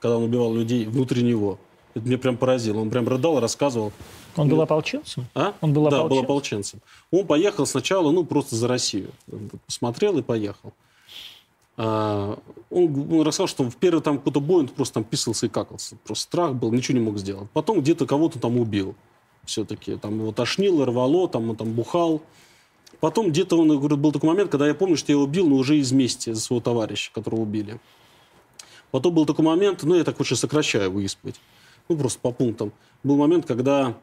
когда 0.00 0.16
он 0.16 0.24
убивал 0.24 0.54
людей 0.54 0.86
внутри 0.86 1.22
него. 1.22 1.58
Это 1.94 2.06
меня 2.06 2.18
прям 2.18 2.36
поразило. 2.36 2.80
Он 2.80 2.90
прям 2.90 3.08
рыдал, 3.08 3.40
рассказывал. 3.40 3.92
Он 4.36 4.48
был 4.48 4.60
ополченцем? 4.60 5.26
А? 5.34 5.54
Он 5.60 5.72
был 5.72 5.84
да, 5.84 5.90
был 5.90 6.18
ополченцем? 6.18 6.24
ополченцем. 6.24 6.80
Он 7.10 7.26
поехал 7.26 7.66
сначала, 7.66 8.10
ну, 8.12 8.24
просто 8.24 8.54
за 8.54 8.68
Россию. 8.68 9.10
Посмотрел 9.66 10.16
и 10.18 10.22
поехал. 10.22 10.72
А, 11.76 12.38
он, 12.70 13.12
он 13.12 13.22
рассказал, 13.22 13.48
что 13.48 13.64
в 13.64 13.76
первый 13.76 14.02
там 14.02 14.18
какой-то 14.18 14.40
бой 14.40 14.60
он 14.60 14.68
просто 14.68 14.94
там 14.94 15.04
писался 15.04 15.46
и 15.46 15.48
какался. 15.48 15.96
Просто 16.04 16.24
страх 16.24 16.54
был, 16.54 16.72
ничего 16.72 16.98
не 16.98 17.04
мог 17.04 17.18
сделать. 17.18 17.50
Потом 17.52 17.80
где-то 17.80 18.06
кого-то 18.06 18.38
там 18.38 18.58
убил. 18.58 18.94
Все-таки. 19.44 19.96
Там 19.96 20.18
его 20.18 20.30
тошнило, 20.30 20.86
рвало, 20.86 21.28
там 21.28 21.50
он 21.50 21.56
там 21.56 21.72
бухал. 21.72 22.22
Потом 23.00 23.30
где-то 23.30 23.58
он, 23.58 23.68
говорит, 23.68 23.98
был 23.98 24.12
такой 24.12 24.28
момент, 24.28 24.50
когда 24.50 24.66
я 24.66 24.74
помню, 24.74 24.96
что 24.96 25.10
я 25.10 25.14
его 25.14 25.24
убил, 25.24 25.48
но 25.48 25.56
уже 25.56 25.78
из 25.78 25.90
мести 25.90 26.32
за 26.32 26.40
своего 26.40 26.60
товарища, 26.60 27.10
которого 27.12 27.40
убили. 27.40 27.80
Потом 28.90 29.14
был 29.14 29.24
такой 29.24 29.44
момент, 29.44 29.82
ну, 29.82 29.94
я 29.94 30.04
так 30.04 30.20
очень 30.20 30.36
сокращаю 30.36 30.98
исповедь. 30.98 31.40
Ну, 31.88 31.96
просто 31.96 32.20
по 32.20 32.30
пунктам. 32.30 32.72
Был 33.02 33.16
момент, 33.16 33.46
когда 33.46 33.96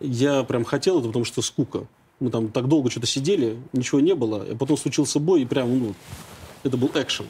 я 0.00 0.42
прям 0.44 0.64
хотел 0.64 0.98
это, 0.98 1.08
потому 1.08 1.24
что 1.24 1.40
скука. 1.40 1.86
Мы 2.20 2.30
там 2.30 2.48
так 2.48 2.68
долго 2.68 2.90
что-то 2.90 3.06
сидели, 3.06 3.56
ничего 3.72 4.00
не 4.00 4.14
было. 4.14 4.52
И 4.52 4.54
потом 4.54 4.76
случился 4.76 5.18
бой, 5.18 5.42
и 5.42 5.44
прям, 5.46 5.78
ну, 5.78 5.94
это 6.62 6.76
был 6.76 6.90
экшен. 6.94 7.26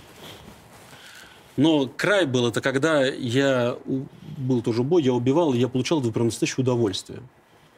Но 1.56 1.86
край 1.86 2.26
был, 2.26 2.48
это 2.48 2.60
когда 2.60 3.04
я... 3.04 3.76
Был 4.36 4.62
тоже 4.62 4.82
бой, 4.82 5.02
я 5.02 5.12
убивал, 5.12 5.54
и 5.54 5.58
я 5.58 5.68
получал 5.68 6.00
прям 6.02 6.26
настоящее 6.26 6.64
удовольствие. 6.64 7.20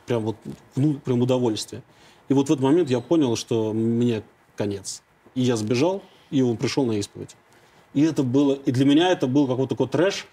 Прям 0.07 0.23
вот, 0.23 0.37
ну, 0.75 0.95
прям 0.95 1.21
удовольствие. 1.21 1.83
И 2.29 2.35
вот 2.35 2.49
в 2.49 2.53
этот 2.53 2.63
момент 2.63 2.91
я 2.91 3.01
понял, 3.01 3.37
что 3.37 3.73
мне 3.73 4.23
конец. 4.57 5.03
И 5.35 5.43
я 5.43 5.57
сбежал, 5.57 6.03
и 6.31 6.43
он 6.43 6.57
пришел 6.57 6.85
на 6.85 6.93
исповедь. 6.93 7.37
И 7.95 8.03
это 8.03 8.23
было... 8.23 8.55
И 8.55 8.73
для 8.73 8.85
меня 8.85 9.11
это 9.11 9.27
был 9.27 9.47
какой-то 9.47 9.71
такой 9.71 9.89
трэш, 9.89 10.27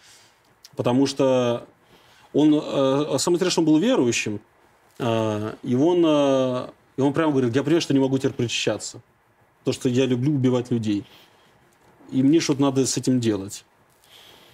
потому 0.75 1.05
что 1.05 1.67
он... 2.33 2.53
э, 2.53 3.17
самое 3.19 3.37
интересное, 3.37 3.61
он 3.61 3.65
был 3.65 3.77
верующим, 3.77 4.41
э, 4.99 5.55
и 5.63 5.75
он, 5.75 6.03
э, 6.05 6.69
и 6.97 7.01
он 7.01 7.13
прямо 7.13 7.31
говорит, 7.31 7.55
я 7.55 7.63
понимаю, 7.63 7.81
что 7.81 7.93
не 7.93 7.99
могу 7.99 8.17
теперь 8.17 8.33
причащаться. 8.33 9.01
То, 9.63 9.71
что 9.71 9.87
я 9.87 10.05
люблю 10.05 10.33
убивать 10.33 10.71
людей. 10.71 11.05
И 12.11 12.21
мне 12.21 12.39
что-то 12.39 12.61
надо 12.61 12.85
с 12.85 12.97
этим 12.97 13.19
делать. 13.19 13.65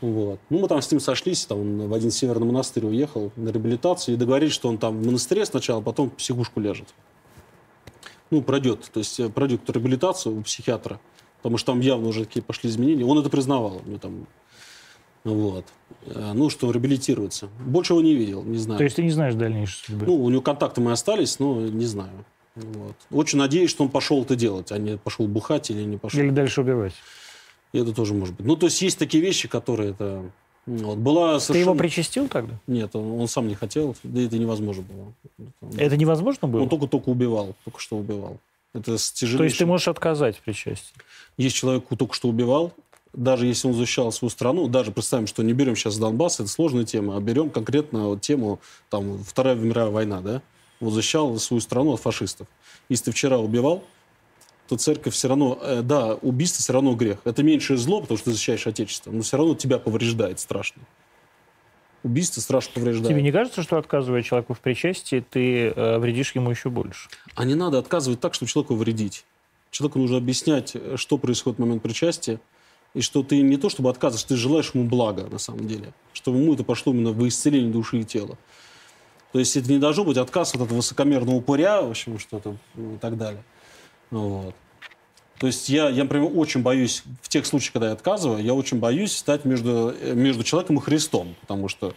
Вот. 0.02 0.40
Ну, 0.50 0.60
мы 0.60 0.68
там 0.68 0.82
с 0.82 0.92
ним 0.92 1.00
сошлись, 1.00 1.46
там 1.46 1.60
он 1.60 1.88
в 1.90 1.94
один 1.94 2.12
северный 2.12 2.48
монастырь 2.48 2.86
уехал 2.86 3.32
на 3.36 3.50
реабилитацию 3.50 4.16
и 4.16 4.18
договорились, 4.18 4.54
что 4.54 4.70
он 4.70 4.78
там 4.78 5.02
в 5.02 5.06
монастыре 5.06 5.46
сначала, 5.46 5.82
потом 5.82 6.10
в 6.10 6.14
психушку 6.14 6.60
ляжет. 6.60 6.88
Ну, 8.32 8.42
пройдет, 8.42 8.90
то 8.94 9.00
есть 9.00 9.20
э, 9.20 9.30
пройдет 9.30 9.70
реабилитацию 9.70 10.38
у 10.38 10.42
психиатра, 10.44 11.00
потому 11.38 11.58
что 11.58 11.72
там 11.72 11.80
явно 11.80 12.10
уже 12.10 12.26
такие 12.26 12.42
пошли 12.42 12.70
изменения. 12.70 13.04
Он 13.06 13.18
это 13.18 13.30
признавал. 13.30 13.82
Мне 13.86 13.98
там, 13.98 14.28
вот. 15.24 15.66
Э, 16.06 16.34
Ну, 16.34 16.50
что 16.50 16.72
реабилитируется. 16.72 17.50
Больше 17.66 17.94
его 17.94 18.02
не 18.02 18.14
видел, 18.16 18.44
не 18.44 18.58
знаю. 18.58 18.78
То 18.78 18.84
есть 18.84 18.96
ты 18.96 19.04
не 19.04 19.12
знаешь 19.12 19.36
дальнейшей 19.36 19.86
судьбы? 19.86 20.06
Ну, 20.06 20.24
у 20.24 20.30
него 20.30 20.42
контакты 20.42 20.82
мы 20.82 20.92
остались, 20.92 21.40
но 21.40 21.60
не 21.60 21.86
знаю. 21.86 22.26
Вот. 22.56 22.96
Очень 23.12 23.40
надеюсь, 23.40 23.70
что 23.70 23.84
он 23.84 23.90
пошел 23.90 24.22
это 24.22 24.36
делать, 24.36 24.72
а 24.72 24.78
не 24.78 24.98
пошел 24.98 25.28
бухать 25.28 25.70
или 25.72 25.84
не 25.84 25.98
пошел. 25.98 26.20
Или 26.20 26.30
дальше 26.30 26.62
убивать? 26.62 26.94
И 27.72 27.80
это 27.80 27.94
тоже 27.94 28.14
может 28.14 28.36
быть. 28.36 28.46
Ну, 28.46 28.56
то 28.56 28.66
есть 28.66 28.82
есть 28.82 28.98
такие 28.98 29.24
вещи, 29.24 29.48
которые 29.48 29.92
это... 29.92 30.30
Вот, 30.70 31.00
была 31.00 31.36
Ты 31.36 31.46
совершенно... 31.46 31.72
его 31.72 31.76
причастил 31.76 32.28
тогда? 32.28 32.54
Нет, 32.68 32.96
он, 32.96 33.22
он 33.22 33.28
сам 33.28 33.48
не 33.48 33.56
хотел, 33.56 33.96
да 34.04 34.22
это 34.22 34.38
невозможно 34.38 34.84
было. 34.84 35.72
Это 35.78 35.98
невозможно 35.98 36.48
было? 36.48 36.62
Он 36.62 36.70
только-только 36.70 37.10
убивал, 37.10 37.56
только 37.64 37.80
что 37.80 37.98
убивал. 37.98 38.38
Это 38.74 39.00
с 39.00 39.10
То 39.12 39.16
есть 39.16 39.16
ты 39.16 39.26
тяжелейшим... 39.26 39.68
можешь 39.68 39.88
отказать 39.88 40.38
в 40.38 40.42
причастии? 40.42 40.94
Есть 41.38 41.56
человек, 41.56 41.86
только 41.98 42.14
что 42.14 42.28
убивал, 42.30 42.72
даже 43.14 43.48
если 43.48 43.68
он 43.68 43.74
защищал 43.74 44.12
свою 44.12 44.30
страну, 44.30 44.68
даже 44.68 44.92
представим, 44.92 45.26
что 45.26 45.42
не 45.42 45.54
берем 45.54 45.76
сейчас 45.76 45.98
Донбасс, 45.98 46.40
это 46.40 46.50
сложная 46.50 46.84
тема, 46.84 47.18
а 47.18 47.20
берем 47.20 47.50
конкретно 47.50 48.10
вот 48.10 48.22
тему, 48.22 48.60
там, 48.92 49.24
Вторая 49.24 49.56
мировая 49.56 49.92
война, 49.92 50.22
да? 50.22 50.42
Он 50.82 50.92
защищал 50.92 51.36
свою 51.40 51.62
страну 51.62 51.94
от 51.94 52.00
фашистов. 52.00 52.48
Если 52.90 53.06
ты 53.06 53.12
вчера 53.12 53.40
убивал, 53.40 53.84
то 54.70 54.78
церковь 54.78 55.16
все 55.16 55.28
равно, 55.28 55.58
э, 55.62 55.82
да, 55.82 56.14
убийство 56.22 56.62
все 56.62 56.74
равно 56.74 56.94
грех. 56.94 57.18
Это 57.26 57.42
меньшее 57.42 57.78
зло, 57.78 58.02
потому 58.02 58.20
что 58.20 58.26
ты 58.26 58.34
защищаешь 58.34 58.68
Отечество, 58.68 59.12
но 59.12 59.24
все 59.24 59.36
равно 59.36 59.56
тебя 59.56 59.80
повреждает 59.80 60.40
страшно. 60.40 60.84
Убийство 62.04 62.40
страшно 62.40 62.74
повреждает. 62.76 63.10
Тебе 63.10 63.24
не 63.24 63.32
кажется, 63.32 63.64
что 63.64 63.78
отказывая 63.80 64.22
человеку 64.22 64.54
в 64.54 64.60
причастии, 64.60 65.26
ты 65.28 65.70
э, 65.70 65.98
вредишь 65.98 66.34
ему 66.36 66.52
еще 66.52 66.70
больше? 66.70 67.10
А 67.34 67.46
не 67.46 67.56
надо 67.56 67.80
отказывать 67.80 68.20
так, 68.20 68.36
чтобы 68.36 68.50
человеку 68.50 68.76
вредить. 68.76 69.26
Человеку 69.72 69.98
нужно 69.98 70.18
объяснять, 70.18 70.76
что 70.96 71.18
происходит 71.18 71.58
в 71.58 71.62
момент 71.62 71.82
причастия, 71.82 72.40
и 72.94 73.02
что 73.02 73.24
ты 73.24 73.42
не 73.42 73.58
то 73.58 73.70
чтобы 73.70 73.90
отказываешь, 73.90 74.24
ты 74.24 74.36
желаешь 74.36 74.72
ему 74.74 74.88
блага 74.88 75.28
на 75.32 75.40
самом 75.40 75.68
деле, 75.68 75.94
чтобы 76.14 76.38
ему 76.38 76.54
это 76.54 76.64
пошло 76.64 76.94
именно 76.94 77.12
в 77.12 77.28
исцеление 77.28 77.72
души 77.72 78.00
и 78.00 78.04
тела. 78.04 78.38
То 79.32 79.40
есть 79.40 79.58
это 79.58 79.72
не 79.72 79.80
должно 79.80 80.06
быть 80.06 80.18
отказ 80.18 80.56
от 80.56 80.62
этого 80.62 80.78
высокомерного 80.78 81.36
упыря, 81.36 81.82
в 81.82 81.90
общем, 81.90 82.20
что-то 82.20 82.56
и 82.76 82.98
так 83.00 83.18
далее. 83.18 83.44
Вот. 84.12 84.56
То 85.40 85.48
есть 85.48 85.70
я, 85.70 85.90
я, 85.90 86.04
например, 86.04 86.30
очень 86.36 86.62
боюсь, 86.62 87.04
в 87.22 87.30
тех 87.30 87.46
случаях, 87.46 87.74
когда 87.74 87.88
я 87.88 87.94
отказываю, 87.94 88.44
я 88.44 88.54
очень 88.54 88.80
боюсь 88.80 89.16
стать 89.16 89.46
между, 89.46 89.96
между 90.14 90.44
человеком 90.44 90.78
и 90.78 90.82
Христом, 90.82 91.36
потому 91.40 91.70
что, 91.70 91.96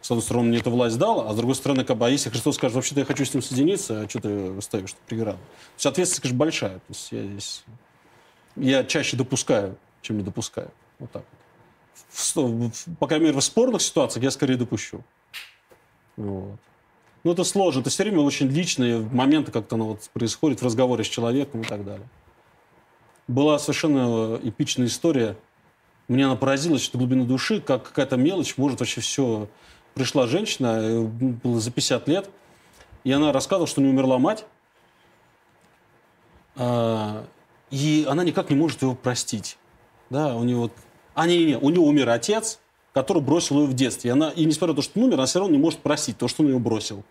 с 0.00 0.10
одной 0.10 0.22
стороны, 0.22 0.48
мне 0.48 0.58
эта 0.58 0.70
власть 0.70 0.96
дала, 0.96 1.28
а 1.28 1.34
с 1.34 1.36
другой 1.36 1.56
стороны, 1.56 1.84
как 1.84 1.98
бы, 1.98 2.06
а 2.06 2.08
если 2.08 2.30
Христос 2.30 2.56
скажет, 2.56 2.74
вообще-то 2.74 3.00
я 3.00 3.06
хочу 3.06 3.24
с 3.26 3.34
ним 3.34 3.42
соединиться, 3.42 4.00
а 4.00 4.08
что 4.08 4.20
ты 4.20 4.62
ставишь 4.62 4.94
преграду? 5.06 5.36
То 5.36 5.74
есть 5.76 5.86
ответственность, 5.86 6.22
конечно, 6.22 6.38
большая. 6.38 6.74
То 6.76 6.84
есть 6.88 7.12
я 7.12 7.22
здесь... 7.22 7.64
Я 8.56 8.84
чаще 8.84 9.16
допускаю, 9.16 9.76
чем 10.00 10.16
не 10.16 10.22
допускаю. 10.22 10.70
Вот 11.00 11.10
так 11.10 11.24
вот. 11.28 11.40
В, 12.10 12.36
в, 12.36 12.96
по 12.96 13.06
крайней 13.06 13.26
мере, 13.26 13.38
в 13.38 13.44
спорных 13.44 13.82
ситуациях 13.82 14.24
я 14.24 14.30
скорее 14.30 14.56
допущу. 14.56 15.02
Вот. 16.16 16.58
Ну, 17.24 17.32
это 17.32 17.42
сложно. 17.42 17.80
Это 17.80 17.90
все 17.90 18.04
время 18.04 18.20
очень 18.20 18.48
личные 18.48 19.00
моменты 19.00 19.50
как-то 19.50 19.76
ну, 19.76 19.86
вот, 19.86 20.10
происходят 20.12 20.60
в 20.60 20.64
разговоре 20.64 21.04
с 21.04 21.08
человеком 21.08 21.62
и 21.62 21.64
так 21.64 21.84
далее. 21.84 22.06
Была 23.26 23.58
совершенно 23.58 24.38
эпичная 24.42 24.86
история. 24.86 25.36
Мне 26.06 26.26
она 26.26 26.36
поразила 26.36 26.78
что 26.78 26.98
глубины 26.98 27.24
души, 27.24 27.62
как 27.62 27.84
какая-то 27.84 28.16
мелочь 28.16 28.56
может 28.56 28.80
вообще 28.80 29.00
все... 29.00 29.48
Пришла 29.94 30.26
женщина, 30.26 30.80
э, 30.82 31.00
было 31.02 31.60
за 31.60 31.70
50 31.70 32.08
лет, 32.08 32.28
и 33.04 33.12
она 33.12 33.30
рассказывала, 33.30 33.68
что 33.68 33.80
у 33.80 33.84
нее 33.84 33.92
умерла 33.92 34.18
мать, 34.18 34.44
а, 36.56 37.24
и 37.70 38.04
она 38.08 38.24
никак 38.24 38.50
не 38.50 38.56
может 38.56 38.82
его 38.82 38.96
простить. 38.96 39.56
Да, 40.10 40.34
у 40.34 40.42
нее 40.42 40.70
А, 41.14 41.28
не, 41.28 41.44
не, 41.44 41.56
у 41.56 41.70
нее 41.70 41.80
умер 41.80 42.08
отец, 42.10 42.58
который 42.92 43.22
бросил 43.22 43.60
ее 43.60 43.66
в 43.66 43.74
детстве. 43.74 44.10
И, 44.10 44.12
она, 44.12 44.30
и 44.30 44.44
несмотря 44.44 44.72
на 44.72 44.76
то, 44.76 44.82
что 44.82 44.98
он 44.98 45.06
умер, 45.06 45.14
она 45.14 45.26
все 45.26 45.38
равно 45.38 45.54
не 45.54 45.62
может 45.62 45.78
простить 45.78 46.18
то, 46.18 46.26
что 46.26 46.42
он 46.42 46.50
ее 46.50 46.58
бросил. 46.58 47.04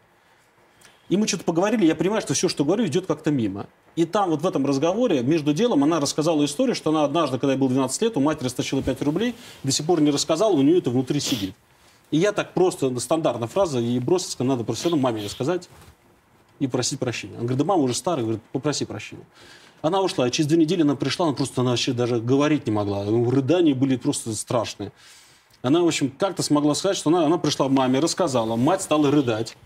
И 1.09 1.17
мы 1.17 1.27
что-то 1.27 1.43
поговорили, 1.43 1.85
я 1.85 1.95
понимаю, 1.95 2.21
что 2.21 2.33
все, 2.33 2.47
что 2.47 2.63
говорю, 2.63 2.85
идет 2.85 3.05
как-то 3.05 3.29
мимо. 3.29 3.67
И 3.95 4.05
там 4.05 4.29
вот 4.29 4.41
в 4.41 4.47
этом 4.47 4.65
разговоре, 4.65 5.21
между 5.21 5.53
делом, 5.53 5.83
она 5.83 5.99
рассказала 5.99 6.43
историю, 6.45 6.75
что 6.75 6.91
она 6.91 7.03
однажды, 7.03 7.37
когда 7.37 7.53
ей 7.53 7.59
было 7.59 7.69
12 7.69 8.01
лет, 8.01 8.17
у 8.17 8.21
матери 8.21 8.45
растащила 8.45 8.81
5 8.81 9.01
рублей, 9.01 9.35
до 9.63 9.71
сих 9.71 9.85
пор 9.85 10.01
не 10.01 10.11
рассказала, 10.11 10.53
у 10.53 10.61
нее 10.61 10.77
это 10.77 10.89
внутри 10.89 11.19
сидит. 11.19 11.55
И 12.09 12.17
я 12.17 12.31
так 12.31 12.53
просто, 12.53 12.97
стандартная 12.99 13.47
фраза, 13.47 13.79
бросила, 13.99 14.29
сказала, 14.29 14.53
надо 14.53 14.63
просто 14.63 14.95
маме 14.95 15.23
рассказать 15.23 15.69
и 16.59 16.67
просить 16.67 16.99
прощения. 16.99 17.33
Она 17.33 17.41
говорит, 17.41 17.57
да 17.59 17.65
мама 17.65 17.83
уже 17.83 17.93
старая, 17.93 18.23
говорит, 18.23 18.41
попроси 18.51 18.85
прощения. 18.85 19.25
Она 19.81 20.01
ушла, 20.01 20.27
и 20.27 20.31
через 20.31 20.47
две 20.47 20.57
недели 20.57 20.83
она 20.83 20.95
пришла, 20.95 21.25
она 21.25 21.35
просто 21.35 21.61
она 21.61 21.71
вообще 21.71 21.91
даже 21.91 22.21
говорить 22.21 22.65
не 22.65 22.71
могла. 22.71 23.03
Рыдания 23.03 23.75
были 23.75 23.97
просто 23.97 24.33
страшные. 24.33 24.93
Она, 25.61 25.81
в 25.81 25.87
общем, 25.87 26.09
как-то 26.09 26.43
смогла 26.43 26.73
сказать, 26.75 26.97
что 26.97 27.09
она, 27.09 27.25
она 27.25 27.37
пришла 27.37 27.67
маме, 27.67 27.99
рассказала. 27.99 28.55
Мать 28.55 28.81
стала 28.81 29.11
рыдать. 29.11 29.57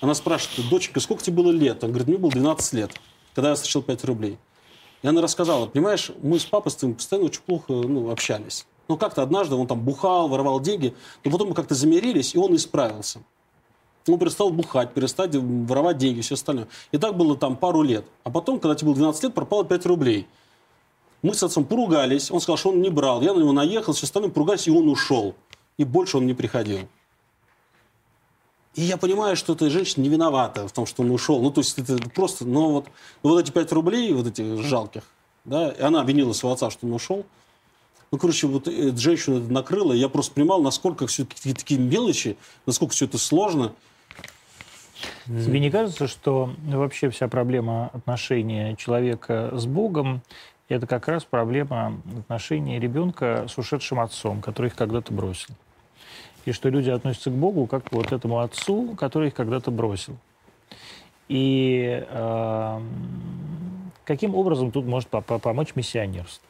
Она 0.00 0.14
спрашивает, 0.14 0.68
доченька, 0.68 1.00
сколько 1.00 1.22
тебе 1.22 1.36
было 1.36 1.50
лет? 1.50 1.82
Он 1.82 1.90
говорит, 1.90 2.08
мне 2.08 2.18
было 2.18 2.30
12 2.30 2.72
лет, 2.74 2.92
когда 3.34 3.50
я 3.50 3.56
стащил 3.56 3.82
5 3.82 4.04
рублей. 4.04 4.38
И 5.02 5.08
она 5.08 5.22
рассказала, 5.22 5.66
понимаешь, 5.66 6.10
мы 6.22 6.38
с 6.38 6.44
папой 6.44 6.70
с 6.70 6.76
твоим 6.76 6.94
постоянно 6.94 7.26
очень 7.26 7.42
плохо 7.42 7.72
ну, 7.72 8.10
общались. 8.10 8.66
Ну, 8.88 8.96
как-то 8.96 9.22
однажды 9.22 9.54
он 9.54 9.66
там 9.66 9.80
бухал, 9.80 10.28
воровал 10.28 10.60
деньги, 10.60 10.94
но 11.24 11.30
потом 11.30 11.48
мы 11.48 11.54
как-то 11.54 11.74
замирились, 11.74 12.34
и 12.34 12.38
он 12.38 12.54
исправился. 12.54 13.20
Он 14.08 14.18
перестал 14.18 14.50
бухать, 14.50 14.94
перестал 14.94 15.26
воровать 15.30 15.98
деньги, 15.98 16.20
все 16.20 16.34
остальное. 16.34 16.68
И 16.92 16.98
так 16.98 17.16
было 17.16 17.36
там 17.36 17.56
пару 17.56 17.82
лет. 17.82 18.04
А 18.22 18.30
потом, 18.30 18.60
когда 18.60 18.74
тебе 18.76 18.86
было 18.86 18.96
12 18.96 19.24
лет, 19.24 19.34
пропало 19.34 19.64
5 19.64 19.86
рублей. 19.86 20.28
Мы 21.22 21.34
с 21.34 21.42
отцом 21.42 21.64
поругались, 21.64 22.30
он 22.30 22.40
сказал, 22.40 22.56
что 22.56 22.68
он 22.70 22.80
не 22.80 22.90
брал. 22.90 23.22
Я 23.22 23.34
на 23.34 23.40
него 23.40 23.52
наехал, 23.52 23.92
все 23.94 24.04
остальное 24.04 24.30
поругались, 24.30 24.68
и 24.68 24.70
он 24.70 24.88
ушел. 24.88 25.34
И 25.76 25.84
больше 25.84 26.18
он 26.18 26.26
не 26.26 26.34
приходил. 26.34 26.80
И 28.76 28.82
я 28.82 28.98
понимаю, 28.98 29.36
что 29.36 29.54
эта 29.54 29.70
женщина 29.70 30.02
не 30.02 30.10
виновата 30.10 30.68
в 30.68 30.72
том, 30.72 30.84
что 30.84 31.02
он 31.02 31.10
ушел. 31.10 31.40
Ну, 31.40 31.50
то 31.50 31.62
есть 31.62 31.78
это 31.78 31.96
просто, 32.10 32.44
ну 32.44 32.72
вот, 32.72 32.86
ну, 33.22 33.30
вот 33.30 33.40
эти 33.40 33.50
5 33.50 33.72
рублей, 33.72 34.12
вот 34.12 34.26
этих 34.26 34.62
жалких, 34.62 35.02
да, 35.46 35.70
и 35.70 35.80
она 35.80 36.02
обвинила 36.02 36.34
своего 36.34 36.54
отца, 36.54 36.70
что 36.70 36.86
он 36.86 36.92
ушел. 36.92 37.24
Ну, 38.12 38.18
короче, 38.18 38.46
вот 38.46 38.68
эта 38.68 38.96
женщина 38.98 39.38
это 39.38 39.50
накрыла, 39.50 39.94
я 39.94 40.10
просто 40.10 40.34
понимал, 40.34 40.62
насколько 40.62 41.06
все 41.06 41.24
такие, 41.24 41.80
мелочи, 41.80 42.36
насколько 42.66 42.92
все 42.92 43.06
это 43.06 43.16
сложно. 43.18 43.72
Тебе 45.24 45.58
не 45.58 45.70
кажется, 45.70 46.06
что 46.06 46.50
вообще 46.66 47.10
вся 47.10 47.28
проблема 47.28 47.90
отношения 47.94 48.76
человека 48.76 49.52
с 49.54 49.66
Богом 49.66 50.22
это 50.68 50.86
как 50.86 51.08
раз 51.08 51.24
проблема 51.24 52.00
отношения 52.18 52.78
ребенка 52.78 53.46
с 53.48 53.56
ушедшим 53.56 54.00
отцом, 54.00 54.42
который 54.42 54.66
их 54.66 54.76
когда-то 54.76 55.12
бросил. 55.12 55.54
И 56.46 56.52
что 56.52 56.68
люди 56.68 56.88
относятся 56.88 57.30
к 57.30 57.34
Богу 57.34 57.66
как 57.66 57.90
к 57.90 57.92
вот 57.92 58.12
этому 58.12 58.40
отцу, 58.40 58.94
который 58.96 59.28
их 59.28 59.34
когда-то 59.34 59.70
бросил. 59.70 60.16
И 61.28 62.06
э, 62.08 62.80
каким 64.04 64.34
образом 64.36 64.70
тут 64.70 64.86
может 64.86 65.08
помочь 65.08 65.74
миссионерство? 65.74 66.46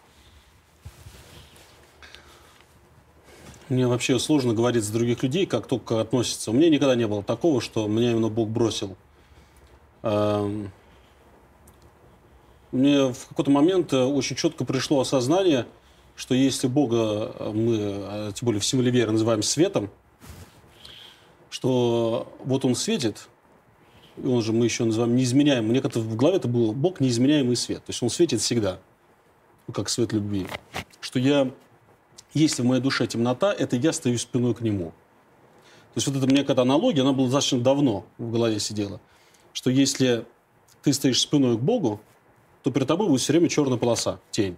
Мне 3.71 3.87
вообще 3.89 4.19
сложно 4.19 4.53
говорить 4.53 4.85
за 4.85 4.93
других 4.93 5.23
людей, 5.23 5.47
как 5.47 5.67
только 5.67 6.01
относятся. 6.01 6.51
У 6.51 6.55
меня 6.55 6.69
никогда 6.69 6.95
не 6.95 7.07
было 7.07 7.23
такого, 7.23 7.63
что 7.63 7.89
меня 7.89 8.13
именно 8.13 8.29
Бог 8.29 8.49
бросил. 8.49 8.97
Эм, 10.03 10.71
мне 12.71 13.13
в 13.13 13.27
какой-то 13.29 13.51
момент 13.51 13.93
э, 13.93 14.05
очень 14.05 14.37
четко 14.37 14.65
пришло 14.65 15.01
осознание, 15.01 15.67
что 16.17 16.35
если 16.35 16.67
Бога 16.67 17.33
э, 17.39 17.53
мы, 17.53 17.77
э, 17.79 18.33
тем 18.35 18.47
более 18.47 18.61
в 18.61 18.65
символе 18.65 18.91
веры, 18.91 19.13
называем 19.13 19.43
светом, 19.43 19.91
что 21.51 22.33
вот 22.45 22.65
Он 22.65 22.75
светит, 22.75 23.29
и 24.17 24.27
он 24.27 24.43
же 24.43 24.53
мы 24.53 24.65
еще 24.65 24.85
называем 24.85 25.15
неизменяемым. 25.15 25.71
Мне 25.71 25.81
как-то 25.81 26.01
в 26.01 26.17
голове 26.17 26.39
это 26.39 26.49
было 26.49 26.73
Бог 26.73 27.01
неизменяемый 27.01 27.55
свет. 27.55 27.85
То 27.85 27.91
есть 27.91 28.03
Он 28.03 28.09
светит 28.09 28.41
всегда, 28.41 28.81
как 29.73 29.91
свет 29.91 30.13
любви. 30.13 30.47
Что 31.01 31.19
я, 31.19 31.51
если 32.33 32.63
в 32.63 32.65
моей 32.65 32.81
душе 32.81 33.07
темнота, 33.07 33.53
это 33.53 33.77
я 33.77 33.93
стою 33.93 34.17
спиной 34.19 34.55
к 34.55 34.63
Нему. 34.63 34.93
То 35.95 35.99
есть 35.99 36.07
вот 36.09 36.17
это 36.17 36.27
мне 36.27 36.43
какая-то 36.43 36.63
аналогия, 36.63 37.03
она 37.03 37.13
была 37.13 37.27
достаточно 37.27 37.61
давно 37.61 38.07
в 38.17 38.31
голове 38.33 38.59
сидела. 38.59 39.01
Что 39.53 39.71
если 39.71 40.27
ты 40.83 40.93
стоишь 40.93 41.21
спиной 41.21 41.57
к 41.57 41.61
Богу, 41.61 42.01
то 42.63 42.71
перед 42.71 42.89
тобой 42.89 43.09
будет 43.09 43.21
все 43.21 43.33
время 43.33 43.49
черная 43.49 43.79
полоса, 43.79 44.19
тень. 44.31 44.57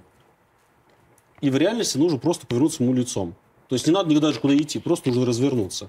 И 1.40 1.50
в 1.50 1.56
реальности 1.56 1.98
нужно 1.98 2.18
просто 2.18 2.46
повернуться 2.46 2.82
ему 2.82 2.94
лицом. 2.94 3.34
То 3.68 3.74
есть 3.74 3.86
не 3.86 3.92
надо 3.92 4.10
никуда 4.10 4.28
даже 4.28 4.40
куда 4.40 4.56
идти, 4.56 4.78
просто 4.78 5.08
нужно 5.10 5.26
развернуться. 5.26 5.86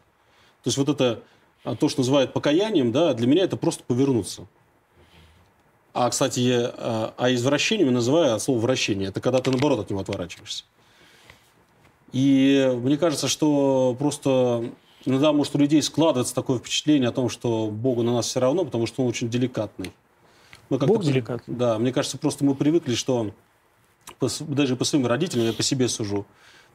То 0.64 0.68
есть 0.68 0.78
вот 0.78 0.90
это, 0.90 1.23
а, 1.64 1.76
то, 1.76 1.90
что 1.90 2.02
называют 2.02 2.34
покаянием, 2.34 2.91
да, 2.91 3.14
для 3.14 3.28
меня 3.28 3.44
это 3.44 3.57
просто 3.57 3.84
повернуться. 3.84 4.48
А, 5.94 6.10
кстати, 6.10 6.40
я, 6.41 6.73
а, 6.78 7.14
а 7.18 7.34
извращением 7.34 7.88
я 7.88 7.94
называю 7.94 8.40
слово 8.40 8.60
вращение. 8.60 9.10
Это 9.10 9.22
когда 9.22 9.40
ты, 9.40 9.49
наоборот, 9.49 9.80
от 9.80 9.90
него 9.90 10.02
отворачиваешься. 10.02 10.65
И 12.11 12.72
мне 12.82 12.98
кажется, 12.98 13.28
что 13.28 13.95
просто 13.98 14.72
иногда, 15.06 15.32
может, 15.32 15.56
у 15.56 15.57
людей 15.57 15.82
складывается 15.82 16.36
такое 16.36 16.60
впечатление 16.60 17.10
о 17.10 17.11
том, 17.11 17.30
что 17.30 17.68
Богу 17.68 18.03
на 18.03 18.14
нас 18.14 18.28
все 18.28 18.40
равно, 18.40 18.65
потому 18.65 18.88
что 18.88 19.03
он 19.03 19.10
очень 19.10 19.30
деликатный. 19.30 19.94
Мы 20.69 20.78
Бог 20.78 21.03
деликатный. 21.03 21.56
Да, 21.56 21.80
мне 21.80 21.91
кажется, 21.91 22.18
просто 22.18 22.45
мы 22.45 22.56
привыкли, 22.56 22.94
что 22.94 23.32
по, 24.19 24.30
даже 24.47 24.76
по 24.76 24.84
своим 24.84 25.07
родителям, 25.07 25.45
я 25.45 25.53
по 25.53 25.63
себе 25.63 25.88
сужу, 25.88 26.26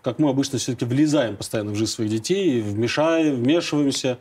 как 0.03 0.19
мы 0.19 0.29
обычно 0.29 0.59
все-таки 0.59 0.85
влезаем 0.85 1.37
постоянно 1.37 1.73
в 1.73 1.77
жизнь 1.77 1.93
своих 1.93 2.11
детей, 2.11 2.61
вмешаем, 2.61 3.37
вмешиваемся 3.37 4.19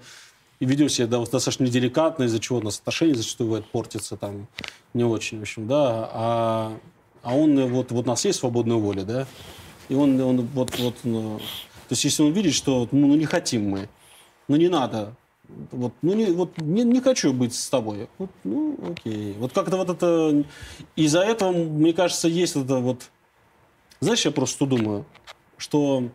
и 0.59 0.65
ведем 0.65 0.89
себя 0.89 1.07
достаточно 1.07 1.65
неделикатно, 1.65 2.23
из-за 2.23 2.39
чего 2.39 2.59
у 2.59 2.61
нас 2.61 2.80
отношения 2.80 3.15
зачастую 3.15 3.47
бывает 3.47 3.65
портятся 3.67 4.15
там 4.15 4.47
не 4.93 5.03
очень, 5.03 5.39
в 5.39 5.41
общем, 5.41 5.67
да. 5.67 6.09
А, 6.13 6.80
а 7.21 7.35
он, 7.35 7.67
вот, 7.67 7.91
вот 7.91 8.05
у 8.05 8.09
нас 8.09 8.23
есть 8.25 8.39
свободная 8.39 8.77
воля, 8.77 9.03
да, 9.03 9.27
и 9.89 9.95
он, 9.95 10.19
он 10.21 10.41
вот, 10.53 10.77
вот, 10.80 10.95
ну, 11.03 11.39
то 11.39 11.93
есть 11.93 12.03
если 12.05 12.23
он 12.23 12.31
видит, 12.31 12.53
что 12.53 12.88
ну, 12.91 13.07
ну 13.07 13.15
не 13.15 13.25
хотим 13.25 13.69
мы, 13.69 13.89
ну 14.47 14.55
не 14.55 14.69
надо, 14.69 15.15
вот, 15.71 15.93
ну, 16.01 16.13
не, 16.13 16.25
вот 16.27 16.57
не, 16.57 16.84
не 16.84 17.01
хочу 17.01 17.34
быть 17.34 17.53
с 17.53 17.69
тобой. 17.69 18.07
Вот, 18.17 18.30
ну, 18.43 18.77
окей. 18.91 19.34
Вот 19.39 19.53
как-то 19.53 19.77
вот 19.77 19.89
это... 19.89 20.43
Из-за 20.95 21.21
этого, 21.21 21.51
мне 21.51 21.93
кажется, 21.93 22.27
есть 22.27 22.55
это 22.55 22.77
вот... 22.77 23.09
Знаешь, 23.99 24.25
я 24.25 24.31
просто 24.31 24.65
думаю, 24.65 25.05
что 25.57 26.09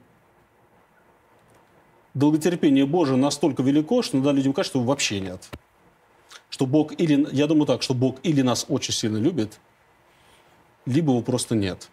долготерпение 2.14 2.86
Божие 2.86 3.16
настолько 3.16 3.62
велико, 3.62 4.02
что 4.02 4.16
иногда 4.16 4.32
людям 4.32 4.52
кажется, 4.52 4.78
что 4.78 4.84
вообще 4.84 5.20
нет. 5.20 5.48
Что 6.50 6.66
Бог 6.66 6.92
или... 6.98 7.26
Я 7.32 7.46
думаю 7.46 7.66
так, 7.66 7.82
что 7.82 7.94
Бог 7.94 8.18
или 8.22 8.42
нас 8.42 8.66
очень 8.68 8.94
сильно 8.94 9.18
любит, 9.18 9.58
либо 10.86 11.12
его 11.12 11.22
просто 11.22 11.54
нет. 11.54 11.88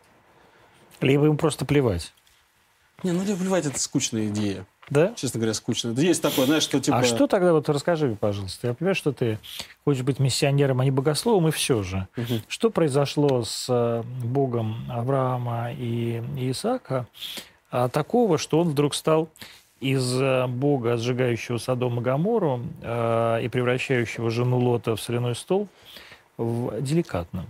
Либо 1.01 1.25
им 1.25 1.37
просто 1.37 1.65
плевать. 1.65 2.13
Не, 3.03 3.11
ну 3.11 3.23
либо 3.23 3.37
плевать, 3.37 3.65
это 3.65 3.79
скучная 3.79 4.27
идея. 4.27 4.65
Да? 4.89 5.13
Честно 5.15 5.39
говоря, 5.39 5.53
скучная. 5.53 5.93
Да 5.93 6.01
есть 6.01 6.21
такое, 6.21 6.45
знаешь, 6.45 6.63
что 6.63 6.79
типа... 6.79 6.97
А 6.97 7.03
что 7.03 7.27
тогда, 7.27 7.53
вот 7.53 7.67
расскажи, 7.69 8.15
пожалуйста. 8.19 8.67
Я 8.67 8.73
понимаю, 8.73 8.95
что 8.95 9.11
ты 9.11 9.39
хочешь 9.83 10.03
быть 10.03 10.19
миссионером, 10.19 10.81
а 10.81 10.85
не 10.85 10.91
богословом, 10.91 11.47
и 11.47 11.51
все 11.51 11.81
же. 11.83 12.07
Мгм. 12.15 12.41
Что 12.47 12.69
произошло 12.69 13.43
с 13.43 13.65
э, 13.67 14.03
Богом 14.23 14.85
Авраама 14.91 15.71
и 15.71 16.21
Исаака 16.37 17.07
а, 17.71 17.89
такого, 17.89 18.37
что 18.37 18.59
он 18.59 18.69
вдруг 18.69 18.93
стал 18.93 19.29
из 19.79 20.21
э, 20.21 20.47
Бога, 20.47 20.97
сжигающего 20.97 21.57
Содом 21.57 21.99
и 21.99 22.03
Гамору 22.03 22.61
э, 22.81 23.39
и 23.43 23.49
превращающего 23.49 24.29
жену 24.29 24.59
Лота 24.59 24.95
в 24.95 25.01
соляной 25.01 25.35
стол, 25.35 25.67
в 26.37 26.81
деликатным? 26.81 27.45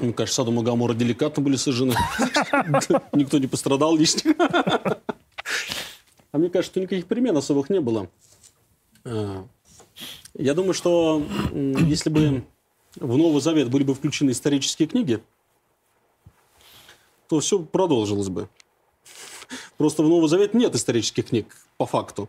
Мне 0.00 0.12
кажется, 0.12 0.36
Содом 0.42 0.60
и 0.60 0.62
Гоморра 0.62 0.94
деликатно 0.94 1.42
были 1.42 1.56
сожжены. 1.56 1.94
Никто 3.12 3.38
не 3.38 3.46
пострадал 3.46 3.96
лишних. 3.96 4.34
А 6.30 6.38
мне 6.38 6.50
кажется, 6.50 6.72
что 6.72 6.80
никаких 6.80 7.06
перемен 7.06 7.36
особых 7.36 7.70
не 7.70 7.80
было. 7.80 8.08
А, 9.04 9.46
Я 10.34 10.54
думаю, 10.54 10.74
что 10.74 11.22
если 11.52 12.10
бы 12.10 12.44
в 12.96 13.16
Новый 13.16 13.40
Завет 13.40 13.70
были 13.70 13.82
бы 13.82 13.94
включены 13.94 14.30
исторические 14.30 14.88
книги, 14.88 15.22
то 17.28 17.40
все 17.40 17.58
продолжилось 17.58 18.28
бы. 18.28 18.48
Просто 19.78 20.02
в 20.02 20.08
Новый 20.08 20.28
Завет 20.28 20.54
нет 20.54 20.74
исторических 20.74 21.26
книг, 21.26 21.56
по 21.76 21.86
факту. 21.86 22.28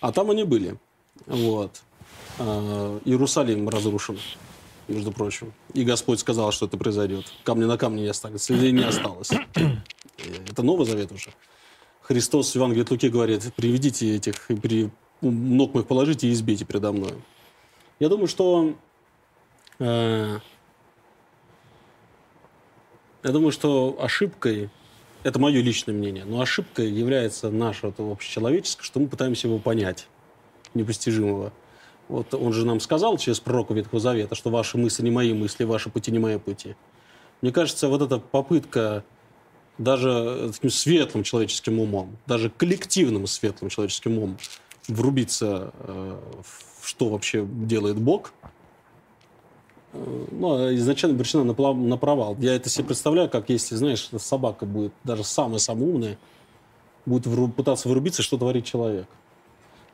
А 0.00 0.12
там 0.12 0.30
они 0.30 0.44
были. 0.44 0.78
Вот. 1.26 1.82
А, 2.38 2.98
Иерусалим 3.04 3.68
разрушен, 3.68 4.18
между 4.90 5.12
прочим. 5.12 5.52
И 5.74 5.84
Господь 5.84 6.20
сказал, 6.20 6.52
что 6.52 6.66
это 6.66 6.76
произойдет. 6.76 7.32
Камня 7.44 7.66
на 7.66 7.78
камне 7.78 8.02
не 8.02 8.08
останется. 8.08 8.46
Следы 8.46 8.72
не 8.72 8.82
осталось. 8.82 9.30
Это 10.50 10.62
Новый 10.62 10.86
Завет 10.86 11.12
уже. 11.12 11.30
Христос 12.02 12.52
в 12.52 12.54
Евангелии 12.56 12.82
от 12.82 12.90
Луки 12.90 13.08
говорит, 13.08 13.54
приведите 13.54 14.16
этих, 14.16 14.48
при 14.60 14.90
ног 15.20 15.74
моих 15.74 15.86
положите 15.86 16.28
и 16.28 16.32
избейте 16.32 16.64
передо 16.64 16.92
мной. 16.92 17.12
Я 17.98 18.08
думаю, 18.08 18.26
что... 18.26 18.74
э, 19.78 20.38
я 23.22 23.30
думаю, 23.30 23.52
что 23.52 23.96
ошибкой, 24.00 24.70
это 25.22 25.38
мое 25.38 25.60
личное 25.60 25.92
мнение, 25.92 26.24
но 26.24 26.40
ошибкой 26.40 26.90
является 26.90 27.50
наше 27.50 27.86
вот, 27.86 28.00
общечеловеческое, 28.00 28.84
что 28.84 28.98
мы 28.98 29.08
пытаемся 29.08 29.46
его 29.46 29.58
понять, 29.58 30.08
непостижимого. 30.74 31.52
Вот 32.10 32.34
он 32.34 32.52
же 32.52 32.66
нам 32.66 32.80
сказал 32.80 33.16
через 33.18 33.40
пророка 33.40 33.72
Ветхого 33.72 34.00
Завета, 34.00 34.34
что 34.34 34.50
ваши 34.50 34.76
мысли 34.76 35.04
не 35.04 35.10
мои 35.10 35.32
мысли, 35.32 35.64
ваши 35.64 35.90
пути 35.90 36.10
не 36.10 36.18
мои 36.18 36.38
пути. 36.38 36.74
Мне 37.40 37.52
кажется, 37.52 37.88
вот 37.88 38.02
эта 38.02 38.18
попытка 38.18 39.04
даже 39.78 40.50
таким 40.52 40.70
светлым 40.70 41.22
человеческим 41.22 41.78
умом, 41.78 42.16
даже 42.26 42.50
коллективным 42.50 43.26
светлым 43.26 43.70
человеческим 43.70 44.18
умом 44.18 44.38
врубиться 44.88 45.72
э, 45.78 46.18
в 46.42 46.70
что 46.82 47.08
вообще 47.08 47.46
делает 47.46 47.98
Бог, 47.98 48.32
э, 49.92 50.26
ну, 50.32 50.74
изначально 50.74 51.14
обречена 51.14 51.44
на, 51.44 51.72
на 51.72 51.96
провал. 51.96 52.36
Я 52.40 52.54
это 52.54 52.68
себе 52.68 52.86
представляю, 52.86 53.30
как 53.30 53.48
если, 53.50 53.76
знаешь, 53.76 54.08
собака 54.18 54.66
будет, 54.66 54.92
даже 55.04 55.24
самая-самая 55.24 55.86
умная, 55.86 56.18
будет 57.06 57.24
пытаться 57.54 57.88
врубиться, 57.88 58.22
что 58.22 58.36
творит 58.36 58.64
человек. 58.64 59.06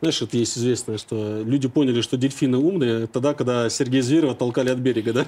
Знаешь, 0.00 0.20
это 0.20 0.36
есть 0.36 0.58
известное, 0.58 0.98
что 0.98 1.42
люди 1.42 1.68
поняли, 1.68 2.00
что 2.02 2.16
дельфины 2.16 2.58
умные 2.58 3.06
тогда, 3.06 3.34
когда 3.34 3.70
Сергея 3.70 4.02
Зверева 4.02 4.34
толкали 4.34 4.70
от 4.70 4.78
берега, 4.78 5.12
да? 5.12 5.26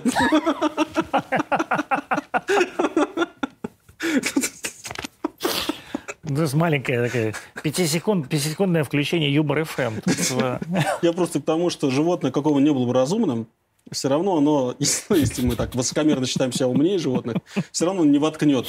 Ну, 6.24 6.36
То 6.36 6.42
есть 6.42 6.54
маленькое 6.54 7.02
такое 7.06 7.34
пятисекунд, 7.62 8.28
пятисекундное 8.28 8.84
включение 8.84 9.32
юмор 9.32 9.64
ФМ. 9.64 9.94
Я 11.00 11.12
просто 11.14 11.40
к 11.40 11.44
тому, 11.44 11.70
что 11.70 11.90
животное, 11.90 12.30
какого 12.30 12.58
не 12.58 12.70
было 12.70 12.84
бы 12.84 12.92
разумным, 12.92 13.48
все 13.90 14.08
равно 14.08 14.36
оно, 14.36 14.74
если, 14.78 15.18
если 15.18 15.46
мы 15.46 15.56
так 15.56 15.74
высокомерно 15.74 16.26
считаем 16.26 16.52
себя 16.52 16.68
умнее 16.68 16.98
животных, 16.98 17.36
все 17.72 17.86
равно 17.86 18.04
не 18.04 18.18
воткнет. 18.18 18.66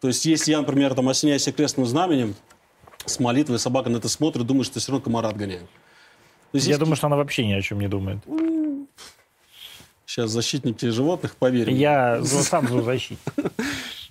То 0.00 0.08
есть, 0.08 0.24
если 0.24 0.52
я, 0.52 0.58
например, 0.58 0.94
там, 0.94 1.08
осеняюсь 1.08 1.44
крестным 1.44 1.86
знаменем, 1.86 2.34
с 3.06 3.18
молитвой 3.20 3.58
собака 3.58 3.90
на 3.90 3.96
это 3.98 4.08
смотрит, 4.08 4.46
думает, 4.46 4.66
что 4.66 4.80
все 4.80 4.92
равно 4.92 5.04
комара 5.04 5.28
отгоняю. 5.28 5.66
То 6.52 6.56
есть, 6.56 6.66
Я 6.66 6.78
думаю, 6.78 6.96
что 6.96 7.06
она 7.06 7.16
вообще 7.16 7.46
ни 7.46 7.52
о 7.52 7.62
чем 7.62 7.80
не 7.80 7.88
думает. 7.88 8.18
Сейчас 10.06 10.30
защитники 10.30 10.86
животных, 10.86 11.36
поверь 11.36 11.70
мне. 11.70 11.80
Я 11.80 12.22
за- 12.22 12.42
сам 12.44 12.68
зоозащитник. 12.68 13.18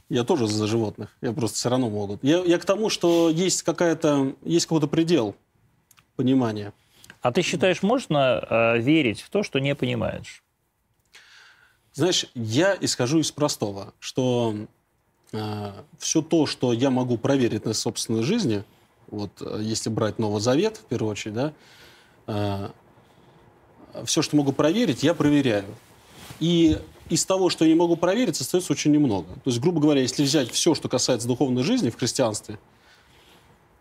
Я 0.10 0.24
тоже 0.24 0.48
за 0.48 0.68
животных. 0.68 1.16
Я 1.22 1.32
просто 1.32 1.58
все 1.58 1.70
равно 1.70 1.90
могут. 1.90 2.24
Я, 2.24 2.40
я 2.44 2.58
к 2.58 2.66
тому, 2.66 2.90
что 2.90 3.30
есть 3.30 3.64
какая-то, 3.64 4.34
есть 4.44 4.66
какой-то 4.66 4.88
предел 4.88 5.36
понимания. 6.16 6.74
А 7.22 7.32
ты 7.32 7.44
считаешь, 7.44 7.84
можно 7.84 8.44
э, 8.50 8.80
верить 8.80 9.22
в 9.22 9.30
то, 9.30 9.44
что 9.44 9.60
не 9.60 9.76
понимаешь? 9.76 10.44
Знаешь, 11.94 12.26
я 12.34 12.76
исхожу 12.82 13.20
из 13.20 13.32
простого, 13.32 13.94
что 14.00 14.56
все 15.98 16.22
то, 16.22 16.46
что 16.46 16.74
я 16.74 16.90
могу 16.90 17.18
проверить 17.18 17.66
на 17.66 17.74
собственной 17.74 18.24
жизни, 18.24 18.64
вот 19.12 19.32
э, 19.42 19.60
если 19.62 19.90
брать 19.90 20.18
Новый 20.18 20.42
Завет, 20.42 20.78
в 20.78 20.86
первую 20.86 21.12
очередь, 21.12 21.36
да, 21.36 21.54
все, 24.06 24.22
что 24.22 24.38
могу 24.38 24.54
проверить, 24.54 25.04
я 25.04 25.14
проверяю. 25.14 25.66
И 26.40 26.80
из 27.10 27.26
того, 27.26 27.50
что 27.50 27.66
я 27.66 27.72
не 27.72 27.78
могу 27.78 27.98
проверить, 27.98 28.40
остается 28.40 28.72
очень 28.72 28.92
немного. 28.92 29.28
То 29.44 29.50
есть, 29.50 29.60
грубо 29.60 29.82
говоря, 29.82 30.02
если 30.02 30.24
взять 30.24 30.50
все, 30.52 30.74
что 30.76 30.88
касается 30.88 31.28
духовной 31.28 31.64
жизни 31.64 31.90
в 31.90 31.98
христианстве, 31.98 32.58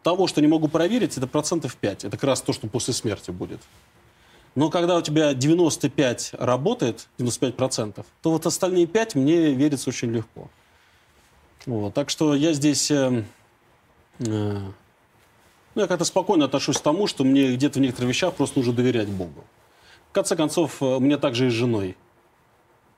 того, 0.02 0.26
что 0.26 0.40
не 0.40 0.48
могу 0.48 0.66
проверить, 0.66 1.16
это 1.16 1.26
процентов 1.26 1.76
5. 1.76 2.06
Это 2.06 2.16
как 2.16 2.24
раз 2.24 2.42
то, 2.42 2.52
что 2.52 2.66
после 2.66 2.92
смерти 2.92 3.30
будет. 3.30 3.60
Но 4.56 4.68
когда 4.68 4.96
у 4.96 5.02
тебя 5.02 5.32
95 5.32 6.32
работает, 6.38 7.06
95%, 7.18 8.04
то 8.22 8.30
вот 8.30 8.46
остальные 8.46 8.88
5 8.88 9.14
мне 9.14 9.52
верится 9.52 9.90
очень 9.90 10.10
легко. 10.10 10.50
Вот, 11.66 11.94
так 11.94 12.10
что 12.10 12.34
я 12.34 12.52
здесь... 12.52 12.90
э, 12.90 13.24
э, 14.18 14.58
ну, 15.74 15.82
я 15.82 15.88
как-то 15.88 16.04
спокойно 16.04 16.46
отношусь 16.46 16.78
к 16.78 16.82
тому, 16.82 17.06
что 17.06 17.24
мне 17.24 17.54
где-то 17.54 17.78
в 17.78 17.82
некоторых 17.82 18.08
вещах 18.08 18.34
просто 18.34 18.58
нужно 18.58 18.72
доверять 18.72 19.08
Богу. 19.08 19.44
В 20.10 20.12
конце 20.12 20.34
концов, 20.34 20.82
э, 20.82 20.98
мне 20.98 21.16
также 21.16 21.46
и 21.46 21.50
с 21.50 21.52
женой. 21.52 21.96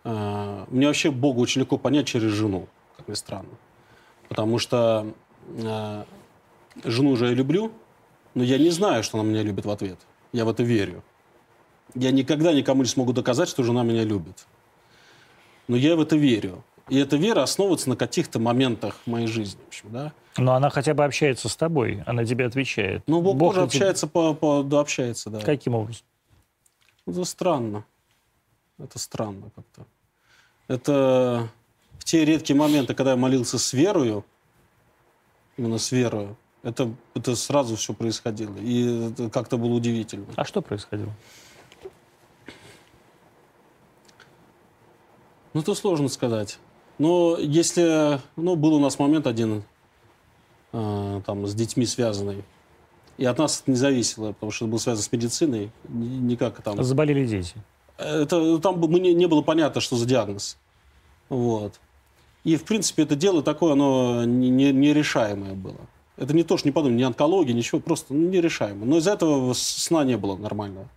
Э, 0.04 0.64
мне 0.68 0.86
вообще 0.86 1.10
Бога 1.10 1.40
очень 1.40 1.60
легко 1.60 1.76
понять 1.76 2.06
через 2.06 2.32
жену, 2.32 2.68
как 2.96 3.08
ни 3.08 3.14
странно. 3.14 3.50
Потому 4.28 4.58
что 4.58 5.12
э, 5.48 6.04
жену 6.84 7.10
уже 7.10 7.26
я 7.26 7.34
люблю, 7.34 7.72
но 8.34 8.42
я 8.42 8.56
не 8.58 8.70
знаю, 8.70 9.02
что 9.02 9.20
она 9.20 9.28
меня 9.28 9.42
любит 9.42 9.66
в 9.66 9.70
ответ. 9.70 9.98
Я 10.32 10.46
в 10.46 10.48
это 10.48 10.62
верю. 10.62 11.02
Я 11.94 12.10
никогда 12.10 12.54
никому 12.54 12.82
не 12.82 12.88
смогу 12.88 13.12
доказать, 13.12 13.50
что 13.50 13.62
жена 13.62 13.82
меня 13.82 14.04
любит. 14.04 14.46
Но 15.68 15.76
я 15.76 15.94
в 15.94 16.00
это 16.00 16.16
верю. 16.16 16.64
И 16.92 16.98
эта 16.98 17.16
вера 17.16 17.42
основывается 17.42 17.88
на 17.88 17.96
каких-то 17.96 18.38
моментах 18.38 18.98
моей 19.06 19.26
жизни. 19.26 19.58
В 19.64 19.68
общем, 19.68 19.90
да? 19.92 20.12
Но 20.36 20.52
она 20.52 20.68
хотя 20.68 20.92
бы 20.92 21.02
общается 21.06 21.48
с 21.48 21.56
тобой, 21.56 22.02
она 22.04 22.22
тебе 22.26 22.44
отвечает. 22.44 23.02
Ну, 23.06 23.22
Бог, 23.22 23.38
тоже 23.38 23.60
на 23.62 23.66
тебя- 23.68 23.78
общается 23.78 24.06
по, 24.06 24.34
по- 24.34 24.62
да, 24.62 24.80
общается, 24.80 25.30
да. 25.30 25.40
Каким 25.40 25.74
образом? 25.74 26.04
Это 27.06 27.24
странно. 27.24 27.86
Это 28.78 28.98
странно 28.98 29.50
как-то. 29.56 29.86
Это 30.68 31.48
в 31.98 32.04
те 32.04 32.26
редкие 32.26 32.58
моменты, 32.58 32.92
когда 32.94 33.12
я 33.12 33.16
молился 33.16 33.58
с 33.58 33.72
верою, 33.72 34.22
именно 35.56 35.78
с 35.78 35.92
верою, 35.92 36.36
это, 36.62 36.92
это 37.14 37.34
сразу 37.36 37.76
все 37.76 37.94
происходило. 37.94 38.54
И 38.58 39.08
это 39.12 39.30
как-то 39.30 39.56
было 39.56 39.72
удивительно. 39.72 40.26
А 40.36 40.44
что 40.44 40.60
происходило? 40.60 41.12
Ну, 45.54 45.62
это 45.62 45.74
сложно 45.74 46.08
сказать. 46.08 46.58
Но 46.98 47.36
если... 47.38 48.20
Ну, 48.36 48.56
был 48.56 48.74
у 48.74 48.78
нас 48.78 48.98
момент 48.98 49.26
один, 49.26 49.64
э, 50.72 51.20
там, 51.26 51.46
с 51.46 51.54
детьми 51.54 51.86
связанный. 51.86 52.44
И 53.18 53.24
от 53.24 53.38
нас 53.38 53.60
это 53.60 53.70
не 53.70 53.76
зависело, 53.76 54.32
потому 54.32 54.52
что 54.52 54.64
это 54.64 54.70
было 54.70 54.78
связано 54.78 55.02
с 55.02 55.12
медициной. 55.12 55.70
Ни- 55.88 56.32
Никак 56.32 56.62
там... 56.62 56.82
Заболели 56.82 57.26
дети. 57.26 57.54
Это, 57.98 58.58
там 58.58 58.80
бы 58.80 58.88
мне 58.88 59.12
не 59.14 59.26
было 59.26 59.42
понятно, 59.42 59.80
что 59.80 59.96
за 59.96 60.06
диагноз. 60.06 60.56
Вот. 61.28 61.80
И, 62.44 62.56
в 62.56 62.64
принципе, 62.64 63.02
это 63.04 63.14
дело 63.14 63.42
такое, 63.42 63.72
оно 63.72 64.24
не- 64.24 64.50
не- 64.50 64.72
нерешаемое 64.72 65.54
было. 65.54 65.80
Это 66.16 66.34
не 66.34 66.42
то, 66.42 66.56
что 66.56 66.68
не 66.68 66.72
подумай, 66.72 66.96
ни 66.96 67.02
онкология, 67.02 67.54
ничего, 67.54 67.80
просто 67.80 68.12
ну, 68.14 68.28
нерешаемо. 68.28 68.84
Но 68.84 68.98
из-за 68.98 69.12
этого 69.12 69.52
сна 69.54 70.04
не 70.04 70.16
было 70.16 70.36
нормального. 70.36 70.88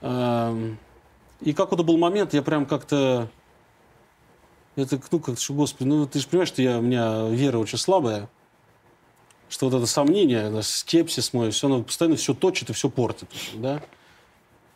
Эм, 0.00 0.78
И 1.40 1.52
какой-то 1.52 1.84
был 1.84 1.98
момент, 1.98 2.34
я 2.34 2.42
прям 2.42 2.66
как-то... 2.66 3.28
Это, 4.76 5.00
ну, 5.10 5.20
как, 5.20 5.38
что, 5.38 5.54
господи, 5.54 5.88
ну, 5.88 6.06
ты 6.06 6.18
же 6.18 6.28
понимаешь, 6.28 6.48
что 6.48 6.60
я, 6.60 6.78
у 6.78 6.82
меня 6.82 7.28
вера 7.28 7.58
очень 7.58 7.78
слабая, 7.78 8.28
что 9.48 9.68
вот 9.68 9.76
это 9.76 9.86
сомнение, 9.86 10.48
это 10.48 10.60
скепсис 10.60 11.32
мой, 11.32 11.50
все, 11.50 11.66
оно 11.66 11.82
постоянно 11.82 12.16
все 12.16 12.34
точит 12.34 12.68
и 12.68 12.72
все 12.74 12.90
портит, 12.90 13.28
да. 13.54 13.80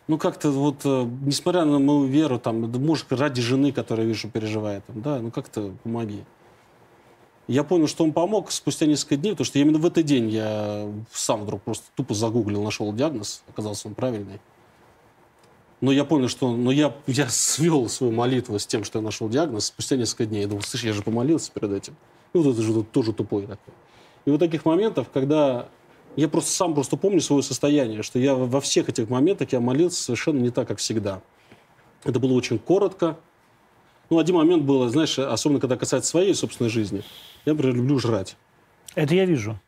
ну, 0.06 0.16
как-то 0.16 0.51
вот, 0.51 0.77
э, 0.85 1.09
несмотря 1.22 1.66
на 1.66 1.78
мою 1.78 2.05
веру, 2.05 2.39
там, 2.39 2.62
может, 2.62 3.12
ради 3.12 3.43
жены, 3.43 3.72
которая, 3.72 4.06
вижу, 4.06 4.31
переживает, 4.31 4.86
там, 4.86 5.02
да, 5.02 5.18
ну, 5.18 5.31
как-то 5.31 5.74
помоги. 5.82 6.24
Я 7.47 7.62
понял, 7.62 7.86
что 7.86 8.05
он 8.05 8.12
помог 8.12 8.52
спустя 8.52 8.86
несколько 8.86 9.16
дней, 9.16 9.32
потому 9.32 9.44
что 9.44 9.59
именно 9.59 9.78
в 9.78 9.85
этот 9.85 10.05
день 10.05 10.31
я 10.31 10.89
сам 11.12 11.43
вдруг 11.43 11.62
просто 11.62 11.85
тупо 11.94 12.14
загуглил, 12.14 12.62
нашел 12.62 12.90
диагноз, 12.93 13.43
оказался 13.48 13.89
он 13.89 13.94
правильный. 13.94 14.40
Но 15.81 15.93
я 15.93 16.05
понял, 16.05 16.28
что... 16.28 16.55
Но 16.55 16.73
я, 16.73 16.94
я 17.07 17.28
свел 17.28 17.89
свою 17.89 18.12
молитву 18.12 18.59
с 18.59 18.66
тем, 18.66 18.85
что 18.85 18.98
я 18.98 19.02
нашел 19.02 19.28
диагноз 19.28 19.66
спустя 19.66 19.97
несколько 19.97 20.27
дней. 20.27 20.43
Я 20.43 20.48
думал, 20.48 20.62
слышь, 20.62 20.85
я 20.85 20.93
же 20.93 21.02
помолился 21.02 21.51
перед 21.52 21.73
этим. 21.73 21.97
И 22.32 22.39
вот 22.39 22.52
это 22.52 22.62
же 22.62 22.73
тут 22.73 22.90
тоже 22.90 23.12
тупой 23.12 23.43
такой. 23.43 23.74
И 24.27 24.31
вот 24.31 24.40
таких 24.40 24.65
моментов, 24.65 25.09
когда 25.12 25.69
я 26.16 26.28
просто 26.28 26.51
сам 26.51 26.74
просто 26.74 26.97
помню 26.97 27.20
свое 27.20 27.43
состояние, 27.43 28.02
что 28.02 28.19
я 28.19 28.35
во 28.35 28.61
всех 28.61 28.89
этих 28.89 29.09
моментах 29.09 29.52
я 29.52 29.61
молился 29.61 30.02
совершенно 30.02 30.40
не 30.40 30.51
так, 30.51 30.69
как 30.69 30.78
всегда. 30.78 31.23
Это 32.05 32.19
было 32.19 32.32
очень 32.32 32.59
коротко. 32.59 33.16
Ну, 34.11 34.19
один 34.19 34.36
момент 34.36 34.65
был, 34.65 34.89
знаешь, 34.89 35.19
особенно 35.19 35.61
когда 35.61 35.77
касается 35.77 36.11
своей 36.11 36.35
собственной 36.35 36.69
жизни. 36.69 37.02
Я, 37.44 37.52
например, 37.52 37.77
люблю 37.77 37.98
жрать. 37.98 38.36
Это 38.94 39.15
я 39.15 39.24
вижу. 39.24 39.59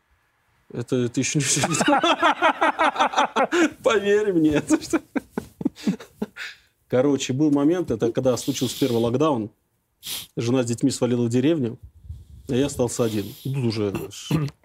Это, 0.72 0.96
это 0.96 1.20
еще 1.20 1.38
не 1.38 1.44
все. 1.44 1.60
Поверь 3.82 4.32
мне. 4.32 4.62
Короче, 6.88 7.32
был 7.32 7.50
момент, 7.50 7.90
это 7.90 8.12
когда 8.12 8.36
случился 8.36 8.78
первый 8.78 8.98
локдаун. 8.98 9.50
Жена 10.36 10.62
с 10.62 10.66
детьми 10.66 10.90
свалила 10.90 11.24
в 11.24 11.28
деревню, 11.28 11.78
а 12.48 12.54
я 12.54 12.66
остался 12.66 13.04
один. 13.04 13.26
Тут 13.44 13.56
уже... 13.56 13.94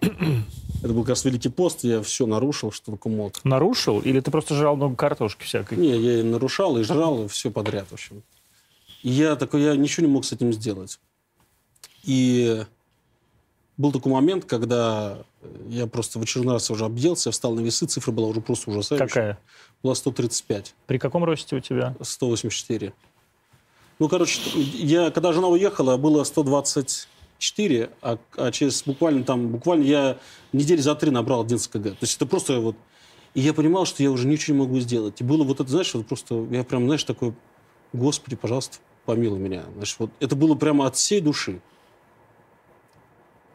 Это 0.80 0.92
был 0.92 1.02
как 1.02 1.10
раз 1.10 1.24
Великий 1.24 1.48
пост, 1.48 1.82
я 1.84 2.02
все 2.02 2.26
нарушил, 2.26 2.70
что 2.70 2.92
только 2.92 3.08
мог. 3.08 3.44
Нарушил? 3.44 3.98
Или 4.00 4.20
ты 4.20 4.30
просто 4.30 4.54
жрал 4.54 4.76
много 4.76 4.94
картошки 4.94 5.44
всякой? 5.44 5.78
Не, 5.78 5.96
я 5.96 6.20
и 6.20 6.22
нарушал, 6.22 6.78
и 6.78 6.84
жрал, 6.84 7.24
и 7.24 7.28
все 7.28 7.50
подряд, 7.50 7.88
в 7.88 7.94
общем. 7.94 8.22
И 9.02 9.10
я 9.10 9.34
такой, 9.34 9.62
я 9.62 9.74
ничего 9.74 10.06
не 10.06 10.12
мог 10.12 10.24
с 10.24 10.32
этим 10.32 10.52
сделать. 10.52 11.00
И 12.04 12.64
был 13.78 13.92
такой 13.92 14.12
момент, 14.12 14.44
когда 14.44 15.18
я 15.68 15.86
просто 15.86 16.18
в 16.18 16.22
очередной 16.22 16.54
раз 16.54 16.70
уже 16.70 16.84
объелся, 16.84 17.30
встал 17.30 17.54
на 17.54 17.60
весы, 17.60 17.86
цифра 17.86 18.10
была 18.12 18.28
уже 18.28 18.40
просто 18.40 18.70
ужасающая. 18.70 19.06
Какая? 19.06 19.38
Была 19.82 19.94
135. 19.94 20.74
При 20.86 20.98
каком 20.98 21.24
росте 21.24 21.56
у 21.56 21.60
тебя? 21.60 21.94
184. 22.00 22.92
Ну, 24.00 24.08
короче, 24.08 24.40
я, 24.54 25.10
когда 25.10 25.32
жена 25.32 25.48
уехала, 25.48 25.96
было 25.96 26.24
124, 26.24 27.90
а, 28.02 28.18
а 28.36 28.50
через 28.50 28.82
буквально 28.82 29.24
там, 29.24 29.48
буквально 29.48 29.84
я 29.84 30.18
недели 30.52 30.80
за 30.80 30.94
три 30.94 31.10
набрал 31.10 31.42
11 31.42 31.70
кг. 31.70 31.90
То 31.90 31.96
есть 32.02 32.16
это 32.16 32.26
просто 32.26 32.60
вот... 32.60 32.76
И 33.34 33.40
я 33.40 33.54
понимал, 33.54 33.86
что 33.86 34.02
я 34.02 34.10
уже 34.10 34.26
ничего 34.26 34.56
не 34.56 34.62
могу 34.62 34.80
сделать. 34.80 35.20
И 35.20 35.24
было 35.24 35.44
вот 35.44 35.60
это, 35.60 35.70
знаешь, 35.70 35.94
вот 35.94 36.06
просто, 36.06 36.46
я 36.50 36.64
прям, 36.64 36.86
знаешь, 36.86 37.04
такой, 37.04 37.34
Господи, 37.92 38.36
пожалуйста, 38.36 38.78
помилуй 39.04 39.38
меня. 39.38 39.64
Знаешь, 39.74 39.96
вот 39.98 40.10
это 40.18 40.34
было 40.34 40.54
прямо 40.54 40.86
от 40.86 40.96
всей 40.96 41.20
души. 41.20 41.60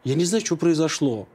Я 0.03 0.15
не 0.15 0.25
знаю, 0.25 0.45
что 0.45 0.55
произошло. 0.55 1.27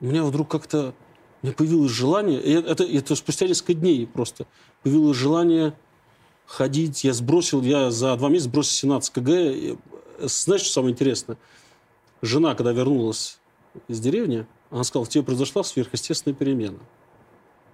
У 0.00 0.06
меня 0.06 0.24
вдруг 0.24 0.48
как-то 0.48 0.94
у 1.42 1.46
меня 1.46 1.54
появилось 1.54 1.92
желание, 1.92 2.40
это, 2.40 2.84
это 2.84 3.14
спустя 3.14 3.46
несколько 3.46 3.74
дней 3.74 4.06
просто, 4.06 4.46
появилось 4.82 5.16
желание 5.16 5.74
ходить. 6.46 7.04
Я 7.04 7.12
сбросил, 7.12 7.62
я 7.62 7.90
за 7.90 8.16
два 8.16 8.28
месяца 8.28 8.48
сбросил 8.48 8.72
17 8.72 9.12
кг. 9.12 9.78
Знаешь, 10.20 10.62
что 10.62 10.72
самое 10.72 10.92
интересное? 10.92 11.36
Жена, 12.22 12.54
когда 12.54 12.72
вернулась 12.72 13.38
из 13.88 14.00
деревни, 14.00 14.46
она 14.70 14.84
сказала, 14.84 15.06
тебе 15.06 15.22
произошла 15.22 15.62
сверхъестественная 15.62 16.34
перемена. 16.34 16.78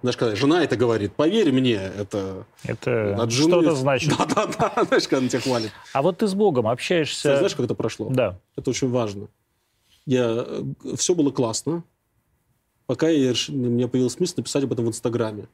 Знаешь, 0.01 0.17
когда 0.17 0.35
жена 0.35 0.61
это 0.61 0.75
говорит, 0.75 1.13
поверь 1.15 1.53
мне, 1.53 1.75
это... 1.75 2.45
Это 2.63 3.15
от 3.15 3.31
жены... 3.31 3.49
что-то 3.49 3.73
значит. 3.73 4.13
Да-да-да, 4.17 4.83
знаешь, 4.83 5.03
когда 5.03 5.17
она 5.19 5.29
тебя 5.29 5.39
хвалит. 5.39 5.71
А 5.93 6.01
вот 6.01 6.17
ты 6.17 6.27
с 6.27 6.33
Богом 6.33 6.67
общаешься... 6.67 7.37
Знаешь, 7.37 7.55
как 7.55 7.65
это 7.65 7.73
прошло? 7.73 8.09
Да. 8.09 8.37
Это 8.57 8.69
очень 8.69 8.89
важно. 8.89 9.29
Я... 10.05 10.45
Все 10.95 11.15
было 11.15 11.31
классно, 11.31 11.83
пока 12.85 13.09
я, 13.09 13.33
у 13.49 13.51
меня 13.51 13.87
появился 13.87 14.17
смысл 14.17 14.35
написать 14.37 14.63
об 14.63 14.73
этом 14.73 14.85
в 14.85 14.89
Инстаграме. 14.89 15.47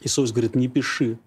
И 0.00 0.08
совесть 0.08 0.32
говорит, 0.32 0.54
не 0.54 0.68
пиши. 0.68 1.18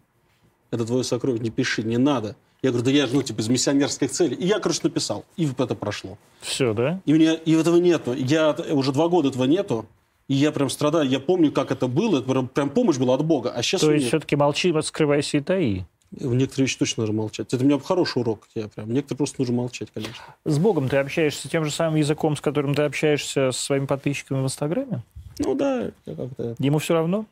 Это 0.71 0.85
твое 0.85 1.03
сокровище, 1.03 1.43
не 1.43 1.51
пиши, 1.51 1.83
не 1.83 1.97
надо. 1.97 2.35
Я 2.63 2.71
говорю, 2.71 2.85
да 2.85 2.91
я 2.91 3.07
же, 3.07 3.13
ну, 3.13 3.21
типа, 3.21 3.41
из 3.41 3.49
миссионерских 3.49 4.09
целей. 4.09 4.35
И 4.35 4.47
я, 4.47 4.59
короче, 4.59 4.79
написал. 4.83 5.25
И 5.35 5.45
это 5.45 5.75
прошло. 5.75 6.17
Все, 6.39 6.73
да? 6.73 7.01
И, 7.05 7.11
меня, 7.11 7.33
и 7.33 7.51
этого 7.51 7.75
нету. 7.75 8.13
Я, 8.13 8.55
уже 8.71 8.93
два 8.93 9.09
года 9.09 9.29
этого 9.29 9.43
нету. 9.43 9.85
И 10.29 10.33
я 10.33 10.51
прям 10.53 10.69
страдаю. 10.69 11.07
Я 11.09 11.19
помню, 11.19 11.51
как 11.51 11.71
это 11.71 11.87
было. 11.87 12.19
Это 12.19 12.29
прям, 12.29 12.47
прям 12.47 12.69
помощь 12.69 12.97
была 12.97 13.15
от 13.15 13.25
Бога. 13.25 13.51
А 13.51 13.61
сейчас 13.61 13.81
То 13.81 13.91
есть 13.91 14.07
все-таки 14.07 14.37
молчи, 14.37 14.73
скрывайся 14.81 15.37
и 15.37 15.41
таи. 15.41 15.85
В 16.19 16.35
некоторые 16.35 16.65
вещи 16.65 16.77
точно 16.77 17.03
нужно 17.03 17.15
молчать. 17.15 17.53
Это 17.53 17.63
у 17.63 17.67
меня 17.67 17.79
хороший 17.79 18.19
урок. 18.19 18.47
Я 18.53 18.67
прям, 18.67 18.93
некоторые 18.93 19.17
просто 19.17 19.41
нужно 19.41 19.55
молчать, 19.55 19.89
конечно. 19.91 20.15
С 20.45 20.59
Богом 20.59 20.87
ты 20.87 20.97
общаешься 20.97 21.49
тем 21.49 21.65
же 21.65 21.71
самым 21.71 21.95
языком, 21.95 22.35
с 22.35 22.41
которым 22.41 22.75
ты 22.75 22.83
общаешься 22.83 23.51
со 23.51 23.59
своими 23.65 23.87
подписчиками 23.87 24.41
в 24.41 24.43
Инстаграме? 24.43 25.01
Ну 25.39 25.55
да, 25.55 25.91
как-то... 26.05 26.55
Ему 26.59 26.77
все 26.77 26.93
равно? 26.93 27.25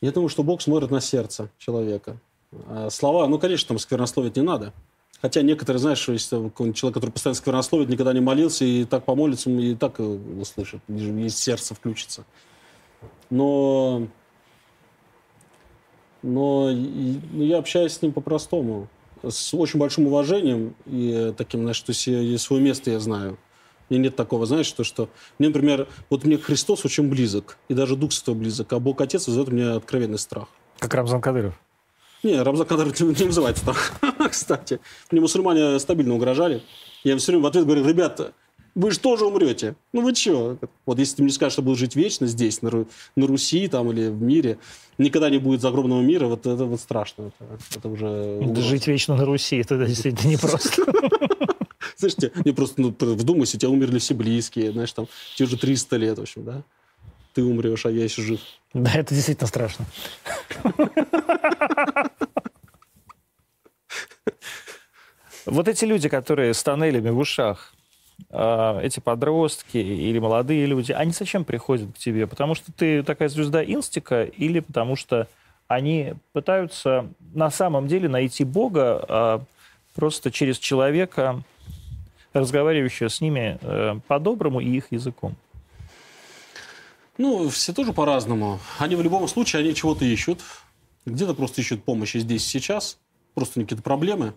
Я 0.00 0.12
думаю, 0.12 0.28
что 0.28 0.44
Бог 0.44 0.62
смотрит 0.62 0.90
на 0.90 1.00
сердце 1.00 1.48
человека. 1.58 2.16
А 2.68 2.90
слова, 2.90 3.26
ну, 3.26 3.40
конечно, 3.40 3.68
там 3.68 3.78
сквернословить 3.80 4.36
не 4.36 4.42
надо. 4.42 4.72
Хотя 5.20 5.42
некоторые, 5.42 5.80
знаешь, 5.80 6.08
если 6.08 6.36
человек, 6.74 6.94
который 6.94 7.10
постоянно 7.10 7.34
сквернословит, 7.34 7.88
никогда 7.88 8.12
не 8.12 8.20
молился, 8.20 8.64
и 8.64 8.84
так 8.84 9.04
помолится, 9.04 9.50
и 9.50 9.74
так 9.74 9.98
услышит, 9.98 10.80
и 10.88 11.28
сердце 11.28 11.74
включится. 11.74 12.24
Но 13.30 14.06
но 16.26 16.70
ну, 16.72 17.42
я 17.44 17.58
общаюсь 17.58 17.92
с 17.92 18.02
ним 18.02 18.12
по-простому, 18.12 18.88
с 19.22 19.54
очень 19.54 19.78
большим 19.78 20.08
уважением 20.08 20.74
и 20.84 21.32
таким, 21.36 21.60
знаешь, 21.60 21.76
что 21.76 21.92
свое 21.92 22.62
место 22.62 22.90
я 22.90 23.00
знаю. 23.00 23.38
Мне 23.88 24.00
нет 24.00 24.16
такого, 24.16 24.46
знаешь, 24.46 24.66
что, 24.66 24.82
что... 24.82 25.08
Мне, 25.38 25.48
например, 25.48 25.86
вот 26.10 26.24
мне 26.24 26.36
Христос 26.36 26.84
очень 26.84 27.08
близок, 27.08 27.56
и 27.68 27.74
даже 27.74 27.94
Дух 27.94 28.12
Святой 28.12 28.34
близок, 28.34 28.72
а 28.72 28.80
Бог 28.80 29.00
Отец 29.00 29.28
вызывает 29.28 29.52
мне 29.52 29.68
откровенный 29.68 30.18
страх. 30.18 30.48
Как 30.80 30.92
Рамзан 30.92 31.20
Кадыров? 31.20 31.54
Не, 32.24 32.42
Рамзан 32.42 32.66
Кадыров 32.66 32.98
не, 32.98 33.06
не 33.20 33.26
вызывает 33.26 33.58
страх, 33.58 33.92
кстати. 34.30 34.80
Мне 35.12 35.20
мусульмане 35.20 35.78
стабильно 35.78 36.14
угрожали. 36.14 36.62
Я 37.04 37.12
им 37.12 37.18
все 37.18 37.30
время 37.30 37.44
в 37.44 37.46
ответ 37.46 37.64
говорю, 37.64 37.86
ребята, 37.86 38.32
вы 38.76 38.90
же 38.90 39.00
тоже 39.00 39.24
умрете. 39.24 39.74
Ну 39.92 40.02
вы 40.02 40.14
что? 40.14 40.58
Вот 40.84 40.98
если 40.98 41.16
ты 41.16 41.22
мне 41.22 41.32
скажешь, 41.32 41.54
что 41.54 41.62
буду 41.62 41.76
жить 41.76 41.96
вечно 41.96 42.26
здесь, 42.26 42.60
на, 42.62 42.68
Ру- 42.68 42.88
на 43.16 43.26
Руси 43.26 43.66
там, 43.68 43.90
или 43.90 44.08
в 44.08 44.20
мире, 44.20 44.58
никогда 44.98 45.30
не 45.30 45.38
будет 45.38 45.62
загробного 45.62 46.02
мира, 46.02 46.26
вот 46.26 46.46
это 46.46 46.66
вот 46.66 46.80
страшно. 46.80 47.32
Это, 47.40 47.58
это 47.74 47.88
уже... 47.88 48.38
Да 48.42 48.60
жить 48.60 48.86
вечно 48.86 49.16
на 49.16 49.24
Руси, 49.24 49.56
это 49.56 49.84
действительно 49.84 50.30
непросто. 50.30 50.84
Слушайте, 51.96 52.30
мне 52.44 52.52
просто 52.52 52.82
ну, 52.82 52.94
вдумайся, 53.00 53.56
у 53.56 53.60
тебя 53.60 53.70
умерли 53.70 53.98
все 53.98 54.14
близкие, 54.14 54.72
знаешь, 54.72 54.92
там, 54.92 55.08
тебе 55.34 55.46
уже 55.46 55.56
300 55.56 55.96
лет, 55.96 56.18
в 56.18 56.22
общем, 56.22 56.44
да? 56.44 56.62
Ты 57.32 57.42
умрешь, 57.42 57.86
а 57.86 57.90
я 57.90 58.04
еще 58.04 58.20
жив. 58.20 58.40
Да, 58.74 58.92
это 58.92 59.14
действительно 59.14 59.48
страшно. 59.48 59.86
Вот 65.46 65.68
эти 65.68 65.84
люди, 65.84 66.08
которые 66.08 66.52
с 66.54 66.62
тоннелями 66.64 67.10
в 67.10 67.18
ушах, 67.18 67.72
эти 68.30 69.00
подростки 69.00 69.76
или 69.76 70.18
молодые 70.18 70.66
люди, 70.66 70.92
они 70.92 71.12
зачем 71.12 71.44
приходят 71.44 71.94
к 71.94 71.98
тебе? 71.98 72.26
Потому 72.26 72.54
что 72.54 72.72
ты 72.72 73.02
такая 73.02 73.28
звезда 73.28 73.64
инстика 73.64 74.24
или 74.24 74.60
потому 74.60 74.96
что 74.96 75.28
они 75.68 76.14
пытаются 76.32 77.08
на 77.34 77.50
самом 77.50 77.88
деле 77.88 78.08
найти 78.08 78.44
Бога 78.44 79.04
а, 79.08 79.42
просто 79.94 80.30
через 80.30 80.58
человека, 80.58 81.42
разговаривающего 82.32 83.08
с 83.08 83.20
ними 83.20 83.58
э, 83.62 83.98
по-доброму 84.06 84.60
и 84.60 84.68
их 84.68 84.92
языком? 84.92 85.34
Ну, 87.18 87.48
все 87.48 87.72
тоже 87.72 87.94
по-разному. 87.94 88.60
Они 88.78 88.94
в 88.94 89.02
любом 89.02 89.26
случае, 89.26 89.60
они 89.60 89.74
чего-то 89.74 90.04
ищут. 90.04 90.40
Где-то 91.06 91.34
просто 91.34 91.62
ищут 91.62 91.82
помощи 91.82 92.18
здесь 92.18 92.46
сейчас. 92.46 92.98
Просто 93.34 93.62
какие-то 93.62 93.82
проблемы. 93.82 94.34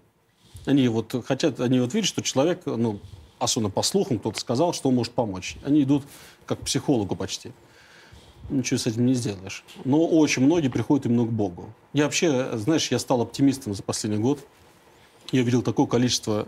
Они 0.65 0.87
вот 0.87 1.13
хотят, 1.25 1.59
они 1.59 1.79
вот 1.81 1.93
видят, 1.93 2.07
что 2.07 2.21
человек, 2.21 2.61
ну, 2.65 3.01
особенно 3.39 3.69
по 3.69 3.81
слухам, 3.81 4.19
кто-то 4.19 4.39
сказал, 4.39 4.73
что 4.73 4.89
он 4.89 4.95
может 4.95 5.13
помочь. 5.13 5.57
Они 5.65 5.83
идут 5.83 6.03
как 6.45 6.59
к 6.59 6.65
психологу 6.65 7.15
почти. 7.15 7.51
Ничего 8.49 8.77
с 8.77 8.87
этим 8.87 9.05
не 9.05 9.13
сделаешь. 9.13 9.63
Но 9.85 10.05
очень 10.05 10.43
многие 10.43 10.69
приходят 10.69 11.05
именно 11.05 11.25
к 11.25 11.31
Богу. 11.31 11.73
Я 11.93 12.05
вообще, 12.05 12.57
знаешь, 12.57 12.89
я 12.91 12.99
стал 12.99 13.21
оптимистом 13.21 13.73
за 13.73 13.83
последний 13.83 14.19
год. 14.19 14.39
Я 15.31 15.43
видел 15.43 15.61
такое 15.61 15.85
количество 15.85 16.47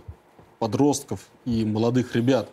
подростков 0.60 1.28
и 1.46 1.64
молодых 1.66 2.16
ребят, 2.16 2.50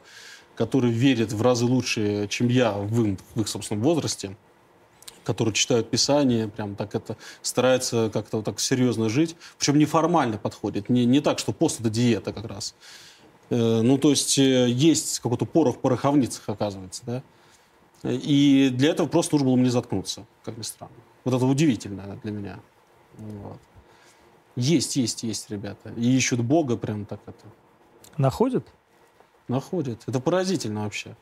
которые 0.54 0.92
верят 0.92 1.32
в 1.32 1.40
разы 1.40 1.64
лучше, 1.64 2.26
чем 2.28 2.48
я 2.48 2.72
в 2.72 3.04
их, 3.04 3.18
в 3.34 3.40
их 3.40 3.48
собственном 3.48 3.82
возрасте, 3.82 4.36
которые 5.24 5.54
читают 5.54 5.90
Писание, 5.90 6.48
прям 6.48 6.74
так 6.74 6.94
это 6.94 7.16
стараются 7.42 8.10
как-то 8.12 8.38
вот 8.38 8.46
так 8.46 8.60
серьезно 8.60 9.08
жить. 9.08 9.36
Причем 9.58 9.78
неформально 9.78 10.38
подходит. 10.38 10.88
Не, 10.88 11.04
не 11.04 11.20
так, 11.20 11.38
что 11.38 11.52
пост 11.52 11.80
это 11.80 11.90
диета 11.90 12.32
как 12.32 12.46
раз. 12.46 12.74
Э, 13.50 13.80
ну, 13.82 13.98
то 13.98 14.10
есть 14.10 14.38
э, 14.38 14.68
есть 14.68 15.20
какой-то 15.20 15.46
порох 15.46 15.76
в 15.76 15.80
пороховницах, 15.80 16.48
оказывается, 16.48 17.02
да. 17.06 17.22
И 18.04 18.70
для 18.72 18.90
этого 18.90 19.08
просто 19.08 19.34
нужно 19.34 19.48
было 19.48 19.56
мне 19.56 19.70
заткнуться, 19.70 20.24
как 20.44 20.56
ни 20.56 20.62
странно. 20.62 20.94
Вот 21.24 21.34
это 21.34 21.44
удивительно 21.46 22.18
для 22.22 22.32
меня. 22.32 22.60
Вот. 23.16 23.58
Есть, 24.54 24.96
есть, 24.96 25.22
есть, 25.22 25.50
ребята. 25.50 25.92
И 25.96 26.16
ищут 26.16 26.40
Бога 26.40 26.76
прям 26.76 27.06
так 27.06 27.20
это. 27.26 27.46
Находят? 28.16 28.66
Находят. 29.48 30.02
Это 30.06 30.20
поразительно 30.20 30.84
вообще. 30.84 31.16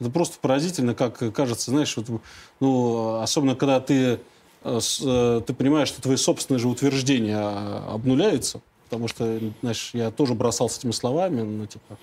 Это 0.00 0.10
просто 0.10 0.38
поразительно, 0.40 0.94
как 0.94 1.18
кажется, 1.34 1.70
знаешь, 1.70 1.96
вот, 1.96 2.20
ну, 2.60 3.20
особенно 3.20 3.54
когда 3.54 3.80
ты, 3.80 4.20
э, 4.62 5.42
ты 5.46 5.54
понимаешь, 5.54 5.88
что 5.88 6.02
твои 6.02 6.16
собственные 6.16 6.60
же 6.60 6.68
утверждения 6.68 7.38
а, 7.38 7.94
обнуляются, 7.94 8.60
потому 8.86 9.08
что, 9.08 9.38
знаешь, 9.60 9.90
я 9.92 10.10
тоже 10.10 10.34
бросал 10.34 10.68
с 10.68 10.78
этими 10.78 10.92
словами, 10.92 11.42
ну, 11.42 11.66
типа, 11.66 11.98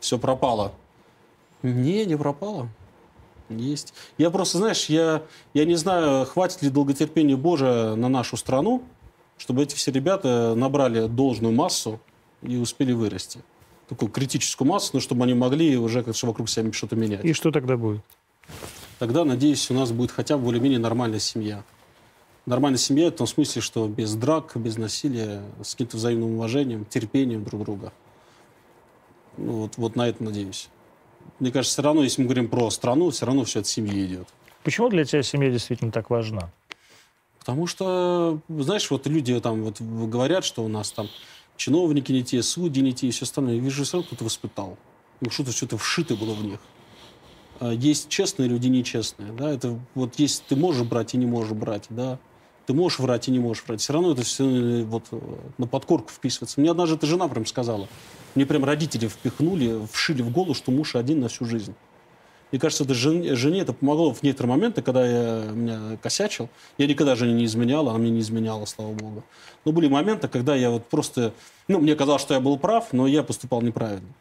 все 0.00 0.18
пропало. 0.18 0.72
Не, 1.62 2.06
не 2.06 2.16
пропало. 2.16 2.68
Есть. 3.48 3.94
Я 4.18 4.30
просто, 4.30 4.58
знаешь, 4.58 4.86
я, 4.86 5.22
я 5.54 5.64
не 5.64 5.74
знаю, 5.74 6.26
хватит 6.26 6.62
ли 6.62 6.70
долготерпения 6.70 7.36
Божия 7.36 7.94
на 7.94 8.08
нашу 8.08 8.36
страну, 8.36 8.82
чтобы 9.38 9.62
эти 9.62 9.74
все 9.74 9.90
ребята 9.90 10.54
набрали 10.54 11.06
должную 11.06 11.54
массу 11.54 12.00
и 12.42 12.56
успели 12.56 12.92
вырасти. 12.92 13.40
Такую 13.88 14.10
критическую 14.10 14.68
массу, 14.68 14.90
но 14.94 15.00
чтобы 15.00 15.24
они 15.24 15.34
могли 15.34 15.76
уже 15.76 16.02
как 16.02 16.14
вокруг 16.22 16.48
себя 16.48 16.72
что-то 16.72 16.94
менять. 16.94 17.24
И 17.24 17.32
что 17.32 17.50
тогда 17.50 17.76
будет? 17.76 18.02
Тогда, 18.98 19.24
надеюсь, 19.24 19.70
у 19.70 19.74
нас 19.74 19.92
будет 19.92 20.10
хотя 20.10 20.36
бы 20.36 20.44
более-менее 20.44 20.78
нормальная 20.78 21.20
семья. 21.20 21.64
Нормальная 22.48 22.78
семья 22.78 23.08
в 23.08 23.10
том 23.10 23.26
смысле, 23.26 23.60
что 23.60 23.86
без 23.88 24.14
драк, 24.14 24.52
без 24.54 24.78
насилия, 24.78 25.42
с 25.62 25.72
каким-то 25.72 25.98
взаимным 25.98 26.36
уважением, 26.36 26.86
терпением 26.86 27.44
друг 27.44 27.62
друга. 27.64 27.92
Ну, 29.36 29.52
вот, 29.52 29.76
вот 29.76 29.96
на 29.96 30.08
это 30.08 30.24
надеюсь. 30.24 30.70
Мне 31.40 31.52
кажется, 31.52 31.74
все 31.74 31.82
равно, 31.82 32.02
если 32.02 32.22
мы 32.22 32.26
говорим 32.26 32.48
про 32.48 32.70
страну, 32.70 33.10
все 33.10 33.26
равно 33.26 33.44
все 33.44 33.60
от 33.60 33.66
семьи 33.66 34.02
идет. 34.06 34.28
Почему 34.64 34.88
для 34.88 35.04
тебя 35.04 35.22
семья 35.22 35.50
действительно 35.50 35.92
так 35.92 36.08
важна? 36.08 36.50
Потому 37.38 37.66
что, 37.66 38.40
знаешь, 38.48 38.90
вот 38.90 39.06
люди 39.06 39.38
там 39.40 39.62
вот 39.62 39.82
говорят, 39.82 40.42
что 40.42 40.64
у 40.64 40.68
нас 40.68 40.90
там 40.90 41.06
чиновники 41.58 42.12
не 42.12 42.24
те, 42.24 42.42
судьи 42.42 42.82
не 42.82 42.94
те 42.94 43.08
и 43.08 43.10
все 43.10 43.26
остальное. 43.26 43.56
Я 43.56 43.60
вижу, 43.60 43.84
все 43.84 43.98
равно 43.98 44.06
кто-то 44.06 44.24
воспитал. 44.24 44.78
Ну, 45.20 45.28
что-то 45.28 45.52
что-то 45.52 45.76
вшито 45.76 46.16
было 46.16 46.32
в 46.32 46.42
них. 46.42 46.60
А 47.60 47.74
есть 47.74 48.08
честные 48.08 48.48
люди, 48.48 48.68
нечестные. 48.68 49.32
Да? 49.32 49.50
Это 49.50 49.78
вот 49.94 50.18
есть 50.18 50.44
ты 50.48 50.56
можешь 50.56 50.86
брать 50.86 51.12
и 51.12 51.18
не 51.18 51.26
можешь 51.26 51.52
брать, 51.52 51.84
да. 51.90 52.18
Ты 52.68 52.74
можешь 52.74 52.98
врать 52.98 53.28
и 53.28 53.30
не 53.30 53.38
можешь 53.38 53.64
врать. 53.66 53.80
Все 53.80 53.94
равно 53.94 54.12
это 54.12 54.20
все 54.20 54.44
э, 54.44 54.84
вот 54.84 55.04
э, 55.10 55.18
на 55.56 55.66
подкорку 55.66 56.10
вписывается. 56.10 56.60
Мне 56.60 56.70
однажды 56.70 56.96
эта 56.96 57.06
жена 57.06 57.26
прям 57.26 57.46
сказала. 57.46 57.88
Мне 58.34 58.44
прям 58.44 58.62
родители 58.62 59.08
впихнули, 59.08 59.86
вшили 59.90 60.20
в 60.20 60.30
голову, 60.30 60.52
что 60.52 60.70
муж 60.70 60.94
один 60.94 61.20
на 61.20 61.28
всю 61.28 61.46
жизнь. 61.46 61.74
Мне 62.52 62.60
кажется, 62.60 62.84
это 62.84 62.92
жене, 62.92 63.34
жене 63.36 63.60
это 63.60 63.72
помогло 63.72 64.12
в 64.12 64.22
некоторые 64.22 64.50
моменты, 64.50 64.82
когда 64.82 65.06
я 65.06 65.44
меня 65.50 65.96
косячил. 66.02 66.50
Я 66.76 66.86
никогда 66.86 67.16
жене 67.16 67.32
не 67.32 67.46
изменял, 67.46 67.88
она 67.88 67.96
мне 67.96 68.10
не 68.10 68.20
изменяла, 68.20 68.66
слава 68.66 68.92
богу. 68.92 69.24
Но 69.64 69.72
были 69.72 69.88
моменты, 69.88 70.28
когда 70.28 70.54
я 70.54 70.68
вот 70.68 70.84
просто... 70.84 71.32
Ну, 71.68 71.78
мне 71.78 71.96
казалось, 71.96 72.20
что 72.20 72.34
я 72.34 72.40
был 72.40 72.58
прав, 72.58 72.92
но 72.92 73.06
я 73.06 73.22
поступал 73.22 73.62
неправильно. 73.62 74.12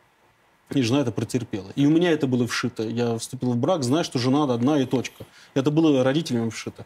И 0.74 0.82
жена 0.84 1.02
это 1.02 1.12
протерпела. 1.12 1.72
И 1.76 1.86
у 1.86 1.90
меня 1.90 2.12
это 2.12 2.28
было 2.28 2.48
вшито. 2.48 2.84
Я 2.84 3.18
вступил 3.18 3.52
в 3.52 3.58
брак, 3.58 3.84
зная, 3.84 4.04
что 4.04 4.20
жена 4.20 4.46
одна 4.46 4.80
и 4.80 4.86
точка. 4.86 5.26
Это 5.54 5.70
было 5.70 6.02
родителями 6.02 6.50
вшито. 6.50 6.86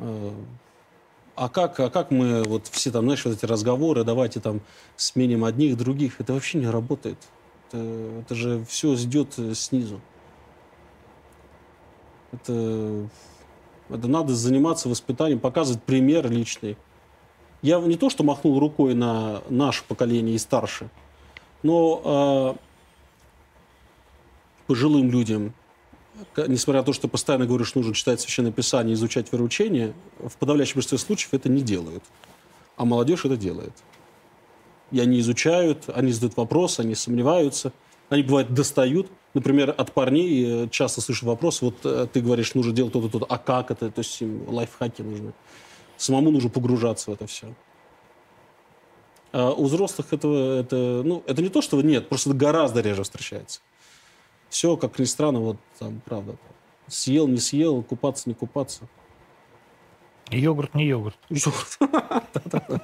А 0.00 1.48
как, 1.48 1.78
а 1.78 1.88
как 1.88 2.10
мы, 2.10 2.42
вот 2.42 2.66
все 2.66 2.90
там, 2.90 3.04
знаешь, 3.04 3.24
вот 3.24 3.34
эти 3.34 3.46
разговоры, 3.46 4.02
давайте 4.02 4.40
там 4.40 4.60
сменим 4.96 5.44
одних, 5.44 5.76
других, 5.76 6.20
это 6.20 6.32
вообще 6.32 6.58
не 6.58 6.68
работает. 6.68 7.16
Это, 7.68 7.78
это 8.20 8.34
же 8.34 8.64
все 8.68 8.94
идет 8.94 9.38
э, 9.38 9.54
снизу. 9.54 10.00
Это, 12.32 13.08
это 13.88 14.08
надо 14.08 14.34
заниматься 14.34 14.88
воспитанием, 14.88 15.38
показывать 15.38 15.80
пример 15.84 16.28
личный. 16.28 16.76
Я 17.62 17.78
не 17.78 17.96
то, 17.96 18.10
что 18.10 18.24
махнул 18.24 18.58
рукой 18.58 18.94
на 18.94 19.42
наше 19.48 19.84
поколение 19.84 20.34
и 20.34 20.38
старше, 20.38 20.90
но 21.62 22.56
э, 22.56 22.64
пожилым 24.66 25.10
людям, 25.12 25.54
несмотря 26.36 26.80
на 26.80 26.86
то, 26.86 26.92
что 26.92 27.08
постоянно 27.08 27.46
говоришь, 27.46 27.74
нужно 27.74 27.94
читать 27.94 28.20
Священное 28.20 28.52
Писание, 28.52 28.94
изучать 28.94 29.32
вероучение, 29.32 29.94
в 30.18 30.36
подавляющем 30.36 30.74
большинстве 30.74 30.98
случаев 30.98 31.34
это 31.34 31.48
не 31.48 31.62
делают. 31.62 32.02
А 32.76 32.84
молодежь 32.84 33.24
это 33.24 33.36
делает 33.36 33.72
и 34.90 35.00
они 35.00 35.20
изучают, 35.20 35.84
они 35.94 36.12
задают 36.12 36.36
вопросы, 36.36 36.80
они 36.80 36.94
сомневаются. 36.94 37.72
Они, 38.08 38.22
бывает, 38.22 38.54
достают. 38.54 39.10
Например, 39.34 39.74
от 39.76 39.92
парней 39.92 40.64
э, 40.64 40.68
часто 40.70 41.02
слышу 41.02 41.26
вопрос, 41.26 41.60
вот 41.60 41.74
э, 41.84 42.06
ты 42.10 42.22
говоришь, 42.22 42.54
нужно 42.54 42.72
делать 42.72 42.94
то-то, 42.94 43.10
то-то, 43.10 43.26
а 43.28 43.36
как 43.36 43.70
это? 43.70 43.90
То 43.90 43.98
есть 43.98 44.22
им 44.22 44.48
лайфхаки 44.48 45.02
нужны. 45.02 45.32
Самому 45.98 46.30
нужно 46.30 46.48
погружаться 46.48 47.10
в 47.10 47.14
это 47.14 47.26
все. 47.26 47.48
А 49.32 49.50
у 49.50 49.64
взрослых 49.64 50.14
этого, 50.14 50.58
это, 50.58 51.02
ну, 51.04 51.22
это 51.26 51.42
не 51.42 51.50
то, 51.50 51.60
что 51.60 51.80
нет, 51.82 52.08
просто 52.08 52.30
это 52.30 52.38
гораздо 52.38 52.80
реже 52.80 53.02
встречается. 53.02 53.60
Все, 54.48 54.76
как 54.76 54.98
ни 54.98 55.04
странно, 55.04 55.40
вот 55.40 55.56
там, 55.78 56.00
правда. 56.04 56.36
Съел, 56.86 57.28
не 57.28 57.38
съел, 57.38 57.82
купаться, 57.82 58.28
не 58.28 58.34
купаться. 58.34 58.88
Йогурт, 60.30 60.74
не 60.74 60.86
йогурт. 60.86 61.18
Йогурт. 61.28 61.78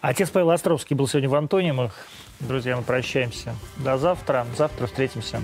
Отец 0.00 0.30
Павел 0.30 0.50
Островский 0.50 0.94
был 0.94 1.08
сегодня 1.08 1.28
в 1.28 1.34
Антонимах. 1.34 2.06
Друзья, 2.40 2.76
мы 2.76 2.82
прощаемся. 2.82 3.54
До 3.78 3.98
завтра. 3.98 4.46
Завтра 4.56 4.86
встретимся 4.86 5.40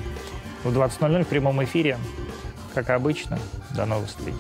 в 0.65 0.69
20.00 0.69 1.25
в 1.25 1.29
прямом 1.29 1.63
эфире. 1.65 1.99
Как 2.75 2.91
обычно. 2.91 3.39
До 3.75 3.87
новых 3.87 4.09
встреч. 4.09 4.37